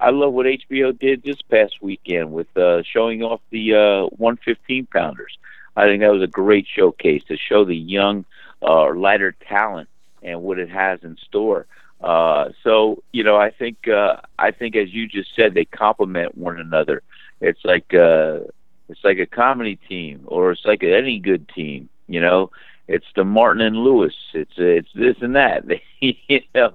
I 0.00 0.10
love 0.10 0.32
what 0.32 0.46
HBO 0.46 0.98
did 0.98 1.22
this 1.22 1.40
past 1.42 1.82
weekend 1.82 2.32
with 2.32 2.54
uh, 2.56 2.82
showing 2.82 3.22
off 3.22 3.40
the 3.50 3.74
uh, 3.74 4.16
115 4.16 4.86
pounders. 4.86 5.38
I 5.76 5.84
think 5.86 6.00
that 6.00 6.12
was 6.12 6.22
a 6.22 6.28
great 6.28 6.66
showcase 6.66 7.22
to 7.28 7.36
show 7.36 7.64
the 7.64 7.76
young 7.76 8.24
uh, 8.62 8.92
lighter 8.94 9.34
talent 9.46 9.88
and 10.22 10.42
what 10.42 10.58
it 10.58 10.70
has 10.70 11.02
in 11.02 11.16
store. 11.16 11.66
Uh, 12.00 12.50
so 12.62 13.02
you 13.12 13.24
know, 13.24 13.36
I 13.36 13.50
think 13.50 13.88
uh, 13.88 14.16
I 14.38 14.50
think 14.50 14.76
as 14.76 14.92
you 14.92 15.06
just 15.08 15.34
said, 15.34 15.54
they 15.54 15.64
complement 15.64 16.36
one 16.36 16.58
another. 16.58 17.02
It's 17.40 17.64
like 17.64 17.94
uh, 17.94 18.40
it's 18.88 19.02
like 19.02 19.18
a 19.18 19.26
comedy 19.26 19.76
team, 19.88 20.22
or 20.26 20.52
it's 20.52 20.64
like 20.64 20.82
any 20.82 21.18
good 21.18 21.48
team, 21.48 21.88
you 22.08 22.20
know. 22.20 22.50
It's 22.88 23.06
the 23.16 23.24
Martin 23.24 23.62
and 23.62 23.76
Lewis. 23.76 24.14
It's 24.32 24.52
it's 24.56 24.88
this 24.94 25.16
and 25.20 25.36
that. 25.36 25.64
They 26.00 26.18
you 26.28 26.40
know 26.54 26.74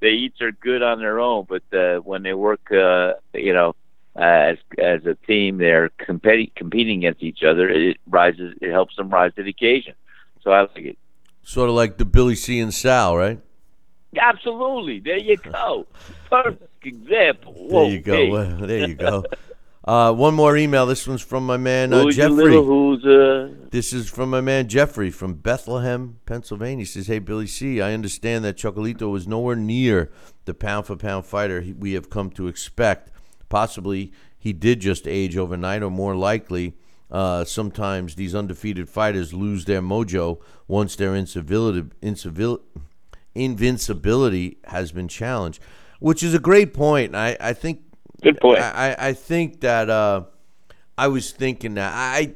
they 0.00 0.10
each 0.10 0.40
are 0.40 0.52
good 0.52 0.82
on 0.82 1.00
their 1.00 1.18
own, 1.18 1.46
but 1.48 1.62
uh, 1.76 1.98
when 1.98 2.22
they 2.22 2.34
work, 2.34 2.70
uh, 2.70 3.14
you 3.34 3.52
know, 3.52 3.74
as 4.14 4.58
as 4.78 5.04
a 5.06 5.14
team, 5.26 5.58
they're 5.58 5.90
competing 5.98 6.50
competing 6.54 6.98
against 6.98 7.22
each 7.22 7.42
other. 7.42 7.68
It 7.68 7.96
rises. 8.06 8.54
It 8.60 8.70
helps 8.70 8.96
them 8.96 9.10
rise 9.10 9.34
to 9.34 9.42
the 9.42 9.50
occasion. 9.50 9.94
So 10.42 10.52
I 10.52 10.60
like 10.60 10.76
it. 10.76 10.98
Sort 11.42 11.68
of 11.68 11.74
like 11.74 11.96
the 11.96 12.04
Billy 12.04 12.36
C 12.36 12.60
and 12.60 12.72
Sal, 12.72 13.16
right? 13.16 13.40
Absolutely. 14.16 15.00
There 15.00 15.18
you 15.18 15.36
go. 15.36 15.86
Perfect 16.30 16.86
example. 16.86 17.54
There 17.70 17.90
you 17.90 18.00
go. 18.00 18.14
hey. 18.14 18.30
Well, 18.30 18.56
there 18.58 18.88
you 18.88 18.94
go. 18.94 19.24
Uh, 19.88 20.12
one 20.12 20.34
more 20.34 20.54
email. 20.54 20.84
This 20.84 21.08
one's 21.08 21.22
from 21.22 21.46
my 21.46 21.56
man 21.56 21.94
uh, 21.94 22.10
Jeffrey. 22.10 22.52
who's 22.52 23.02
uh 23.06 23.48
This 23.70 23.94
is 23.94 24.06
from 24.10 24.28
my 24.28 24.42
man 24.42 24.68
Jeffrey 24.68 25.10
from 25.10 25.32
Bethlehem, 25.32 26.20
Pennsylvania. 26.26 26.82
He 26.82 26.84
says, 26.84 27.06
Hey, 27.06 27.20
Billy 27.20 27.46
C., 27.46 27.80
I 27.80 27.94
understand 27.94 28.44
that 28.44 28.58
Chocolito 28.58 29.10
was 29.10 29.26
nowhere 29.26 29.56
near 29.56 30.12
the 30.44 30.52
pound 30.52 30.84
for 30.84 30.94
pound 30.94 31.24
fighter 31.24 31.64
we 31.78 31.94
have 31.94 32.10
come 32.10 32.28
to 32.32 32.48
expect. 32.48 33.10
Possibly 33.48 34.12
he 34.38 34.52
did 34.52 34.80
just 34.80 35.08
age 35.08 35.38
overnight, 35.38 35.82
or 35.82 35.90
more 35.90 36.14
likely, 36.14 36.76
uh, 37.10 37.46
sometimes 37.46 38.14
these 38.14 38.34
undefeated 38.34 38.90
fighters 38.90 39.32
lose 39.32 39.64
their 39.64 39.80
mojo 39.80 40.38
once 40.66 40.96
their 40.96 41.14
incivility, 41.14 41.88
incivil, 42.02 42.60
invincibility 43.34 44.58
has 44.64 44.92
been 44.92 45.08
challenged, 45.08 45.62
which 45.98 46.22
is 46.22 46.34
a 46.34 46.38
great 46.38 46.74
point. 46.74 47.14
I, 47.14 47.38
I 47.40 47.54
think 47.54 47.87
Good 48.22 48.40
point. 48.40 48.60
I, 48.60 48.96
I- 48.98 49.12
think 49.12 49.60
that 49.60 49.88
uh, 49.90 50.22
I 50.96 51.08
was 51.08 51.30
thinking 51.32 51.74
that 51.74 51.92
I 51.94 52.34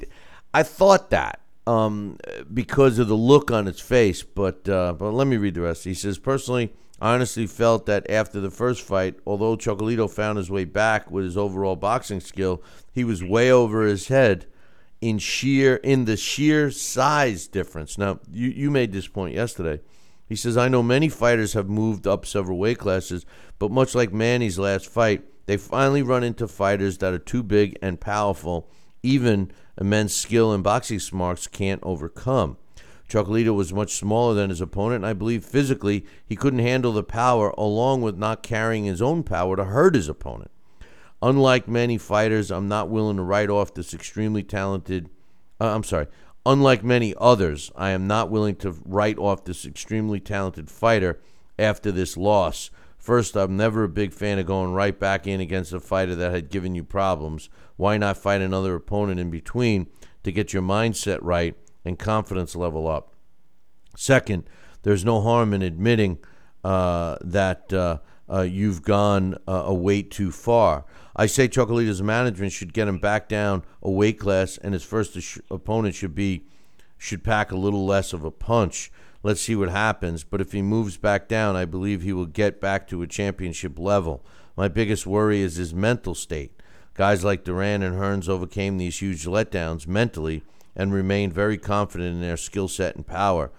I 0.54 0.62
thought 0.62 1.10
that 1.10 1.40
um, 1.66 2.18
because 2.52 2.98
of 2.98 3.09
the 3.09 3.16
look 3.16 3.50
on 3.50 3.66
its 3.68 3.80
face, 3.80 4.22
but 4.22 4.68
uh, 4.68 4.92
but 4.94 5.10
let 5.12 5.26
me 5.26 5.36
read 5.36 5.54
the 5.54 5.62
rest. 5.62 5.84
He 5.84 5.94
says 5.94 6.18
personally, 6.18 6.72
I 7.00 7.14
honestly 7.14 7.46
felt 7.46 7.86
that 7.86 8.09
after 8.10 8.40
the 8.40 8.50
first 8.50 8.82
fight, 8.82 9.16
although 9.26 9.56
Chocolito 9.56 10.09
found 10.10 10.38
his 10.38 10.50
way 10.50 10.64
back 10.64 11.10
with 11.10 11.24
his 11.24 11.36
overall 11.36 11.76
boxing 11.76 12.20
skill, 12.20 12.62
he 12.92 13.02
was 13.04 13.24
way 13.24 13.50
over 13.50 13.82
his 13.84 14.09
head 14.09 14.46
in 15.00 15.18
sheer 15.18 15.76
in 15.76 16.04
the 16.04 16.16
sheer 16.16 16.70
size 16.70 17.48
difference. 17.48 17.98
Now 17.98 18.20
you 18.30 18.48
you 18.48 18.70
made 18.70 18.92
this 18.92 19.09
point 19.09 19.34
yesterday. 19.34 19.80
He 20.28 20.36
says, 20.36 20.56
I 20.56 20.68
know 20.68 20.82
many 20.82 21.10
fighters 21.10 21.52
have 21.52 21.68
moved 21.68 22.06
up 22.06 22.24
several 22.24 22.56
weight 22.56 22.78
classes, 22.78 23.26
but 23.59 23.70
much 23.70 23.94
like 23.94 24.14
Manny's 24.14 24.59
last 24.59 24.86
fight, 24.88 25.22
they 25.53 25.59
finally 25.59 26.03
run 26.03 26.24
into 26.24 26.49
fighters 26.49 26.97
that 26.97 27.12
are 27.12 27.19
too 27.19 27.43
big 27.43 27.79
and 27.83 28.01
powerful, 28.01 28.70
even 29.03 29.53
immense 29.79 30.15
skill 30.15 30.51
and 30.51 30.65
boxing 30.65 30.99
smarts 30.99 31.47
can't 31.47 31.83
overcome. 31.83 32.57
Chocolito 33.07 33.53
was 33.53 33.70
much 33.70 33.93
smaller 33.93 34.33
than 34.33 34.49
his 34.49 34.62
opponent, 34.62 35.05
and 35.05 35.07
I 35.07 35.12
believe 35.12 35.45
physically 35.45 36.07
he 36.24 36.37
couldn't 36.37 36.61
handle 36.61 36.93
the 36.93 37.03
power, 37.03 37.51
along 37.59 38.01
with 38.01 38.16
not 38.16 38.43
carrying 38.43 38.87
his 38.87 39.03
own 39.03 39.24
power 39.24 39.55
to 39.57 39.65
hurt 39.65 39.95
his 39.95 40.09
opponent. 40.09 40.51
Unlike 41.20 41.69
many 41.69 41.99
fighters, 41.99 42.51
I'm 42.51 42.66
not 42.66 42.89
willing 42.89 43.19
to 43.19 43.23
write 43.23 43.51
off 43.51 43.74
this 43.74 43.93
extremely 43.93 44.43
talented. 44.43 45.11
Uh, 45.61 45.74
I'm 45.74 45.85
sorry. 45.85 46.07
Unlike 46.47 46.83
many 46.83 47.15
others, 47.20 47.70
I 47.77 47.91
am 47.91 48.07
not 48.07 48.31
willing 48.31 48.57
to 48.57 48.74
write 48.87 49.19
off 49.19 49.45
this 49.45 49.66
extremely 49.66 50.19
talented 50.19 50.70
fighter 50.70 51.20
after 51.59 51.93
this 51.93 52.16
loss. 52.16 52.70
First, 53.03 53.37
I'm 53.37 53.57
never 53.57 53.83
a 53.83 53.89
big 53.89 54.12
fan 54.12 54.39
of 54.39 54.47
going 54.47 54.74
right 54.74 54.97
back 54.97 55.27
in 55.27 55.41
against 55.41 55.73
a 55.73 55.81
fighter 55.81 56.15
that 56.15 56.31
had 56.31 56.51
given 56.51 56.77
you 56.77 56.85
problems. 56.85 57.51
Why 57.74 57.99
not 57.99 58.16
fight 58.16 58.41
another 58.41 58.77
opponent 58.77 59.19
in 59.19 59.29
between 59.29 59.89
to 60.23 60.31
get 60.31 60.53
your 60.53 60.62
mindset 60.62 61.19
right 61.20 61.57
and 61.85 61.99
confidence 61.99 62.55
level 62.55 62.87
up? 62.87 63.16
Second, 63.97 64.45
there's 64.85 65.05
no 65.05 65.20
harm 65.20 65.53
in 65.53 65.62
admitting 65.62 66.20
uh, 66.62 67.16
that 67.23 67.73
uh, 67.73 67.99
uh, 68.33 68.43
you've 68.43 68.83
gone 68.83 69.35
uh, 69.49 69.65
a 69.66 69.74
weight 69.74 70.12
too 70.12 70.31
far. 70.31 70.85
I 71.16 71.27
say 71.27 71.49
Chocolita's 71.49 72.03
management 72.03 72.53
should 72.53 72.73
get 72.73 72.87
him 72.87 72.99
back 72.99 73.29
down 73.29 73.65
a 73.83 73.91
weight 73.91 74.20
class, 74.20 74.59
and 74.59 74.74
his 74.74 74.85
first 74.85 75.19
opponent 75.51 75.97
should 75.97 76.15
be 76.15 76.47
should 76.99 77.24
pack 77.24 77.51
a 77.51 77.57
little 77.57 77.85
less 77.85 78.12
of 78.12 78.23
a 78.23 78.31
punch. 78.31 78.93
Let's 79.23 79.40
see 79.40 79.55
what 79.55 79.69
happens. 79.69 80.24
But 80.24 80.40
if 80.40 80.53
he 80.53 80.62
moves 80.62 80.97
back 80.97 81.28
down, 81.28 81.57
I 81.57 81.65
believe 81.65 82.03
he 82.03 82.12
will 82.12 82.27
get 82.27 82.61
back 82.61 82.89
to 82.89 83.03
a 83.03 83.07
championship 83.07 83.78
level. 83.78 84.24
My 84.57 84.69
biggest 84.69 85.07
worry 85.07 85.40
is 85.40 85.57
his 85.57 85.74
mental 85.74 86.15
state. 86.15 86.61
Guys 86.94 87.24
like 87.24 87.44
Duran 87.44 87.82
and 87.82 87.97
Hearns 87.97 88.28
overcame 88.28 88.77
these 88.77 89.01
huge 89.01 89.24
letdowns 89.24 89.86
mentally 89.86 90.43
and 90.77 90.93
remained 90.93 91.32
very 91.32 91.57
confident 91.57 92.15
in 92.15 92.20
their 92.20 92.36
skill 92.36 92.69
set 92.69 92.97
and 92.97 93.07
power. 93.07 93.51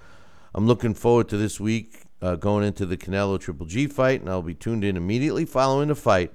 I'm 0.53 0.67
looking 0.67 0.93
forward 0.93 1.29
to 1.29 1.37
this 1.37 1.59
week 1.59 2.03
uh, 2.21 2.35
going 2.35 2.63
into 2.63 2.85
the 2.85 2.97
Canelo 2.97 3.39
Triple 3.39 3.65
G 3.65 3.87
fight, 3.87 4.21
and 4.21 4.29
I'll 4.29 4.41
be 4.41 4.53
tuned 4.53 4.83
in 4.83 4.95
immediately 4.95 5.45
following 5.45 5.87
the 5.87 5.95
fight 5.95 6.31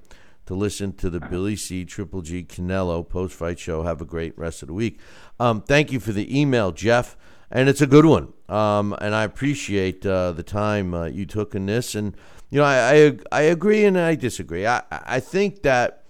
to 0.47 0.55
listen 0.55 0.93
to 0.95 1.09
the 1.09 1.21
Billy 1.21 1.57
C 1.57 1.85
Triple 1.85 2.23
G 2.23 2.43
Canelo 2.43 3.09
post 3.09 3.35
fight 3.35 3.59
show. 3.59 3.83
Have 3.83 4.01
a 4.01 4.05
great 4.05 4.37
rest 4.37 4.63
of 4.63 4.69
the 4.69 4.75
week. 4.75 4.99
Um, 5.39 5.63
thank 5.63 5.93
you 5.93 6.01
for 6.01 6.13
the 6.13 6.39
email, 6.39 6.73
Jeff, 6.73 7.17
and 7.51 7.69
it's 7.69 7.81
a 7.81 7.87
good 7.87 8.05
one. 8.05 8.33
Um, 8.49 8.95
and 9.01 9.15
I 9.15 9.25
appreciate 9.25 10.05
uh, 10.05 10.33
the 10.33 10.43
time 10.43 10.95
uh, 10.95 11.07
you 11.07 11.27
took 11.27 11.55
in 11.55 11.67
this. 11.67 11.95
And 11.95 12.17
you 12.51 12.59
know, 12.59 12.65
I, 12.65 13.07
I 13.07 13.19
I 13.33 13.43
agree 13.43 13.85
and 13.85 13.99
I 13.99 14.15
disagree. 14.15 14.67
I 14.67 14.83
I 14.91 15.21
think 15.21 15.63
that. 15.63 16.05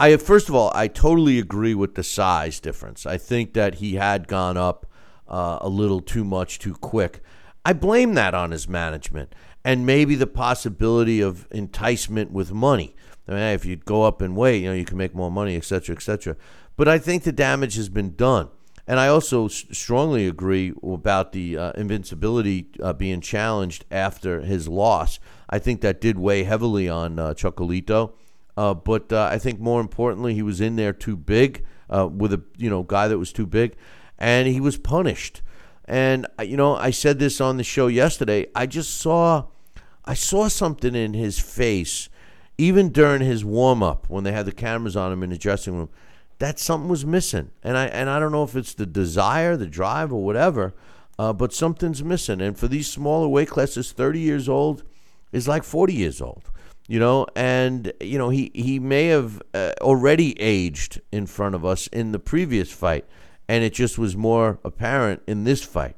I 0.00 0.16
first 0.16 0.48
of 0.48 0.54
all, 0.56 0.72
I 0.74 0.88
totally 0.88 1.38
agree 1.38 1.76
with 1.76 1.94
the 1.94 2.02
size 2.02 2.58
difference. 2.58 3.06
I 3.06 3.18
think 3.18 3.52
that 3.52 3.76
he 3.76 3.94
had 3.94 4.26
gone 4.26 4.56
up 4.56 4.84
uh, 5.28 5.58
a 5.60 5.68
little 5.68 6.00
too 6.00 6.24
much 6.24 6.58
too 6.58 6.74
quick. 6.74 7.20
I 7.64 7.72
blame 7.72 8.14
that 8.14 8.34
on 8.34 8.50
his 8.50 8.66
management 8.66 9.32
and 9.64 9.86
maybe 9.86 10.16
the 10.16 10.26
possibility 10.26 11.20
of 11.20 11.46
enticement 11.52 12.32
with 12.32 12.52
money. 12.52 12.96
I 13.28 13.32
mean, 13.32 13.40
if 13.40 13.64
you 13.64 13.76
go 13.76 14.02
up 14.02 14.20
in 14.20 14.34
weight, 14.34 14.62
you 14.62 14.70
know, 14.70 14.74
you 14.74 14.84
can 14.84 14.98
make 14.98 15.14
more 15.14 15.30
money, 15.30 15.54
et 15.54 15.64
cetera, 15.64 15.94
et 15.94 16.02
cetera. 16.02 16.36
But 16.76 16.88
I 16.88 16.98
think 16.98 17.22
the 17.22 17.30
damage 17.30 17.76
has 17.76 17.88
been 17.88 18.16
done. 18.16 18.48
And 18.86 18.98
I 18.98 19.08
also 19.08 19.46
strongly 19.46 20.26
agree 20.26 20.72
about 20.82 21.32
the 21.32 21.56
uh, 21.56 21.72
invincibility 21.72 22.66
uh, 22.82 22.92
being 22.92 23.20
challenged 23.20 23.84
after 23.90 24.40
his 24.40 24.66
loss. 24.66 25.20
I 25.48 25.60
think 25.60 25.82
that 25.82 26.00
did 26.00 26.18
weigh 26.18 26.42
heavily 26.42 26.88
on 26.88 27.18
uh, 27.18 27.34
Chocolito. 27.34 28.14
Uh, 28.56 28.74
but 28.74 29.12
uh, 29.12 29.28
I 29.30 29.38
think 29.38 29.60
more 29.60 29.80
importantly, 29.80 30.34
he 30.34 30.42
was 30.42 30.60
in 30.60 30.76
there 30.76 30.92
too 30.92 31.16
big 31.16 31.64
uh, 31.88 32.08
with 32.08 32.32
a 32.32 32.42
you 32.56 32.68
know 32.68 32.82
guy 32.82 33.08
that 33.08 33.18
was 33.18 33.32
too 33.32 33.46
big, 33.46 33.76
and 34.18 34.48
he 34.48 34.60
was 34.60 34.76
punished. 34.76 35.42
And 35.84 36.26
you 36.44 36.56
know, 36.56 36.76
I 36.76 36.90
said 36.90 37.18
this 37.18 37.40
on 37.40 37.56
the 37.56 37.64
show 37.64 37.86
yesterday. 37.86 38.46
I 38.54 38.66
just 38.66 38.96
saw, 38.98 39.46
I 40.04 40.14
saw 40.14 40.48
something 40.48 40.94
in 40.94 41.14
his 41.14 41.38
face, 41.38 42.08
even 42.58 42.90
during 42.90 43.22
his 43.22 43.44
warm 43.44 43.82
up 43.82 44.08
when 44.10 44.24
they 44.24 44.32
had 44.32 44.46
the 44.46 44.52
cameras 44.52 44.96
on 44.96 45.12
him 45.12 45.22
in 45.22 45.30
the 45.30 45.38
dressing 45.38 45.76
room. 45.76 45.88
That 46.42 46.58
something 46.58 46.88
was 46.88 47.06
missing, 47.06 47.52
and 47.62 47.78
I 47.78 47.86
and 47.86 48.10
I 48.10 48.18
don't 48.18 48.32
know 48.32 48.42
if 48.42 48.56
it's 48.56 48.74
the 48.74 48.84
desire, 48.84 49.56
the 49.56 49.68
drive, 49.68 50.12
or 50.12 50.24
whatever. 50.24 50.74
Uh, 51.16 51.32
but 51.32 51.52
something's 51.52 52.02
missing. 52.02 52.40
And 52.40 52.58
for 52.58 52.66
these 52.66 52.88
smaller 52.88 53.28
weight 53.28 53.48
classes, 53.48 53.92
30 53.92 54.18
years 54.18 54.48
old 54.48 54.82
is 55.30 55.46
like 55.46 55.62
40 55.62 55.94
years 55.94 56.20
old 56.20 56.50
you 56.88 56.98
know 56.98 57.26
and 57.36 57.92
you 58.00 58.18
know 58.18 58.28
he 58.28 58.50
he 58.54 58.80
may 58.80 59.06
have 59.06 59.40
uh, 59.54 59.70
already 59.80 60.38
aged 60.40 61.00
in 61.12 61.26
front 61.26 61.54
of 61.54 61.64
us 61.64 61.86
in 61.86 62.10
the 62.10 62.18
previous 62.18 62.72
fight 62.72 63.04
and 63.48 63.62
it 63.62 63.72
just 63.72 63.96
was 63.96 64.16
more 64.16 64.58
apparent 64.64 65.22
in 65.28 65.44
this 65.44 65.62
fight 65.62 65.94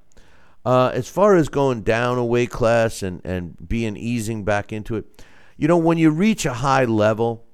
uh, 0.66 0.91
as 0.93 1.09
far 1.09 1.37
as 1.37 1.49
going 1.49 1.81
down 1.81 2.19
a 2.19 2.25
weight 2.25 2.51
class 2.51 3.03
and 3.03 3.23
and 3.25 3.57
being 3.66 3.97
easing 3.97 4.45
back 4.45 4.75
into 4.75 4.95
it 4.95 5.25
you 5.57 5.66
know 5.66 5.79
when 5.79 5.97
you 5.97 6.11
reach 6.11 6.45
a 6.45 6.53
high 6.53 6.85
level 6.85 7.47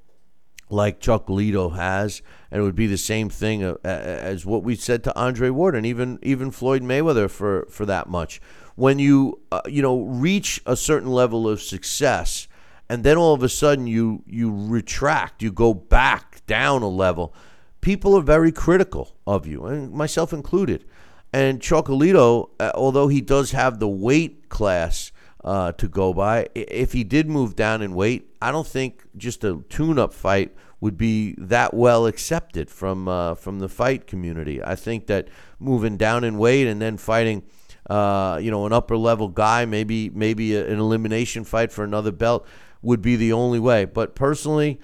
like 0.70 1.01
Chocolito 1.01 1.74
has, 1.76 2.22
and 2.51 2.60
it 2.60 2.64
would 2.64 2.76
be 2.76 2.86
the 2.86 2.98
same 2.98 3.28
thing 3.28 3.64
uh, 3.64 3.76
as 3.84 4.47
what 4.47 4.62
we 4.62 4.76
said 4.76 5.05
to 5.05 5.16
Andre 5.16 5.51
Ward 5.51 5.74
and 5.74 5.84
even 5.84 6.18
even 6.22 6.51
Floyd 6.51 6.82
Mayweather 6.82 7.28
for 7.28 7.66
for 7.70 7.86
that 7.86 8.09
much. 8.09 8.40
When 8.76 8.98
you 8.98 9.40
uh, 9.52 9.62
you 9.66 9.82
know 9.82 10.02
reach 10.02 10.60
a 10.66 10.76
certain 10.76 11.10
level 11.10 11.48
of 11.48 11.60
success, 11.60 12.48
and 12.88 13.05
then 13.05 13.16
all 13.16 13.34
of 13.34 13.42
a 13.42 13.48
sudden 13.48 13.86
you 13.86 14.22
you 14.26 14.52
retract, 14.52 15.42
you 15.42 15.52
go 15.52 15.74
back 15.74 16.44
down 16.47 16.82
a 16.82 16.88
level. 16.88 17.34
People 17.80 18.16
are 18.16 18.22
very 18.22 18.52
critical 18.52 19.16
of 19.26 19.47
you, 19.47 19.64
and 19.64 19.92
myself 19.92 20.32
included. 20.32 20.84
And 21.32 21.60
Chocolito, 21.60 22.51
uh, 22.59 22.72
although 22.74 23.09
he 23.09 23.20
does 23.20 23.52
have 23.52 23.78
the 23.78 23.88
weight 23.88 24.48
class 24.48 25.12
uh, 25.45 25.73
to 25.73 25.89
go 25.89 26.12
by, 26.12 26.49
if 26.55 26.93
he 26.93 27.05
did 27.05 27.29
move 27.29 27.57
down 27.57 27.83
in 27.83 27.95
weight, 27.95 28.31
I 28.43 28.53
don't 28.53 28.67
think 28.67 29.05
just 29.17 29.45
a 29.45 29.62
tune-up 29.69 30.12
fight 30.12 30.55
would 30.81 30.97
be 30.97 31.35
that 31.39 31.75
well 31.75 32.07
accepted 32.07 32.71
from 32.71 33.07
uh, 33.07 33.35
from 33.35 33.59
the 33.59 33.69
fight 33.69 34.07
community. 34.07 34.62
I 34.62 34.75
think 34.75 35.07
that 35.09 35.29
moving 35.59 35.99
down 35.99 36.25
in 36.25 36.39
weight 36.39 36.67
and 36.67 36.81
then 36.81 36.97
fighting, 36.97 37.43
uh, 37.89 38.39
you 38.43 38.51
know, 38.51 38.65
an 38.65 38.73
upper 38.73 38.97
level 38.97 39.29
guy, 39.29 39.67
maybe 39.67 40.09
maybe 40.09 40.55
a, 40.55 40.67
an 40.67 40.79
elimination 40.79 41.45
fight 41.45 41.71
for 41.71 41.85
another 41.85 42.12
belt 42.12 42.47
would 42.81 43.03
be 43.03 43.17
the 43.17 43.33
only 43.33 43.59
way. 43.59 43.85
But 43.85 44.15
personally, 44.15 44.81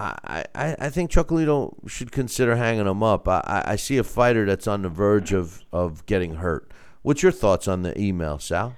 I, 0.00 0.44
I, 0.54 0.76
I 0.78 0.88
think 0.88 1.10
Chocolito 1.10 1.76
should 1.88 2.10
consider 2.10 2.56
hanging 2.56 2.86
him 2.86 3.02
up. 3.02 3.28
I, 3.28 3.64
I 3.66 3.76
see 3.76 3.98
a 3.98 4.04
fighter 4.04 4.46
that's 4.46 4.66
on 4.66 4.80
the 4.80 4.88
verge 4.88 5.34
of, 5.34 5.62
of 5.72 6.06
getting 6.06 6.36
hurt 6.36 6.72
What's 7.04 7.22
your 7.22 7.32
thoughts 7.32 7.68
on 7.68 7.82
the 7.82 8.00
email, 8.00 8.38
Sal? 8.38 8.76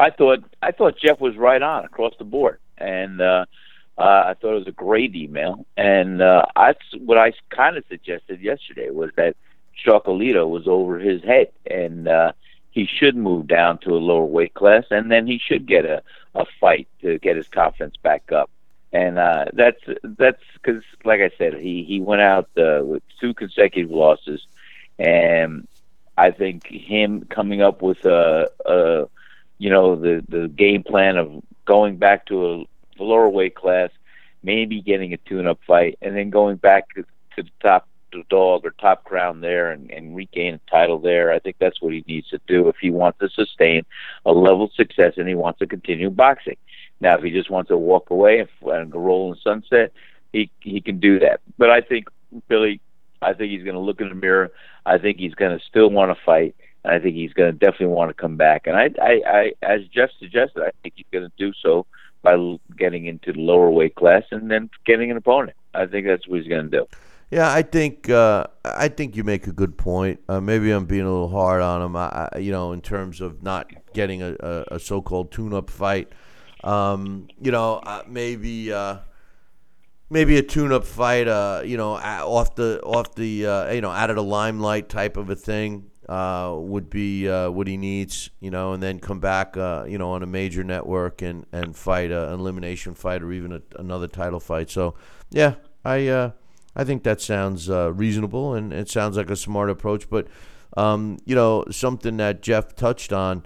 I 0.00 0.10
thought 0.10 0.44
I 0.62 0.72
thought 0.72 0.98
Jeff 0.98 1.20
was 1.20 1.36
right 1.36 1.62
on 1.62 1.84
across 1.84 2.14
the 2.18 2.24
board, 2.24 2.58
and 2.78 3.20
uh, 3.20 3.46
uh, 3.98 4.02
I 4.26 4.34
thought 4.34 4.52
it 4.52 4.58
was 4.58 4.66
a 4.68 4.72
great 4.72 5.14
email. 5.14 5.66
And 5.76 6.20
uh, 6.20 6.44
I, 6.54 6.74
what 6.98 7.18
I 7.18 7.32
kind 7.50 7.76
of 7.76 7.84
suggested 7.88 8.40
yesterday 8.40 8.90
was 8.90 9.10
that 9.16 9.36
Chocolito 9.84 10.48
was 10.48 10.68
over 10.68 10.98
his 10.98 11.22
head, 11.22 11.52
and 11.68 12.08
uh, 12.08 12.32
he 12.70 12.86
should 12.86 13.16
move 13.16 13.46
down 13.46 13.78
to 13.78 13.90
a 13.94 13.98
lower 13.98 14.26
weight 14.26 14.54
class, 14.54 14.84
and 14.90 15.10
then 15.10 15.26
he 15.26 15.38
should 15.38 15.66
get 15.66 15.84
a 15.84 16.02
a 16.34 16.44
fight 16.60 16.86
to 17.00 17.18
get 17.18 17.36
his 17.36 17.48
confidence 17.48 17.96
back 17.96 18.30
up. 18.30 18.50
And 18.92 19.18
uh, 19.18 19.46
that's 19.52 19.80
that's 20.02 20.42
because, 20.54 20.82
like 21.04 21.20
I 21.20 21.30
said, 21.38 21.54
he 21.54 21.84
he 21.84 22.00
went 22.00 22.22
out 22.22 22.48
uh, 22.56 22.82
with 22.84 23.02
two 23.20 23.34
consecutive 23.34 23.90
losses, 23.90 24.46
and 24.98 25.66
I 26.16 26.30
think 26.30 26.66
him 26.66 27.26
coming 27.28 27.62
up 27.62 27.82
with 27.82 28.04
a, 28.04 28.48
a 28.64 29.08
you 29.58 29.70
know 29.70 29.96
the 29.96 30.24
the 30.28 30.48
game 30.48 30.82
plan 30.82 31.16
of 31.16 31.42
going 31.64 31.96
back 31.96 32.26
to 32.26 32.46
a 32.46 32.64
lower 33.02 33.28
weight 33.28 33.54
class, 33.54 33.90
maybe 34.42 34.80
getting 34.80 35.12
a 35.12 35.16
tune-up 35.18 35.58
fight, 35.66 35.98
and 36.00 36.16
then 36.16 36.30
going 36.30 36.56
back 36.56 36.94
to, 36.94 37.04
the 37.36 37.44
top 37.60 37.86
the 38.12 38.22
dog 38.30 38.64
or 38.64 38.70
top 38.70 39.04
crown 39.04 39.40
there 39.40 39.70
and, 39.70 39.90
and 39.90 40.16
regain 40.16 40.54
a 40.54 40.70
title 40.70 40.98
there. 40.98 41.32
I 41.32 41.38
think 41.38 41.56
that's 41.58 41.82
what 41.82 41.92
he 41.92 42.04
needs 42.06 42.28
to 42.28 42.40
do 42.46 42.68
if 42.68 42.76
he 42.80 42.90
wants 42.90 43.18
to 43.18 43.28
sustain 43.28 43.84
a 44.24 44.32
level 44.32 44.64
of 44.64 44.72
success 44.72 45.14
and 45.16 45.28
he 45.28 45.34
wants 45.34 45.58
to 45.58 45.66
continue 45.66 46.08
boxing. 46.08 46.56
Now, 47.00 47.18
if 47.18 47.24
he 47.24 47.30
just 47.30 47.50
wants 47.50 47.68
to 47.68 47.76
walk 47.76 48.10
away 48.10 48.38
and, 48.40 48.48
and 48.70 48.94
roll 48.94 49.32
in 49.32 49.38
sunset, 49.40 49.92
he 50.32 50.50
he 50.60 50.80
can 50.80 50.98
do 50.98 51.18
that. 51.18 51.40
But 51.58 51.70
I 51.70 51.80
think 51.80 52.08
Billy, 52.48 52.80
I 53.22 53.32
think 53.32 53.50
he's 53.52 53.64
going 53.64 53.74
to 53.74 53.80
look 53.80 54.00
in 54.00 54.08
the 54.08 54.14
mirror. 54.14 54.50
I 54.84 54.98
think 54.98 55.18
he's 55.18 55.34
going 55.34 55.56
to 55.58 55.64
still 55.64 55.90
want 55.90 56.16
to 56.16 56.24
fight. 56.24 56.54
I 56.86 56.98
think 56.98 57.16
he's 57.16 57.32
going 57.32 57.52
to 57.52 57.58
definitely 57.58 57.94
want 57.94 58.10
to 58.10 58.14
come 58.14 58.36
back. 58.36 58.66
And 58.66 58.76
I, 58.76 58.90
I, 59.00 59.20
I 59.26 59.52
as 59.62 59.80
Jeff 59.88 60.10
suggested, 60.18 60.62
I 60.62 60.70
think 60.82 60.94
he's 60.96 61.06
going 61.12 61.24
to 61.24 61.32
do 61.36 61.52
so 61.62 61.86
by 62.22 62.36
getting 62.76 63.06
into 63.06 63.32
the 63.32 63.40
lower 63.40 63.70
weight 63.70 63.94
class 63.94 64.24
and 64.30 64.50
then 64.50 64.70
getting 64.84 65.10
an 65.10 65.16
opponent. 65.16 65.56
I 65.74 65.86
think 65.86 66.06
that's 66.06 66.26
what 66.26 66.40
he's 66.40 66.48
going 66.48 66.70
to 66.70 66.78
do. 66.78 66.86
Yeah, 67.30 67.52
I 67.52 67.62
think 67.62 68.08
uh, 68.08 68.46
I 68.64 68.88
think 68.88 69.16
you 69.16 69.24
make 69.24 69.48
a 69.48 69.52
good 69.52 69.76
point. 69.76 70.20
Uh, 70.28 70.40
maybe 70.40 70.70
I'm 70.70 70.86
being 70.86 71.02
a 71.02 71.10
little 71.10 71.28
hard 71.28 71.60
on 71.60 71.82
him. 71.82 71.96
I, 71.96 72.28
you 72.38 72.52
know, 72.52 72.72
in 72.72 72.80
terms 72.80 73.20
of 73.20 73.42
not 73.42 73.70
getting 73.92 74.22
a, 74.22 74.36
a, 74.38 74.64
a 74.76 74.78
so-called 74.78 75.32
tune-up 75.32 75.68
fight. 75.68 76.12
Um, 76.62 77.26
you 77.40 77.50
know, 77.50 77.74
uh, 77.76 78.02
maybe 78.06 78.72
uh, 78.72 78.98
maybe 80.08 80.36
a 80.36 80.42
tune-up 80.42 80.84
fight. 80.84 81.26
Uh, 81.26 81.62
you 81.64 81.76
know, 81.76 81.94
off 81.94 82.54
the 82.54 82.80
off 82.82 83.16
the 83.16 83.44
uh, 83.44 83.72
you 83.72 83.80
know 83.80 83.90
out 83.90 84.10
of 84.10 84.16
the 84.16 84.22
limelight 84.22 84.88
type 84.88 85.16
of 85.16 85.28
a 85.28 85.36
thing 85.36 85.90
would 86.08 86.90
be 86.90 87.28
what 87.28 87.66
he 87.66 87.76
needs. 87.76 88.30
You 88.40 88.50
know, 88.50 88.72
and 88.72 88.82
then 88.82 88.98
come 88.98 89.20
back. 89.20 89.56
you 89.56 89.98
know, 89.98 90.10
on 90.10 90.22
a 90.22 90.26
major 90.26 90.64
network 90.64 91.22
and 91.22 91.46
and 91.52 91.76
fight 91.76 92.10
an 92.10 92.32
elimination 92.32 92.94
fight 92.94 93.22
or 93.22 93.32
even 93.32 93.52
a, 93.52 93.62
another 93.78 94.08
title 94.08 94.40
fight. 94.40 94.70
So 94.70 94.94
yeah, 95.30 95.54
I. 95.84 96.32
I 96.78 96.84
think 96.84 97.04
that 97.04 97.22
sounds 97.22 97.70
uh, 97.70 97.90
reasonable 97.94 98.52
and 98.52 98.70
it 98.70 98.90
sounds 98.90 99.16
like 99.16 99.30
a 99.30 99.36
smart 99.36 99.70
approach. 99.70 100.10
But 100.10 100.28
um, 100.76 101.18
you 101.24 101.34
know, 101.34 101.64
something 101.70 102.18
that 102.18 102.42
Jeff 102.42 102.76
touched 102.76 103.12
on. 103.12 103.44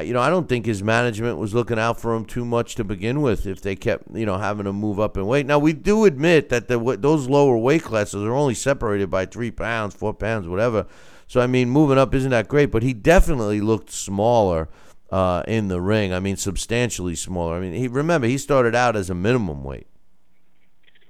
You 0.00 0.14
know, 0.14 0.20
I 0.20 0.30
don't 0.30 0.48
think 0.48 0.64
his 0.64 0.82
management 0.82 1.36
was 1.36 1.52
looking 1.52 1.78
out 1.78 2.00
for 2.00 2.14
him 2.14 2.24
too 2.24 2.44
much 2.44 2.74
to 2.76 2.84
begin 2.84 3.20
with. 3.20 3.44
If 3.44 3.60
they 3.60 3.76
kept, 3.76 4.04
you 4.14 4.24
know, 4.24 4.38
having 4.38 4.64
to 4.64 4.72
move 4.72 4.98
up 4.98 5.16
in 5.18 5.26
weight. 5.26 5.44
Now 5.44 5.58
we 5.58 5.74
do 5.74 6.06
admit 6.06 6.48
that 6.48 6.68
the 6.68 6.78
those 6.98 7.28
lower 7.28 7.58
weight 7.58 7.82
classes 7.82 8.22
are 8.22 8.32
only 8.32 8.54
separated 8.54 9.10
by 9.10 9.26
three 9.26 9.50
pounds, 9.50 9.94
four 9.94 10.14
pounds, 10.14 10.48
whatever. 10.48 10.86
So 11.30 11.40
I 11.40 11.46
mean, 11.46 11.70
moving 11.70 11.96
up 11.96 12.12
isn't 12.12 12.32
that 12.32 12.48
great. 12.48 12.72
But 12.72 12.82
he 12.82 12.92
definitely 12.92 13.60
looked 13.60 13.92
smaller 13.92 14.68
uh, 15.12 15.44
in 15.46 15.68
the 15.68 15.80
ring. 15.80 16.12
I 16.12 16.18
mean, 16.18 16.36
substantially 16.36 17.14
smaller. 17.14 17.54
I 17.54 17.60
mean, 17.60 17.72
he 17.72 17.86
remember 17.86 18.26
he 18.26 18.36
started 18.36 18.74
out 18.74 18.96
as 18.96 19.10
a 19.10 19.14
minimum 19.14 19.62
weight. 19.62 19.86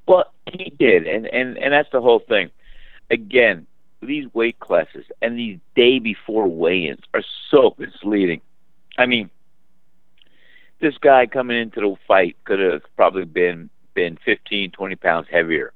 Well, 0.07 0.31
he 0.53 0.75
did, 0.79 1.07
and 1.07 1.27
and 1.27 1.57
and 1.57 1.73
that's 1.73 1.89
the 1.91 2.03
whole 2.03 2.19
thing. 2.19 2.51
Again, 3.11 3.67
these 4.03 4.27
weight 4.35 4.61
classes 4.61 5.07
and 5.23 5.39
these 5.39 5.59
day 5.75 5.99
before 5.99 6.47
weigh-ins 6.47 7.01
are 7.15 7.25
so 7.51 7.75
misleading. 7.79 8.43
I 8.99 9.07
mean, 9.07 9.31
this 10.81 10.99
guy 10.99 11.29
coming 11.29 11.57
into 11.57 11.81
the 11.81 11.97
fight 12.07 12.37
could 12.45 12.61
have 12.61 12.83
probably 12.95 13.25
been 13.25 13.71
been 13.95 14.19
15, 14.23 14.73
20 14.73 14.97
pounds 14.97 15.29
heavier. 15.31 15.73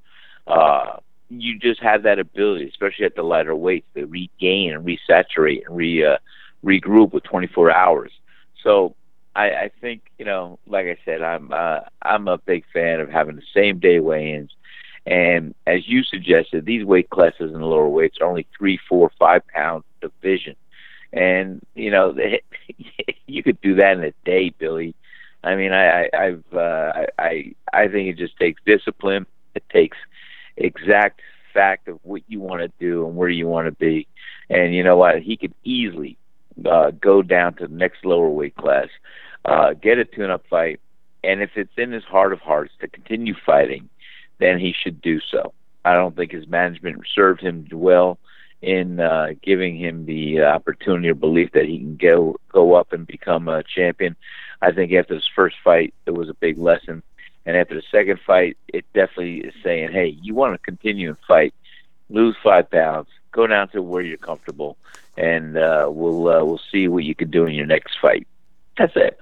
Uh, 0.46 0.98
you 1.28 1.58
just 1.58 1.80
have 1.82 2.02
that 2.04 2.18
ability, 2.18 2.68
especially 2.68 3.06
at 3.06 3.16
the 3.16 3.22
lighter 3.22 3.54
weights, 3.54 3.86
to 3.94 4.06
regain 4.06 4.72
and 4.72 4.86
resaturate 4.86 5.66
and 5.66 5.76
re 5.76 6.04
uh, 6.04 6.18
regroup 6.64 7.12
with 7.12 7.24
24 7.24 7.70
hours. 7.70 8.12
So 8.62 8.94
I, 9.34 9.50
I 9.50 9.70
think 9.80 10.02
you 10.18 10.24
know, 10.24 10.58
like 10.66 10.86
I 10.86 10.96
said, 11.04 11.22
I'm 11.22 11.52
uh, 11.52 11.80
I'm 12.02 12.28
a 12.28 12.38
big 12.38 12.64
fan 12.72 13.00
of 13.00 13.10
having 13.10 13.36
the 13.36 13.42
same 13.54 13.78
day 13.78 14.00
weigh-ins, 14.00 14.50
and 15.06 15.54
as 15.66 15.88
you 15.88 16.02
suggested, 16.02 16.64
these 16.64 16.84
weight 16.84 17.10
classes 17.10 17.52
in 17.52 17.60
the 17.60 17.66
lower 17.66 17.88
weights 17.88 18.18
are 18.20 18.26
only 18.26 18.46
three, 18.56 18.78
four, 18.88 19.10
five 19.18 19.46
pound 19.48 19.84
division, 20.00 20.56
and 21.12 21.60
you 21.74 21.90
know, 21.90 22.12
they, 22.12 22.42
you 23.26 23.42
could 23.42 23.60
do 23.60 23.74
that 23.76 23.96
in 23.98 24.04
a 24.04 24.12
day, 24.24 24.50
Billy. 24.58 24.94
I 25.42 25.56
mean, 25.56 25.72
I, 25.72 26.04
I 26.04 26.08
I've 26.18 26.54
uh, 26.54 26.92
I 27.18 27.54
I 27.72 27.88
think 27.88 28.08
it 28.08 28.16
just 28.16 28.38
takes 28.38 28.60
discipline. 28.64 29.26
It 29.54 29.64
takes 29.70 29.96
exact 30.56 31.20
fact 31.52 31.88
of 31.88 31.98
what 32.02 32.22
you 32.26 32.40
want 32.40 32.60
to 32.60 32.72
do 32.80 33.06
and 33.06 33.16
where 33.16 33.28
you 33.28 33.46
want 33.46 33.66
to 33.66 33.72
be, 33.72 34.06
and 34.50 34.74
you 34.74 34.82
know 34.82 34.96
what, 34.96 35.20
he 35.20 35.36
could 35.36 35.54
easily 35.64 36.16
uh, 36.68 36.90
go 36.92 37.22
down 37.22 37.54
to 37.54 37.66
the 37.66 37.74
next 37.74 38.04
lower 38.04 38.28
weight 38.28 38.56
class 38.56 38.88
uh, 39.44 39.74
get 39.74 39.98
a 39.98 40.04
tune-up 40.04 40.44
fight, 40.48 40.80
and 41.22 41.42
if 41.42 41.50
it's 41.56 41.76
in 41.76 41.92
his 41.92 42.04
heart 42.04 42.32
of 42.32 42.40
hearts 42.40 42.72
to 42.80 42.88
continue 42.88 43.34
fighting, 43.44 43.88
then 44.38 44.58
he 44.58 44.72
should 44.72 45.00
do 45.00 45.20
so. 45.20 45.52
I 45.84 45.94
don't 45.94 46.16
think 46.16 46.32
his 46.32 46.48
management 46.48 47.02
served 47.14 47.40
him 47.40 47.66
well 47.70 48.18
in 48.62 49.00
uh, 49.00 49.28
giving 49.42 49.76
him 49.76 50.06
the 50.06 50.42
opportunity 50.42 51.10
or 51.10 51.14
belief 51.14 51.52
that 51.52 51.66
he 51.66 51.78
can 51.78 51.96
go 51.96 52.36
go 52.50 52.74
up 52.74 52.92
and 52.92 53.06
become 53.06 53.48
a 53.48 53.62
champion. 53.62 54.16
I 54.62 54.72
think 54.72 54.92
after 54.92 55.14
his 55.14 55.28
first 55.36 55.56
fight, 55.62 55.92
it 56.06 56.12
was 56.12 56.30
a 56.30 56.34
big 56.34 56.56
lesson, 56.56 57.02
and 57.46 57.56
after 57.56 57.74
the 57.74 57.82
second 57.90 58.20
fight, 58.26 58.56
it 58.68 58.84
definitely 58.94 59.38
is 59.38 59.54
saying, 59.62 59.92
"Hey, 59.92 60.16
you 60.22 60.34
want 60.34 60.54
to 60.54 60.58
continue 60.58 61.08
and 61.08 61.18
fight, 61.26 61.54
lose 62.08 62.36
five 62.42 62.70
pounds, 62.70 63.08
go 63.32 63.46
down 63.46 63.68
to 63.70 63.82
where 63.82 64.02
you're 64.02 64.16
comfortable, 64.16 64.76
and 65.16 65.56
uh, 65.56 65.88
we'll 65.90 66.28
uh, 66.28 66.44
we'll 66.44 66.60
see 66.70 66.88
what 66.88 67.04
you 67.04 67.14
can 67.14 67.30
do 67.30 67.46
in 67.46 67.54
your 67.54 67.66
next 67.66 67.98
fight." 68.00 68.26
That's 68.78 68.94
it. 68.96 69.20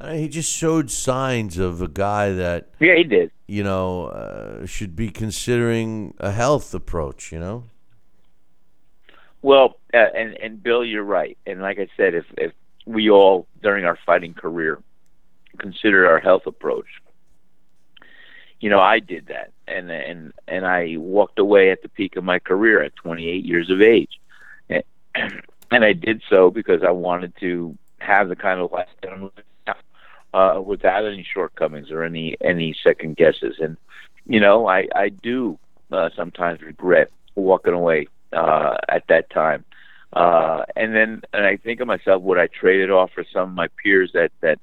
Uh, 0.00 0.12
he 0.14 0.28
just 0.28 0.52
showed 0.52 0.90
signs 0.90 1.56
of 1.56 1.80
a 1.80 1.88
guy 1.88 2.32
that 2.32 2.68
yeah 2.80 2.96
he 2.96 3.04
did 3.04 3.30
you 3.46 3.62
know 3.62 4.06
uh, 4.06 4.66
should 4.66 4.96
be 4.96 5.08
considering 5.08 6.12
a 6.18 6.32
health 6.32 6.74
approach 6.74 7.30
you 7.30 7.38
know 7.38 7.64
well 9.40 9.78
uh, 9.94 9.98
and 10.16 10.36
and 10.42 10.62
bill 10.62 10.84
you're 10.84 11.04
right 11.04 11.38
and 11.46 11.62
like 11.62 11.78
i 11.78 11.86
said 11.96 12.12
if 12.12 12.24
if 12.36 12.52
we 12.86 13.08
all 13.08 13.46
during 13.62 13.84
our 13.84 13.96
fighting 14.04 14.34
career 14.34 14.82
consider 15.64 16.00
our 16.10 16.20
health 16.20 16.46
approach 16.46 16.90
you 18.60 18.68
know 18.70 18.80
i 18.80 18.98
did 18.98 19.26
that 19.26 19.50
and 19.66 19.90
and 19.90 20.32
and 20.46 20.66
i 20.66 20.96
walked 20.98 21.38
away 21.38 21.70
at 21.70 21.82
the 21.82 21.88
peak 21.88 22.16
of 22.16 22.24
my 22.24 22.38
career 22.38 22.82
at 22.82 22.94
28 22.96 23.44
years 23.44 23.70
of 23.70 23.80
age 23.80 24.20
and, 24.68 24.84
and 25.70 25.84
i 25.84 25.92
did 25.92 26.22
so 26.28 26.50
because 26.50 26.82
i 26.82 26.90
wanted 26.90 27.32
to 27.40 27.76
have 27.98 28.28
the 28.28 28.36
kind 28.36 28.60
of 28.60 28.72
life 28.72 28.88
that 29.02 29.12
i'm 29.12 29.22
living 29.22 29.44
uh, 30.34 30.60
without 30.60 31.06
any 31.06 31.22
shortcomings 31.32 31.90
or 31.90 32.02
any 32.02 32.36
any 32.40 32.74
second 32.82 33.16
guesses. 33.16 33.56
And 33.60 33.76
you 34.26 34.40
know, 34.40 34.66
I 34.66 34.88
I 34.94 35.08
do 35.08 35.58
uh, 35.92 36.10
sometimes 36.16 36.60
regret 36.60 37.10
walking 37.36 37.72
away 37.72 38.08
uh, 38.32 38.76
at 38.88 39.06
that 39.08 39.30
time. 39.30 39.64
Uh, 40.12 40.64
and 40.76 40.94
then 40.94 41.22
and 41.32 41.46
I 41.46 41.56
think 41.56 41.80
of 41.80 41.86
myself, 41.86 42.22
would 42.22 42.38
I 42.38 42.48
trade 42.48 42.80
it 42.80 42.90
off 42.90 43.12
for 43.14 43.24
some 43.32 43.50
of 43.50 43.54
my 43.54 43.68
peers 43.82 44.10
that 44.14 44.32
that 44.40 44.58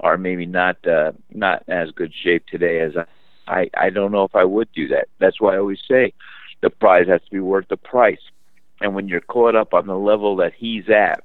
are 0.00 0.16
maybe 0.16 0.46
not 0.46 0.86
uh, 0.86 1.12
not 1.32 1.64
as 1.68 1.90
good 1.90 2.12
shape 2.14 2.46
today 2.46 2.80
as 2.80 2.96
I, 2.96 3.04
I 3.46 3.70
I 3.74 3.90
don't 3.90 4.12
know 4.12 4.24
if 4.24 4.34
I 4.34 4.44
would 4.44 4.70
do 4.72 4.88
that. 4.88 5.08
That's 5.18 5.40
why 5.40 5.54
I 5.54 5.58
always 5.58 5.82
say 5.88 6.12
the 6.60 6.70
prize 6.70 7.08
has 7.08 7.22
to 7.22 7.30
be 7.30 7.40
worth 7.40 7.68
the 7.68 7.76
price. 7.76 8.20
And 8.80 8.94
when 8.94 9.08
you're 9.08 9.20
caught 9.20 9.56
up 9.56 9.74
on 9.74 9.86
the 9.86 9.98
level 9.98 10.36
that 10.36 10.54
he's 10.54 10.88
at, 10.88 11.24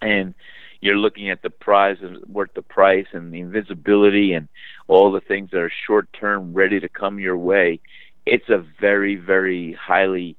and 0.00 0.34
you're 0.80 0.96
looking 0.96 1.30
at 1.30 1.42
the 1.42 1.50
prize 1.50 1.98
and 2.00 2.24
worth 2.26 2.54
the 2.54 2.62
price 2.62 3.06
and 3.12 3.32
the 3.32 3.40
invisibility 3.40 4.32
and 4.32 4.48
all 4.88 5.12
the 5.12 5.20
things 5.20 5.50
that 5.50 5.60
are 5.60 5.72
short 5.86 6.12
term 6.12 6.54
ready 6.54 6.80
to 6.80 6.88
come 6.88 7.18
your 7.18 7.36
way 7.36 7.80
it's 8.26 8.48
a 8.48 8.64
very 8.80 9.16
very 9.16 9.72
highly 9.72 10.36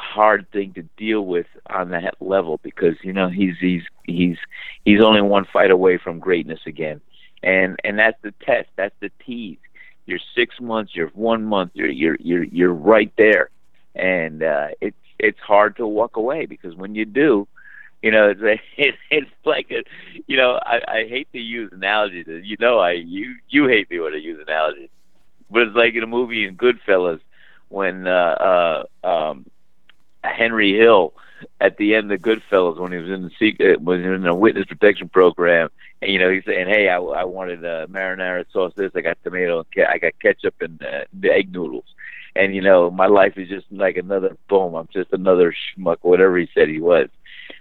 hard 0.00 0.46
thing 0.52 0.72
to 0.74 0.82
deal 0.96 1.24
with 1.24 1.46
on 1.68 1.90
that 1.90 2.14
level 2.20 2.60
because 2.62 2.94
you 3.02 3.12
know 3.12 3.28
he's 3.28 3.54
he's 3.60 3.82
he's 4.04 4.36
he's 4.84 5.02
only 5.02 5.22
one 5.22 5.46
fight 5.52 5.70
away 5.70 5.98
from 5.98 6.18
greatness 6.18 6.60
again. 6.66 7.00
And 7.42 7.78
and 7.84 7.98
that's 7.98 8.20
the 8.22 8.32
test. 8.44 8.68
That's 8.76 8.94
the 9.00 9.10
tease. 9.24 9.58
You're 10.06 10.18
six 10.34 10.60
months 10.60 10.92
you're 10.94 11.08
one 11.08 11.44
month 11.44 11.72
you're 11.74 11.90
you're 11.90 12.16
you're 12.20 12.44
you're 12.44 12.74
right 12.74 13.12
there. 13.16 13.50
And 13.94 14.42
uh 14.42 14.68
it's 14.80 14.96
it's 15.18 15.40
hard 15.40 15.76
to 15.76 15.86
walk 15.86 16.16
away 16.16 16.46
because 16.46 16.74
when 16.76 16.94
you 16.94 17.04
do, 17.04 17.46
you 18.02 18.10
know, 18.10 18.32
it's 18.76 18.98
it's 19.10 19.30
like 19.44 19.70
a, 19.70 19.84
you 20.26 20.36
know, 20.36 20.58
I, 20.62 20.80
I 20.88 21.08
hate 21.08 21.30
to 21.32 21.38
use 21.38 21.72
analogies. 21.72 22.26
You 22.44 22.56
know, 22.60 22.78
I 22.78 22.92
you 22.92 23.34
you 23.48 23.66
hate 23.66 23.90
me 23.90 24.00
when 24.00 24.14
I 24.14 24.18
use 24.18 24.40
analogies, 24.40 24.90
but 25.50 25.62
it's 25.62 25.76
like 25.76 25.94
in 25.94 26.02
a 26.02 26.06
movie 26.06 26.46
in 26.46 26.56
Goodfellas 26.56 27.20
when 27.68 28.06
uh, 28.06 28.84
uh, 29.04 29.06
um, 29.06 29.46
Henry 30.24 30.76
Hill 30.76 31.14
at 31.60 31.76
the 31.76 31.94
end 31.94 32.10
of 32.12 32.20
Goodfellas 32.20 32.78
when 32.78 32.92
he 32.92 32.98
was 32.98 33.10
in 33.10 33.22
the 33.22 33.30
secret 33.38 33.80
when 33.80 34.02
he 34.02 34.08
was 34.08 34.16
in 34.16 34.22
the 34.22 34.34
witness 34.34 34.66
protection 34.66 35.08
program, 35.08 35.70
and 36.02 36.10
you 36.10 36.18
know 36.18 36.30
he's 36.30 36.44
saying, 36.44 36.68
"Hey, 36.68 36.88
I, 36.88 36.98
I 36.98 37.24
wanted 37.24 37.64
uh, 37.64 37.86
marinara 37.86 38.44
sauce. 38.52 38.72
This 38.76 38.92
I 38.94 39.00
got 39.00 39.18
tomato, 39.22 39.64
and 39.76 39.86
I 39.86 39.98
got 39.98 40.18
ketchup 40.20 40.54
and 40.60 40.82
uh, 40.82 41.04
the 41.12 41.30
egg 41.30 41.52
noodles." 41.52 41.84
And 42.36 42.54
you 42.54 42.60
know, 42.60 42.90
my 42.90 43.06
life 43.06 43.36
is 43.36 43.48
just 43.48 43.66
like 43.70 43.96
another 43.96 44.36
boom. 44.48 44.74
I'm 44.74 44.88
just 44.92 45.12
another 45.12 45.52
schmuck, 45.52 45.98
whatever 46.02 46.38
he 46.38 46.48
said 46.54 46.68
he 46.68 46.80
was. 46.80 47.08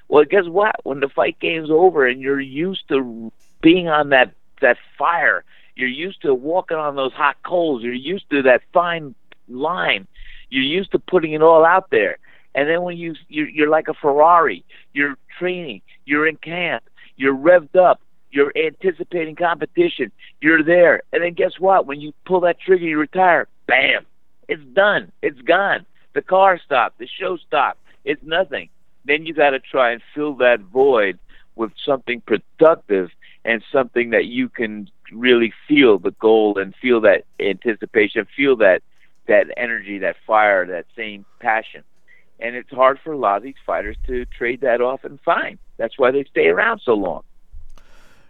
Well, 0.07 0.23
guess 0.23 0.45
what? 0.45 0.75
When 0.84 0.99
the 0.99 1.09
fight 1.09 1.39
game's 1.39 1.69
over 1.69 2.07
and 2.07 2.21
you're 2.21 2.39
used 2.39 2.88
to 2.89 3.31
being 3.61 3.88
on 3.88 4.09
that 4.09 4.34
that 4.61 4.77
fire, 4.97 5.43
you're 5.75 5.88
used 5.88 6.21
to 6.23 6.34
walking 6.34 6.77
on 6.77 6.95
those 6.95 7.13
hot 7.13 7.38
coals. 7.43 7.84
You're 7.84 7.93
used 7.93 8.29
to 8.31 8.41
that 8.43 8.61
fine 8.73 9.15
line. 9.47 10.07
You're 10.49 10.63
used 10.63 10.91
to 10.91 10.99
putting 10.99 11.34
it 11.34 11.41
all 11.41 11.65
out 11.65 11.89
there. 11.89 12.17
And 12.57 12.67
then 12.67 12.81
when 12.81 12.97
you 12.97 13.13
you're, 13.29 13.47
you're 13.47 13.69
like 13.69 13.88
a 13.88 13.93
Ferrari, 13.93 14.65
you're 14.91 15.15
training, 15.38 15.81
you're 16.05 16.27
in 16.27 16.38
camp, 16.38 16.84
you're 17.15 17.35
revved 17.35 17.75
up, 17.75 18.01
you're 18.31 18.51
anticipating 18.57 19.35
competition, 19.35 20.11
you're 20.41 20.63
there. 20.63 21.03
And 21.13 21.21
then 21.21 21.34
guess 21.34 21.59
what? 21.59 21.85
When 21.85 22.01
you 22.01 22.13
pull 22.25 22.41
that 22.41 22.59
trigger, 22.59 22.84
you 22.84 22.97
retire. 22.97 23.47
Bam, 23.67 24.07
it's 24.47 24.63
done. 24.73 25.11
It's 25.21 25.39
gone. 25.41 25.85
The 26.15 26.23
car 26.23 26.59
stopped. 26.65 26.97
The 26.97 27.07
show 27.07 27.38
stopped. 27.38 27.79
It's 28.03 28.23
nothing. 28.23 28.69
Then 29.05 29.27
you 29.27 29.35
got 29.35 29.51
to 29.51 29.59
try 29.59 29.91
and 29.91 30.01
fill 30.15 30.34
that 30.38 30.59
void 30.61 31.19
with 31.55 31.71
something 31.85 32.21
productive 32.21 33.11
and 33.45 33.63
something 33.71 34.09
that 34.09 34.25
you 34.25 34.49
can 34.49 34.89
really 35.11 35.53
feel 35.67 35.99
the 35.99 36.11
goal 36.19 36.57
and 36.57 36.73
feel 36.81 37.01
that 37.01 37.25
anticipation, 37.39 38.25
feel 38.35 38.55
that 38.57 38.81
that 39.27 39.45
energy, 39.57 39.99
that 39.99 40.15
fire, 40.25 40.65
that 40.65 40.88
same 40.95 41.23
passion. 41.39 41.84
And 42.39 42.55
it's 42.55 42.69
hard 42.69 42.99
for 43.03 43.14
a 43.14 43.18
lot 43.18 43.38
of 43.38 43.43
these 43.43 43.55
fighters 43.65 43.97
to 44.07 44.26
trade 44.26 44.61
that 44.61 44.81
off 44.81 45.03
and 45.03 45.19
find. 45.22 45.57
That's 45.77 45.97
why 45.97 46.11
they 46.11 46.23
stay 46.26 46.47
around 46.47 46.81
so 46.84 46.93
long. 46.93 47.23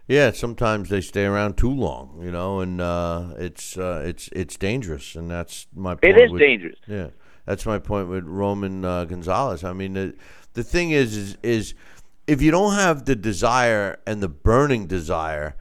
Yeah, 0.06 0.30
sometimes 0.30 0.88
they 0.88 1.02
stay 1.02 1.26
around 1.26 1.58
too 1.58 1.70
long, 1.70 2.20
you 2.22 2.30
know, 2.30 2.60
and 2.60 2.80
uh, 2.80 3.34
it's 3.36 3.76
uh, 3.76 4.02
it's 4.06 4.28
it's 4.32 4.56
dangerous, 4.56 5.14
and 5.14 5.30
that's 5.30 5.66
my 5.74 5.96
point. 5.96 6.16
It 6.16 6.22
is 6.22 6.32
with, 6.32 6.40
dangerous. 6.40 6.78
Yeah, 6.86 7.08
that's 7.44 7.66
my 7.66 7.78
point 7.78 8.08
with 8.08 8.24
Roman 8.24 8.86
uh, 8.86 9.04
Gonzalez. 9.04 9.64
I 9.64 9.74
mean, 9.74 9.92
the 9.92 10.14
the 10.54 10.64
thing 10.64 10.92
is, 10.92 11.14
is, 11.14 11.36
is 11.42 11.74
if 12.26 12.40
you 12.40 12.50
don't 12.50 12.72
have 12.72 13.04
the 13.04 13.14
desire 13.14 13.98
and 14.06 14.22
the 14.22 14.28
burning 14.28 14.86
desire, 14.86 15.56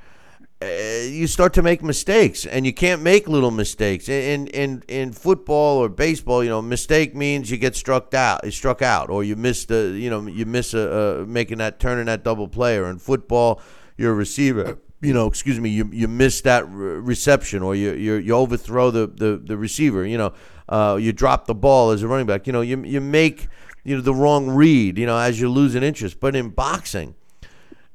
you 0.61 1.27
start 1.27 1.53
to 1.53 1.61
make 1.61 1.83
mistakes, 1.83 2.45
and 2.45 2.65
you 2.65 2.73
can't 2.73 3.01
make 3.01 3.27
little 3.27 3.51
mistakes. 3.51 4.09
In 4.09 4.47
in 4.47 4.83
in 4.87 5.11
football 5.11 5.77
or 5.77 5.89
baseball, 5.89 6.43
you 6.43 6.49
know, 6.49 6.61
mistake 6.61 7.15
means 7.15 7.51
you 7.51 7.57
get 7.57 7.75
struck 7.75 8.13
out, 8.15 8.43
you 8.43 8.49
struck 8.49 8.81
out, 8.81 9.09
or 9.09 9.23
you 9.23 9.35
miss 9.35 9.69
you 9.69 10.09
know, 10.09 10.25
you 10.25 10.45
miss 10.45 10.73
a, 10.73 10.79
a 10.79 11.25
making 11.27 11.59
that 11.59 11.79
turning 11.79 12.05
that 12.05 12.23
double 12.23 12.47
play. 12.47 12.77
Or 12.77 12.89
in 12.89 12.97
football, 12.97 13.61
you're 13.97 14.13
a 14.13 14.15
receiver. 14.15 14.79
You 14.99 15.13
know, 15.13 15.27
excuse 15.27 15.59
me, 15.59 15.69
you 15.69 15.89
you 15.93 16.07
miss 16.07 16.41
that 16.41 16.67
re- 16.67 16.99
reception, 16.99 17.61
or 17.61 17.75
you 17.75 17.93
you 17.93 18.15
you 18.15 18.33
overthrow 18.33 18.89
the 18.89 19.05
the, 19.05 19.37
the 19.37 19.57
receiver. 19.57 20.07
You 20.07 20.17
know, 20.17 20.33
uh, 20.69 20.97
you 20.99 21.13
drop 21.13 21.45
the 21.45 21.53
ball 21.55 21.91
as 21.91 22.01
a 22.01 22.07
running 22.07 22.25
back. 22.25 22.47
You 22.47 22.53
know, 22.53 22.61
you 22.61 22.83
you 22.83 22.99
make 22.99 23.47
you 23.83 23.95
know 23.95 24.01
the 24.01 24.15
wrong 24.15 24.49
read. 24.49 24.97
You 24.97 25.05
know, 25.05 25.17
as 25.19 25.39
you 25.39 25.49
lose 25.49 25.75
an 25.75 25.83
interest. 25.83 26.19
But 26.19 26.35
in 26.35 26.49
boxing 26.49 27.13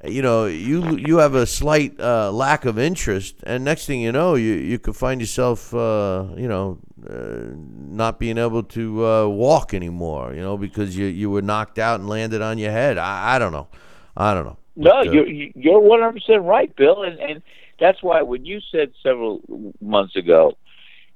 you 0.05 0.23
know, 0.23 0.47
you 0.47 0.97
you 0.97 1.19
have 1.19 1.35
a 1.35 1.47
slight 1.47 1.99
uh, 2.01 2.33
lack 2.33 2.65
of 2.65 2.79
interest, 2.79 3.37
and 3.45 3.65
next 3.65 3.87
thing 3.87 4.01
you 4.01 4.13
know, 4.13 4.35
you 4.35 4.55
you 4.55 4.79
could 4.79 4.97
find 4.97 5.21
yourself, 5.21 5.73
uh, 5.75 6.27
you 6.37 6.49
know, 6.49 6.79
uh, 7.09 7.55
not 7.55 8.19
being 8.19 8.39
able 8.39 8.63
to 8.65 9.07
uh, 9.07 9.29
walk 9.29 9.75
anymore, 9.75 10.35
you 10.35 10.41
know, 10.41 10.57
because 10.57 10.97
you 10.97 11.07
you 11.07 11.31
were 11.31 11.43
knocked 11.43 11.79
out 11.79 12.01
and 12.01 12.09
landed 12.09 12.43
on 12.43 12.59
your 12.59 12.73
head. 12.73 12.99
I, 12.99 13.37
I 13.37 13.39
don't 13.39 13.53
know, 13.53 13.69
I 14.17 14.35
don't 14.35 14.45
know. 14.45 14.57
No, 14.75 14.91
But, 14.91 15.09
uh, 15.09 15.13
you're 15.13 15.29
you're 15.29 15.81
one 15.81 16.01
hundred 16.01 16.15
percent 16.21 16.43
right, 16.43 16.75
Bill, 16.75 17.03
and 17.03 17.19
and 17.21 17.43
that's 17.79 18.03
why 18.03 18.23
when 18.23 18.45
you 18.45 18.61
said 18.73 18.93
several 19.03 19.41
months 19.81 20.17
ago, 20.17 20.57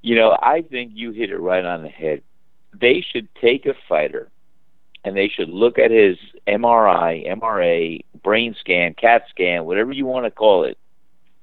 you 0.03 0.15
know, 0.15 0.37
I 0.41 0.63
think 0.63 0.93
you 0.95 1.11
hit 1.13 1.31
it 1.31 1.39
right 1.39 1.65
on 1.65 1.83
the 1.83 1.89
head. 1.89 2.23
They 2.73 3.01
should 3.01 3.29
take 3.41 3.67
a 3.67 3.75
fighter, 3.89 4.29
and 5.07 5.17
they 5.17 5.29
should 5.29 5.49
look 5.49 5.79
at 5.79 5.93
his 5.93 6.19
MRI, 6.49 7.29
MRA, 7.29 8.05
brain 8.25 8.57
scan, 8.59 8.93
CAT 8.93 9.23
scan, 9.31 9.65
whatever 9.65 9.93
you 9.93 10.05
want 10.05 10.27
to 10.27 10.33
call 10.33 10.65
it, 10.65 10.77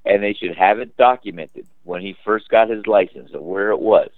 and 0.03 0.22
they 0.22 0.34
should 0.34 0.53
have 0.57 0.80
it 0.80 0.98
documented 0.98 1.65
when 1.85 2.02
he 2.02 2.14
first 2.26 2.49
got 2.49 2.69
his 2.69 2.85
license 2.88 3.31
of 3.34 3.41
where 3.41 3.72
it 3.72 3.80
was, 3.80 4.10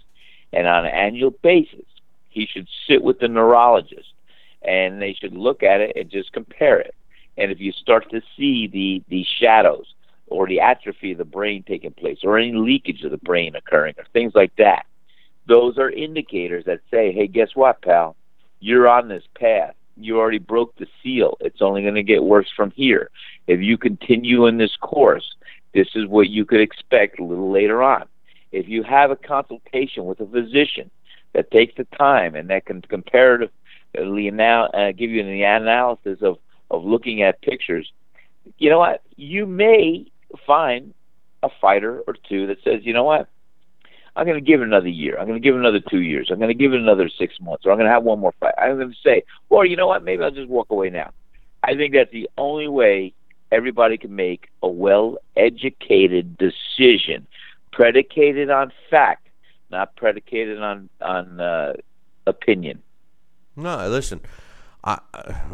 and 0.52 0.66
on 0.66 0.86
an 0.86 0.92
annual 0.92 1.30
basis, 1.30 1.86
he 2.32 2.48
should 2.48 2.68
sit 2.88 3.04
with 3.04 3.20
the 3.20 3.28
neurologist, 3.28 4.14
and 4.64 5.00
they 5.00 5.14
should 5.14 5.38
look 5.38 5.62
at 5.62 5.80
it 5.80 5.96
and 5.96 6.10
just 6.10 6.34
compare 6.34 6.80
it. 6.80 6.96
And 7.38 7.52
if 7.52 7.60
you 7.60 7.72
start 7.72 8.10
to 8.10 8.22
see 8.36 8.66
the 8.66 9.04
the 9.10 9.24
shadows 9.40 9.94
or 10.26 10.48
the 10.48 10.60
atrophy 10.60 11.12
of 11.12 11.20
the 11.20 11.26
brain 11.26 11.64
taking 11.68 11.92
place 11.92 12.18
or 12.24 12.40
any 12.40 12.52
leakage 12.52 13.04
of 13.04 13.12
the 13.12 13.18
brain 13.18 13.56
occurring 13.56 13.94
or 14.00 14.06
things 14.12 14.34
like 14.34 14.56
that 14.56 14.88
those 15.48 15.78
are 15.78 15.92
indicators 15.92 16.66
that 16.66 16.80
say 16.90 17.12
hey 17.12 17.28
guess 17.28 17.50
what 17.54 17.80
pal 17.84 18.16
you're 18.66 18.88
on 18.88 19.08
this 19.08 19.24
path 19.40 19.76
you 19.98 20.18
already 20.18 20.40
broke 20.40 20.76
the 20.76 20.88
seal 21.02 21.38
it's 21.40 21.62
only 21.62 21.82
going 21.82 21.96
to 21.96 22.04
get 22.04 22.24
worse 22.24 22.52
from 22.56 22.72
here 22.72 23.10
if 23.48 23.60
you 23.62 23.78
continue 23.78 24.46
in 24.48 24.58
this 24.58 24.76
course 24.78 25.36
this 25.74 25.88
is 25.96 26.08
what 26.08 26.30
you 26.30 26.46
could 26.46 26.62
expect 26.62 27.20
a 27.20 27.24
little 27.24 27.52
later 27.52 27.82
on 27.84 28.06
if 28.52 28.68
you 28.68 28.84
have 28.84 29.12
a 29.12 29.16
consultation 29.16 30.06
with 30.06 30.20
a 30.20 30.26
physician 30.26 30.90
that 31.34 31.52
takes 31.52 31.76
the 31.76 31.84
time 31.98 32.36
and 32.36 32.50
that 32.50 32.66
can 32.66 32.82
comparatively 32.82 34.32
now 34.32 34.66
uh, 34.68 34.92
give 34.92 35.12
you 35.12 35.24
the 35.24 35.44
analysis 35.44 36.20
of 36.22 36.38
of 36.72 36.84
looking 36.84 37.22
at 37.22 37.42
pictures, 37.42 37.92
you 38.58 38.70
know 38.70 38.80
what? 38.80 39.02
You 39.16 39.46
may 39.46 40.06
find 40.46 40.94
a 41.44 41.50
fighter 41.62 42.02
or 42.08 42.16
two 42.28 42.48
that 42.48 42.58
says, 42.64 42.82
you 42.84 42.94
know 42.94 43.04
what? 43.04 43.30
I'm 44.16 44.26
going 44.26 44.40
to 44.40 44.46
give 44.46 44.62
it 44.62 44.66
another 44.66 44.88
year. 44.88 45.18
I'm 45.20 45.28
going 45.28 45.42
to 45.42 45.44
give 45.44 45.56
it 45.56 45.60
another 45.60 45.82
two 45.82 46.02
years. 46.02 46.30
I'm 46.32 46.38
going 46.38 46.50
to 46.50 46.54
give 46.54 46.74
it 46.74 46.80
another 46.80 47.10
six 47.10 47.40
months, 47.42 47.66
or 47.66 47.72
I'm 47.72 47.78
going 47.78 47.88
to 47.88 47.94
have 47.94 48.04
one 48.04 48.20
more 48.20 48.34
fight. 48.40 48.54
I'm 48.58 48.78
going 48.78 48.92
to 48.92 48.98
say, 49.04 49.24
or 49.50 49.66
you 49.66 49.76
know 49.76 49.88
what? 49.88 50.04
Maybe 50.04 50.24
I'll 50.24 50.32
just 50.32 50.50
walk 50.50 50.70
away 50.70 50.90
now. 50.90 51.12
I 51.64 51.76
think 51.76 51.94
that's 51.94 52.12
the 52.12 52.30
only 52.38 52.68
way 52.68 53.14
everybody 53.52 53.98
can 53.98 54.16
make 54.16 54.50
a 54.64 54.68
well-educated 54.68 56.38
decision, 56.38 57.28
predicated 57.72 58.50
on 58.50 58.72
fact, 58.90 59.28
not 59.70 59.96
predicated 59.96 60.62
on 60.62 60.90
on 61.02 61.40
uh, 61.40 61.74
opinion. 62.26 62.82
No, 63.56 63.88
listen, 63.90 64.22
I 64.84 65.00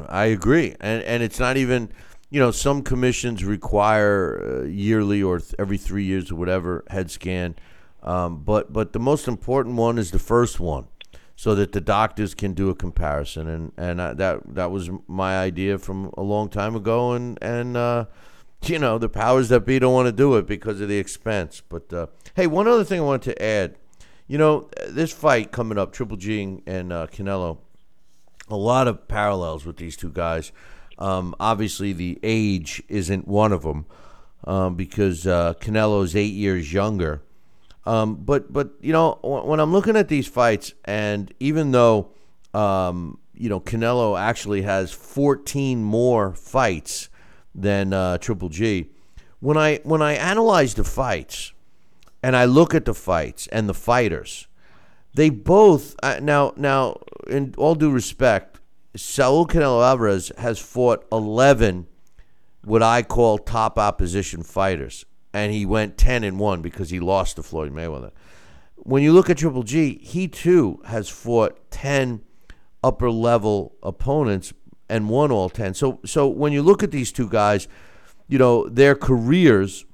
I 0.08 0.26
agree, 0.26 0.76
and 0.80 1.04
and 1.04 1.24
it's 1.24 1.40
not 1.40 1.58
even, 1.58 1.92
you 2.30 2.40
know, 2.40 2.52
some 2.52 2.82
commissions 2.84 3.44
require 3.46 4.62
uh, 4.64 4.68
yearly 4.68 5.24
or 5.24 5.40
th- 5.40 5.56
every 5.58 5.78
three 5.78 6.04
years 6.04 6.32
or 6.32 6.36
whatever 6.36 6.84
head 6.90 7.10
scan, 7.10 7.56
um, 8.04 8.44
but 8.44 8.72
but 8.74 8.94
the 8.94 9.00
most 9.00 9.28
important 9.28 9.76
one 9.76 9.98
is 9.98 10.12
the 10.12 10.20
first 10.20 10.60
one, 10.60 10.88
so 11.36 11.56
that 11.56 11.72
the 11.72 11.82
doctors 11.82 12.34
can 12.34 12.54
do 12.54 12.70
a 12.70 12.76
comparison, 12.76 13.48
and 13.48 13.72
and 13.78 14.02
I, 14.02 14.14
that 14.14 14.56
that 14.56 14.72
was 14.72 14.90
my 15.08 15.38
idea 15.40 15.78
from 15.78 16.12
a 16.18 16.24
long 16.24 16.50
time 16.50 16.76
ago, 16.76 17.14
and 17.14 17.38
and. 17.42 17.78
Uh, 17.78 18.06
you 18.66 18.78
know 18.78 18.98
the 18.98 19.10
powers 19.10 19.50
that 19.50 19.62
be 19.62 19.80
don't 19.80 19.94
want 19.94 20.06
to 20.06 20.12
do 20.12 20.36
it 20.36 20.46
because 20.46 20.82
of 20.82 20.88
the 20.88 20.98
expense. 20.98 21.62
But 21.68 21.92
uh, 21.92 22.08
hey, 22.36 22.48
one 22.48 22.68
other 22.68 22.84
thing 22.84 23.00
I 23.00 23.04
wanted 23.04 23.34
to 23.34 23.44
add, 23.44 23.76
you 24.28 24.38
know, 24.38 24.70
this 24.88 25.12
fight 25.12 25.52
coming 25.52 25.78
up, 25.78 25.92
Triple 25.92 26.18
G 26.18 26.62
and 26.66 26.94
uh, 26.94 27.08
Canelo, 27.08 27.58
a 28.50 28.56
lot 28.56 28.88
of 28.88 29.08
parallels 29.08 29.66
with 29.66 29.78
these 29.78 29.98
two 29.98 30.12
guys. 30.12 30.52
Um, 30.98 31.34
obviously, 31.40 31.94
the 31.94 32.20
age 32.22 32.84
isn't 32.88 33.28
one 33.28 33.52
of 33.52 33.64
them 33.64 33.86
um, 34.44 34.76
because 34.76 35.26
uh, 35.26 35.56
Canelo 35.56 36.04
is 36.04 36.16
eight 36.16 36.34
years 36.34 36.72
younger. 36.72 37.24
Um, 37.86 38.16
but 38.16 38.52
but 38.52 38.72
you 38.82 38.94
know 38.94 39.20
when 39.24 39.60
I'm 39.60 39.72
looking 39.72 39.96
at 39.96 40.08
these 40.08 40.28
fights, 40.28 40.74
and 40.86 41.34
even 41.40 41.72
though 41.72 42.12
um, 42.54 43.18
you 43.34 43.50
know 43.50 43.60
Canelo 43.60 44.20
actually 44.20 44.62
has 44.62 44.92
14 44.92 45.84
more 45.84 46.34
fights 46.34 47.10
than 47.56 47.92
uh, 47.94 48.18
Triple 48.20 48.50
G, 48.50 48.90
when 49.40 49.58
I 49.58 49.80
when 49.84 50.02
I 50.02 50.14
analyze 50.14 50.76
the 50.76 50.84
fights 50.84 51.54
and 52.22 52.36
I 52.36 52.46
look 52.46 52.76
at 52.76 52.86
the 52.86 52.94
fights 52.94 53.48
and 53.48 53.68
the 53.68 53.74
fighters, 53.74 54.48
they 55.14 55.30
both 55.30 55.96
uh, 56.04 56.20
now 56.22 56.54
now 56.56 56.98
in 57.28 57.56
all 57.58 57.74
due 57.74 57.92
respect, 57.92 58.60
Saul 58.96 59.48
Canelo 59.48 59.84
Alvarez 59.84 60.32
has 60.38 60.60
fought 60.60 61.06
11 61.12 61.88
what 62.64 62.84
I 62.84 63.02
call 63.02 63.38
top 63.38 63.80
opposition 63.80 64.44
fighters, 64.44 65.06
and 65.34 65.52
he 65.52 65.66
went 65.66 65.98
10 65.98 66.24
and 66.24 66.40
one 66.40 66.62
because 66.62 66.90
he 66.90 67.00
lost 67.00 67.38
to 67.38 67.44
Floyd 67.44 67.74
Mayweather. 67.74 68.12
When 68.76 69.04
you 69.04 69.14
look 69.14 69.30
at 69.30 69.38
Triple 69.38 69.64
G, 69.64 70.00
he 70.02 70.28
too 70.28 70.82
has 70.86 71.08
fought 71.08 71.72
10 71.72 72.22
upper 72.84 73.12
level 73.12 73.76
opponents 73.84 74.54
and 74.90 75.10
won 75.10 75.32
all 75.32 75.50
10. 75.50 75.74
So 75.74 76.00
so 76.06 76.28
when 76.28 76.52
you 76.52 76.62
look 76.62 76.84
at 76.84 76.92
these 76.92 77.12
two 77.12 77.30
guys, 77.30 77.68
you 78.28 78.38
know, 78.38 78.68
their 78.68 78.96
careers 78.96 79.86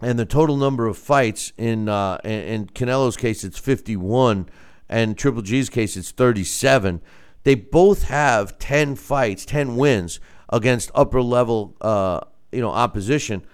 and 0.00 0.18
the 0.18 0.24
total 0.24 0.56
number 0.56 0.86
of 0.86 0.96
fights 0.96 1.52
in 1.58 1.88
uh, 1.88 2.18
in 2.24 2.66
Canelo's 2.68 3.16
case 3.16 3.44
it's 3.44 3.58
51 3.58 4.48
and 4.88 5.16
Triple 5.18 5.42
G's 5.42 5.68
case 5.68 5.96
it's 5.96 6.10
37. 6.10 7.00
They 7.42 7.54
both 7.54 8.04
have 8.04 8.58
10 8.58 8.96
fights, 8.96 9.44
10 9.44 9.76
wins 9.76 10.20
against 10.48 10.90
upper 10.94 11.20
level 11.20 11.76
uh, 11.80 12.20
you 12.52 12.60
know 12.60 12.70
opposition. 12.70 13.44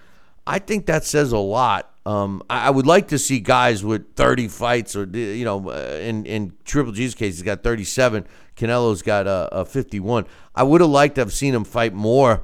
I 0.45 0.59
think 0.59 0.85
that 0.87 1.03
says 1.03 1.31
a 1.31 1.37
lot. 1.37 1.91
Um, 2.05 2.41
I, 2.49 2.67
I 2.67 2.69
would 2.71 2.87
like 2.87 3.09
to 3.09 3.19
see 3.19 3.39
guys 3.39 3.83
with 3.83 4.15
30 4.15 4.47
fights, 4.47 4.95
or 4.95 5.05
you 5.05 5.45
know, 5.45 5.69
uh, 5.69 5.99
in 6.01 6.25
in 6.25 6.53
Triple 6.65 6.91
G's 6.91 7.13
case, 7.13 7.35
he's 7.35 7.43
got 7.43 7.63
37. 7.63 8.25
Canelo's 8.55 9.01
got 9.01 9.27
a, 9.27 9.49
a 9.51 9.65
51. 9.65 10.25
I 10.55 10.63
would 10.63 10.81
have 10.81 10.89
liked 10.89 11.15
to 11.15 11.21
have 11.21 11.31
seen 11.31 11.53
him 11.53 11.63
fight 11.63 11.93
more 11.93 12.41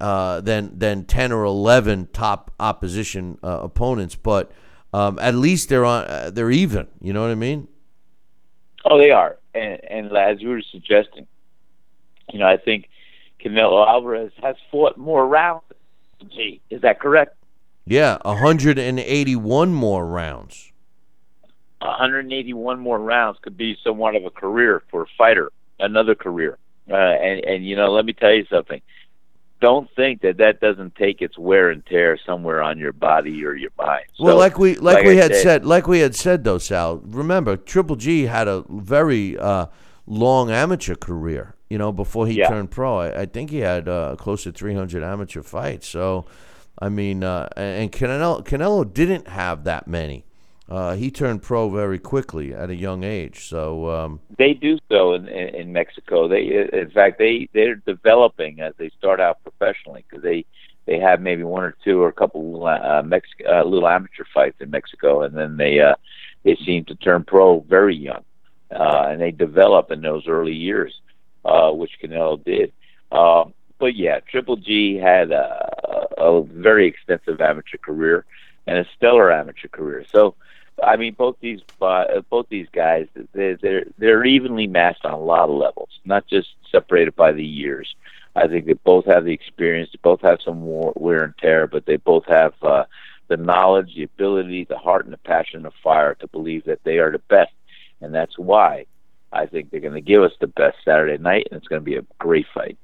uh, 0.00 0.40
than 0.40 0.78
than 0.78 1.04
10 1.04 1.32
or 1.32 1.44
11 1.44 2.08
top 2.12 2.52
opposition 2.60 3.38
uh, 3.42 3.60
opponents, 3.62 4.14
but 4.14 4.52
um, 4.92 5.18
at 5.18 5.34
least 5.34 5.68
they're 5.68 5.84
on 5.84 6.04
uh, 6.04 6.30
they're 6.32 6.50
even. 6.50 6.86
You 7.00 7.12
know 7.12 7.22
what 7.22 7.30
I 7.30 7.34
mean? 7.34 7.68
Oh, 8.84 8.96
they 8.96 9.10
are, 9.10 9.38
and, 9.54 9.78
and 9.84 10.16
as 10.16 10.40
you 10.40 10.48
were 10.48 10.62
suggesting, 10.62 11.26
you 12.32 12.38
know, 12.38 12.46
I 12.46 12.56
think 12.56 12.88
Canelo 13.44 13.86
Alvarez 13.86 14.32
has 14.42 14.56
fought 14.70 14.96
more 14.96 15.26
rounds. 15.26 15.64
Gee, 16.28 16.60
is 16.70 16.82
that 16.82 17.00
correct? 17.00 17.36
Yeah, 17.90 18.18
181 18.22 19.74
more 19.74 20.06
rounds. 20.06 20.70
181 21.80 22.78
more 22.78 22.98
rounds 23.00 23.38
could 23.42 23.56
be 23.56 23.76
somewhat 23.82 24.14
of 24.14 24.24
a 24.24 24.30
career 24.30 24.82
for 24.92 25.02
a 25.02 25.06
fighter, 25.18 25.50
another 25.80 26.14
career. 26.14 26.56
Uh, 26.88 26.94
and 26.94 27.44
and 27.44 27.66
you 27.66 27.74
know, 27.74 27.90
let 27.92 28.04
me 28.04 28.12
tell 28.12 28.32
you 28.32 28.44
something. 28.48 28.80
Don't 29.60 29.90
think 29.96 30.22
that 30.22 30.36
that 30.38 30.60
doesn't 30.60 30.94
take 30.94 31.20
its 31.20 31.36
wear 31.36 31.68
and 31.70 31.84
tear 31.84 32.16
somewhere 32.24 32.62
on 32.62 32.78
your 32.78 32.92
body 32.92 33.44
or 33.44 33.54
your 33.54 33.72
mind. 33.76 34.04
Well, 34.20 34.36
like 34.38 34.56
we 34.56 34.76
like, 34.76 34.98
like 34.98 35.04
we 35.06 35.12
I 35.18 35.22
had 35.22 35.34
said- 35.34 35.42
said, 35.42 35.66
like 35.66 35.88
we 35.88 35.98
had 35.98 36.14
said 36.14 36.44
though, 36.44 36.58
Sal. 36.58 36.98
Remember, 37.04 37.56
Triple 37.56 37.96
G 37.96 38.22
had 38.26 38.46
a 38.46 38.64
very 38.70 39.36
uh, 39.36 39.66
long 40.06 40.50
amateur 40.50 40.94
career. 40.94 41.56
You 41.68 41.78
know, 41.78 41.90
before 41.92 42.26
he 42.28 42.34
Yeah. 42.38 42.48
turned 42.48 42.70
pro, 42.70 42.98
I, 42.98 43.22
I 43.22 43.26
think 43.26 43.50
he 43.50 43.58
had 43.58 43.88
uh, 43.88 44.16
close 44.16 44.42
to 44.44 44.52
300 44.52 45.02
amateur 45.04 45.42
fights. 45.42 45.88
So, 45.88 46.24
I 46.80 46.88
mean, 46.88 47.22
uh, 47.22 47.48
and 47.56 47.92
Canelo 47.92 48.44
Canelo 48.44 48.90
didn't 48.90 49.28
have 49.28 49.64
that 49.64 49.86
many. 49.86 50.24
Uh, 50.68 50.94
he 50.94 51.10
turned 51.10 51.42
pro 51.42 51.68
very 51.68 51.98
quickly 51.98 52.54
at 52.54 52.70
a 52.70 52.76
young 52.76 53.02
age. 53.02 53.48
So, 53.48 53.90
um, 53.90 54.20
they 54.38 54.54
do 54.54 54.78
so 54.88 55.14
in, 55.14 55.26
in, 55.26 55.54
in 55.54 55.72
Mexico. 55.72 56.28
They, 56.28 56.68
in 56.72 56.90
fact, 56.90 57.18
they 57.18 57.48
they're 57.52 57.74
developing 57.74 58.60
as 58.60 58.72
they 58.78 58.90
start 58.90 59.20
out 59.20 59.42
professionally 59.42 60.04
because 60.08 60.22
they 60.22 60.46
they 60.86 60.98
have 60.98 61.20
maybe 61.20 61.42
one 61.42 61.64
or 61.64 61.76
two 61.84 62.00
or 62.00 62.08
a 62.08 62.12
couple 62.12 62.66
uh, 62.66 63.02
Mex- 63.02 63.28
uh, 63.48 63.64
little 63.64 63.88
amateur 63.88 64.24
fights 64.32 64.60
in 64.60 64.70
Mexico, 64.70 65.22
and 65.22 65.36
then 65.36 65.56
they 65.56 65.80
uh, 65.80 65.96
they 66.44 66.56
seem 66.64 66.84
to 66.86 66.94
turn 66.94 67.24
pro 67.24 67.60
very 67.60 67.96
young, 67.96 68.24
uh, 68.70 69.06
and 69.08 69.20
they 69.20 69.32
develop 69.32 69.90
in 69.90 70.00
those 70.00 70.26
early 70.28 70.54
years, 70.54 71.00
uh, 71.44 71.70
which 71.70 71.92
Canelo 72.02 72.42
did. 72.44 72.72
Um, 73.12 73.54
but 73.80 73.96
yeah, 73.96 74.20
Triple 74.20 74.56
G 74.56 74.96
had 74.96 75.32
a, 75.32 76.12
a 76.18 76.42
very 76.44 76.86
extensive 76.86 77.40
amateur 77.40 77.78
career 77.78 78.24
and 78.66 78.78
a 78.78 78.86
stellar 78.96 79.32
amateur 79.32 79.68
career. 79.68 80.04
So. 80.10 80.34
I 80.82 80.96
mean, 80.96 81.12
both 81.12 81.36
these 81.40 81.60
uh, 81.82 82.22
both 82.30 82.46
these 82.48 82.68
guys, 82.72 83.06
they're, 83.34 83.84
they're 83.98 84.24
evenly 84.24 84.66
matched 84.66 85.04
on 85.04 85.12
a 85.12 85.20
lot 85.20 85.50
of 85.50 85.54
levels, 85.56 85.90
not 86.06 86.26
just 86.26 86.48
separated 86.72 87.14
by 87.14 87.32
the 87.32 87.44
years. 87.44 87.94
I 88.34 88.48
think 88.48 88.64
they 88.64 88.72
both 88.72 89.04
have 89.04 89.26
the 89.26 89.32
experience, 89.32 89.90
they 89.92 89.98
both 90.02 90.22
have 90.22 90.40
some 90.42 90.62
wear 90.62 91.24
and 91.24 91.36
tear, 91.36 91.66
but 91.66 91.84
they 91.84 91.96
both 91.96 92.24
have 92.28 92.54
uh, 92.62 92.84
the 93.28 93.36
knowledge, 93.36 93.94
the 93.94 94.04
ability, 94.04 94.64
the 94.64 94.78
heart, 94.78 95.04
and 95.04 95.12
the 95.12 95.18
passion 95.18 95.62
the 95.62 95.70
fire 95.82 96.14
to 96.14 96.26
believe 96.28 96.64
that 96.64 96.82
they 96.84 96.98
are 96.98 97.12
the 97.12 97.18
best, 97.18 97.52
and 98.00 98.14
that's 98.14 98.38
why 98.38 98.86
I 99.32 99.46
think 99.46 99.70
they're 99.70 99.80
going 99.80 99.94
to 99.94 100.00
give 100.00 100.22
us 100.22 100.32
the 100.40 100.46
best 100.46 100.78
Saturday 100.84 101.18
night, 101.22 101.48
and 101.50 101.58
it's 101.58 101.68
going 101.68 101.82
to 101.82 101.84
be 101.84 101.96
a 101.96 102.06
great 102.18 102.46
fight. 102.54 102.78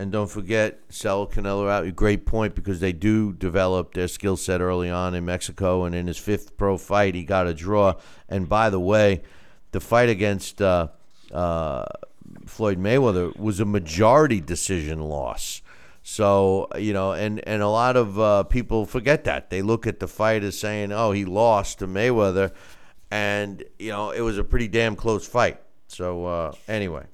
And 0.00 0.10
don't 0.10 0.30
forget, 0.30 0.80
sell 0.88 1.26
Canelo 1.26 1.68
out. 1.68 1.94
Great 1.94 2.24
point 2.24 2.54
because 2.54 2.80
they 2.80 2.94
do 2.94 3.34
develop 3.34 3.92
their 3.92 4.08
skill 4.08 4.38
set 4.38 4.62
early 4.62 4.88
on 4.88 5.14
in 5.14 5.26
Mexico. 5.26 5.84
And 5.84 5.94
in 5.94 6.06
his 6.06 6.16
fifth 6.16 6.56
pro 6.56 6.78
fight, 6.78 7.14
he 7.14 7.22
got 7.22 7.46
a 7.46 7.52
draw. 7.52 7.96
And 8.26 8.48
by 8.48 8.70
the 8.70 8.80
way, 8.80 9.20
the 9.72 9.80
fight 9.80 10.08
against 10.08 10.62
uh, 10.62 10.88
uh, 11.30 11.84
Floyd 12.46 12.78
Mayweather 12.78 13.36
was 13.36 13.60
a 13.60 13.66
majority 13.66 14.40
decision 14.40 15.02
loss. 15.02 15.60
So 16.02 16.68
you 16.78 16.94
know, 16.94 17.12
and 17.12 17.46
and 17.46 17.60
a 17.60 17.68
lot 17.68 17.98
of 17.98 18.18
uh, 18.18 18.44
people 18.44 18.86
forget 18.86 19.24
that 19.24 19.50
they 19.50 19.60
look 19.60 19.86
at 19.86 20.00
the 20.00 20.08
fight 20.08 20.42
as 20.42 20.58
saying, 20.58 20.92
"Oh, 20.92 21.12
he 21.12 21.26
lost 21.26 21.80
to 21.80 21.86
Mayweather," 21.86 22.52
and 23.10 23.62
you 23.78 23.90
know, 23.90 24.12
it 24.12 24.22
was 24.22 24.38
a 24.38 24.44
pretty 24.44 24.66
damn 24.66 24.96
close 24.96 25.28
fight. 25.28 25.60
So 25.88 26.24
uh, 26.24 26.52
anyway, 26.66 27.04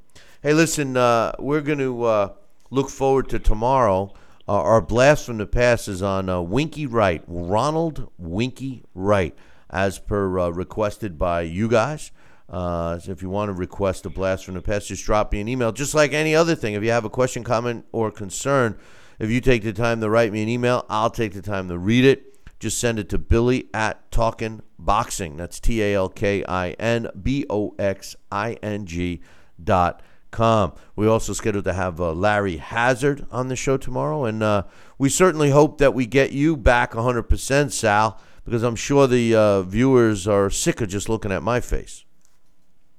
hey, 0.41 0.55
listen, 0.55 0.97
uh, 0.97 1.33
we're 1.41 1.63
going 1.63 1.81
to 1.81 2.05
uh, 2.05 2.29
look 2.71 2.91
forward 2.91 3.29
to 3.31 3.39
tomorrow. 3.39 4.13
Uh, 4.49 4.53
our 4.53 4.81
blast 4.81 5.27
from 5.27 5.39
the 5.39 5.47
past 5.47 5.89
is 5.89 6.03
on 6.03 6.29
uh, 6.29 6.41
Winky 6.41 6.87
Wright, 6.87 7.23
Ronald 7.27 8.11
Winky 8.17 8.85
Wright, 8.95 9.37
as 9.71 9.99
per 9.99 10.39
uh, 10.39 10.49
requested 10.51 11.19
by 11.19 11.41
you 11.43 11.69
guys. 11.69 12.13
Uh, 12.49 12.97
so 12.99 13.11
if 13.11 13.23
you 13.23 13.29
want 13.29 13.49
to 13.49 13.53
request 13.53 14.07
a 14.07 14.11
blast 14.11 14.45
from 14.45 14.55
the 14.55 14.63
past, 14.63 14.87
just 14.87 15.05
drop 15.05 15.33
me 15.33 15.41
an 15.41 15.49
email. 15.49 15.73
Just 15.73 15.95
like 15.95 16.13
any 16.13 16.35
other 16.35 16.55
thing, 16.55 16.75
if 16.75 16.85
you 16.85 16.91
have 16.91 17.05
a 17.05 17.11
question, 17.11 17.43
comment, 17.43 17.85
or 17.91 18.13
concern, 18.13 18.79
if 19.19 19.31
you 19.31 19.41
take 19.41 19.65
the 19.65 19.73
time 19.73 20.01
to 20.01 20.09
write 20.09 20.33
me 20.33 20.43
an 20.45 20.49
email, 20.49 20.87
I'll 20.89 21.11
take 21.11 21.33
the 21.33 21.43
time 21.43 21.69
to 21.69 21.79
read 21.79 22.05
it. 22.05 22.33
Just 22.61 22.79
send 22.79 22.99
it 22.99 23.09
to 23.11 23.19
Billy 23.19 23.69
at 23.75 24.11
Talkin 24.11 24.63
Boxing. 24.79 25.37
That's 25.37 25.59
T 25.59 25.83
A 25.83 25.95
L 25.95 26.09
K 26.09 26.45
I 26.45 26.71
N 26.73 27.09
B 27.21 27.45
O 27.51 27.75
X 27.79 28.17
I 28.31 28.55
N 28.63 28.87
G 28.87 29.21
dot 29.63 30.01
com. 30.37 30.75
We 30.95 31.07
also 31.09 31.33
scheduled 31.33 31.65
to 31.65 31.73
have 31.73 31.99
uh, 31.99 32.13
Larry 32.13 32.59
Hazzard 32.59 33.27
on 33.31 33.49
the 33.49 33.57
show 33.57 33.79
tomorrow, 33.79 34.27
and 34.27 34.43
uh, 34.43 34.65
we 34.99 35.09
certainly 35.09 35.51
hope 35.51 35.79
that 35.79 35.95
we 35.95 36.05
get 36.05 36.33
you 36.33 36.59
back 36.59 36.93
100%, 36.93 37.73
Sal, 37.73 38.21
because 38.45 38.63
I'm 38.63 38.77
sure 38.77 39.07
the 39.07 39.35
uh, 39.35 39.63
viewers 39.63 40.29
are 40.29 40.51
sick 40.51 40.83
of 40.83 40.91
just 40.91 41.09
looking 41.09 41.33
at 41.33 41.43
my 41.43 41.61
face. 41.61 42.05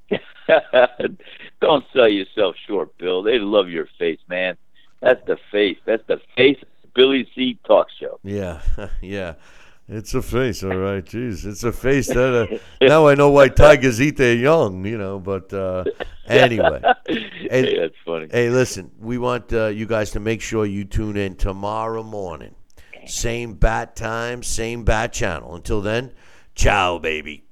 Don't 1.61 1.85
sell 1.93 2.09
yourself 2.09 2.55
short, 2.67 2.97
Bill. 2.97 3.21
They 3.21 3.37
love 3.37 3.69
your 3.69 3.87
face, 3.99 4.19
man. 4.27 4.57
That's 5.01 5.23
the 5.27 5.37
face. 5.51 5.77
That's 5.85 6.05
the 6.07 6.19
face 6.35 6.57
of 6.61 6.93
Billy 6.95 7.29
C 7.35 7.59
Talk 7.67 7.87
Show. 7.99 8.19
Yeah, 8.23 8.61
yeah. 9.01 9.35
It's 9.89 10.13
a 10.13 10.21
face, 10.21 10.63
all 10.63 10.75
right. 10.75 11.03
Jeez, 11.03 11.45
it's 11.45 11.63
a 11.63 11.71
face 11.71 12.07
that 12.07 12.49
uh, 12.51 12.85
now 12.85 13.07
I 13.07 13.15
know 13.15 13.29
why 13.29 13.47
tigers 13.47 14.01
eat 14.01 14.17
their 14.17 14.35
young, 14.35 14.85
you 14.85 14.97
know. 14.97 15.17
But 15.17 15.53
uh, 15.53 15.85
anyway, 16.27 16.81
hey, 17.07 17.79
that's 17.79 17.95
funny. 18.05 18.27
Hey, 18.29 18.49
listen, 18.49 18.91
we 18.99 19.17
want 19.17 19.53
uh, 19.53 19.67
you 19.67 19.85
guys 19.85 20.11
to 20.11 20.19
make 20.19 20.41
sure 20.41 20.65
you 20.65 20.83
tune 20.83 21.15
in 21.15 21.37
tomorrow 21.37 22.03
morning. 22.03 22.55
Same 23.05 23.53
bat 23.53 23.95
time, 23.95 24.43
same 24.43 24.83
bat 24.83 25.13
channel. 25.13 25.55
Until 25.55 25.81
then, 25.81 26.11
ciao, 26.53 26.99
baby. 26.99 27.45